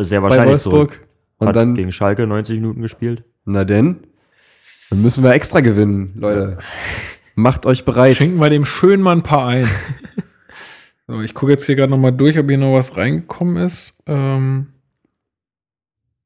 sehr 0.00 0.20
bei 0.20 0.28
wahrscheinlich 0.28 0.52
Wolfsburg. 0.54 0.92
zurück. 0.92 1.08
Und 1.38 1.48
Hat 1.48 1.56
dann, 1.56 1.74
gegen 1.74 1.90
Schalke 1.90 2.26
90 2.26 2.56
Minuten 2.60 2.82
gespielt. 2.82 3.24
na 3.44 3.64
denn, 3.64 4.06
dann 4.90 5.02
müssen 5.02 5.24
wir 5.24 5.32
extra 5.32 5.60
gewinnen, 5.60 6.12
Leute. 6.16 6.58
Macht 7.34 7.66
euch 7.66 7.84
bereit. 7.84 8.16
Schenken 8.16 8.38
wir 8.38 8.50
dem 8.50 8.64
schön 8.64 9.00
mal 9.00 9.12
ein 9.12 9.22
paar 9.22 9.46
ein. 9.46 9.68
so, 11.06 11.20
ich 11.20 11.34
gucke 11.34 11.52
jetzt 11.52 11.64
hier 11.66 11.76
gerade 11.76 11.90
noch 11.90 11.98
mal 11.98 12.10
durch, 12.10 12.38
ob 12.38 12.48
hier 12.48 12.58
noch 12.58 12.74
was 12.74 12.96
reingekommen 12.96 13.56
ist. 13.64 14.02
Ähm, 14.06 14.68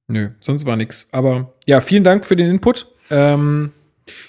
nö, 0.09 0.31
sonst 0.41 0.67
war 0.67 0.77
nichts. 0.77 1.09
Aber 1.13 1.55
ja, 1.67 1.81
vielen 1.81 2.05
Dank 2.05 2.27
für 2.27 2.37
den 2.37 2.51
Input. 2.51 2.89
Ähm, 3.11 3.71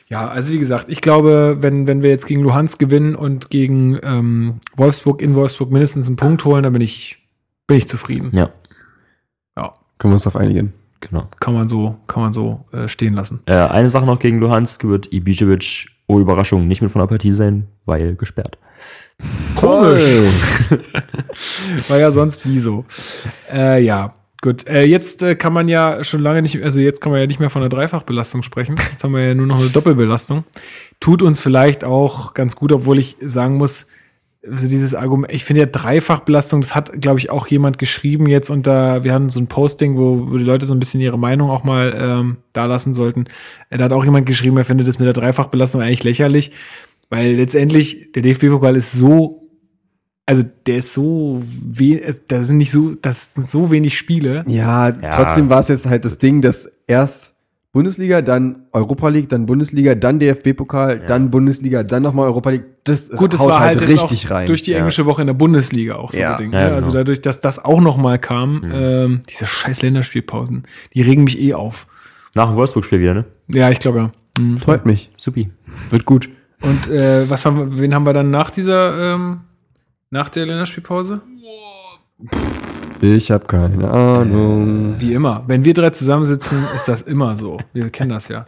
ja, 0.08 0.28
also 0.28 0.54
wie 0.54 0.60
gesagt, 0.60 0.90
ich 0.90 1.02
glaube, 1.02 1.58
wenn, 1.60 1.88
wenn 1.88 2.02
wir 2.04 2.10
jetzt 2.10 2.26
gegen 2.26 2.42
Luhansk 2.42 2.80
gewinnen 2.80 3.16
und 3.16 3.50
gegen 3.50 4.00
ähm, 4.04 4.60
Wolfsburg 4.76 5.22
in 5.22 5.36
Wolfsburg 5.36 5.72
mindestens 5.72 6.08
einen 6.08 6.16
Punkt 6.16 6.46
holen, 6.46 6.64
dann 6.64 6.74
bin 6.74 6.82
ich, 6.82 7.20
bin 7.68 7.78
ich 7.78 7.88
zufrieden. 7.88 8.32
Ja, 8.34 8.52
Ja, 9.56 9.74
Können 9.98 10.12
wir 10.12 10.16
uns 10.16 10.24
darauf 10.24 10.40
einigen. 10.42 10.74
genau. 11.00 11.28
kann 11.40 11.54
man 11.54 11.68
so, 11.68 11.98
kann 12.08 12.24
man 12.24 12.34
so 12.34 12.66
äh, 12.72 12.88
stehen 12.88 13.14
lassen. 13.14 13.42
Äh, 13.46 13.54
eine 13.56 13.90
Sache 13.90 14.06
noch 14.06 14.18
gegen 14.20 14.40
Luhansk 14.40 14.84
wird 14.84 15.08
Ibišević, 15.12 15.90
oh 16.08 16.20
Überraschung, 16.20 16.68
nicht 16.68 16.82
mit 16.82 16.92
von 16.92 17.02
der 17.02 17.08
Partie 17.08 17.32
sein, 17.32 17.68
weil 17.86 18.16
gesperrt. 18.16 18.58
Komisch. 19.56 20.22
War 21.88 21.98
ja 21.98 22.12
sonst 22.12 22.46
nie 22.46 22.60
so. 22.60 22.86
Äh, 23.52 23.84
ja, 23.84 24.14
gut. 24.42 24.68
Äh, 24.68 24.84
jetzt 24.84 25.24
äh, 25.24 25.36
kann 25.36 25.54
man 25.54 25.68
ja 25.68 26.04
schon 26.04 26.22
lange 26.22 26.42
nicht, 26.42 26.62
also 26.64 26.80
jetzt 26.80 27.02
kann 27.02 27.12
man 27.12 27.22
ja 27.22 27.28
nicht 27.28 27.40
mehr 27.40 27.50
von 27.50 27.62
einer 27.62 27.70
Dreifachbelastung 27.70 28.44
sprechen. 28.44 28.76
Jetzt 28.92 29.04
haben 29.04 29.14
wir 29.14 29.24
ja 29.24 29.34
nur 29.34 29.48
noch 29.48 29.60
eine 29.60 29.70
Doppelbelastung. 29.70 30.44
Tut 31.00 31.22
uns 31.22 31.40
vielleicht 31.40 31.84
auch 31.84 32.34
ganz 32.34 32.56
gut, 32.56 32.72
obwohl 32.72 33.00
ich 33.00 33.18
sagen 33.22 33.58
muss, 33.58 33.88
also 34.46 34.68
dieses 34.68 34.94
Argument, 34.94 35.32
ich 35.34 35.44
finde 35.46 35.62
ja 35.62 35.66
Dreifachbelastung, 35.68 36.62
das 36.62 36.76
hat, 36.76 37.02
glaube 37.02 37.20
ich, 37.20 37.30
auch 37.30 37.48
jemand 37.48 37.78
geschrieben 37.78 38.28
jetzt 38.28 38.50
und 38.50 38.68
da, 38.68 39.04
wir 39.04 39.14
hatten 39.14 39.30
so 39.30 39.40
ein 39.40 39.48
Posting, 39.48 39.98
wo, 39.98 40.32
wo 40.32 40.38
die 40.38 40.44
Leute 40.44 40.66
so 40.66 40.74
ein 40.74 40.80
bisschen 40.80 41.02
ihre 41.02 41.20
Meinung 41.20 41.50
auch 41.50 41.64
mal 41.64 41.94
ähm, 41.98 42.38
da 42.54 42.66
lassen 42.66 42.94
sollten. 42.94 43.26
Äh, 43.70 43.78
Da 43.78 43.86
hat 43.86 43.92
auch 43.94 44.06
jemand 44.06 44.26
geschrieben, 44.26 44.58
er 44.58 44.66
findet 44.66 44.88
das 44.88 45.00
mit 45.00 45.06
der 45.06 45.14
Dreifachbelastung 45.14 45.82
eigentlich 45.82 46.04
lächerlich, 46.04 46.52
weil 47.10 47.34
letztendlich 47.36 48.12
der 48.14 48.22
DFB-Pokal 48.22 48.76
ist 48.76 48.94
so 48.94 49.44
also 50.30 50.44
der 50.66 50.78
ist 50.80 50.94
so 50.94 51.42
we 51.42 52.02
da 52.28 52.44
sind 52.44 52.58
nicht 52.58 52.72
so, 52.72 52.96
das 52.96 53.34
sind 53.34 53.50
so 53.50 53.72
wenig 53.72 53.98
Spiele. 53.98 54.44
Ja, 54.46 54.90
Ja. 54.90 55.10
trotzdem 55.12 55.50
war 55.50 55.62
es 55.62 55.70
jetzt 55.70 55.88
halt 55.88 56.04
das 56.04 56.20
Ding, 56.20 56.42
dass 56.42 56.66
erst 56.86 57.37
Bundesliga, 57.74 58.22
dann 58.22 58.64
Europa 58.72 59.10
League, 59.10 59.30
dann 59.30 59.46
Bundesliga, 59.46 59.94
dann 59.94 60.20
DFB-Pokal, 60.20 61.00
dann 61.06 61.30
Bundesliga, 61.30 61.84
dann 61.84 62.02
nochmal 62.02 62.26
Europa 62.28 62.50
League. 62.52 62.66
Das 62.86 63.10
Gut, 63.12 63.38
haut 63.38 63.48
war 63.50 63.60
halt, 63.60 63.80
jetzt 63.82 63.90
richtig 63.90 64.26
auch 64.28 64.32
rein. 64.32 64.48
durch 64.48 64.64
die 64.64 64.72
Ja. 64.72 64.78
englische 64.80 65.06
Woche 65.06 65.22
in 65.22 65.28
der 65.28 65.34
Bundesliga 65.36 65.96
auch 65.96 66.12
so 66.12 66.18
Ja. 66.18 66.38
bedingt. 66.38 66.54
Ja, 66.56 66.70
ne? 66.70 66.76
Also 66.76 66.90
genau. 66.92 67.00
dadurch, 67.02 67.22
dass 67.22 67.42
das 67.42 67.64
auch 67.64 67.82
noch 67.82 67.98
mal 67.98 68.18
kam, 68.18 68.64
ähm, 68.74 69.22
diese 69.30 69.46
scheiß 69.46 69.82
Länderspielpausen, 69.84 70.64
die 70.96 71.02
regen 71.02 71.26
mich 71.26 71.40
eh 71.40 71.54
auf. 71.54 71.86
Nach 72.36 72.48
dem 72.48 72.56
Wolfsburg-Spiel 72.56 73.00
wieder, 73.00 73.14
ne? 73.14 73.26
Ja, 73.50 73.70
ich 73.70 73.80
glaube 73.80 73.98
ja. 74.00 74.12
Mhm. 74.42 74.58
Freut 74.60 74.86
mich. 74.86 75.12
Supi. 75.18 75.52
Wird 75.92 76.06
gut. 76.06 76.30
Und 76.62 76.88
äh, 76.90 77.30
was 77.30 77.46
haben 77.46 77.58
wir, 77.58 77.80
wen 77.82 77.94
haben 77.94 78.06
wir 78.06 78.14
dann 78.14 78.32
nach 78.32 78.50
dieser, 78.50 79.14
ähm, 79.16 79.42
nach 80.10 80.30
der 80.30 80.46
Länderspielpause? 80.48 81.22
Ich 83.02 83.30
habe 83.30 83.46
keine 83.46 83.90
Ahnung. 83.90 84.96
Wie 85.00 85.14
immer. 85.14 85.44
Wenn 85.48 85.64
wir 85.64 85.74
drei 85.74 85.92
zusammensitzen, 85.92 86.64
ist 86.76 86.88
das 86.88 87.04
immer 87.04 87.38
so. 87.38 87.60
Wir 87.74 87.90
kennen 87.90 88.10
das 88.10 88.28
ja. 88.28 88.48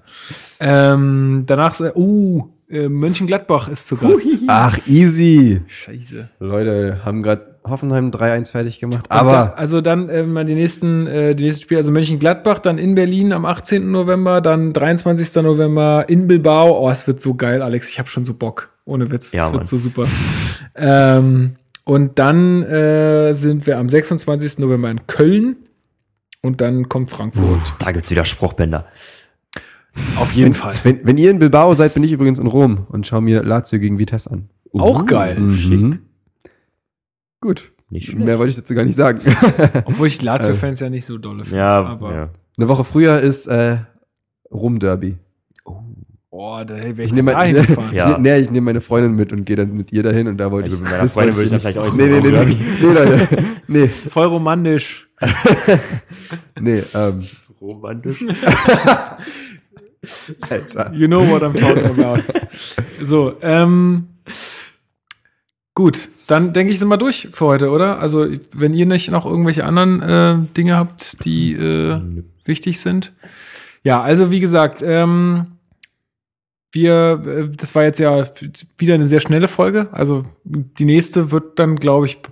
Ähm, 0.59 1.43
danach, 1.45 1.79
äh, 1.79 1.91
uh, 1.95 2.49
äh, 2.69 2.89
Mönchengladbach 2.89 3.67
ist 3.67 3.87
zu 3.87 3.97
Gast. 3.97 4.27
Ach, 4.47 4.77
easy. 4.87 5.61
Scheiße. 5.67 6.29
Leute 6.39 7.01
haben 7.03 7.23
gerade 7.23 7.57
Hoffenheim 7.63 8.09
3-1 8.09 8.51
fertig 8.51 8.79
gemacht. 8.79 9.05
Und 9.09 9.11
da, 9.11 9.19
Aber 9.19 9.57
also 9.57 9.81
dann 9.81 10.09
äh, 10.09 10.23
mal 10.23 10.45
die 10.45 10.55
nächsten, 10.55 11.07
äh, 11.07 11.35
die 11.35 11.43
nächsten 11.43 11.63
Spiele, 11.63 11.79
also 11.79 11.91
Mönchengladbach, 11.91 12.59
dann 12.59 12.77
in 12.77 12.95
Berlin 12.95 13.33
am 13.33 13.45
18. 13.45 13.91
November, 13.91 14.41
dann 14.41 14.73
23. 14.73 15.43
November 15.43 16.05
in 16.07 16.27
Bilbao. 16.27 16.79
Oh, 16.79 16.89
es 16.89 17.05
wird 17.07 17.21
so 17.21 17.35
geil, 17.35 17.61
Alex. 17.61 17.89
Ich 17.89 17.99
habe 17.99 18.09
schon 18.09 18.25
so 18.25 18.33
Bock. 18.33 18.69
Ohne 18.85 19.11
Witz. 19.11 19.31
Ja, 19.33 19.45
es 19.45 19.51
wird 19.51 19.61
Mann. 19.61 19.65
so 19.65 19.77
super. 19.77 20.07
ähm, 20.75 21.55
und 21.89 22.19
dann 22.19 22.61
äh, 22.61 23.33
sind 23.33 23.65
wir 23.65 23.79
am 23.79 23.89
26. 23.89 24.59
November 24.59 24.91
in 24.91 25.07
Köln. 25.07 25.55
Und 26.43 26.61
dann 26.61 26.87
kommt 26.87 27.09
Frankfurt. 27.09 27.73
Da 27.79 27.91
gibt's 27.91 28.11
wieder 28.11 28.25
Spruchbänder. 28.25 28.85
Auf 30.15 30.37
wenn, 30.37 30.55
wenn, 30.83 30.99
wenn 31.03 31.17
ihr 31.17 31.31
in 31.31 31.39
Bilbao 31.39 31.73
seid, 31.73 31.95
bin 31.95 32.03
ich 32.03 32.11
übrigens 32.11 32.37
in 32.37 32.45
Rom 32.45 32.85
und 32.89 33.07
schau 33.07 33.21
mir 33.21 33.41
Lazio 33.41 33.79
gegen 33.79 33.97
Vitesse 33.97 34.29
an. 34.29 34.49
Auch 34.71 35.07
geil. 35.07 35.39
Mhm. 35.39 35.55
Schick. 35.55 35.99
Gut. 37.41 37.71
Nicht. 37.89 38.15
Mehr 38.15 38.37
wollte 38.37 38.51
ich 38.51 38.55
dazu 38.55 38.75
gar 38.75 38.85
nicht 38.85 38.95
sagen. 38.95 39.21
Obwohl 39.85 40.05
ich 40.05 40.21
Lazio-Fans 40.21 40.81
ja 40.81 40.91
nicht 40.91 41.07
so 41.07 41.17
dolle 41.17 41.43
finde. 41.43 41.57
Ja, 41.57 41.83
aber 41.83 42.13
ja. 42.13 42.29
Eine 42.55 42.67
Woche 42.67 42.83
früher 42.83 43.19
ist 43.19 43.47
äh, 43.47 43.79
Rom-Derby. 44.51 45.17
Boah, 46.39 46.63
da 46.63 46.75
wäre 46.77 47.03
ich 47.03 47.11
nehme 47.11 47.31
da 47.31 47.37
mein, 47.39 47.53
hingefahren. 47.53 47.93
Ja. 47.93 48.11
ich, 48.11 48.17
nee, 48.19 48.37
ich 48.37 48.49
nehme 48.49 48.65
meine 48.67 48.79
Freundin 48.79 49.13
mit 49.13 49.33
und 49.33 49.43
gehe 49.43 49.57
dann 49.57 49.75
mit 49.75 49.91
ihr 49.91 50.03
dahin 50.03 50.25
und 50.29 50.37
da 50.37 50.49
wollte 50.51 50.69
Ich 50.69 50.75
ich. 50.75 50.79
mit 50.79 50.89
meiner 50.89 51.09
Freundin 51.09 51.35
würde 51.35 51.45
ich 51.45 51.51
dann 51.51 51.59
vielleicht 51.59 51.77
auch 51.77 51.93
Nee, 51.93 52.07
nee, 52.07 52.21
nee, 52.21 52.45
nee, 52.45 52.57
nee, 52.79 52.93
Leute. 52.93 53.27
Nee, 53.67 53.87
Voll 53.89 54.27
romantisch. 54.27 55.09
nee, 56.61 56.81
ähm, 56.95 57.27
Romantisch. 57.59 58.23
Alter. 60.49 60.93
You 60.93 61.07
know 61.07 61.27
what 61.27 61.43
I'm 61.43 61.59
talking 61.59 61.99
about. 61.99 62.23
so, 63.03 63.35
ähm, 63.41 64.07
gut, 65.75 66.07
dann 66.27 66.53
denke 66.53 66.71
ich, 66.71 66.79
sind 66.79 66.87
wir 66.87 66.95
durch 66.95 67.27
für 67.33 67.47
heute, 67.47 67.69
oder? 67.69 67.99
Also, 67.99 68.25
wenn 68.53 68.73
ihr 68.73 68.85
nicht 68.85 69.11
noch 69.11 69.25
irgendwelche 69.25 69.65
anderen 69.65 70.01
äh, 70.01 70.37
Dinge 70.55 70.77
habt, 70.77 71.25
die 71.25 71.51
äh, 71.51 71.99
wichtig 72.45 72.79
sind. 72.79 73.11
Ja, 73.83 74.01
also 74.01 74.31
wie 74.31 74.39
gesagt, 74.39 74.81
ähm, 74.85 75.58
wir, 76.71 77.23
äh, 77.25 77.55
das 77.55 77.73
war 77.73 77.83
jetzt 77.83 77.99
ja 77.99 78.25
wieder 78.77 78.93
eine 78.93 79.07
sehr 79.07 79.19
schnelle 79.19 79.47
Folge. 79.47 79.87
Also 79.91 80.25
die 80.43 80.85
nächste 80.85 81.31
wird 81.31 81.57
dann, 81.57 81.77
glaube 81.77 82.05
ich, 82.05 82.21
puh, 82.21 82.31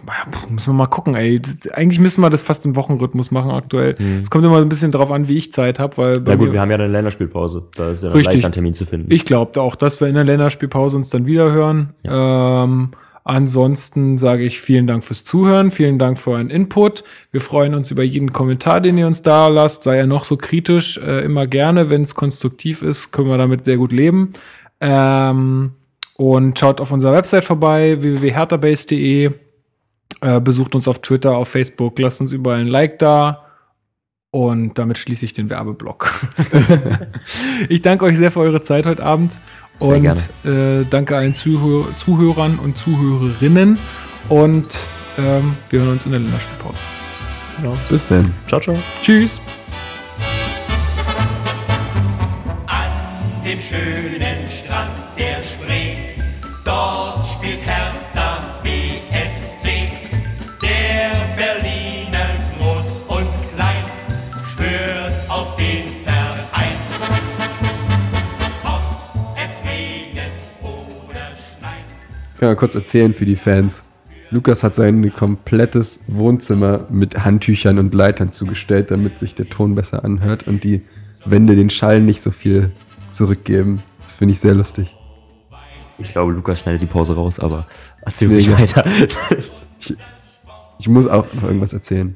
müssen 0.49 0.67
wir 0.67 0.73
mal 0.73 0.87
gucken, 0.87 1.15
ey. 1.15 1.41
Eigentlich 1.73 1.99
müssen 1.99 2.21
wir 2.21 2.29
das 2.29 2.43
fast 2.43 2.65
im 2.65 2.75
Wochenrhythmus 2.75 3.31
machen 3.31 3.51
aktuell. 3.51 3.95
Mhm. 3.97 4.19
Es 4.21 4.29
kommt 4.29 4.45
immer 4.45 4.61
ein 4.61 4.69
bisschen 4.69 4.91
drauf 4.91 5.11
an, 5.11 5.27
wie 5.27 5.37
ich 5.37 5.51
Zeit 5.51 5.79
habe, 5.79 5.97
weil 5.97 6.21
Na 6.23 6.35
gut, 6.35 6.53
wir 6.53 6.61
haben 6.61 6.69
ja 6.69 6.75
eine 6.75 6.87
Länderspielpause. 6.87 7.67
Da 7.75 7.89
ist 7.89 8.03
ja 8.03 8.11
Richtig. 8.11 8.35
leicht 8.35 8.45
ein 8.45 8.51
Termin 8.51 8.73
zu 8.73 8.85
finden. 8.85 9.11
ich 9.11 9.25
glaube 9.25 9.59
auch, 9.59 9.75
dass 9.75 9.99
wir 9.99 10.07
in 10.07 10.15
der 10.15 10.23
Länderspielpause 10.23 10.97
uns 10.97 11.09
dann 11.09 11.25
wieder 11.25 11.51
hören. 11.51 11.93
Ähm, 12.03 12.91
ansonsten 13.27 14.17
sage 14.17 14.43
ich 14.43 14.61
vielen 14.61 14.87
Dank 14.87 15.03
fürs 15.03 15.25
Zuhören, 15.25 15.69
vielen 15.69 15.99
Dank 15.99 16.17
für 16.17 16.31
euren 16.31 16.49
Input. 16.49 17.03
Wir 17.31 17.41
freuen 17.41 17.75
uns 17.75 17.91
über 17.91 18.03
jeden 18.03 18.31
Kommentar, 18.31 18.79
den 18.79 18.97
ihr 18.97 19.05
uns 19.05 19.21
da 19.21 19.49
lasst. 19.49 19.83
Sei 19.83 19.97
er 19.97 20.07
noch 20.07 20.23
so 20.23 20.37
kritisch, 20.37 20.97
äh, 20.97 21.25
immer 21.25 21.45
gerne. 21.45 21.89
Wenn 21.89 22.03
es 22.03 22.15
konstruktiv 22.15 22.81
ist, 22.81 23.11
können 23.11 23.29
wir 23.29 23.37
damit 23.37 23.65
sehr 23.65 23.77
gut 23.77 23.91
leben. 23.91 24.33
Ähm, 24.79 25.73
und 26.15 26.57
schaut 26.57 26.79
auf 26.79 26.91
unserer 26.91 27.13
Website 27.13 27.43
vorbei, 27.43 28.01
www.herterbase.de. 28.01 29.31
Äh, 30.21 30.39
besucht 30.39 30.73
uns 30.73 30.87
auf 30.87 30.99
Twitter, 30.99 31.35
auf 31.35 31.49
Facebook, 31.49 31.99
lasst 31.99 32.21
uns 32.21 32.31
überall 32.31 32.61
ein 32.61 32.67
Like 32.67 32.97
da. 32.97 33.43
Und 34.31 34.77
damit 34.77 34.97
schließe 34.97 35.25
ich 35.25 35.33
den 35.33 35.49
Werbeblock. 35.49 36.11
ich 37.69 37.81
danke 37.81 38.05
euch 38.05 38.17
sehr 38.17 38.31
für 38.31 38.39
eure 38.39 38.61
Zeit 38.61 38.85
heute 38.85 39.03
Abend. 39.03 39.37
Sehr 39.79 39.95
und 39.95 40.01
gerne. 40.01 40.81
Äh, 40.81 40.85
danke 40.89 41.17
allen 41.17 41.33
Zuhör 41.33 41.95
Zuhörern 41.95 42.59
und 42.59 42.77
Zuhörerinnen. 42.77 43.77
Und 44.29 44.67
ähm, 45.17 45.55
wir 45.69 45.79
hören 45.79 45.91
uns 45.93 46.05
in 46.05 46.11
der 46.11 46.19
Länderspielpause. 46.19 46.79
Bis 47.89 48.05
denn. 48.05 48.33
Ciao, 48.47 48.59
ciao. 48.59 48.77
Tschüss. 49.01 49.41
An 52.67 52.91
dem 53.43 53.59
schönen 53.61 54.51
Strand 54.51 54.91
der 55.17 55.41
Spree, 55.41 55.95
dort 56.63 57.25
spielt 57.25 57.65
Hertha 57.65 57.96
Ich 72.37 72.39
kann 72.39 72.49
mal 72.49 72.55
kurz 72.55 72.75
erzählen 72.75 73.15
für 73.15 73.25
die 73.25 73.35
Fans. 73.35 73.83
Lukas 74.29 74.61
hat 74.61 74.75
sein 74.75 75.11
komplettes 75.11 76.03
Wohnzimmer 76.05 76.85
mit 76.91 77.25
Handtüchern 77.25 77.79
und 77.79 77.95
Leitern 77.95 78.31
zugestellt, 78.31 78.91
damit 78.91 79.17
sich 79.17 79.33
der 79.33 79.49
Ton 79.49 79.73
besser 79.73 80.05
anhört 80.05 80.47
und 80.47 80.63
die 80.63 80.83
Wände 81.25 81.55
den 81.55 81.71
Schall 81.71 81.99
nicht 81.99 82.21
so 82.21 82.29
viel 82.29 82.69
zurückgeben. 83.11 83.81
Das 84.03 84.13
finde 84.13 84.35
ich 84.35 84.39
sehr 84.39 84.53
lustig. 84.53 84.95
Ich 85.97 86.11
glaube, 86.11 86.31
Lukas 86.31 86.59
schneidet 86.59 86.83
die 86.83 86.85
Pause 86.85 87.15
raus, 87.15 87.39
aber 87.39 87.65
erzähl 88.01 88.27
Mir 88.27 88.35
mich 88.35 88.51
weiter. 88.51 88.85
Ich 90.77 90.87
muss 90.87 91.07
auch 91.07 91.25
noch 91.33 91.41
irgendwas 91.41 91.73
erzählen. 91.73 92.13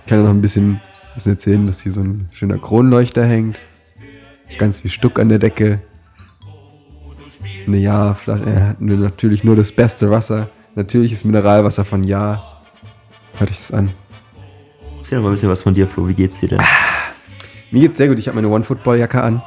Ich 0.00 0.06
kann 0.06 0.22
noch 0.22 0.30
ein 0.30 0.40
bisschen, 0.40 0.80
bisschen 1.12 1.32
erzählen, 1.32 1.66
dass 1.66 1.82
hier 1.82 1.92
so 1.92 2.00
ein 2.00 2.30
schöner 2.32 2.56
Kronleuchter 2.56 3.26
hängt. 3.26 3.58
Ganz 4.56 4.80
viel 4.80 4.90
Stuck 4.90 5.18
an 5.18 5.28
der 5.28 5.40
Decke. 5.40 5.76
Er 7.68 8.68
hat 8.68 8.80
nur- 8.80 8.96
natürlich 8.98 9.44
nur 9.44 9.56
das 9.56 9.72
beste 9.72 10.10
Wasser. 10.10 10.48
Natürliches 10.74 11.24
Mineralwasser 11.24 11.84
von 11.84 12.04
Ja. 12.04 12.42
Hört 13.38 13.50
euch 13.50 13.56
das 13.58 13.72
an. 13.72 13.90
Erzähl 14.98 15.18
doch 15.18 15.22
mal 15.24 15.30
ein 15.30 15.34
bisschen 15.34 15.50
was 15.50 15.62
von 15.62 15.74
dir, 15.74 15.86
Flo. 15.86 16.06
Wie 16.08 16.14
geht's 16.14 16.40
dir 16.40 16.48
denn? 16.50 16.60
Mir 17.70 17.80
geht's 17.82 17.98
sehr 17.98 18.08
gut. 18.08 18.18
Ich 18.18 18.28
habe 18.28 18.36
meine 18.36 18.48
One-Football-Jacke 18.48 19.22
an. 19.22 19.42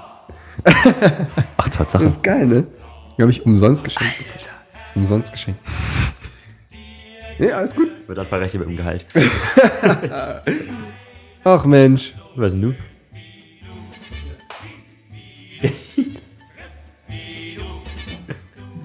Ach, 1.57 1.69
Tatsache. 1.69 2.03
Das 2.03 2.13
ist 2.13 2.23
geil, 2.23 2.45
ne? 2.45 2.65
Die 3.17 3.21
habe 3.21 3.31
ich 3.31 3.45
umsonst 3.45 3.83
geschenkt. 3.83 4.13
Alter. 4.35 4.51
Umsonst 4.95 5.31
geschenkt. 5.31 5.59
Ja, 7.41 7.55
alles 7.59 7.73
gut. 7.73 7.87
Wird 8.05 8.17
dann 8.17 8.27
verrechnet 8.27 8.67
mit 8.67 8.69
dem 8.69 8.75
Gehalt. 8.75 9.05
Ach 11.45 11.63
Mensch. 11.65 12.13
Was 12.35 12.51
denn 12.51 12.61
du? 12.61 12.73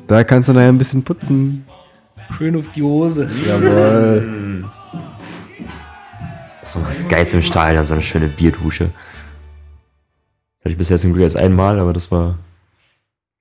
Da 0.06 0.24
kannst 0.24 0.48
du 0.48 0.52
nachher 0.52 0.68
ein 0.68 0.78
bisschen 0.78 1.02
putzen. 1.02 1.66
Schön 2.30 2.56
auf 2.56 2.68
die 2.72 2.82
Hose. 2.82 3.28
Jawohl. 3.46 4.64
So 6.66 6.82
was 6.86 7.06
Geiles 7.08 7.34
im 7.34 7.42
Stadion, 7.42 7.86
so 7.86 7.94
eine 7.94 8.02
schöne 8.02 8.26
Bierdusche. 8.28 8.86
Hatte 10.60 10.70
ich 10.72 10.76
bisher 10.78 10.98
zum 10.98 11.12
Glück 11.12 11.22
erst 11.24 11.36
einmal, 11.36 11.78
aber 11.78 11.92
das 11.92 12.10
war 12.10 12.38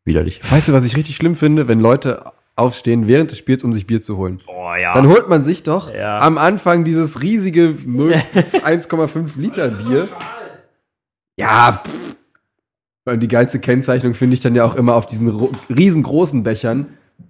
widerlich. 0.04 0.42
Weißt 0.52 0.68
du, 0.68 0.74
was 0.74 0.84
ich 0.84 0.98
richtig 0.98 1.16
schlimm 1.16 1.36
finde, 1.36 1.68
wenn 1.70 1.80
Leute 1.80 2.32
aufstehen 2.56 3.08
während 3.08 3.32
des 3.32 3.38
Spiels, 3.40 3.64
um 3.64 3.74
sich 3.74 3.88
Bier 3.88 4.02
zu 4.02 4.18
holen? 4.18 4.40
Oh 4.48 4.74
ja. 4.76 4.94
Dann 4.94 5.08
holt 5.08 5.30
man 5.30 5.44
sich 5.44 5.64
doch 5.64 5.94
Ja. 5.94 6.20
am 6.20 6.38
Anfang 6.38 6.84
dieses 6.84 7.22
riesige 7.22 7.76
0 7.86 8.14
1,5 8.14 9.30
Liter 9.38 9.70
Bier. 9.70 10.08
Ja, 11.38 11.82
pff. 11.86 12.16
Und 13.06 13.20
die 13.20 13.28
geilste 13.28 13.60
Kennzeichnung 13.60 14.14
finde 14.14 14.36
ich 14.36 14.42
dann 14.42 14.56
ja 14.56 14.64
auch 14.64 14.76
immer 14.76 14.96
auf 14.96 15.08
diesen 15.08 15.30
ro- 15.30 15.52
riesengroßen 15.70 16.44
Bechern. 16.44 16.86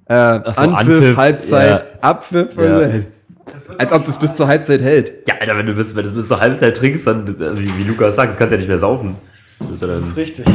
Äh, 0.05 0.13
Ach 0.13 0.53
so, 0.53 0.61
Anpfiff, 0.61 0.77
Anpfiff, 0.77 1.17
Halbzeit, 1.17 2.03
Abpfiff. 2.03 2.55
Ja. 2.57 2.77
und- 2.79 3.07
Als 3.79 3.91
ob 3.91 4.05
das 4.05 4.19
bis 4.19 4.35
zur 4.35 4.47
Halbzeit 4.47 4.81
hält. 4.81 5.27
Ja, 5.27 5.35
Alter, 5.39 5.57
wenn 5.57 5.65
du 5.65 5.73
bis, 5.73 5.95
wenn 5.95 6.05
du 6.05 6.13
bis 6.13 6.27
zur 6.27 6.39
Halbzeit 6.39 6.77
trinkst, 6.77 7.07
dann, 7.07 7.27
äh, 7.41 7.57
wie, 7.57 7.77
wie 7.77 7.83
Lukas 7.83 8.15
sagt, 8.15 8.29
das 8.29 8.37
kannst 8.37 8.51
du 8.51 8.55
ja 8.55 8.59
nicht 8.59 8.67
mehr 8.69 8.77
saufen. 8.77 9.15
Das 9.59 9.71
ist 9.71 9.81
ja 9.81 9.87
dann, 9.87 10.03
richtig. 10.15 10.45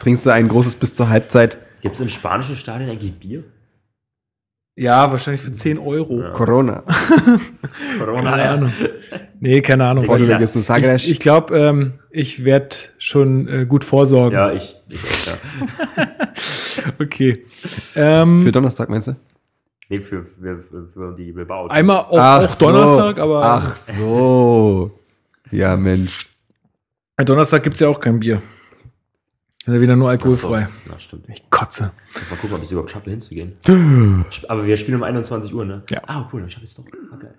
Trinkst 0.00 0.26
du 0.26 0.30
ein 0.30 0.48
großes 0.48 0.74
bis 0.76 0.94
zur 0.94 1.08
Halbzeit. 1.08 1.56
Gibt's 1.80 2.00
in 2.00 2.10
spanischen 2.10 2.56
Stadien 2.56 2.90
eigentlich 2.90 3.14
Bier? 3.18 3.44
Ja, 4.76 5.10
wahrscheinlich 5.10 5.40
für 5.42 5.50
10 5.52 5.78
Euro. 5.78 6.22
Corona. 6.34 6.84
Corona, 7.98 8.30
Keine 8.30 8.48
Ahnung. 8.50 8.72
Nee, 9.40 9.60
keine 9.60 9.86
Ahnung. 9.86 10.04
Digga, 10.06 10.16
ja. 10.38 10.94
Ich, 10.94 11.10
ich 11.10 11.18
glaube, 11.18 11.56
ähm, 11.58 11.94
ich 12.10 12.44
werde 12.44 12.76
schon 12.98 13.48
äh, 13.48 13.66
gut 13.66 13.84
vorsorgen. 13.84 14.36
Ja, 14.36 14.52
ich, 14.52 14.76
ich 14.88 15.26
ja. 15.26 15.38
Okay. 16.98 17.44
Ähm, 17.94 18.42
Für 18.44 18.52
Donnerstag 18.52 18.88
meinst 18.88 19.08
du? 19.08 19.16
Nee, 19.88 20.00
für, 20.00 20.22
für, 20.22 20.62
für, 20.92 21.14
die 21.16 21.32
Bilbao. 21.32 21.66
einmal 21.68 21.98
auch, 21.98 22.18
auch 22.18 22.58
Donnerstag, 22.58 23.18
aber 23.18 23.42
Ach 23.42 23.76
so. 23.76 24.98
Ja, 25.50 25.76
Mensch. 25.76 26.26
Donnerstag 27.16 27.62
gibt's 27.62 27.80
ja 27.80 27.88
auch 27.88 27.98
kein 27.98 28.20
Bier. 28.20 28.42
Ist 29.60 29.74
ja 29.74 29.80
wieder 29.80 29.96
nur 29.96 30.10
alkoholfrei. 30.10 30.68
Na, 30.88 30.98
stimmt. 30.98 31.28
Ich 31.28 31.48
kotze. 31.50 31.92
Muss 32.14 32.30
mal 32.30 32.36
gucken, 32.36 32.56
ob 32.56 32.58
ich 32.58 32.66
es 32.66 32.72
überhaupt 32.72 32.90
schaffe, 32.90 33.10
hinzugehen. 33.10 33.54
Aber 34.48 34.66
wir 34.66 34.76
spielen 34.76 34.98
um 34.98 35.02
21 35.02 35.54
Uhr, 35.54 35.64
ne? 35.64 35.82
Ja. 35.90 36.02
Ah, 36.06 36.28
cool, 36.32 36.42
dann 36.42 36.50
schaffe 36.50 36.64
ich 36.64 36.70
es 36.70 36.76
doch. 36.76 36.84
Ah, 37.12 37.16
geil. 37.16 37.34